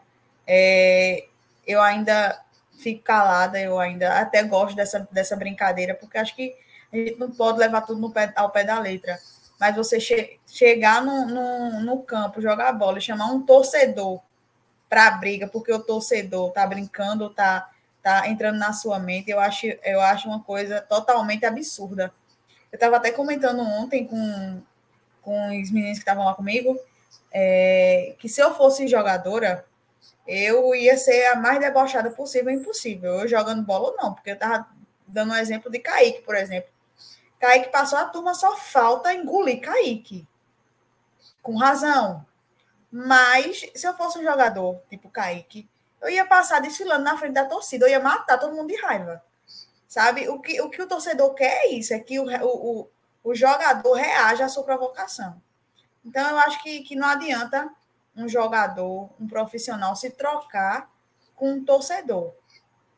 é, 0.46 1.26
eu 1.66 1.80
ainda 1.80 2.40
fico 2.78 3.02
calada, 3.02 3.60
eu 3.60 3.78
ainda 3.78 4.18
até 4.20 4.42
gosto 4.42 4.74
dessa, 4.74 5.06
dessa 5.10 5.36
brincadeira, 5.36 5.94
porque 5.94 6.18
acho 6.18 6.34
que 6.34 6.54
a 6.92 6.96
gente 6.96 7.18
não 7.18 7.30
pode 7.30 7.58
levar 7.58 7.82
tudo 7.82 8.10
pé, 8.10 8.32
ao 8.36 8.50
pé 8.50 8.64
da 8.64 8.78
letra. 8.78 9.18
Mas 9.58 9.76
você 9.76 10.00
che, 10.00 10.38
chegar 10.46 11.02
no, 11.02 11.26
no, 11.26 11.80
no 11.80 12.02
campo, 12.02 12.40
jogar 12.40 12.72
bola 12.72 12.98
e 12.98 13.02
chamar 13.02 13.26
um 13.26 13.42
torcedor 13.42 14.20
para 14.88 15.08
a 15.08 15.10
briga, 15.12 15.48
porque 15.48 15.72
o 15.72 15.82
torcedor 15.82 16.52
tá 16.52 16.66
brincando, 16.66 17.30
tá, 17.30 17.70
tá 18.02 18.28
entrando 18.28 18.58
na 18.58 18.72
sua 18.72 18.98
mente, 18.98 19.30
eu 19.30 19.40
acho, 19.40 19.66
eu 19.82 20.00
acho 20.00 20.28
uma 20.28 20.40
coisa 20.40 20.80
totalmente 20.80 21.44
absurda. 21.44 22.12
Eu 22.74 22.76
estava 22.76 22.96
até 22.96 23.12
comentando 23.12 23.60
ontem 23.60 24.04
com, 24.04 24.60
com 25.22 25.62
os 25.62 25.70
meninos 25.70 25.98
que 25.98 26.02
estavam 26.02 26.24
lá 26.24 26.34
comigo, 26.34 26.76
é, 27.30 28.16
que 28.18 28.28
se 28.28 28.40
eu 28.40 28.52
fosse 28.52 28.88
jogadora, 28.88 29.64
eu 30.26 30.74
ia 30.74 30.96
ser 30.96 31.26
a 31.26 31.36
mais 31.36 31.60
debochada 31.60 32.10
possível, 32.10 32.50
impossível. 32.50 33.20
Eu 33.20 33.28
jogando 33.28 33.62
bola 33.62 33.90
ou 33.90 33.96
não, 33.96 34.12
porque 34.12 34.30
eu 34.30 34.34
estava 34.34 34.66
dando 35.06 35.34
um 35.34 35.36
exemplo 35.36 35.70
de 35.70 35.78
Kaique, 35.78 36.22
por 36.22 36.34
exemplo. 36.34 36.68
Kaique 37.38 37.70
passou 37.70 37.96
a 37.96 38.06
turma, 38.06 38.34
só 38.34 38.56
falta 38.56 39.14
engolir 39.14 39.60
Kaique. 39.60 40.26
Com 41.40 41.56
razão. 41.56 42.26
Mas 42.90 43.70
se 43.72 43.86
eu 43.86 43.94
fosse 43.94 44.18
um 44.18 44.24
jogador 44.24 44.82
tipo 44.90 45.08
Kaique, 45.08 45.68
eu 46.02 46.10
ia 46.10 46.26
passar 46.26 46.58
desfilando 46.60 47.04
na 47.04 47.16
frente 47.16 47.34
da 47.34 47.44
torcida, 47.44 47.86
eu 47.86 47.90
ia 47.90 48.00
matar 48.00 48.36
todo 48.36 48.52
mundo 48.52 48.66
de 48.66 48.82
raiva. 48.82 49.22
Sabe? 49.94 50.28
O 50.28 50.40
que 50.40 50.60
o, 50.60 50.68
que 50.68 50.82
o 50.82 50.88
torcedor 50.88 51.34
quer 51.34 51.66
é 51.66 51.68
isso, 51.68 51.94
é 51.94 52.00
que 52.00 52.18
o, 52.18 52.26
o, 52.26 52.88
o 53.22 53.32
jogador 53.32 53.92
reaja 53.92 54.44
à 54.44 54.48
sua 54.48 54.64
provocação. 54.64 55.40
Então, 56.04 56.30
eu 56.30 56.36
acho 56.38 56.60
que, 56.64 56.80
que 56.80 56.96
não 56.96 57.06
adianta 57.06 57.70
um 58.16 58.28
jogador, 58.28 59.08
um 59.20 59.28
profissional 59.28 59.94
se 59.94 60.10
trocar 60.10 60.90
com 61.36 61.52
um 61.52 61.64
torcedor. 61.64 62.34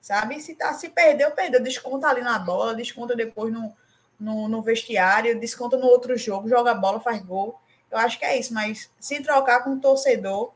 Sabe? 0.01 0.41
Se, 0.41 0.55
tá, 0.55 0.73
se 0.73 0.89
perdeu, 0.89 1.33
perdeu. 1.33 1.63
Desconta 1.63 2.09
ali 2.09 2.23
na 2.23 2.39
bola, 2.39 2.75
desconta 2.75 3.15
depois 3.15 3.53
no, 3.53 3.77
no, 4.19 4.49
no 4.49 4.63
vestiário, 4.63 5.39
desconta 5.39 5.77
no 5.77 5.89
outro 5.89 6.17
jogo, 6.17 6.49
joga 6.49 6.73
bola, 6.73 6.99
faz 6.99 7.21
gol. 7.21 7.61
Eu 7.91 7.99
acho 7.99 8.19
que 8.19 8.25
é 8.25 8.39
isso, 8.39 8.55
mas 8.55 8.91
se 8.99 9.23
trocar 9.23 9.63
com 9.63 9.73
um 9.73 9.81
torcedor, 9.81 10.51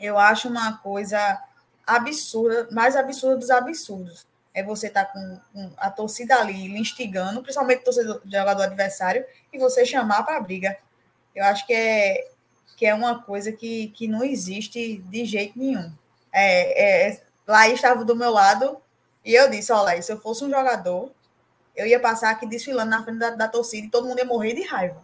eu 0.00 0.18
acho 0.18 0.48
uma 0.48 0.78
coisa 0.78 1.40
absurda, 1.86 2.66
mais 2.72 2.96
absurda 2.96 3.36
dos 3.36 3.50
absurdos. 3.50 4.27
É 4.58 4.62
você 4.62 4.88
estar 4.88 5.04
tá 5.04 5.12
com, 5.12 5.40
com, 5.52 5.70
a 5.76 5.90
torcida 5.90 6.36
ali 6.36 6.78
instigando, 6.78 7.42
principalmente 7.42 7.82
o 7.82 7.84
torcedor, 7.84 8.20
jogador 8.24 8.62
adversário, 8.62 9.24
e 9.52 9.58
você 9.58 9.86
chamar 9.86 10.24
para 10.24 10.36
a 10.36 10.40
briga. 10.40 10.76
Eu 11.34 11.44
acho 11.44 11.64
que 11.66 11.72
é, 11.72 12.28
que 12.76 12.84
é 12.84 12.92
uma 12.92 13.22
coisa 13.22 13.52
que, 13.52 13.88
que 13.88 14.08
não 14.08 14.24
existe 14.24 14.98
de 14.98 15.24
jeito 15.24 15.58
nenhum. 15.58 15.92
É, 16.32 17.08
é, 17.08 17.22
Laís 17.46 17.74
estava 17.74 18.04
do 18.04 18.16
meu 18.16 18.30
lado 18.30 18.78
e 19.24 19.34
eu 19.34 19.48
disse: 19.48 19.72
Olha, 19.72 20.00
se 20.02 20.12
eu 20.12 20.20
fosse 20.20 20.44
um 20.44 20.50
jogador, 20.50 21.12
eu 21.76 21.86
ia 21.86 22.00
passar 22.00 22.30
aqui 22.30 22.46
desfilando 22.46 22.90
na 22.90 23.04
frente 23.04 23.18
da, 23.18 23.30
da 23.30 23.48
torcida 23.48 23.86
e 23.86 23.90
todo 23.90 24.08
mundo 24.08 24.18
ia 24.18 24.24
morrer 24.24 24.54
de 24.54 24.62
raiva. 24.62 25.00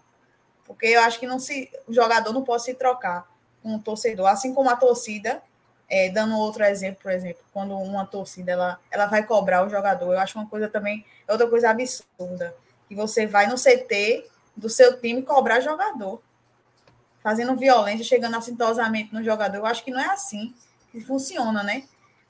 Porque 0.64 0.86
eu 0.86 1.00
acho 1.02 1.20
que 1.20 1.26
não 1.26 1.38
se, 1.38 1.70
o 1.86 1.92
jogador 1.92 2.32
não 2.32 2.42
pode 2.42 2.64
se 2.64 2.74
trocar 2.74 3.28
com 3.62 3.76
o 3.76 3.78
torcedor, 3.78 4.26
assim 4.26 4.52
como 4.52 4.68
a 4.68 4.76
torcida, 4.76 5.40
é, 5.88 6.08
dando 6.10 6.36
outro 6.36 6.64
exemplo, 6.64 7.02
por 7.02 7.12
exemplo, 7.12 7.42
quando 7.52 7.76
uma 7.76 8.06
torcida 8.06 8.52
ela, 8.52 8.80
ela 8.90 9.06
vai 9.06 9.24
cobrar 9.24 9.64
o 9.64 9.68
jogador, 9.68 10.12
eu 10.12 10.18
acho 10.18 10.38
uma 10.38 10.48
coisa 10.48 10.68
também, 10.68 11.04
é 11.26 11.32
outra 11.32 11.46
coisa 11.46 11.70
absurda, 11.70 12.54
que 12.88 12.94
você 12.94 13.26
vai 13.26 13.46
no 13.46 13.56
CT 13.56 14.26
do 14.56 14.68
seu 14.68 15.00
time 15.00 15.22
cobrar 15.22 15.60
jogador 15.60 16.22
fazendo 17.24 17.56
violência, 17.56 18.04
chegando 18.04 18.36
assintosamente 18.36 19.14
no 19.14 19.24
jogador. 19.24 19.56
Eu 19.56 19.64
acho 19.64 19.82
que 19.82 19.90
não 19.90 19.98
é 19.98 20.10
assim 20.10 20.54
que 20.92 21.00
funciona, 21.00 21.62
né? 21.62 21.84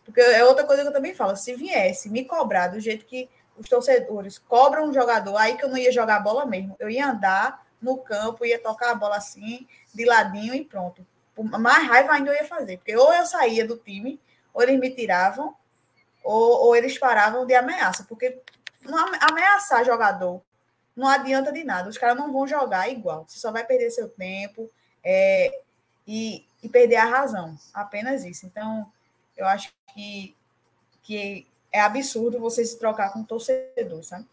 Porque 0.05 0.21
é 0.21 0.45
outra 0.45 0.65
coisa 0.65 0.83
que 0.83 0.89
eu 0.89 0.93
também 0.93 1.13
falo. 1.13 1.37
Se 1.37 1.53
viesse 1.55 2.09
me 2.09 2.25
cobrar 2.25 2.69
do 2.69 2.79
jeito 2.79 3.05
que 3.05 3.29
os 3.59 3.69
torcedores 3.69 4.39
cobram 4.39 4.89
um 4.89 4.93
jogador, 4.93 5.37
aí 5.37 5.57
que 5.57 5.65
eu 5.65 5.69
não 5.69 5.77
ia 5.77 5.91
jogar 5.91 6.21
bola 6.21 6.47
mesmo. 6.47 6.77
Eu 6.79 6.89
ia 6.89 7.11
andar 7.11 7.67
no 7.83 7.99
campo, 7.99 8.47
ia 8.47 8.59
tocar 8.59 8.93
a 8.93 8.95
bola 8.95 9.17
assim, 9.17 9.67
de 9.93 10.05
ladinho 10.05 10.55
e 10.55 10.65
pronto. 10.65 11.05
Mais 11.43 11.89
raiva 11.89 12.13
ainda 12.13 12.31
eu 12.31 12.35
ia 12.35 12.47
fazer. 12.47 12.79
Porque 12.79 12.97
ou 12.97 13.13
eu 13.13 13.27
saía 13.27 13.67
do 13.67 13.77
time, 13.77 14.21
ou 14.53 14.63
eles 14.63 14.79
me 14.79 14.91
tiravam, 14.91 15.55
ou, 16.23 16.67
ou 16.67 16.77
eles 16.77 16.99
paravam 16.99 17.47
de 17.47 17.55
ameaça. 17.55 18.05
Porque 18.05 18.41
ameaçar 19.21 19.85
jogador 19.85 20.43
não 20.97 21.09
adianta 21.09 21.53
de 21.53 21.65
nada. 21.65 21.89
Os 21.89 21.99
caras 21.99 22.17
não 22.17 22.33
vão 22.33 22.47
jogar 22.47 22.89
igual. 22.89 23.25
Você 23.27 23.39
só 23.39 23.51
vai 23.51 23.65
perder 23.65 23.91
seu 23.91 24.09
tempo 24.09 24.71
é, 25.03 25.61
e, 26.07 26.47
e, 26.63 26.69
perder 26.69 26.97
a 26.97 27.05
razão. 27.05 27.57
Apenas 27.73 28.25
isso. 28.25 28.47
Então, 28.47 28.91
eu 29.37 29.47
acho 29.47 29.73
que, 29.93 30.37
que 31.03 31.47
é 31.73 31.81
absurdo 31.81 32.39
você 32.39 32.65
se 32.65 32.79
trocar 32.79 33.13
com 33.13 33.21
um 33.21 33.25
torcedor, 33.25 34.03
sabe? 34.05 34.27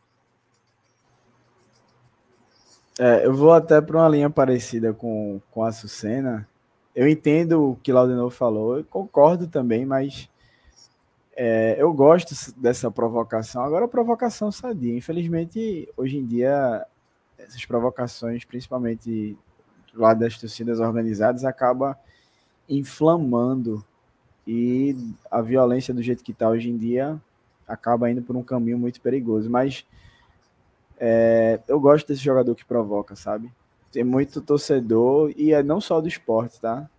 É, 2.99 3.25
eu 3.25 3.33
vou 3.33 3.51
até 3.51 3.81
para 3.81 3.97
uma 3.97 4.09
linha 4.09 4.29
parecida 4.29 4.93
com, 4.93 5.41
com 5.49 5.63
a 5.63 5.71
Sucena. 5.71 6.47
Eu 6.95 7.07
entendo 7.07 7.71
o 7.71 7.75
que 7.77 7.91
Laudenor 7.91 8.29
falou, 8.29 8.77
eu 8.77 8.83
concordo 8.83 9.47
também, 9.47 9.85
mas 9.85 10.29
é, 11.33 11.75
eu 11.81 11.93
gosto 11.93 12.35
dessa 12.59 12.91
provocação. 12.91 13.63
Agora, 13.63 13.87
provocação 13.87 14.51
sadia. 14.51 14.95
Infelizmente, 14.95 15.87
hoje 15.95 16.17
em 16.17 16.25
dia, 16.25 16.85
essas 17.37 17.65
provocações, 17.65 18.43
principalmente 18.43 19.37
do 19.93 20.01
lado 20.01 20.19
das 20.19 20.37
torcidas 20.37 20.79
organizadas, 20.79 21.45
acaba 21.45 21.97
inflamando 22.67 23.83
e 24.45 24.95
a 25.29 25.41
violência 25.41 25.93
do 25.93 26.01
jeito 26.01 26.23
que 26.23 26.31
está 26.31 26.49
hoje 26.49 26.69
em 26.69 26.77
dia 26.77 27.19
acaba 27.67 28.09
indo 28.09 28.21
por 28.21 28.35
um 28.35 28.43
caminho 28.43 28.77
muito 28.77 28.99
perigoso. 28.99 29.49
Mas 29.49 29.85
é, 30.99 31.59
eu 31.67 31.79
gosto 31.79 32.07
desse 32.07 32.21
jogador 32.21 32.53
que 32.53 32.65
provoca, 32.65 33.15
sabe? 33.15 33.51
Tem 33.91 34.03
muito 34.03 34.41
torcedor 34.41 35.33
e 35.35 35.53
é 35.53 35.61
não 35.61 35.81
só 35.81 35.99
do 35.99 36.07
esporte, 36.07 36.61
tá? 36.61 36.89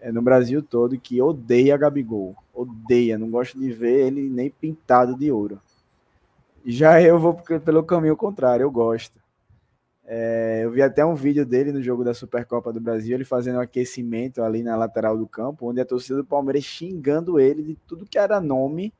É 0.00 0.12
no 0.12 0.22
Brasil 0.22 0.62
todo 0.62 0.98
que 0.98 1.20
odeia 1.20 1.76
Gabigol, 1.76 2.36
odeia, 2.54 3.18
não 3.18 3.30
gosto 3.30 3.58
de 3.58 3.72
ver 3.72 4.06
ele 4.06 4.28
nem 4.28 4.50
pintado 4.50 5.16
de 5.16 5.32
ouro. 5.32 5.60
Já 6.64 7.00
eu 7.02 7.18
vou 7.18 7.34
pelo 7.34 7.82
caminho 7.82 8.16
contrário, 8.16 8.62
eu 8.62 8.70
gosto. 8.70 9.18
É, 10.10 10.60
eu 10.64 10.70
vi 10.70 10.80
até 10.80 11.04
um 11.04 11.14
vídeo 11.14 11.44
dele 11.44 11.70
no 11.70 11.82
jogo 11.82 12.02
da 12.02 12.14
Supercopa 12.14 12.72
do 12.72 12.80
Brasil, 12.80 13.14
ele 13.14 13.26
fazendo 13.26 13.56
um 13.56 13.60
aquecimento 13.60 14.42
ali 14.42 14.62
na 14.62 14.74
lateral 14.74 15.18
do 15.18 15.26
campo, 15.26 15.68
onde 15.68 15.80
a 15.80 15.84
torcida 15.84 16.16
do 16.16 16.24
Palmeiras 16.24 16.64
xingando 16.64 17.38
ele 17.38 17.62
de 17.62 17.74
tudo 17.86 18.06
que 18.06 18.18
era 18.18 18.40
nome. 18.40 18.92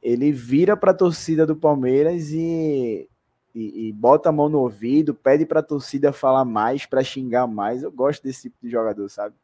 Ele 0.00 0.30
vira 0.30 0.76
para 0.76 0.92
a 0.92 0.94
torcida 0.94 1.44
do 1.44 1.56
Palmeiras 1.56 2.30
e, 2.32 3.08
e, 3.54 3.88
e, 3.88 3.92
bota 3.92 4.30
a 4.30 4.32
mão 4.32 4.48
no 4.48 4.60
ouvido, 4.60 5.14
pede 5.14 5.44
para 5.44 5.60
a 5.60 5.62
torcida 5.62 6.12
falar 6.12 6.44
mais, 6.44 6.86
para 6.86 7.04
xingar 7.04 7.46
mais. 7.46 7.82
Eu 7.82 7.92
gosto 7.92 8.22
desse 8.22 8.42
tipo 8.42 8.56
de 8.62 8.70
jogador, 8.70 9.08
sabe? 9.08 9.34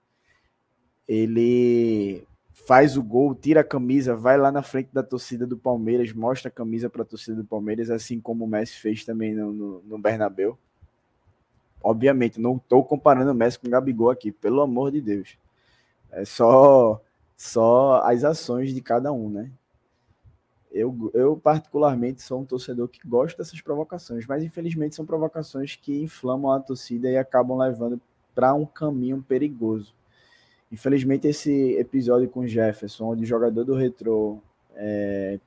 Ele 1.06 2.26
faz 2.66 2.96
o 2.96 3.02
gol, 3.02 3.34
tira 3.34 3.60
a 3.60 3.64
camisa, 3.64 4.16
vai 4.16 4.36
lá 4.36 4.50
na 4.50 4.62
frente 4.62 4.90
da 4.92 5.02
torcida 5.02 5.46
do 5.46 5.56
Palmeiras, 5.56 6.12
mostra 6.12 6.48
a 6.48 6.52
camisa 6.52 6.90
para 6.90 7.02
a 7.02 7.04
torcida 7.04 7.36
do 7.36 7.44
Palmeiras, 7.44 7.90
assim 7.90 8.20
como 8.20 8.44
o 8.44 8.48
Messi 8.48 8.74
fez 8.74 9.04
também 9.04 9.34
no, 9.34 9.52
no, 9.52 9.82
no 9.82 9.98
Bernabéu. 9.98 10.58
Obviamente, 11.82 12.40
não 12.40 12.56
estou 12.56 12.84
comparando 12.84 13.30
o 13.30 13.34
Messi 13.34 13.58
com 13.58 13.68
o 13.68 13.70
Gabigol 13.70 14.10
aqui, 14.10 14.32
pelo 14.32 14.60
amor 14.60 14.90
de 14.90 15.00
Deus. 15.00 15.38
É 16.10 16.24
só, 16.24 17.00
só 17.36 18.02
as 18.04 18.24
ações 18.24 18.74
de 18.74 18.80
cada 18.80 19.12
um, 19.12 19.30
né? 19.30 19.50
Eu, 20.70 21.10
eu, 21.14 21.36
particularmente, 21.36 22.22
sou 22.22 22.40
um 22.40 22.44
torcedor 22.44 22.88
que 22.88 23.00
gosta 23.06 23.38
dessas 23.38 23.60
provocações, 23.60 24.26
mas 24.26 24.44
infelizmente 24.44 24.94
são 24.94 25.06
provocações 25.06 25.76
que 25.76 26.02
inflamam 26.02 26.52
a 26.52 26.60
torcida 26.60 27.08
e 27.10 27.16
acabam 27.16 27.56
levando 27.58 28.00
para 28.34 28.52
um 28.52 28.66
caminho 28.66 29.24
perigoso. 29.26 29.94
Infelizmente, 30.70 31.26
esse 31.26 31.72
episódio 31.78 32.28
com 32.28 32.46
Jefferson, 32.46 33.12
onde 33.12 33.22
o 33.22 33.26
jogador 33.26 33.64
do 33.64 33.74
Retrô 33.74 34.38
é, 34.76 35.40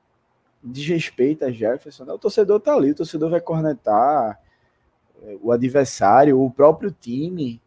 desrespeita 0.63 1.51
Jefferson, 1.51 2.05
né? 2.05 2.13
o 2.13 2.17
torcedor 2.17 2.59
tá 2.59 2.73
ali, 2.73 2.91
o 2.91 2.95
torcedor 2.95 3.29
vai 3.29 3.39
cornetar, 3.39 4.39
o 5.41 5.51
adversário, 5.51 6.41
o 6.41 6.49
próprio 6.49 6.91
time. 6.91 7.61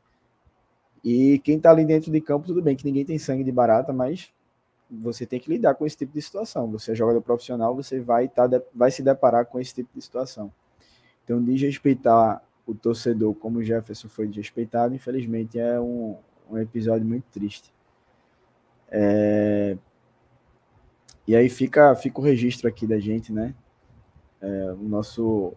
E 1.02 1.39
quem 1.40 1.56
está 1.56 1.70
ali 1.70 1.85
dentro 1.85 2.10
de 2.10 2.20
campo, 2.20 2.47
tudo 2.47 2.62
bem 2.62 2.74
que 2.74 2.85
ninguém 2.85 3.05
tem 3.05 3.18
sangue 3.18 3.44
de 3.44 3.52
barata, 3.52 3.93
mas 3.93 4.32
você 4.90 5.27
tem 5.27 5.40
que 5.40 5.51
lidar 5.51 5.74
com 5.74 5.86
esse 5.86 5.97
tipo 5.97 6.12
de 6.12 6.23
situação. 6.23 6.70
Você 6.73 6.93
é 6.93 6.94
jogador 6.94 7.20
profissional, 7.20 7.74
você 7.74 8.01
vai, 8.01 8.28
tá, 8.28 8.48
vai 8.74 8.90
se 8.90 9.02
deparar 9.02 9.47
com 9.47 9.59
esse 9.59 9.74
tipo 9.74 9.90
de 9.94 10.02
situação. 10.02 10.52
Então, 11.24 11.43
desrespeitar 11.43 12.43
o 12.66 12.74
torcedor 12.74 13.35
como 13.35 13.59
o 13.59 13.62
Jefferson 13.62 14.09
foi 14.09 14.27
desrespeitado, 14.27 14.94
infelizmente 14.94 15.59
é 15.59 15.78
um, 15.81 16.16
um 16.51 16.59
episódio 16.59 17.06
muito 17.06 17.24
triste. 17.31 17.73
É... 18.89 19.77
E 21.27 21.35
aí 21.35 21.48
fica, 21.48 21.94
fica 21.97 22.20
o 22.20 22.23
registro 22.23 22.69
aqui 22.69 22.86
da 22.86 22.98
gente, 22.98 23.32
né? 23.32 23.55
É, 24.40 24.73
o 24.73 24.89
nosso 24.89 25.55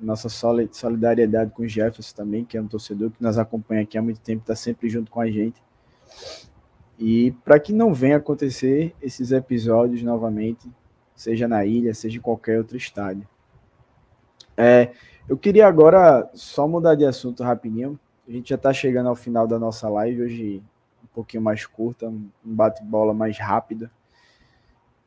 nossa 0.00 0.28
solidariedade 0.28 1.50
com 1.52 1.62
o 1.62 1.68
Jefferson 1.68 2.14
também, 2.16 2.44
que 2.44 2.56
é 2.56 2.60
um 2.60 2.66
torcedor 2.66 3.10
que 3.10 3.22
nos 3.22 3.38
acompanha 3.38 3.82
aqui 3.82 3.96
há 3.96 4.02
muito 4.02 4.20
tempo, 4.20 4.42
está 4.42 4.56
sempre 4.56 4.88
junto 4.88 5.10
com 5.10 5.20
a 5.20 5.30
gente. 5.30 5.62
E 6.98 7.32
para 7.44 7.58
que 7.58 7.72
não 7.72 7.92
venha 7.92 8.16
acontecer 8.16 8.94
esses 9.02 9.32
episódios 9.32 10.02
novamente, 10.02 10.70
seja 11.14 11.48
na 11.48 11.64
ilha, 11.64 11.94
seja 11.94 12.18
em 12.18 12.20
qualquer 12.20 12.58
outro 12.58 12.76
estádio. 12.76 13.26
É, 14.56 14.92
eu 15.28 15.36
queria 15.36 15.66
agora 15.66 16.28
só 16.34 16.68
mudar 16.68 16.94
de 16.94 17.04
assunto 17.04 17.42
rapidinho. 17.42 17.98
A 18.28 18.30
gente 18.30 18.50
já 18.50 18.54
está 18.56 18.72
chegando 18.72 19.08
ao 19.08 19.16
final 19.16 19.46
da 19.46 19.58
nossa 19.58 19.88
live, 19.88 20.22
hoje 20.22 20.62
um 21.02 21.06
pouquinho 21.14 21.42
mais 21.42 21.66
curta, 21.66 22.08
um 22.08 22.30
bate-bola 22.42 23.12
mais 23.12 23.38
rápido. 23.38 23.90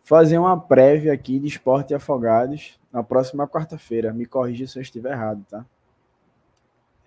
Fazer 0.03 0.37
uma 0.37 0.59
prévia 0.59 1.13
aqui 1.13 1.39
de 1.39 1.47
esporte 1.47 1.93
afogados 1.93 2.79
na 2.91 3.03
próxima 3.03 3.47
quarta-feira. 3.47 4.13
Me 4.13 4.25
corrija 4.25 4.67
se 4.67 4.77
eu 4.77 4.81
estiver 4.81 5.11
errado, 5.11 5.45
tá? 5.49 5.65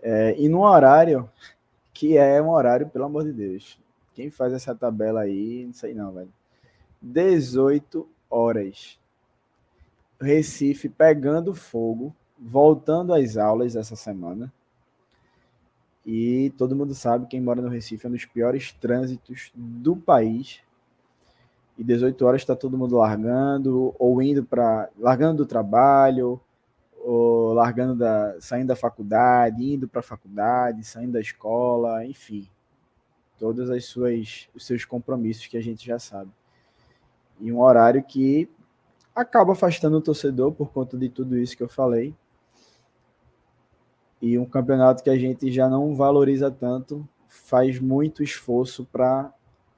É, 0.03 0.35
e 0.39 0.49
no 0.49 0.63
horário 0.63 1.31
que 1.93 2.17
é 2.17 2.41
um 2.41 2.51
horário, 2.51 2.89
pelo 2.89 3.05
amor 3.05 3.25
de 3.25 3.33
Deus. 3.33 3.80
Quem 4.21 4.29
faz 4.29 4.53
essa 4.53 4.75
tabela 4.75 5.23
aí, 5.23 5.65
não 5.65 5.73
sei 5.73 5.95
não, 5.95 6.13
velho. 6.13 6.31
18 7.01 8.07
horas. 8.29 8.99
Recife 10.21 10.91
pegando 10.91 11.55
fogo, 11.55 12.15
voltando 12.39 13.15
às 13.15 13.39
aulas 13.39 13.77
essa 13.77 13.97
semana. 13.97 14.53
E 16.05 16.53
todo 16.59 16.77
mundo 16.77 16.95
sabe, 16.95 17.29
quem 17.29 17.41
mora 17.41 17.63
no 17.63 17.71
Recife 17.71 18.05
é 18.05 18.11
um 18.11 18.13
dos 18.13 18.27
piores 18.27 18.73
trânsitos 18.73 19.51
do 19.55 19.97
país 19.97 20.61
e 21.79 21.83
18 21.83 22.27
horas 22.27 22.43
está 22.43 22.55
todo 22.55 22.77
mundo 22.77 22.99
largando, 22.99 23.95
ou 23.99 24.21
indo 24.21 24.45
para. 24.45 24.91
largando 24.99 25.39
do 25.39 25.47
trabalho, 25.47 26.39
ou 27.03 27.55
largando 27.55 27.97
da. 27.97 28.39
saindo 28.39 28.67
da 28.67 28.77
faculdade, 28.77 29.65
indo 29.65 29.89
para 29.89 30.01
a 30.01 30.03
faculdade, 30.03 30.85
saindo 30.85 31.13
da 31.13 31.21
escola, 31.23 32.05
enfim. 32.05 32.47
Todas 33.41 33.71
as 33.71 33.87
suas 33.87 34.49
os 34.55 34.65
seus 34.65 34.85
compromissos 34.85 35.49
que 35.49 35.57
a 35.57 35.63
gente 35.63 35.85
já 35.85 35.99
sabe. 35.99 36.31
E 37.41 37.51
um 37.51 37.61
horário 37.61 38.05
que 38.05 38.49
acaba 39.15 39.53
afastando 39.53 39.97
o 39.97 40.01
torcedor 40.01 40.53
por 40.53 40.71
conta 40.71 40.97
de 40.97 41.09
tudo 41.09 41.39
isso 41.39 41.57
que 41.57 41.63
eu 41.63 41.69
falei. 41.69 42.15
E 44.21 44.39
um 44.39 44.45
campeonato 44.45 45.03
que 45.03 45.11
a 45.11 45.17
gente 45.17 45.51
já 45.51 45.69
não 45.69 45.97
valoriza 45.97 46.51
tanto, 46.51 47.09
faz 47.27 47.81
muito 47.81 48.23
esforço 48.23 48.85
para 48.93 49.33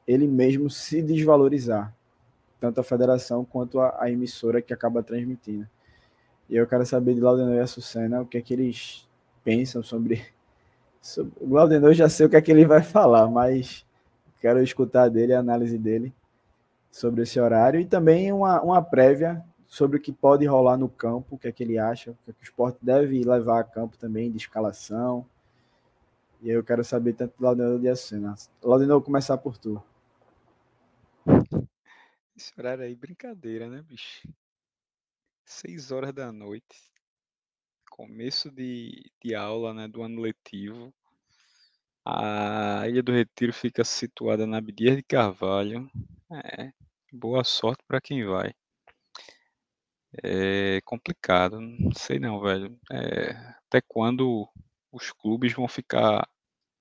ele 0.06 0.26
mesmo 0.26 0.68
se 0.68 1.00
desvalorizar, 1.00 1.94
tanto 2.60 2.80
a 2.80 2.84
federação 2.84 3.44
quanto 3.44 3.78
a, 3.78 4.02
a 4.02 4.10
emissora 4.10 4.60
que 4.60 4.74
acaba 4.74 5.02
transmitindo. 5.02 5.68
E 6.50 6.56
eu 6.56 6.66
quero 6.66 6.84
saber 6.84 7.14
de 7.14 7.20
Laudenor 7.20 7.54
e 7.54 7.60
Açucena 7.60 8.20
o 8.20 8.26
que 8.26 8.36
é 8.36 8.42
que 8.42 8.52
eles 8.52 9.08
pensam 9.44 9.82
sobre... 9.82 10.22
O 11.40 11.54
Laudenor 11.54 11.92
já 11.94 12.08
sei 12.08 12.26
o 12.26 12.30
que 12.30 12.36
é 12.36 12.42
que 12.42 12.50
ele 12.50 12.64
vai 12.64 12.82
falar, 12.82 13.28
mas 13.28 13.84
quero 14.40 14.62
escutar 14.62 15.08
dele, 15.08 15.34
a 15.34 15.40
análise 15.40 15.76
dele 15.76 16.12
sobre 16.90 17.22
esse 17.22 17.40
horário 17.40 17.80
e 17.80 17.86
também 17.86 18.32
uma, 18.32 18.60
uma 18.60 18.82
prévia 18.82 19.42
sobre 19.66 19.96
o 19.96 20.00
que 20.00 20.12
pode 20.12 20.44
rolar 20.44 20.76
no 20.76 20.88
campo, 20.88 21.34
o 21.34 21.38
que 21.38 21.48
é 21.48 21.52
que 21.52 21.62
ele 21.62 21.78
acha, 21.78 22.10
o 22.10 22.14
que, 22.24 22.30
é 22.30 22.34
que 22.34 22.42
o 22.42 22.44
esporte 22.44 22.78
deve 22.82 23.24
levar 23.24 23.60
a 23.60 23.64
campo 23.64 23.96
também 23.96 24.30
de 24.30 24.36
escalação. 24.36 25.26
E 26.42 26.50
aí 26.50 26.56
eu 26.56 26.62
quero 26.62 26.84
saber 26.84 27.14
tanto 27.14 27.34
do 27.38 27.44
Laudenor 27.44 27.78
de 27.78 27.88
Açucena. 27.88 28.34
Laudenor, 28.62 29.00
começar 29.00 29.38
por 29.38 29.56
tu. 29.56 29.82
Esse 32.36 32.52
horário 32.58 32.84
aí, 32.84 32.94
brincadeira, 32.94 33.68
né, 33.68 33.80
bicho? 33.80 34.28
Seis 35.44 35.90
horas 35.90 36.12
da 36.12 36.30
noite. 36.32 36.92
Começo 38.02 38.50
de, 38.50 39.12
de 39.22 39.32
aula, 39.32 39.72
né, 39.72 39.86
do 39.86 40.02
ano 40.02 40.20
letivo. 40.20 40.92
A 42.04 42.82
Ilha 42.88 43.00
do 43.00 43.12
Retiro 43.12 43.52
fica 43.52 43.84
situada 43.84 44.44
na 44.44 44.58
Abdias 44.58 44.96
de 44.96 45.04
Carvalho. 45.04 45.88
É, 46.32 46.72
boa 47.12 47.44
sorte 47.44 47.84
para 47.86 48.00
quem 48.00 48.24
vai. 48.24 48.52
É 50.20 50.80
complicado, 50.84 51.60
não 51.60 51.92
sei 51.92 52.18
não, 52.18 52.40
velho. 52.40 52.76
É, 52.90 53.30
até 53.68 53.80
quando 53.80 54.48
os 54.90 55.12
clubes 55.12 55.52
vão 55.52 55.68
ficar 55.68 56.28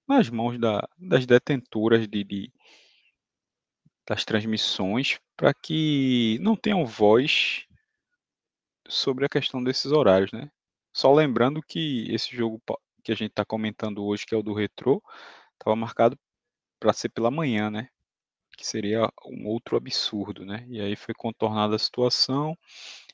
nas 0.07 0.27
mãos 0.27 0.59
da, 0.59 0.89
das 0.97 1.27
detentoras 1.27 2.07
de, 2.07 2.23
de, 2.23 2.51
das 4.07 4.25
transmissões 4.25 5.19
para 5.37 5.53
que 5.53 6.39
não 6.41 6.55
tenham 6.55 6.83
voz 6.83 7.67
sobre 8.87 9.23
a 9.23 9.29
questão 9.29 9.63
desses 9.63 9.91
horários, 9.91 10.31
né? 10.31 10.49
Só 10.93 11.13
lembrando 11.13 11.61
que 11.61 12.07
esse 12.13 12.35
jogo 12.35 12.61
que 13.03 13.11
a 13.11 13.15
gente 13.15 13.31
está 13.31 13.45
comentando 13.45 14.03
hoje, 14.05 14.25
que 14.25 14.35
é 14.35 14.37
o 14.37 14.43
do 14.43 14.53
Retrô, 14.53 15.01
estava 15.53 15.75
marcado 15.75 16.17
para 16.79 16.93
ser 16.93 17.09
pela 17.09 17.31
manhã, 17.31 17.69
né? 17.69 17.89
Que 18.57 18.65
seria 18.65 19.09
um 19.25 19.47
outro 19.47 19.77
absurdo, 19.77 20.45
né? 20.45 20.65
E 20.69 20.81
aí 20.81 20.95
foi 20.95 21.13
contornada 21.13 21.75
a 21.75 21.79
situação 21.79 22.57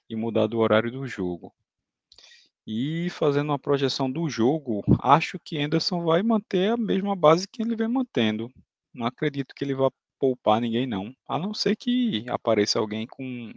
e 0.09 0.15
mudado 0.15 0.55
o 0.55 0.59
horário 0.59 0.91
do 0.91 1.07
jogo. 1.07 1.53
E 2.65 3.09
fazendo 3.11 3.49
uma 3.51 3.59
projeção 3.59 4.11
do 4.11 4.29
jogo, 4.29 4.83
acho 5.01 5.39
que 5.39 5.57
Anderson 5.57 6.03
vai 6.03 6.21
manter 6.21 6.71
a 6.71 6.77
mesma 6.77 7.15
base 7.15 7.47
que 7.47 7.61
ele 7.61 7.75
vem 7.75 7.87
mantendo. 7.87 8.51
Não 8.93 9.05
acredito 9.05 9.55
que 9.55 9.63
ele 9.63 9.73
vá 9.73 9.89
poupar 10.19 10.59
ninguém 10.59 10.85
não, 10.85 11.15
a 11.27 11.37
não 11.39 11.53
ser 11.53 11.75
que 11.75 12.25
apareça 12.27 12.79
alguém 12.79 13.07
com, 13.07 13.53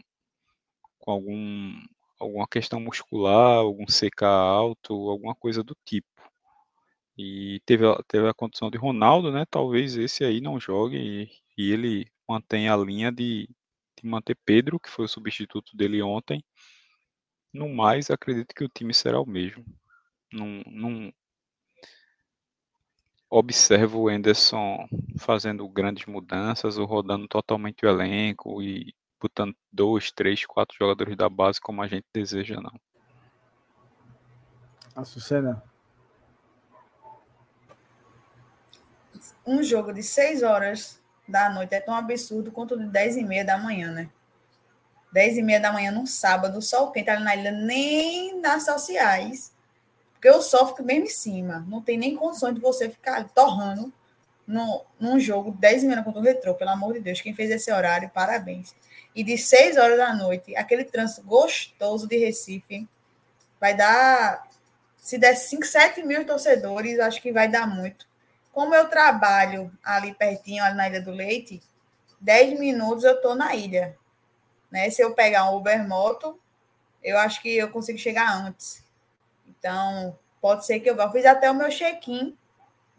com 0.98 1.10
algum, 1.10 1.74
alguma 2.20 2.46
questão 2.46 2.80
muscular, 2.80 3.58
algum 3.58 3.86
CK 3.86 4.24
alto, 4.24 4.94
alguma 5.10 5.34
coisa 5.34 5.62
do 5.64 5.76
tipo. 5.84 6.06
E 7.18 7.60
teve, 7.66 7.84
teve 8.08 8.28
a 8.28 8.34
condição 8.34 8.70
de 8.70 8.78
Ronaldo, 8.78 9.32
né? 9.32 9.44
Talvez 9.50 9.96
esse 9.96 10.24
aí 10.24 10.40
não 10.40 10.60
jogue 10.60 10.96
e, 10.96 11.30
e 11.58 11.72
ele 11.72 12.06
mantenha 12.28 12.74
a 12.74 12.76
linha 12.76 13.10
de, 13.10 13.48
de 14.00 14.08
manter 14.08 14.36
Pedro, 14.44 14.78
que 14.80 14.90
foi 14.90 15.06
o 15.06 15.08
substituto 15.08 15.76
dele 15.76 16.02
ontem. 16.02 16.44
No 17.52 17.68
mais, 17.68 18.10
acredito 18.10 18.54
que 18.54 18.64
o 18.64 18.68
time 18.68 18.94
será 18.94 19.20
o 19.20 19.26
mesmo. 19.26 19.64
Não, 20.32 20.62
não, 20.66 21.12
observo 23.30 24.00
o 24.00 24.10
Enderson 24.10 24.88
fazendo 25.18 25.68
grandes 25.68 26.04
mudanças 26.06 26.76
ou 26.76 26.84
rodando 26.84 27.28
totalmente 27.28 27.86
o 27.86 27.88
elenco 27.88 28.60
e 28.60 28.92
botando 29.20 29.54
dois, 29.72 30.10
três, 30.10 30.44
quatro 30.46 30.76
jogadores 30.78 31.16
da 31.16 31.28
base 31.28 31.60
como 31.60 31.82
a 31.82 31.86
gente 31.86 32.06
deseja, 32.12 32.60
não. 32.60 32.72
Açucena? 34.94 35.62
Um 39.46 39.62
jogo 39.62 39.92
de 39.92 40.02
seis 40.02 40.42
horas 40.42 41.00
da 41.28 41.50
noite 41.50 41.74
é 41.74 41.80
tão 41.80 41.94
absurdo 41.94 42.50
quanto 42.50 42.76
de 42.76 42.86
dez 42.86 43.16
e 43.16 43.22
meia 43.22 43.44
da 43.44 43.58
manhã, 43.58 43.92
né? 43.92 44.10
Dez 45.12 45.36
e 45.36 45.42
meia 45.42 45.60
da 45.60 45.72
manhã 45.72 45.90
num 45.90 46.06
sábado, 46.06 46.62
sol 46.62 46.90
quente 46.92 47.10
ali 47.10 47.24
na 47.24 47.36
ilha, 47.36 47.52
nem 47.52 48.40
nas 48.40 48.64
sociais 48.64 49.52
porque 50.20 50.30
o 50.30 50.42
sol 50.42 50.66
fica 50.66 50.82
bem 50.82 51.00
em 51.00 51.06
cima. 51.06 51.64
Não 51.66 51.80
tem 51.80 51.96
nem 51.96 52.14
condições 52.14 52.54
de 52.54 52.60
você 52.60 52.90
ficar 52.90 53.26
torrando 53.30 53.90
no, 54.50 54.84
num 54.98 55.18
jogo 55.18 55.52
10 55.52 55.84
minutos 55.84 56.04
contra 56.04 56.20
o 56.20 56.24
retrô, 56.24 56.54
pelo 56.54 56.70
amor 56.70 56.94
de 56.94 57.00
Deus. 57.00 57.20
Quem 57.20 57.34
fez 57.34 57.50
esse 57.50 57.72
horário, 57.72 58.10
parabéns. 58.10 58.74
E 59.14 59.22
de 59.22 59.38
6 59.38 59.76
horas 59.76 59.96
da 59.96 60.14
noite, 60.14 60.56
aquele 60.56 60.84
trânsito 60.84 61.22
gostoso 61.22 62.06
de 62.06 62.16
Recife, 62.16 62.88
vai 63.60 63.74
dar. 63.74 64.48
Se 64.98 65.16
der 65.16 65.34
5, 65.34 65.64
7 65.64 66.02
mil 66.02 66.26
torcedores, 66.26 66.98
acho 66.98 67.22
que 67.22 67.32
vai 67.32 67.48
dar 67.48 67.66
muito. 67.66 68.06
Como 68.52 68.74
eu 68.74 68.88
trabalho 68.88 69.72
ali 69.82 70.12
pertinho, 70.12 70.62
ali 70.62 70.76
na 70.76 70.88
Ilha 70.88 71.00
do 71.00 71.12
Leite, 71.12 71.62
10 72.20 72.58
minutos 72.58 73.04
eu 73.04 73.14
estou 73.14 73.34
na 73.34 73.54
ilha. 73.54 73.96
Né? 74.70 74.90
Se 74.90 75.00
eu 75.00 75.14
pegar 75.14 75.50
um 75.50 75.56
Uber 75.56 75.88
Moto, 75.88 76.38
eu 77.02 77.16
acho 77.18 77.40
que 77.40 77.56
eu 77.56 77.70
consigo 77.70 77.98
chegar 77.98 78.30
antes. 78.34 78.84
Então, 79.48 80.18
pode 80.40 80.66
ser 80.66 80.80
que 80.80 80.90
eu 80.90 80.96
vá. 80.96 81.04
Eu 81.04 81.12
fiz 81.12 81.24
até 81.24 81.50
o 81.50 81.54
meu 81.54 81.70
check-in 81.70 82.36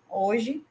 hoje 0.09 0.65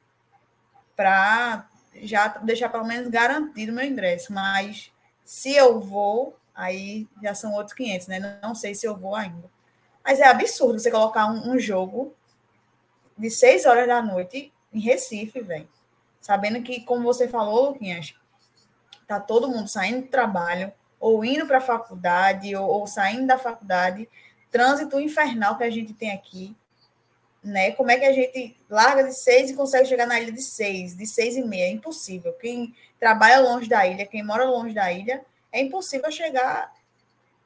para 0.95 1.67
já 1.95 2.27
deixar 2.39 2.69
pelo 2.69 2.85
menos 2.85 3.07
garantido 3.07 3.71
o 3.71 3.75
meu 3.75 3.85
ingresso. 3.85 4.31
Mas 4.33 4.91
se 5.23 5.55
eu 5.55 5.79
vou, 5.79 6.37
aí 6.53 7.07
já 7.21 7.33
são 7.33 7.53
outros 7.53 7.73
500, 7.73 8.07
né? 8.07 8.39
Não 8.41 8.55
sei 8.55 8.73
se 8.75 8.85
eu 8.85 8.95
vou 8.95 9.15
ainda. 9.15 9.49
Mas 10.03 10.19
é 10.19 10.27
absurdo 10.27 10.79
você 10.79 10.89
colocar 10.89 11.27
um, 11.27 11.51
um 11.51 11.59
jogo 11.59 12.15
de 13.17 13.29
6 13.29 13.65
horas 13.65 13.87
da 13.87 14.01
noite 14.01 14.51
em 14.73 14.79
Recife, 14.79 15.41
velho. 15.41 15.69
Sabendo 16.19 16.61
que, 16.61 16.81
como 16.81 17.03
você 17.03 17.27
falou, 17.27 17.69
Luquinhas, 17.69 18.15
tá 19.07 19.19
todo 19.19 19.49
mundo 19.49 19.67
saindo 19.67 20.03
do 20.03 20.07
trabalho, 20.07 20.71
ou 20.99 21.25
indo 21.25 21.45
para 21.45 21.57
a 21.57 21.61
faculdade, 21.61 22.55
ou, 22.55 22.67
ou 22.67 22.87
saindo 22.87 23.27
da 23.27 23.37
faculdade 23.37 24.07
trânsito 24.51 24.99
infernal 24.99 25.57
que 25.57 25.63
a 25.63 25.69
gente 25.69 25.93
tem 25.93 26.11
aqui, 26.11 26.55
né? 27.43 27.71
Como 27.71 27.89
é 27.89 27.97
que 27.97 28.05
a 28.05 28.13
gente 28.13 28.55
larga 28.69 29.03
de 29.03 29.13
seis 29.13 29.49
e 29.49 29.55
consegue 29.55 29.87
chegar 29.87 30.05
na 30.05 30.19
ilha 30.19 30.31
de 30.31 30.41
seis, 30.41 30.95
de 30.95 31.05
seis 31.07 31.35
e 31.35 31.41
meia? 31.41 31.65
É 31.65 31.71
impossível. 31.71 32.33
Quem 32.33 32.75
trabalha 32.99 33.39
longe 33.39 33.67
da 33.67 33.85
ilha, 33.85 34.05
quem 34.05 34.23
mora 34.23 34.43
longe 34.45 34.73
da 34.73 34.91
ilha, 34.91 35.25
é 35.51 35.61
impossível 35.61 36.11
chegar 36.11 36.71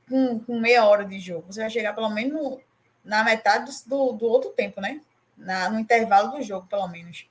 com, 0.09 0.39
com 0.39 0.59
meia 0.59 0.85
hora 0.85 1.05
de 1.05 1.19
jogo. 1.19 1.51
Você 1.51 1.61
vai 1.61 1.69
chegar 1.69 1.93
pelo 1.93 2.09
menos 2.09 2.33
no, 2.33 2.61
na 3.03 3.23
metade 3.23 3.71
do, 3.85 4.11
do 4.11 4.25
outro 4.25 4.51
tempo, 4.51 4.81
né? 4.81 5.01
Na, 5.37 5.69
no 5.69 5.79
intervalo 5.79 6.37
do 6.37 6.43
jogo, 6.43 6.67
pelo 6.67 6.87
menos. 6.87 7.27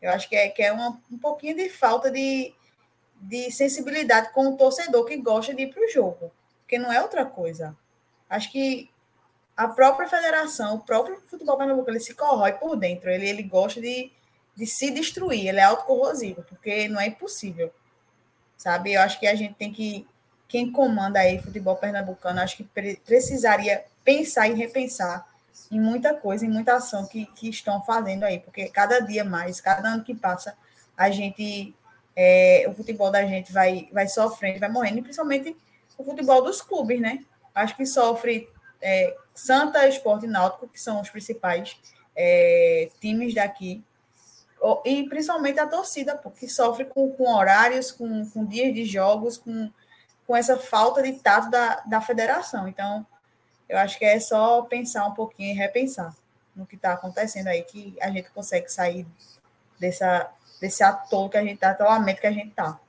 Eu 0.00 0.10
acho 0.12 0.28
que 0.28 0.36
é, 0.36 0.48
que 0.48 0.62
é 0.62 0.72
uma, 0.72 1.00
um 1.10 1.18
pouquinho 1.18 1.56
de 1.56 1.68
falta 1.68 2.10
de, 2.10 2.52
de 3.20 3.50
sensibilidade 3.50 4.32
com 4.32 4.48
o 4.48 4.56
torcedor 4.56 5.04
que 5.04 5.16
gosta 5.16 5.54
de 5.54 5.62
ir 5.62 5.72
para 5.72 5.84
o 5.84 5.90
jogo, 5.90 6.30
porque 6.60 6.78
não 6.78 6.92
é 6.92 7.00
outra 7.02 7.24
coisa. 7.24 7.76
Acho 8.28 8.50
que 8.52 8.90
a 9.58 9.66
própria 9.66 10.08
federação, 10.08 10.76
o 10.76 10.78
próprio 10.78 11.20
futebol 11.26 11.58
pernambucano, 11.58 11.96
ele 11.96 12.04
se 12.04 12.14
corrói 12.14 12.52
por 12.52 12.76
dentro, 12.76 13.10
ele, 13.10 13.28
ele 13.28 13.42
gosta 13.42 13.80
de, 13.80 14.08
de 14.54 14.64
se 14.64 14.88
destruir, 14.88 15.48
ele 15.48 15.58
é 15.58 15.64
autocorrosivo, 15.64 16.44
porque 16.44 16.86
não 16.86 17.00
é 17.00 17.08
impossível, 17.08 17.74
sabe? 18.56 18.92
Eu 18.92 19.02
acho 19.02 19.18
que 19.18 19.26
a 19.26 19.34
gente 19.34 19.54
tem 19.54 19.72
que, 19.72 20.06
quem 20.46 20.70
comanda 20.70 21.18
aí 21.18 21.42
futebol 21.42 21.74
pernambucano, 21.74 22.40
acho 22.40 22.56
que 22.56 22.70
precisaria 23.04 23.84
pensar 24.04 24.46
e 24.46 24.54
repensar 24.54 25.26
em 25.72 25.80
muita 25.80 26.14
coisa, 26.14 26.46
em 26.46 26.48
muita 26.48 26.76
ação 26.76 27.04
que, 27.08 27.26
que 27.26 27.48
estão 27.48 27.82
fazendo 27.82 28.22
aí, 28.22 28.38
porque 28.38 28.68
cada 28.68 29.00
dia 29.00 29.24
mais, 29.24 29.60
cada 29.60 29.88
ano 29.88 30.04
que 30.04 30.14
passa, 30.14 30.56
a 30.96 31.10
gente, 31.10 31.74
é, 32.14 32.64
o 32.68 32.74
futebol 32.74 33.10
da 33.10 33.26
gente 33.26 33.52
vai, 33.52 33.88
vai 33.92 34.06
sofrendo, 34.06 34.60
vai 34.60 34.70
morrendo, 34.70 35.00
e 35.00 35.02
principalmente 35.02 35.56
o 35.98 36.04
futebol 36.04 36.44
dos 36.44 36.62
clubes, 36.62 37.00
né? 37.00 37.24
Acho 37.52 37.76
que 37.76 37.84
sofre 37.84 38.48
é, 38.80 39.16
Santa 39.34 39.86
Esporte 39.86 40.26
e 40.26 40.28
Náutico, 40.28 40.68
que 40.68 40.80
são 40.80 41.00
os 41.00 41.10
principais 41.10 41.76
é, 42.14 42.90
times 43.00 43.34
daqui, 43.34 43.84
e 44.84 45.08
principalmente 45.08 45.60
a 45.60 45.66
torcida, 45.66 46.16
porque 46.16 46.48
sofre 46.48 46.84
com, 46.84 47.10
com 47.12 47.32
horários, 47.32 47.92
com, 47.92 48.28
com 48.30 48.44
dias 48.44 48.74
de 48.74 48.84
jogos, 48.84 49.38
com, 49.38 49.70
com 50.26 50.36
essa 50.36 50.56
falta 50.58 51.02
de 51.02 51.12
tato 51.12 51.48
da, 51.48 51.76
da 51.86 52.00
federação. 52.00 52.66
Então, 52.66 53.06
eu 53.68 53.78
acho 53.78 53.98
que 53.98 54.04
é 54.04 54.18
só 54.18 54.62
pensar 54.62 55.06
um 55.06 55.14
pouquinho 55.14 55.52
e 55.52 55.56
repensar 55.56 56.14
no 56.56 56.66
que 56.66 56.74
está 56.74 56.92
acontecendo 56.92 57.46
aí, 57.46 57.62
que 57.62 57.96
a 58.00 58.10
gente 58.10 58.30
consegue 58.30 58.68
sair 58.68 59.06
dessa, 59.78 60.28
desse 60.60 60.82
atolo 60.82 61.30
que 61.30 61.36
a 61.36 61.42
gente 61.42 61.54
está, 61.54 61.70
atolamento 61.70 62.20
que 62.20 62.26
a 62.26 62.32
gente 62.32 62.48
está. 62.48 62.80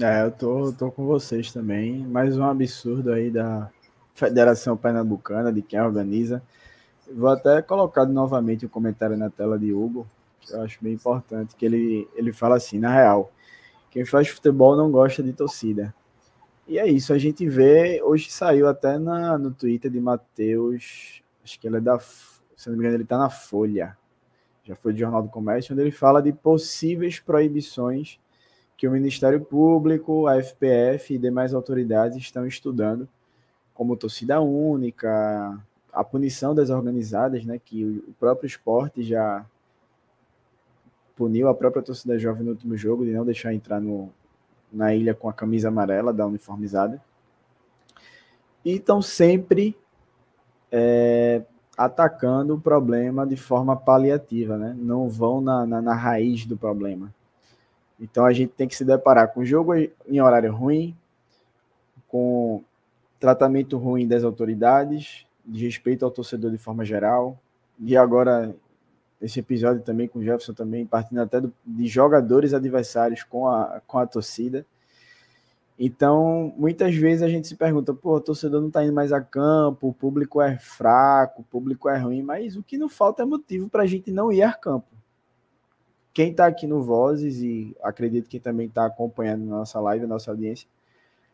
É, 0.00 0.22
eu 0.22 0.30
tô, 0.30 0.72
tô 0.72 0.92
com 0.92 1.04
vocês 1.04 1.52
também. 1.52 2.06
Mais 2.06 2.38
um 2.38 2.44
absurdo 2.44 3.10
aí 3.10 3.32
da 3.32 3.68
Federação 4.14 4.76
Pernambucana, 4.76 5.52
de 5.52 5.60
quem 5.60 5.80
organiza. 5.80 6.40
Vou 7.12 7.28
até 7.28 7.60
colocar 7.62 8.06
novamente 8.06 8.64
o 8.64 8.68
um 8.68 8.70
comentário 8.70 9.16
na 9.16 9.28
tela 9.28 9.58
de 9.58 9.72
Hugo, 9.72 10.06
que 10.40 10.54
eu 10.54 10.62
acho 10.62 10.78
bem 10.80 10.92
importante, 10.92 11.56
que 11.56 11.66
ele, 11.66 12.08
ele 12.14 12.32
fala 12.32 12.54
assim, 12.54 12.78
na 12.78 12.94
real, 12.94 13.32
quem 13.90 14.04
faz 14.04 14.28
futebol 14.28 14.76
não 14.76 14.88
gosta 14.88 15.20
de 15.20 15.32
torcida. 15.32 15.92
E 16.68 16.78
é 16.78 16.86
isso, 16.86 17.12
a 17.12 17.18
gente 17.18 17.48
vê, 17.48 18.00
hoje 18.00 18.30
saiu 18.30 18.68
até 18.68 18.98
na, 19.00 19.36
no 19.36 19.50
Twitter 19.50 19.90
de 19.90 20.00
Matheus, 20.00 21.24
acho 21.42 21.58
que 21.58 21.66
ele 21.66 21.78
é 21.78 21.80
da, 21.80 21.98
se 21.98 22.68
não 22.68 22.74
me 22.74 22.82
engano, 22.82 22.94
ele 22.94 23.02
está 23.02 23.18
na 23.18 23.30
Folha, 23.30 23.98
já 24.62 24.76
foi 24.76 24.92
do 24.92 24.98
Jornal 25.00 25.24
do 25.24 25.28
Comércio, 25.28 25.72
onde 25.72 25.82
ele 25.82 25.90
fala 25.90 26.22
de 26.22 26.32
possíveis 26.32 27.18
proibições 27.18 28.20
que 28.78 28.86
o 28.86 28.92
Ministério 28.92 29.40
Público, 29.40 30.28
a 30.28 30.40
FPF 30.40 31.12
e 31.12 31.18
demais 31.18 31.52
autoridades 31.52 32.16
estão 32.16 32.46
estudando, 32.46 33.08
como 33.74 33.96
torcida 33.96 34.40
única, 34.40 35.58
a 35.92 36.04
punição 36.04 36.54
das 36.54 36.70
organizadas, 36.70 37.44
né, 37.44 37.60
que 37.62 37.84
o 37.84 38.14
próprio 38.20 38.46
esporte 38.46 39.02
já 39.02 39.44
puniu 41.16 41.48
a 41.48 41.54
própria 41.54 41.82
torcida 41.82 42.16
jovem 42.16 42.44
no 42.44 42.50
último 42.50 42.76
jogo 42.76 43.04
de 43.04 43.12
não 43.12 43.24
deixar 43.24 43.52
entrar 43.52 43.80
no, 43.80 44.10
na 44.72 44.94
ilha 44.94 45.12
com 45.12 45.28
a 45.28 45.32
camisa 45.32 45.66
amarela 45.66 46.12
da 46.12 46.24
uniformizada. 46.24 47.02
E 48.64 48.76
estão 48.76 49.02
sempre 49.02 49.76
é, 50.70 51.42
atacando 51.76 52.54
o 52.54 52.60
problema 52.60 53.26
de 53.26 53.36
forma 53.36 53.76
paliativa, 53.76 54.56
né? 54.56 54.76
não 54.78 55.08
vão 55.08 55.40
na, 55.40 55.66
na, 55.66 55.82
na, 55.82 55.94
raiz 55.94 56.46
do 56.46 56.56
problema. 56.56 57.12
Então 58.00 58.24
a 58.24 58.32
gente 58.32 58.52
tem 58.52 58.68
que 58.68 58.76
se 58.76 58.84
deparar 58.84 59.32
com 59.32 59.44
jogo 59.44 59.74
em 59.74 60.20
horário 60.20 60.54
ruim, 60.54 60.96
com 62.06 62.62
tratamento 63.18 63.76
ruim 63.76 64.06
das 64.06 64.22
autoridades, 64.22 65.26
de 65.44 65.64
respeito 65.64 66.04
ao 66.04 66.10
torcedor 66.10 66.50
de 66.50 66.58
forma 66.58 66.84
geral, 66.84 67.38
e 67.80 67.96
agora 67.96 68.54
esse 69.20 69.40
episódio 69.40 69.82
também 69.82 70.06
com 70.06 70.20
o 70.20 70.22
Jefferson 70.22 70.52
também, 70.52 70.86
partindo 70.86 71.20
até 71.20 71.40
do, 71.40 71.52
de 71.66 71.86
jogadores 71.86 72.54
adversários 72.54 73.24
com 73.24 73.48
a, 73.48 73.80
com 73.86 73.98
a 73.98 74.06
torcida. 74.06 74.64
Então, 75.78 76.52
muitas 76.56 76.94
vezes 76.94 77.22
a 77.22 77.28
gente 77.28 77.46
se 77.46 77.54
pergunta, 77.54 77.94
pô, 77.94 78.16
o 78.16 78.20
torcedor 78.20 78.60
não 78.60 78.68
está 78.68 78.84
indo 78.84 78.92
mais 78.92 79.12
a 79.12 79.20
campo, 79.20 79.88
o 79.88 79.92
público 79.92 80.40
é 80.40 80.58
fraco, 80.58 81.42
o 81.42 81.44
público 81.44 81.88
é 81.88 81.96
ruim, 81.98 82.22
mas 82.22 82.56
o 82.56 82.62
que 82.62 82.76
não 82.76 82.88
falta 82.88 83.22
é 83.22 83.26
motivo 83.26 83.68
para 83.68 83.84
a 83.84 83.86
gente 83.86 84.10
não 84.10 84.32
ir 84.32 84.42
a 84.42 84.52
campo. 84.52 84.86
Quem 86.18 86.32
está 86.32 86.48
aqui 86.48 86.66
no 86.66 86.82
Vozes, 86.82 87.40
e 87.40 87.76
acredito 87.80 88.28
que 88.28 88.40
também 88.40 88.66
está 88.66 88.84
acompanhando 88.84 89.44
nossa 89.44 89.78
live, 89.78 90.04
nossa 90.04 90.32
audiência, 90.32 90.68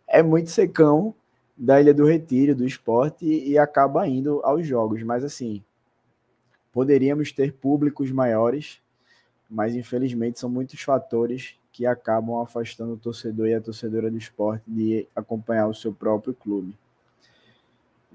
é 0.06 0.22
muito 0.22 0.50
secão 0.50 1.14
da 1.56 1.80
Ilha 1.80 1.94
do 1.94 2.04
Retiro, 2.04 2.54
do 2.54 2.66
esporte, 2.66 3.24
e, 3.24 3.56
acaba 3.56 4.06
indo 4.06 4.42
aos 4.44 4.66
jogos. 4.66 5.02
Mas 5.02 5.24
assim, 5.24 5.64
Poderíamos 6.70 7.32
ter 7.32 7.54
públicos 7.54 8.10
maiores, 8.10 8.78
mas 9.48 9.74
infelizmente 9.74 10.38
são 10.38 10.50
muitos 10.50 10.82
fatores 10.82 11.54
que 11.72 11.86
acabam 11.86 12.42
afastando 12.42 12.92
o 12.92 12.98
torcedor 12.98 13.48
e 13.48 13.54
a 13.54 13.60
torcedora 13.62 14.10
do 14.10 14.18
esporte 14.18 14.64
de 14.68 15.08
acompanhar 15.16 15.66
o 15.66 15.74
seu 15.74 15.94
próprio 15.94 16.34
clube. 16.34 16.76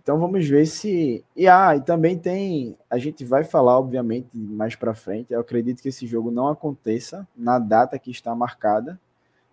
Então 0.10 0.18
vamos 0.18 0.50
ver 0.50 0.66
se. 0.66 1.24
E 1.36 1.48
ah, 1.48 1.76
e 1.76 1.82
também 1.82 2.18
tem. 2.18 2.76
A 2.90 2.98
gente 2.98 3.24
vai 3.24 3.44
falar, 3.44 3.78
obviamente, 3.78 4.36
mais 4.36 4.76
para 4.76 4.96
frente. 4.96 5.32
Eu 5.32 5.40
acredito 5.40 5.84
que 5.84 5.90
esse 5.90 6.08
jogo 6.08 6.32
não 6.32 6.48
aconteça 6.48 7.28
na 7.38 7.60
data 7.60 8.00
que 8.00 8.10
está 8.10 8.34
marcada, 8.34 9.00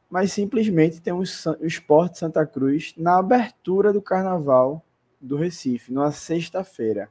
mas 0.08 0.32
simplesmente 0.32 0.98
tem 0.98 1.12
o 1.12 1.22
Esporte 1.60 2.16
Santa 2.16 2.46
Cruz 2.46 2.94
na 2.96 3.18
abertura 3.18 3.92
do 3.92 4.00
carnaval 4.00 4.82
do 5.20 5.36
Recife, 5.36 5.92
numa 5.92 6.10
sexta-feira. 6.10 7.10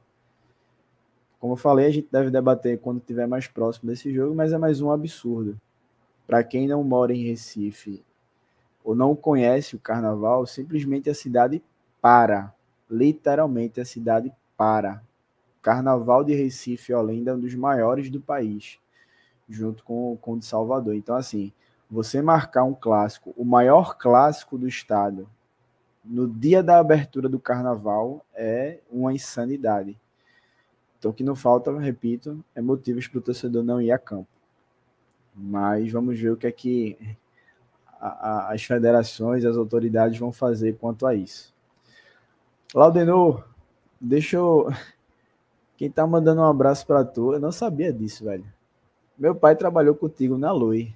Como 1.38 1.52
eu 1.52 1.56
falei, 1.56 1.86
a 1.86 1.90
gente 1.90 2.08
deve 2.10 2.30
debater 2.30 2.80
quando 2.80 2.98
estiver 2.98 3.28
mais 3.28 3.46
próximo 3.46 3.88
desse 3.88 4.12
jogo, 4.12 4.34
mas 4.34 4.52
é 4.52 4.58
mais 4.58 4.80
um 4.80 4.90
absurdo. 4.90 5.56
Para 6.26 6.42
quem 6.42 6.66
não 6.66 6.82
mora 6.82 7.14
em 7.14 7.28
Recife 7.28 8.02
ou 8.82 8.96
não 8.96 9.14
conhece 9.14 9.76
o 9.76 9.78
carnaval, 9.78 10.44
simplesmente 10.48 11.08
a 11.08 11.14
cidade 11.14 11.62
para. 12.02 12.55
Literalmente 12.90 13.80
a 13.80 13.84
cidade 13.84 14.32
para. 14.56 15.02
Carnaval 15.60 16.22
de 16.22 16.34
Recife 16.34 16.94
Olinda 16.94 17.32
é 17.32 17.34
um 17.34 17.40
dos 17.40 17.54
maiores 17.54 18.08
do 18.08 18.20
país, 18.20 18.78
junto 19.48 19.82
com, 19.82 20.16
com 20.20 20.34
o 20.34 20.38
de 20.38 20.44
Salvador. 20.44 20.94
Então, 20.94 21.16
assim, 21.16 21.52
você 21.90 22.22
marcar 22.22 22.64
um 22.64 22.74
clássico, 22.74 23.34
o 23.36 23.44
maior 23.44 23.96
clássico 23.96 24.56
do 24.56 24.68
estado, 24.68 25.28
no 26.04 26.28
dia 26.28 26.62
da 26.62 26.78
abertura 26.78 27.28
do 27.28 27.40
carnaval, 27.40 28.24
é 28.32 28.78
uma 28.90 29.12
insanidade. 29.12 29.98
Então, 30.98 31.10
o 31.10 31.14
que 31.14 31.24
não 31.24 31.34
falta, 31.34 31.76
repito, 31.78 32.44
é 32.54 32.60
motivos 32.60 33.08
para 33.08 33.18
o 33.18 33.22
torcedor 33.22 33.64
não 33.64 33.80
ir 33.80 33.90
a 33.90 33.98
campo. 33.98 34.28
Mas 35.34 35.90
vamos 35.90 36.18
ver 36.18 36.30
o 36.30 36.36
que 36.36 36.46
é 36.46 36.52
que 36.52 37.16
a, 38.00 38.08
a, 38.08 38.52
as 38.52 38.62
federações, 38.62 39.44
as 39.44 39.56
autoridades 39.56 40.18
vão 40.18 40.32
fazer 40.32 40.76
quanto 40.76 41.06
a 41.06 41.14
isso. 41.14 41.55
Laudenor, 42.76 43.42
deixa 43.98 44.36
eu. 44.36 44.68
Quem 45.78 45.90
tá 45.90 46.06
mandando 46.06 46.42
um 46.42 46.44
abraço 46.44 46.86
para 46.86 47.04
tu, 47.04 47.32
eu 47.32 47.40
não 47.40 47.50
sabia 47.50 47.90
disso, 47.90 48.24
velho. 48.24 48.44
Meu 49.16 49.34
pai 49.34 49.56
trabalhou 49.56 49.94
contigo 49.94 50.36
na 50.36 50.52
Lui. 50.52 50.94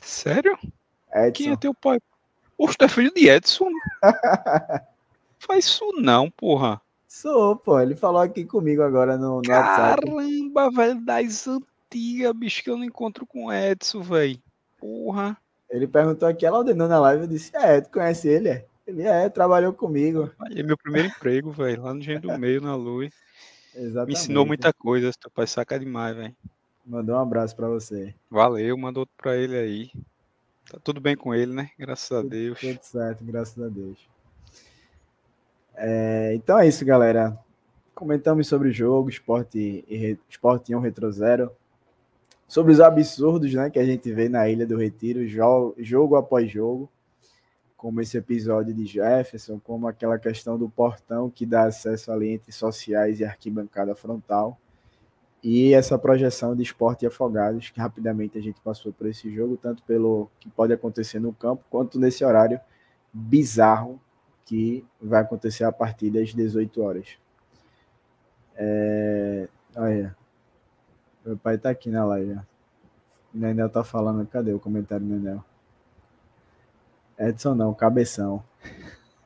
Sério? 0.00 0.56
Edson. 1.12 1.32
Quem 1.32 1.50
é 1.50 1.56
teu 1.56 1.74
pai? 1.74 1.98
Poxa, 2.56 2.76
tu 2.78 2.84
é 2.84 2.88
filho 2.88 3.12
de 3.12 3.28
Edson. 3.28 3.68
Faz 5.40 5.64
isso 5.64 5.92
não, 5.96 6.30
porra. 6.30 6.80
Sou, 7.08 7.56
pô. 7.56 7.80
Ele 7.80 7.96
falou 7.96 8.22
aqui 8.22 8.44
comigo 8.44 8.82
agora 8.82 9.16
no, 9.16 9.36
no 9.36 9.42
Caramba, 9.42 10.70
velho, 10.70 11.00
das 11.04 11.48
antigas, 11.48 12.32
bicho, 12.32 12.62
que 12.62 12.70
eu 12.70 12.76
não 12.76 12.84
encontro 12.84 13.26
com 13.26 13.46
o 13.46 13.52
Edson, 13.52 14.02
velho. 14.02 14.40
Porra. 14.78 15.36
Ele 15.68 15.88
perguntou 15.88 16.28
aqui, 16.28 16.46
ela 16.46 16.58
ordenou 16.58 16.86
na 16.86 17.00
live, 17.00 17.22
eu 17.22 17.28
disse, 17.28 17.50
é, 17.56 17.80
tu 17.80 17.90
conhece 17.90 18.28
ele? 18.28 18.48
É? 18.48 18.66
Ele 18.86 19.02
é, 19.02 19.28
trabalhou 19.28 19.72
comigo. 19.72 20.30
É 20.54 20.62
meu 20.62 20.76
primeiro 20.76 21.08
emprego, 21.08 21.50
velho, 21.50 21.82
lá 21.82 21.94
no 21.94 22.00
Engenho 22.00 22.20
do 22.20 22.38
Meio, 22.38 22.60
na 22.60 22.74
Luz. 22.74 23.12
Exatamente. 23.74 24.06
Me 24.06 24.12
ensinou 24.12 24.46
muita 24.46 24.72
coisa, 24.72 25.10
teu 25.18 25.30
pai 25.30 25.46
saca 25.46 25.78
demais, 25.78 26.16
velho. 26.16 26.36
Mandou 26.84 27.16
um 27.16 27.18
abraço 27.18 27.56
para 27.56 27.68
você. 27.68 28.14
Valeu, 28.30 28.76
mandou 28.76 29.02
outro 29.02 29.14
pra 29.16 29.36
ele 29.36 29.56
aí. 29.56 29.90
Tá 30.70 30.78
tudo 30.82 31.00
bem 31.00 31.16
com 31.16 31.34
ele, 31.34 31.52
né? 31.52 31.70
Graças 31.78 32.12
a 32.12 32.22
Deus. 32.22 32.60
Tudo 32.60 32.78
certo, 32.82 33.24
graças 33.24 33.62
a 33.62 33.68
Deus. 33.68 33.98
É, 35.74 36.32
então 36.34 36.58
é 36.58 36.68
isso, 36.68 36.84
galera. 36.84 37.38
Comentamos 37.94 38.46
sobre 38.46 38.68
o 38.68 38.72
jogo, 38.72 39.08
esporte, 39.08 39.84
e, 39.88 40.18
esporte 40.28 40.74
1 40.74 40.80
Retro 40.80 41.10
Zero. 41.10 41.50
Sobre 42.46 42.72
os 42.72 42.80
absurdos 42.80 43.52
né, 43.54 43.70
que 43.70 43.78
a 43.78 43.84
gente 43.84 44.12
vê 44.12 44.28
na 44.28 44.48
Ilha 44.48 44.66
do 44.66 44.76
Retiro, 44.76 45.26
jogo, 45.26 45.74
jogo 45.78 46.16
após 46.16 46.50
jogo. 46.50 46.88
Como 47.84 48.00
esse 48.00 48.16
episódio 48.16 48.72
de 48.72 48.86
Jefferson, 48.86 49.60
como 49.60 49.86
aquela 49.86 50.18
questão 50.18 50.56
do 50.56 50.70
portão 50.70 51.28
que 51.28 51.44
dá 51.44 51.64
acesso 51.64 52.10
ali 52.10 52.30
entre 52.30 52.50
sociais 52.50 53.20
e 53.20 53.26
arquibancada 53.26 53.94
frontal. 53.94 54.58
E 55.42 55.74
essa 55.74 55.98
projeção 55.98 56.56
de 56.56 56.62
esporte 56.62 57.02
e 57.02 57.06
afogados, 57.06 57.68
que 57.68 57.78
rapidamente 57.78 58.38
a 58.38 58.40
gente 58.40 58.58
passou 58.62 58.90
por 58.90 59.06
esse 59.06 59.30
jogo, 59.30 59.58
tanto 59.58 59.82
pelo 59.82 60.30
que 60.40 60.48
pode 60.48 60.72
acontecer 60.72 61.18
no 61.18 61.30
campo, 61.34 61.62
quanto 61.68 62.00
nesse 62.00 62.24
horário 62.24 62.58
bizarro 63.12 64.00
que 64.46 64.82
vai 64.98 65.20
acontecer 65.20 65.64
a 65.64 65.70
partir 65.70 66.08
das 66.08 66.32
18 66.32 66.82
horas. 66.82 67.18
É... 68.56 69.46
Olha, 69.76 70.16
meu 71.22 71.36
pai 71.36 71.58
tá 71.58 71.68
aqui 71.68 71.90
na 71.90 72.02
live. 72.06 72.32
O 73.34 73.38
Nenel 73.38 73.68
tá 73.68 73.84
falando, 73.84 74.26
cadê 74.26 74.54
o 74.54 74.58
comentário 74.58 75.04
do 75.04 75.14
Nenel? 75.14 75.44
Edson 77.18 77.54
não, 77.54 77.72
cabeção. 77.74 78.42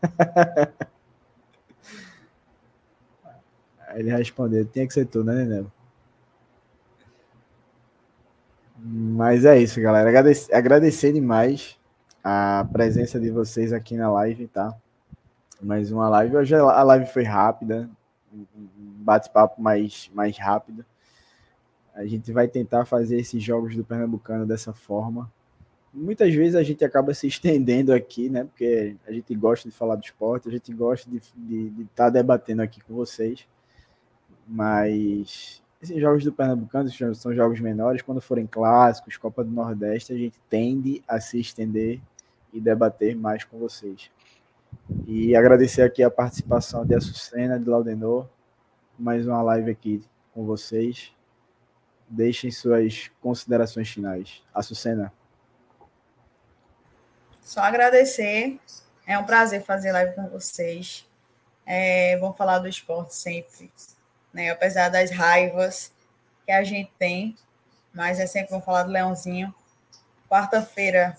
Ele 3.94 4.10
respondeu, 4.10 4.64
tinha 4.64 4.86
que 4.86 4.92
ser 4.94 5.06
tu, 5.06 5.24
né, 5.24 5.34
Nenel? 5.34 5.66
Mas 8.78 9.44
é 9.44 9.58
isso, 9.58 9.80
galera. 9.80 10.08
Agradecer, 10.08 10.54
agradecer 10.54 11.12
demais 11.12 11.76
a 12.22 12.66
presença 12.72 13.18
de 13.18 13.30
vocês 13.30 13.72
aqui 13.72 13.96
na 13.96 14.10
live, 14.10 14.46
tá? 14.46 14.76
Mais 15.60 15.90
uma 15.90 16.08
live. 16.08 16.36
Hoje 16.36 16.54
a 16.54 16.82
live 16.82 17.06
foi 17.06 17.24
rápida, 17.24 17.90
um 18.32 18.46
bate-papo 18.76 19.60
mais, 19.60 20.08
mais 20.14 20.38
rápido. 20.38 20.84
A 21.94 22.06
gente 22.06 22.30
vai 22.30 22.46
tentar 22.46 22.84
fazer 22.84 23.18
esses 23.18 23.42
jogos 23.42 23.74
do 23.74 23.82
Pernambucano 23.82 24.46
dessa 24.46 24.72
forma. 24.72 25.28
Muitas 25.92 26.34
vezes 26.34 26.54
a 26.54 26.62
gente 26.62 26.84
acaba 26.84 27.14
se 27.14 27.26
estendendo 27.26 27.92
aqui, 27.92 28.28
né? 28.28 28.44
Porque 28.44 28.94
a 29.06 29.12
gente 29.12 29.34
gosta 29.34 29.68
de 29.68 29.74
falar 29.74 29.96
do 29.96 30.04
esporte, 30.04 30.48
a 30.48 30.52
gente 30.52 30.72
gosta 30.72 31.10
de 31.10 31.16
estar 31.16 31.36
de, 31.36 31.70
de 31.70 31.84
tá 31.86 32.10
debatendo 32.10 32.62
aqui 32.62 32.80
com 32.82 32.94
vocês. 32.94 33.46
Mas 34.46 35.62
esses 35.80 36.00
jogos 36.00 36.24
do 36.24 36.32
Pernambucano 36.32 36.90
são 37.14 37.32
jogos 37.32 37.60
menores. 37.60 38.02
Quando 38.02 38.20
forem 38.20 38.46
clássicos, 38.46 39.16
Copa 39.16 39.44
do 39.44 39.50
Nordeste, 39.50 40.12
a 40.12 40.16
gente 40.16 40.38
tende 40.50 41.02
a 41.06 41.20
se 41.20 41.38
estender 41.38 42.00
e 42.52 42.60
debater 42.60 43.14
mais 43.16 43.44
com 43.44 43.58
vocês. 43.58 44.10
E 45.06 45.36
agradecer 45.36 45.82
aqui 45.82 46.02
a 46.02 46.10
participação 46.10 46.84
de 46.84 46.94
Açucena, 46.94 47.58
de 47.58 47.68
Laudenor, 47.68 48.26
mais 48.98 49.26
uma 49.26 49.40
live 49.42 49.70
aqui 49.70 50.02
com 50.34 50.44
vocês. 50.44 51.12
Deixem 52.08 52.50
suas 52.50 53.10
considerações 53.20 53.88
finais. 53.88 54.42
Açucena. 54.52 55.12
Só 57.48 57.62
agradecer. 57.62 58.60
É 59.06 59.18
um 59.18 59.24
prazer 59.24 59.64
fazer 59.64 59.90
live 59.90 60.14
com 60.14 60.28
vocês. 60.28 61.08
É, 61.64 62.14
vamos 62.18 62.36
falar 62.36 62.58
do 62.58 62.68
esporte 62.68 63.14
sempre 63.14 63.72
né? 64.34 64.50
Apesar 64.50 64.90
das 64.90 65.10
raivas 65.10 65.90
que 66.44 66.52
a 66.52 66.62
gente 66.62 66.92
tem, 66.98 67.34
mas 67.90 68.20
é 68.20 68.26
sempre 68.26 68.50
vamos 68.50 68.66
falar 68.66 68.82
do 68.82 68.90
Leãozinho. 68.90 69.54
Quarta-feira 70.28 71.16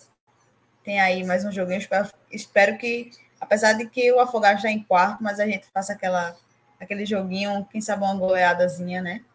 tem 0.83 0.99
aí 1.01 1.23
mais 1.23 1.43
um 1.43 1.51
joguinho. 1.51 1.79
Espero, 1.79 2.11
espero 2.31 2.77
que, 2.77 3.09
apesar 3.41 3.73
de 3.73 3.87
que 3.87 4.13
o 4.13 4.19
Afogado 4.19 4.57
está 4.57 4.69
em 4.69 4.83
quarto, 4.83 5.23
mas 5.23 5.39
a 5.39 5.47
gente 5.47 5.65
faça 5.73 5.93
aquela, 5.93 6.37
aquele 6.79 7.07
joguinho, 7.07 7.67
quem 7.71 7.81
sabe 7.81 8.03
uma 8.03 8.15
goleadazinha, 8.15 9.01
né? 9.01 9.25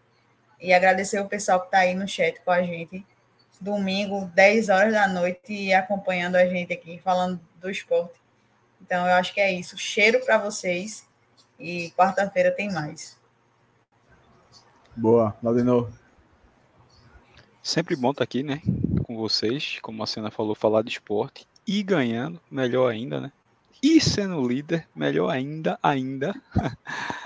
E 0.60 0.72
agradecer 0.72 1.18
o 1.18 1.28
pessoal 1.28 1.58
que 1.58 1.66
está 1.66 1.78
aí 1.78 1.92
no 1.92 2.06
chat 2.06 2.40
com 2.44 2.52
a 2.52 2.62
gente. 2.62 3.04
Domingo, 3.64 4.30
10 4.34 4.68
horas 4.68 4.92
da 4.92 5.08
noite, 5.08 5.72
acompanhando 5.72 6.36
a 6.36 6.46
gente 6.46 6.72
aqui, 6.72 7.00
falando 7.02 7.40
do 7.58 7.70
esporte. 7.70 8.20
Então, 8.80 9.06
eu 9.06 9.14
acho 9.14 9.32
que 9.32 9.40
é 9.40 9.50
isso. 9.50 9.78
Cheiro 9.78 10.22
para 10.24 10.36
vocês. 10.36 11.08
E 11.58 11.90
quarta-feira 11.92 12.50
tem 12.50 12.70
mais. 12.70 13.18
Boa, 14.94 15.34
Laudenor. 15.42 15.90
Sempre 17.62 17.96
bom 17.96 18.10
estar 18.10 18.24
aqui, 18.24 18.42
né? 18.42 18.60
Com 19.04 19.16
vocês, 19.16 19.78
como 19.80 20.02
a 20.02 20.06
cena 20.06 20.30
falou, 20.30 20.54
falar 20.54 20.82
de 20.82 20.90
esporte 20.90 21.48
e 21.66 21.82
ganhando, 21.82 22.38
melhor 22.50 22.92
ainda, 22.92 23.18
né? 23.18 23.32
E 23.82 23.98
sendo 24.00 24.46
líder, 24.46 24.86
melhor 24.94 25.30
ainda, 25.30 25.78
ainda. 25.82 26.34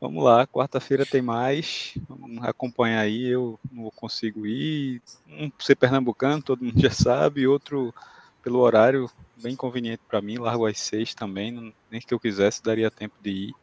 Vamos 0.00 0.22
lá, 0.22 0.46
quarta-feira 0.46 1.06
tem 1.06 1.22
mais. 1.22 1.94
Vamos 2.08 2.44
acompanhar 2.44 3.00
aí. 3.00 3.26
Eu 3.26 3.58
não 3.70 3.90
consigo 3.90 4.46
ir. 4.46 5.00
Um 5.28 5.50
ser 5.58 5.76
pernambucano, 5.76 6.42
todo 6.42 6.64
mundo 6.64 6.80
já 6.80 6.90
sabe. 6.90 7.46
Outro 7.46 7.94
pelo 8.42 8.58
horário 8.58 9.10
bem 9.42 9.56
conveniente 9.56 10.02
para 10.06 10.20
mim. 10.20 10.36
Largo 10.36 10.66
às 10.66 10.78
seis 10.78 11.14
também. 11.14 11.74
Nem 11.90 12.00
que 12.00 12.12
eu 12.12 12.20
quisesse 12.20 12.62
daria 12.62 12.90
tempo 12.90 13.14
de 13.22 13.30
ir. 13.30 13.54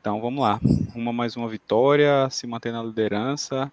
Então 0.00 0.20
vamos 0.20 0.42
lá. 0.42 0.60
Uma 0.94 1.12
mais 1.12 1.36
uma 1.36 1.48
vitória, 1.48 2.28
se 2.30 2.46
manter 2.46 2.72
na 2.72 2.82
liderança. 2.82 3.70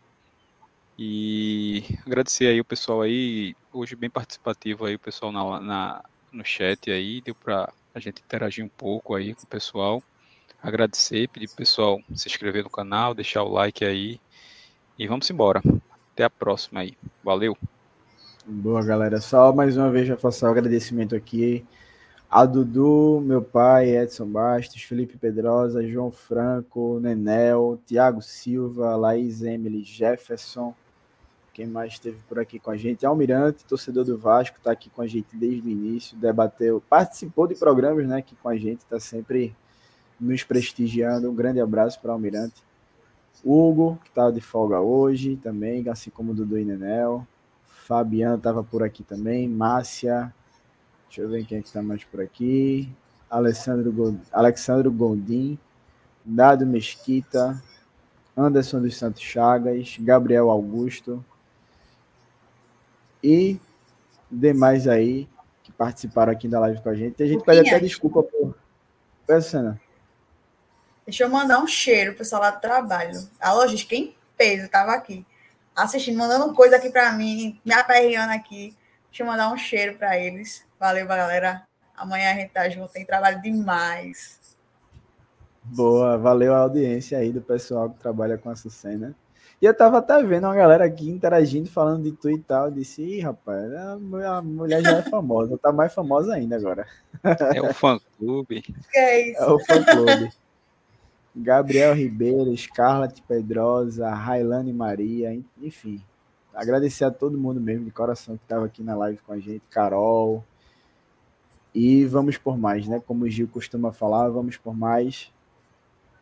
E 0.98 1.84
agradecer 2.06 2.48
aí 2.48 2.60
o 2.60 2.66
pessoal 2.66 3.02
aí, 3.02 3.56
hoje 3.72 3.96
bem 3.96 4.10
participativo 4.10 4.86
aí, 4.86 4.96
o 4.96 5.00
pessoal 5.00 5.32
na, 5.32 5.60
na 5.60 6.04
no 6.32 6.44
chat 6.44 6.90
aí, 6.90 7.22
deu 7.22 7.36
para 7.36 7.72
a 7.94 8.00
gente 8.00 8.22
interagir 8.22 8.66
um 8.66 8.70
pouco 8.70 9.14
aí 9.14 9.36
com 9.36 9.44
o 9.44 9.48
pessoal. 9.48 10.02
Agradecer, 10.62 11.30
pedir 11.30 11.48
pro 11.48 11.58
pessoal 11.58 12.00
se 12.14 12.28
inscrever 12.28 12.64
no 12.64 12.70
canal, 12.70 13.14
deixar 13.14 13.44
o 13.44 13.52
like 13.52 13.86
aí. 13.86 14.20
E 14.98 15.08
vamos 15.08 15.30
embora. 15.30 15.62
Até 16.14 16.24
a 16.24 16.30
próxima 16.30 16.80
aí. 16.80 16.98
Valeu. 17.24 17.56
Boa, 18.46 18.84
galera. 18.84 19.22
Só 19.22 19.54
mais 19.54 19.78
uma 19.78 19.92
vez 19.92 20.08
já 20.08 20.18
faço 20.18 20.46
o 20.46 20.50
agradecimento 20.50 21.16
aqui 21.16 21.66
a 22.30 22.46
Dudu, 22.46 23.22
meu 23.24 23.42
pai, 23.42 23.96
Edson 23.96 24.26
Bastos, 24.26 24.84
Felipe 24.84 25.18
Pedrosa, 25.18 25.88
João 25.88 26.12
Franco, 26.12 27.00
Nenel, 27.00 27.80
Tiago 27.86 28.22
Silva, 28.22 28.98
Laís 28.98 29.42
Emily, 29.42 29.82
Jefferson. 29.82 30.76
Quem 31.54 31.66
mais 31.66 31.94
esteve 31.94 32.18
por 32.28 32.38
aqui 32.38 32.60
com 32.60 32.70
a 32.70 32.76
gente? 32.76 33.06
Almirante, 33.06 33.64
torcedor 33.64 34.04
do 34.04 34.18
Vasco, 34.18 34.58
está 34.58 34.72
aqui 34.72 34.90
com 34.90 35.02
a 35.02 35.08
gente 35.08 35.38
desde 35.38 35.68
o 35.68 35.72
início, 35.72 36.18
debateu, 36.18 36.84
participou 36.90 37.48
de 37.48 37.56
programas 37.56 38.06
né, 38.06 38.18
aqui 38.18 38.36
com 38.36 38.50
a 38.50 38.58
gente, 38.58 38.80
está 38.80 39.00
sempre 39.00 39.56
nos 40.20 40.44
prestigiando. 40.44 41.30
Um 41.30 41.36
grande 41.36 41.60
abraço 41.60 42.00
para 42.00 42.12
Almirante. 42.12 42.64
Hugo, 43.44 44.00
que 44.04 44.10
estava 44.10 44.30
tá 44.30 44.36
de 44.36 44.42
folga 44.42 44.80
hoje 44.80 45.38
também, 45.38 45.88
assim 45.90 46.10
como 46.10 46.34
Dudu 46.34 46.58
e 46.58 46.66
Nenel. 46.66 47.26
Fabiano 47.66 48.38
estava 48.38 48.64
por 48.64 48.84
aqui 48.84 49.04
também. 49.04 49.48
Márcia, 49.48 50.34
Deixa 51.08 51.22
eu 51.22 51.30
ver 51.30 51.46
quem 51.46 51.58
é 51.58 51.62
está 51.62 51.82
mais 51.82 52.04
por 52.04 52.22
aqui. 52.22 52.90
Alessandro, 53.30 53.92
Gold... 53.92 54.20
Alexandro 54.32 54.92
Gondim, 54.92 55.58
Dado 56.24 56.66
Mesquita, 56.66 57.62
Anderson 58.36 58.82
dos 58.82 58.96
Santos 58.96 59.22
Chagas, 59.22 59.98
Gabriel 60.00 60.50
Augusto 60.50 61.24
e 63.24 63.60
demais 64.30 64.88
aí 64.88 65.28
que 65.64 65.72
participaram 65.72 66.32
aqui 66.32 66.48
da 66.48 66.60
live 66.60 66.82
com 66.82 66.90
a 66.90 66.96
gente. 66.96 67.24
A 67.24 67.26
gente 67.26 67.44
pede 67.44 67.68
até 67.68 67.80
desculpa 67.80 68.22
por. 68.22 68.56
Oi, 69.30 69.42
Deixa 71.08 71.24
eu 71.24 71.30
mandar 71.30 71.64
um 71.64 71.68
cheiro 71.68 72.12
pro 72.12 72.20
pessoal 72.20 72.42
lá 72.42 72.52
do 72.52 72.62
trabalho. 72.62 73.18
A 73.40 73.54
logística 73.54 73.96
em 73.96 74.14
peso 74.38 74.66
estava 74.66 74.92
aqui 74.92 75.26
assistindo, 75.78 76.18
mandando 76.18 76.54
coisa 76.56 76.78
aqui 76.78 76.90
para 76.90 77.12
mim, 77.12 77.62
me 77.64 77.74
aperreando 77.74 78.34
aqui. 78.34 78.76
Deixa 79.10 79.24
eu 79.24 79.28
mandar 79.28 79.54
um 79.54 79.58
cheiro 79.58 79.96
para 79.96 80.18
eles. 80.18 80.66
Valeu, 80.80 81.06
galera. 81.06 81.64
Amanhã 81.96 82.32
a 82.32 82.36
gente 82.36 82.50
tá 82.50 82.68
junto, 82.68 82.92
tem 82.92 83.06
trabalho 83.06 83.42
demais. 83.42 84.58
Boa, 85.64 86.18
valeu 86.18 86.54
a 86.54 86.60
audiência 86.60 87.18
aí 87.18 87.32
do 87.32 87.42
pessoal 87.42 87.90
que 87.90 88.00
trabalha 88.00 88.38
com 88.38 88.50
a 88.50 88.56
Sucena. 88.56 89.16
E 89.62 89.66
eu 89.66 89.74
tava 89.76 89.98
até 89.98 90.22
vendo 90.24 90.46
uma 90.46 90.56
galera 90.56 90.86
aqui 90.86 91.10
interagindo, 91.10 91.70
falando 91.70 92.04
de 92.04 92.12
tu 92.12 92.30
e 92.30 92.40
tal. 92.40 92.66
Eu 92.66 92.72
disse, 92.72 93.02
Ih, 93.02 93.22
rapaz, 93.22 93.74
a 93.74 94.42
mulher 94.42 94.82
já 94.82 94.98
é 94.98 95.02
famosa, 95.04 95.58
tá 95.62 95.72
mais 95.72 95.94
famosa 95.94 96.34
ainda 96.34 96.56
agora. 96.56 96.88
É 97.56 97.62
o 97.62 97.74
fã-clube. 97.74 98.64
É 98.96 99.32
isso. 99.32 99.42
É 99.42 99.48
o 99.48 99.60
fã-clube. 99.60 100.32
Gabriel 101.40 101.94
Ribeiro, 101.94 102.56
Scarlett 102.58 103.22
Pedrosa, 103.22 104.10
Railane 104.10 104.74
Maria, 104.74 105.40
enfim. 105.62 106.02
Agradecer 106.52 107.06
a 107.06 107.12
todo 107.12 107.38
mundo 107.38 107.62
mesmo, 107.62 107.86
de 107.86 107.92
coração, 107.92 108.36
que 108.36 108.44
estava 108.44 108.66
aqui 108.66 108.82
na 108.82 108.96
live 108.96 109.20
com 109.20 109.34
a 109.34 109.40
gente, 109.40 109.62
Carol, 109.70 110.44
e 111.76 112.06
vamos 112.06 112.38
por 112.38 112.58
mais, 112.58 112.88
né? 112.88 113.00
Como 113.06 113.26
o 113.26 113.30
Gil 113.30 113.48
costuma 113.48 113.94
falar, 113.94 114.28
vamos 114.30 114.58
por 114.58 114.76
mais. 114.76 115.32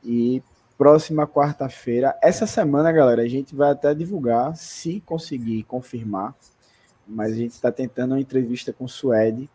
E 0.04 0.44
próxima 0.78 1.26
quarta-feira, 1.26 2.14
essa 2.22 2.46
semana, 2.46 2.92
galera, 2.92 3.22
a 3.22 3.28
gente 3.28 3.56
vai 3.56 3.72
até 3.72 3.94
divulgar, 3.94 4.54
se 4.58 5.00
conseguir 5.06 5.64
confirmar, 5.64 6.36
mas 7.08 7.32
a 7.32 7.36
gente 7.38 7.52
está 7.52 7.72
tentando 7.72 8.12
uma 8.12 8.20
entrevista 8.20 8.74
com 8.74 8.84
o 8.84 8.90
Suede, 8.90 9.50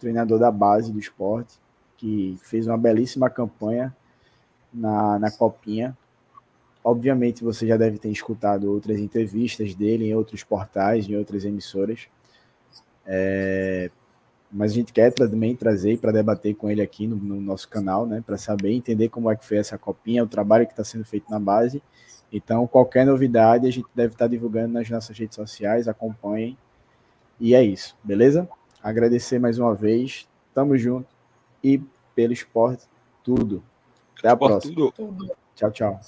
treinador 0.00 0.38
da 0.38 0.50
base 0.50 0.90
do 0.90 0.98
esporte, 0.98 1.60
que 1.98 2.38
fez 2.42 2.66
uma 2.66 2.78
belíssima 2.78 3.28
campanha 3.28 3.94
na, 4.72 5.18
na 5.18 5.30
Copinha. 5.30 5.96
Obviamente 6.84 7.44
você 7.44 7.66
já 7.66 7.76
deve 7.76 7.98
ter 7.98 8.10
escutado 8.10 8.70
outras 8.70 8.98
entrevistas 8.98 9.74
dele 9.74 10.06
em 10.06 10.14
outros 10.14 10.42
portais, 10.42 11.08
em 11.08 11.16
outras 11.16 11.44
emissoras. 11.44 12.08
É, 13.06 13.90
mas 14.52 14.72
a 14.72 14.74
gente 14.74 14.92
quer 14.92 15.12
também 15.12 15.56
trazer 15.56 15.98
para 15.98 16.12
debater 16.12 16.54
com 16.54 16.70
ele 16.70 16.82
aqui 16.82 17.06
no, 17.06 17.16
no 17.16 17.40
nosso 17.40 17.68
canal, 17.68 18.06
né, 18.06 18.22
para 18.24 18.36
saber 18.36 18.72
entender 18.72 19.08
como 19.08 19.30
é 19.30 19.36
que 19.36 19.44
foi 19.44 19.56
essa 19.56 19.78
copinha, 19.78 20.22
o 20.22 20.28
trabalho 20.28 20.66
que 20.66 20.72
está 20.72 20.84
sendo 20.84 21.04
feito 21.04 21.30
na 21.30 21.38
base. 21.38 21.82
Então, 22.30 22.66
qualquer 22.66 23.06
novidade 23.06 23.66
a 23.66 23.70
gente 23.70 23.86
deve 23.94 24.14
estar 24.14 24.26
tá 24.26 24.28
divulgando 24.28 24.74
nas 24.74 24.88
nossas 24.90 25.18
redes 25.18 25.36
sociais, 25.36 25.88
acompanhem. 25.88 26.56
E 27.40 27.54
é 27.54 27.62
isso, 27.62 27.96
beleza? 28.04 28.48
Agradecer 28.82 29.38
mais 29.38 29.58
uma 29.58 29.74
vez, 29.74 30.28
tamo 30.54 30.76
junto 30.76 31.08
e 31.62 31.80
pelo 32.14 32.32
esporte 32.32 32.84
tudo. 33.24 33.62
Até 34.22 34.28
a 34.28 34.36
próxima. 34.36 34.92
Tudo. 34.92 35.32
Tchau, 35.56 35.70
tchau. 35.72 36.00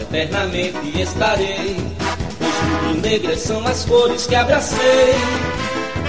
eternamente 0.00 1.00
estarei. 1.00 1.76
Os 2.40 2.84
rubro-negras 2.84 3.40
são 3.40 3.64
as 3.66 3.84
cores 3.84 4.26
que 4.26 4.34
abracei. 4.34 5.14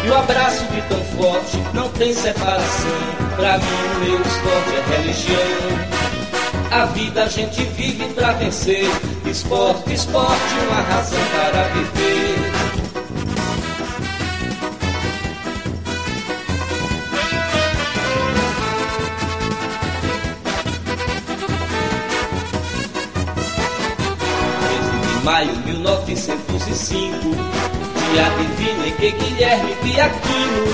E 0.03 0.09
o 0.09 0.15
abraço 0.15 0.63
de 0.65 0.81
tão 0.83 1.03
forte 1.17 1.57
não 1.73 1.89
tem 1.89 2.13
separação. 2.13 2.91
Pra 3.35 3.57
mim, 3.57 3.65
o 3.65 3.99
meu 3.99 4.21
esporte 4.21 4.75
é 4.75 4.97
religião. 4.97 5.94
A 6.71 6.85
vida 6.85 7.23
a 7.23 7.27
gente 7.27 7.63
vive 7.63 8.05
pra 8.13 8.33
vencer. 8.33 8.85
Esporte, 9.25 9.93
esporte, 9.93 10.53
uma 10.67 10.81
razão 10.81 11.19
para 11.31 11.63
viver. 11.69 12.55
maio 25.25 25.57
1905, 25.65 27.09
dia 28.11 28.29
divino 28.37 28.85
em 28.85 28.91
que 28.91 29.11
Guilherme 29.11 29.75
Piaquino 29.81 30.65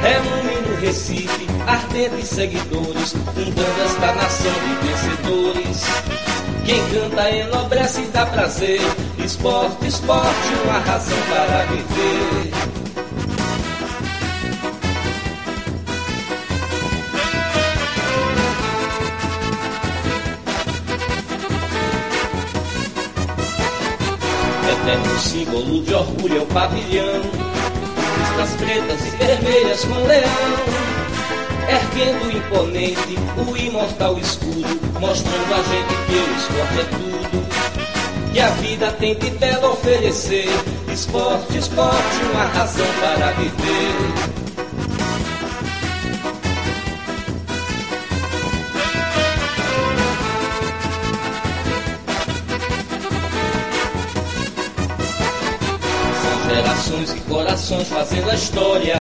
reúne 0.00 0.68
no 0.68 0.80
Recife 0.80 1.57
ardentes 1.68 2.28
seguidores, 2.28 3.12
fundando 3.12 3.82
esta 3.84 4.12
nação 4.14 4.52
de 4.52 4.86
vencedores. 4.86 5.84
Quem 6.64 6.88
canta 6.88 7.30
enobrece 7.30 8.00
e 8.02 8.06
dá 8.06 8.26
prazer, 8.26 8.80
esporte, 9.18 9.86
esporte, 9.86 10.54
uma 10.64 10.78
razão 10.78 11.18
para 11.28 11.64
viver. 11.66 12.52
eterno 24.70 25.18
símbolo 25.18 25.82
de 25.82 25.94
orgulho 25.94 26.38
é 26.38 26.40
o 26.40 26.46
pavilhão. 26.46 27.22
Listras 28.18 28.50
pretas 28.56 29.06
e 29.06 29.16
vermelhas 29.16 29.84
com 29.84 30.06
leão. 30.06 30.97
Erguendo 31.68 32.30
imponente 32.34 33.18
o 33.36 33.54
imortal 33.54 34.18
escudo, 34.18 34.80
mostrando 34.98 35.52
a 35.52 35.62
gente 35.62 35.94
que 36.06 36.14
o 36.14 36.36
esporte 36.38 36.80
é 36.80 36.84
tudo. 36.84 38.32
Que 38.32 38.40
a 38.40 38.48
vida 38.48 38.90
tem 38.92 39.14
de 39.18 39.30
belo 39.32 39.72
oferecer. 39.72 40.48
Esporte, 40.90 41.58
esporte, 41.58 42.22
uma 42.32 42.44
razão 42.46 42.86
para 43.00 43.32
viver. 43.32 44.38
Gerações 56.48 57.12
e 57.12 57.20
corações 57.20 57.88
fazendo 57.88 58.30
a 58.30 58.34
história. 58.34 58.96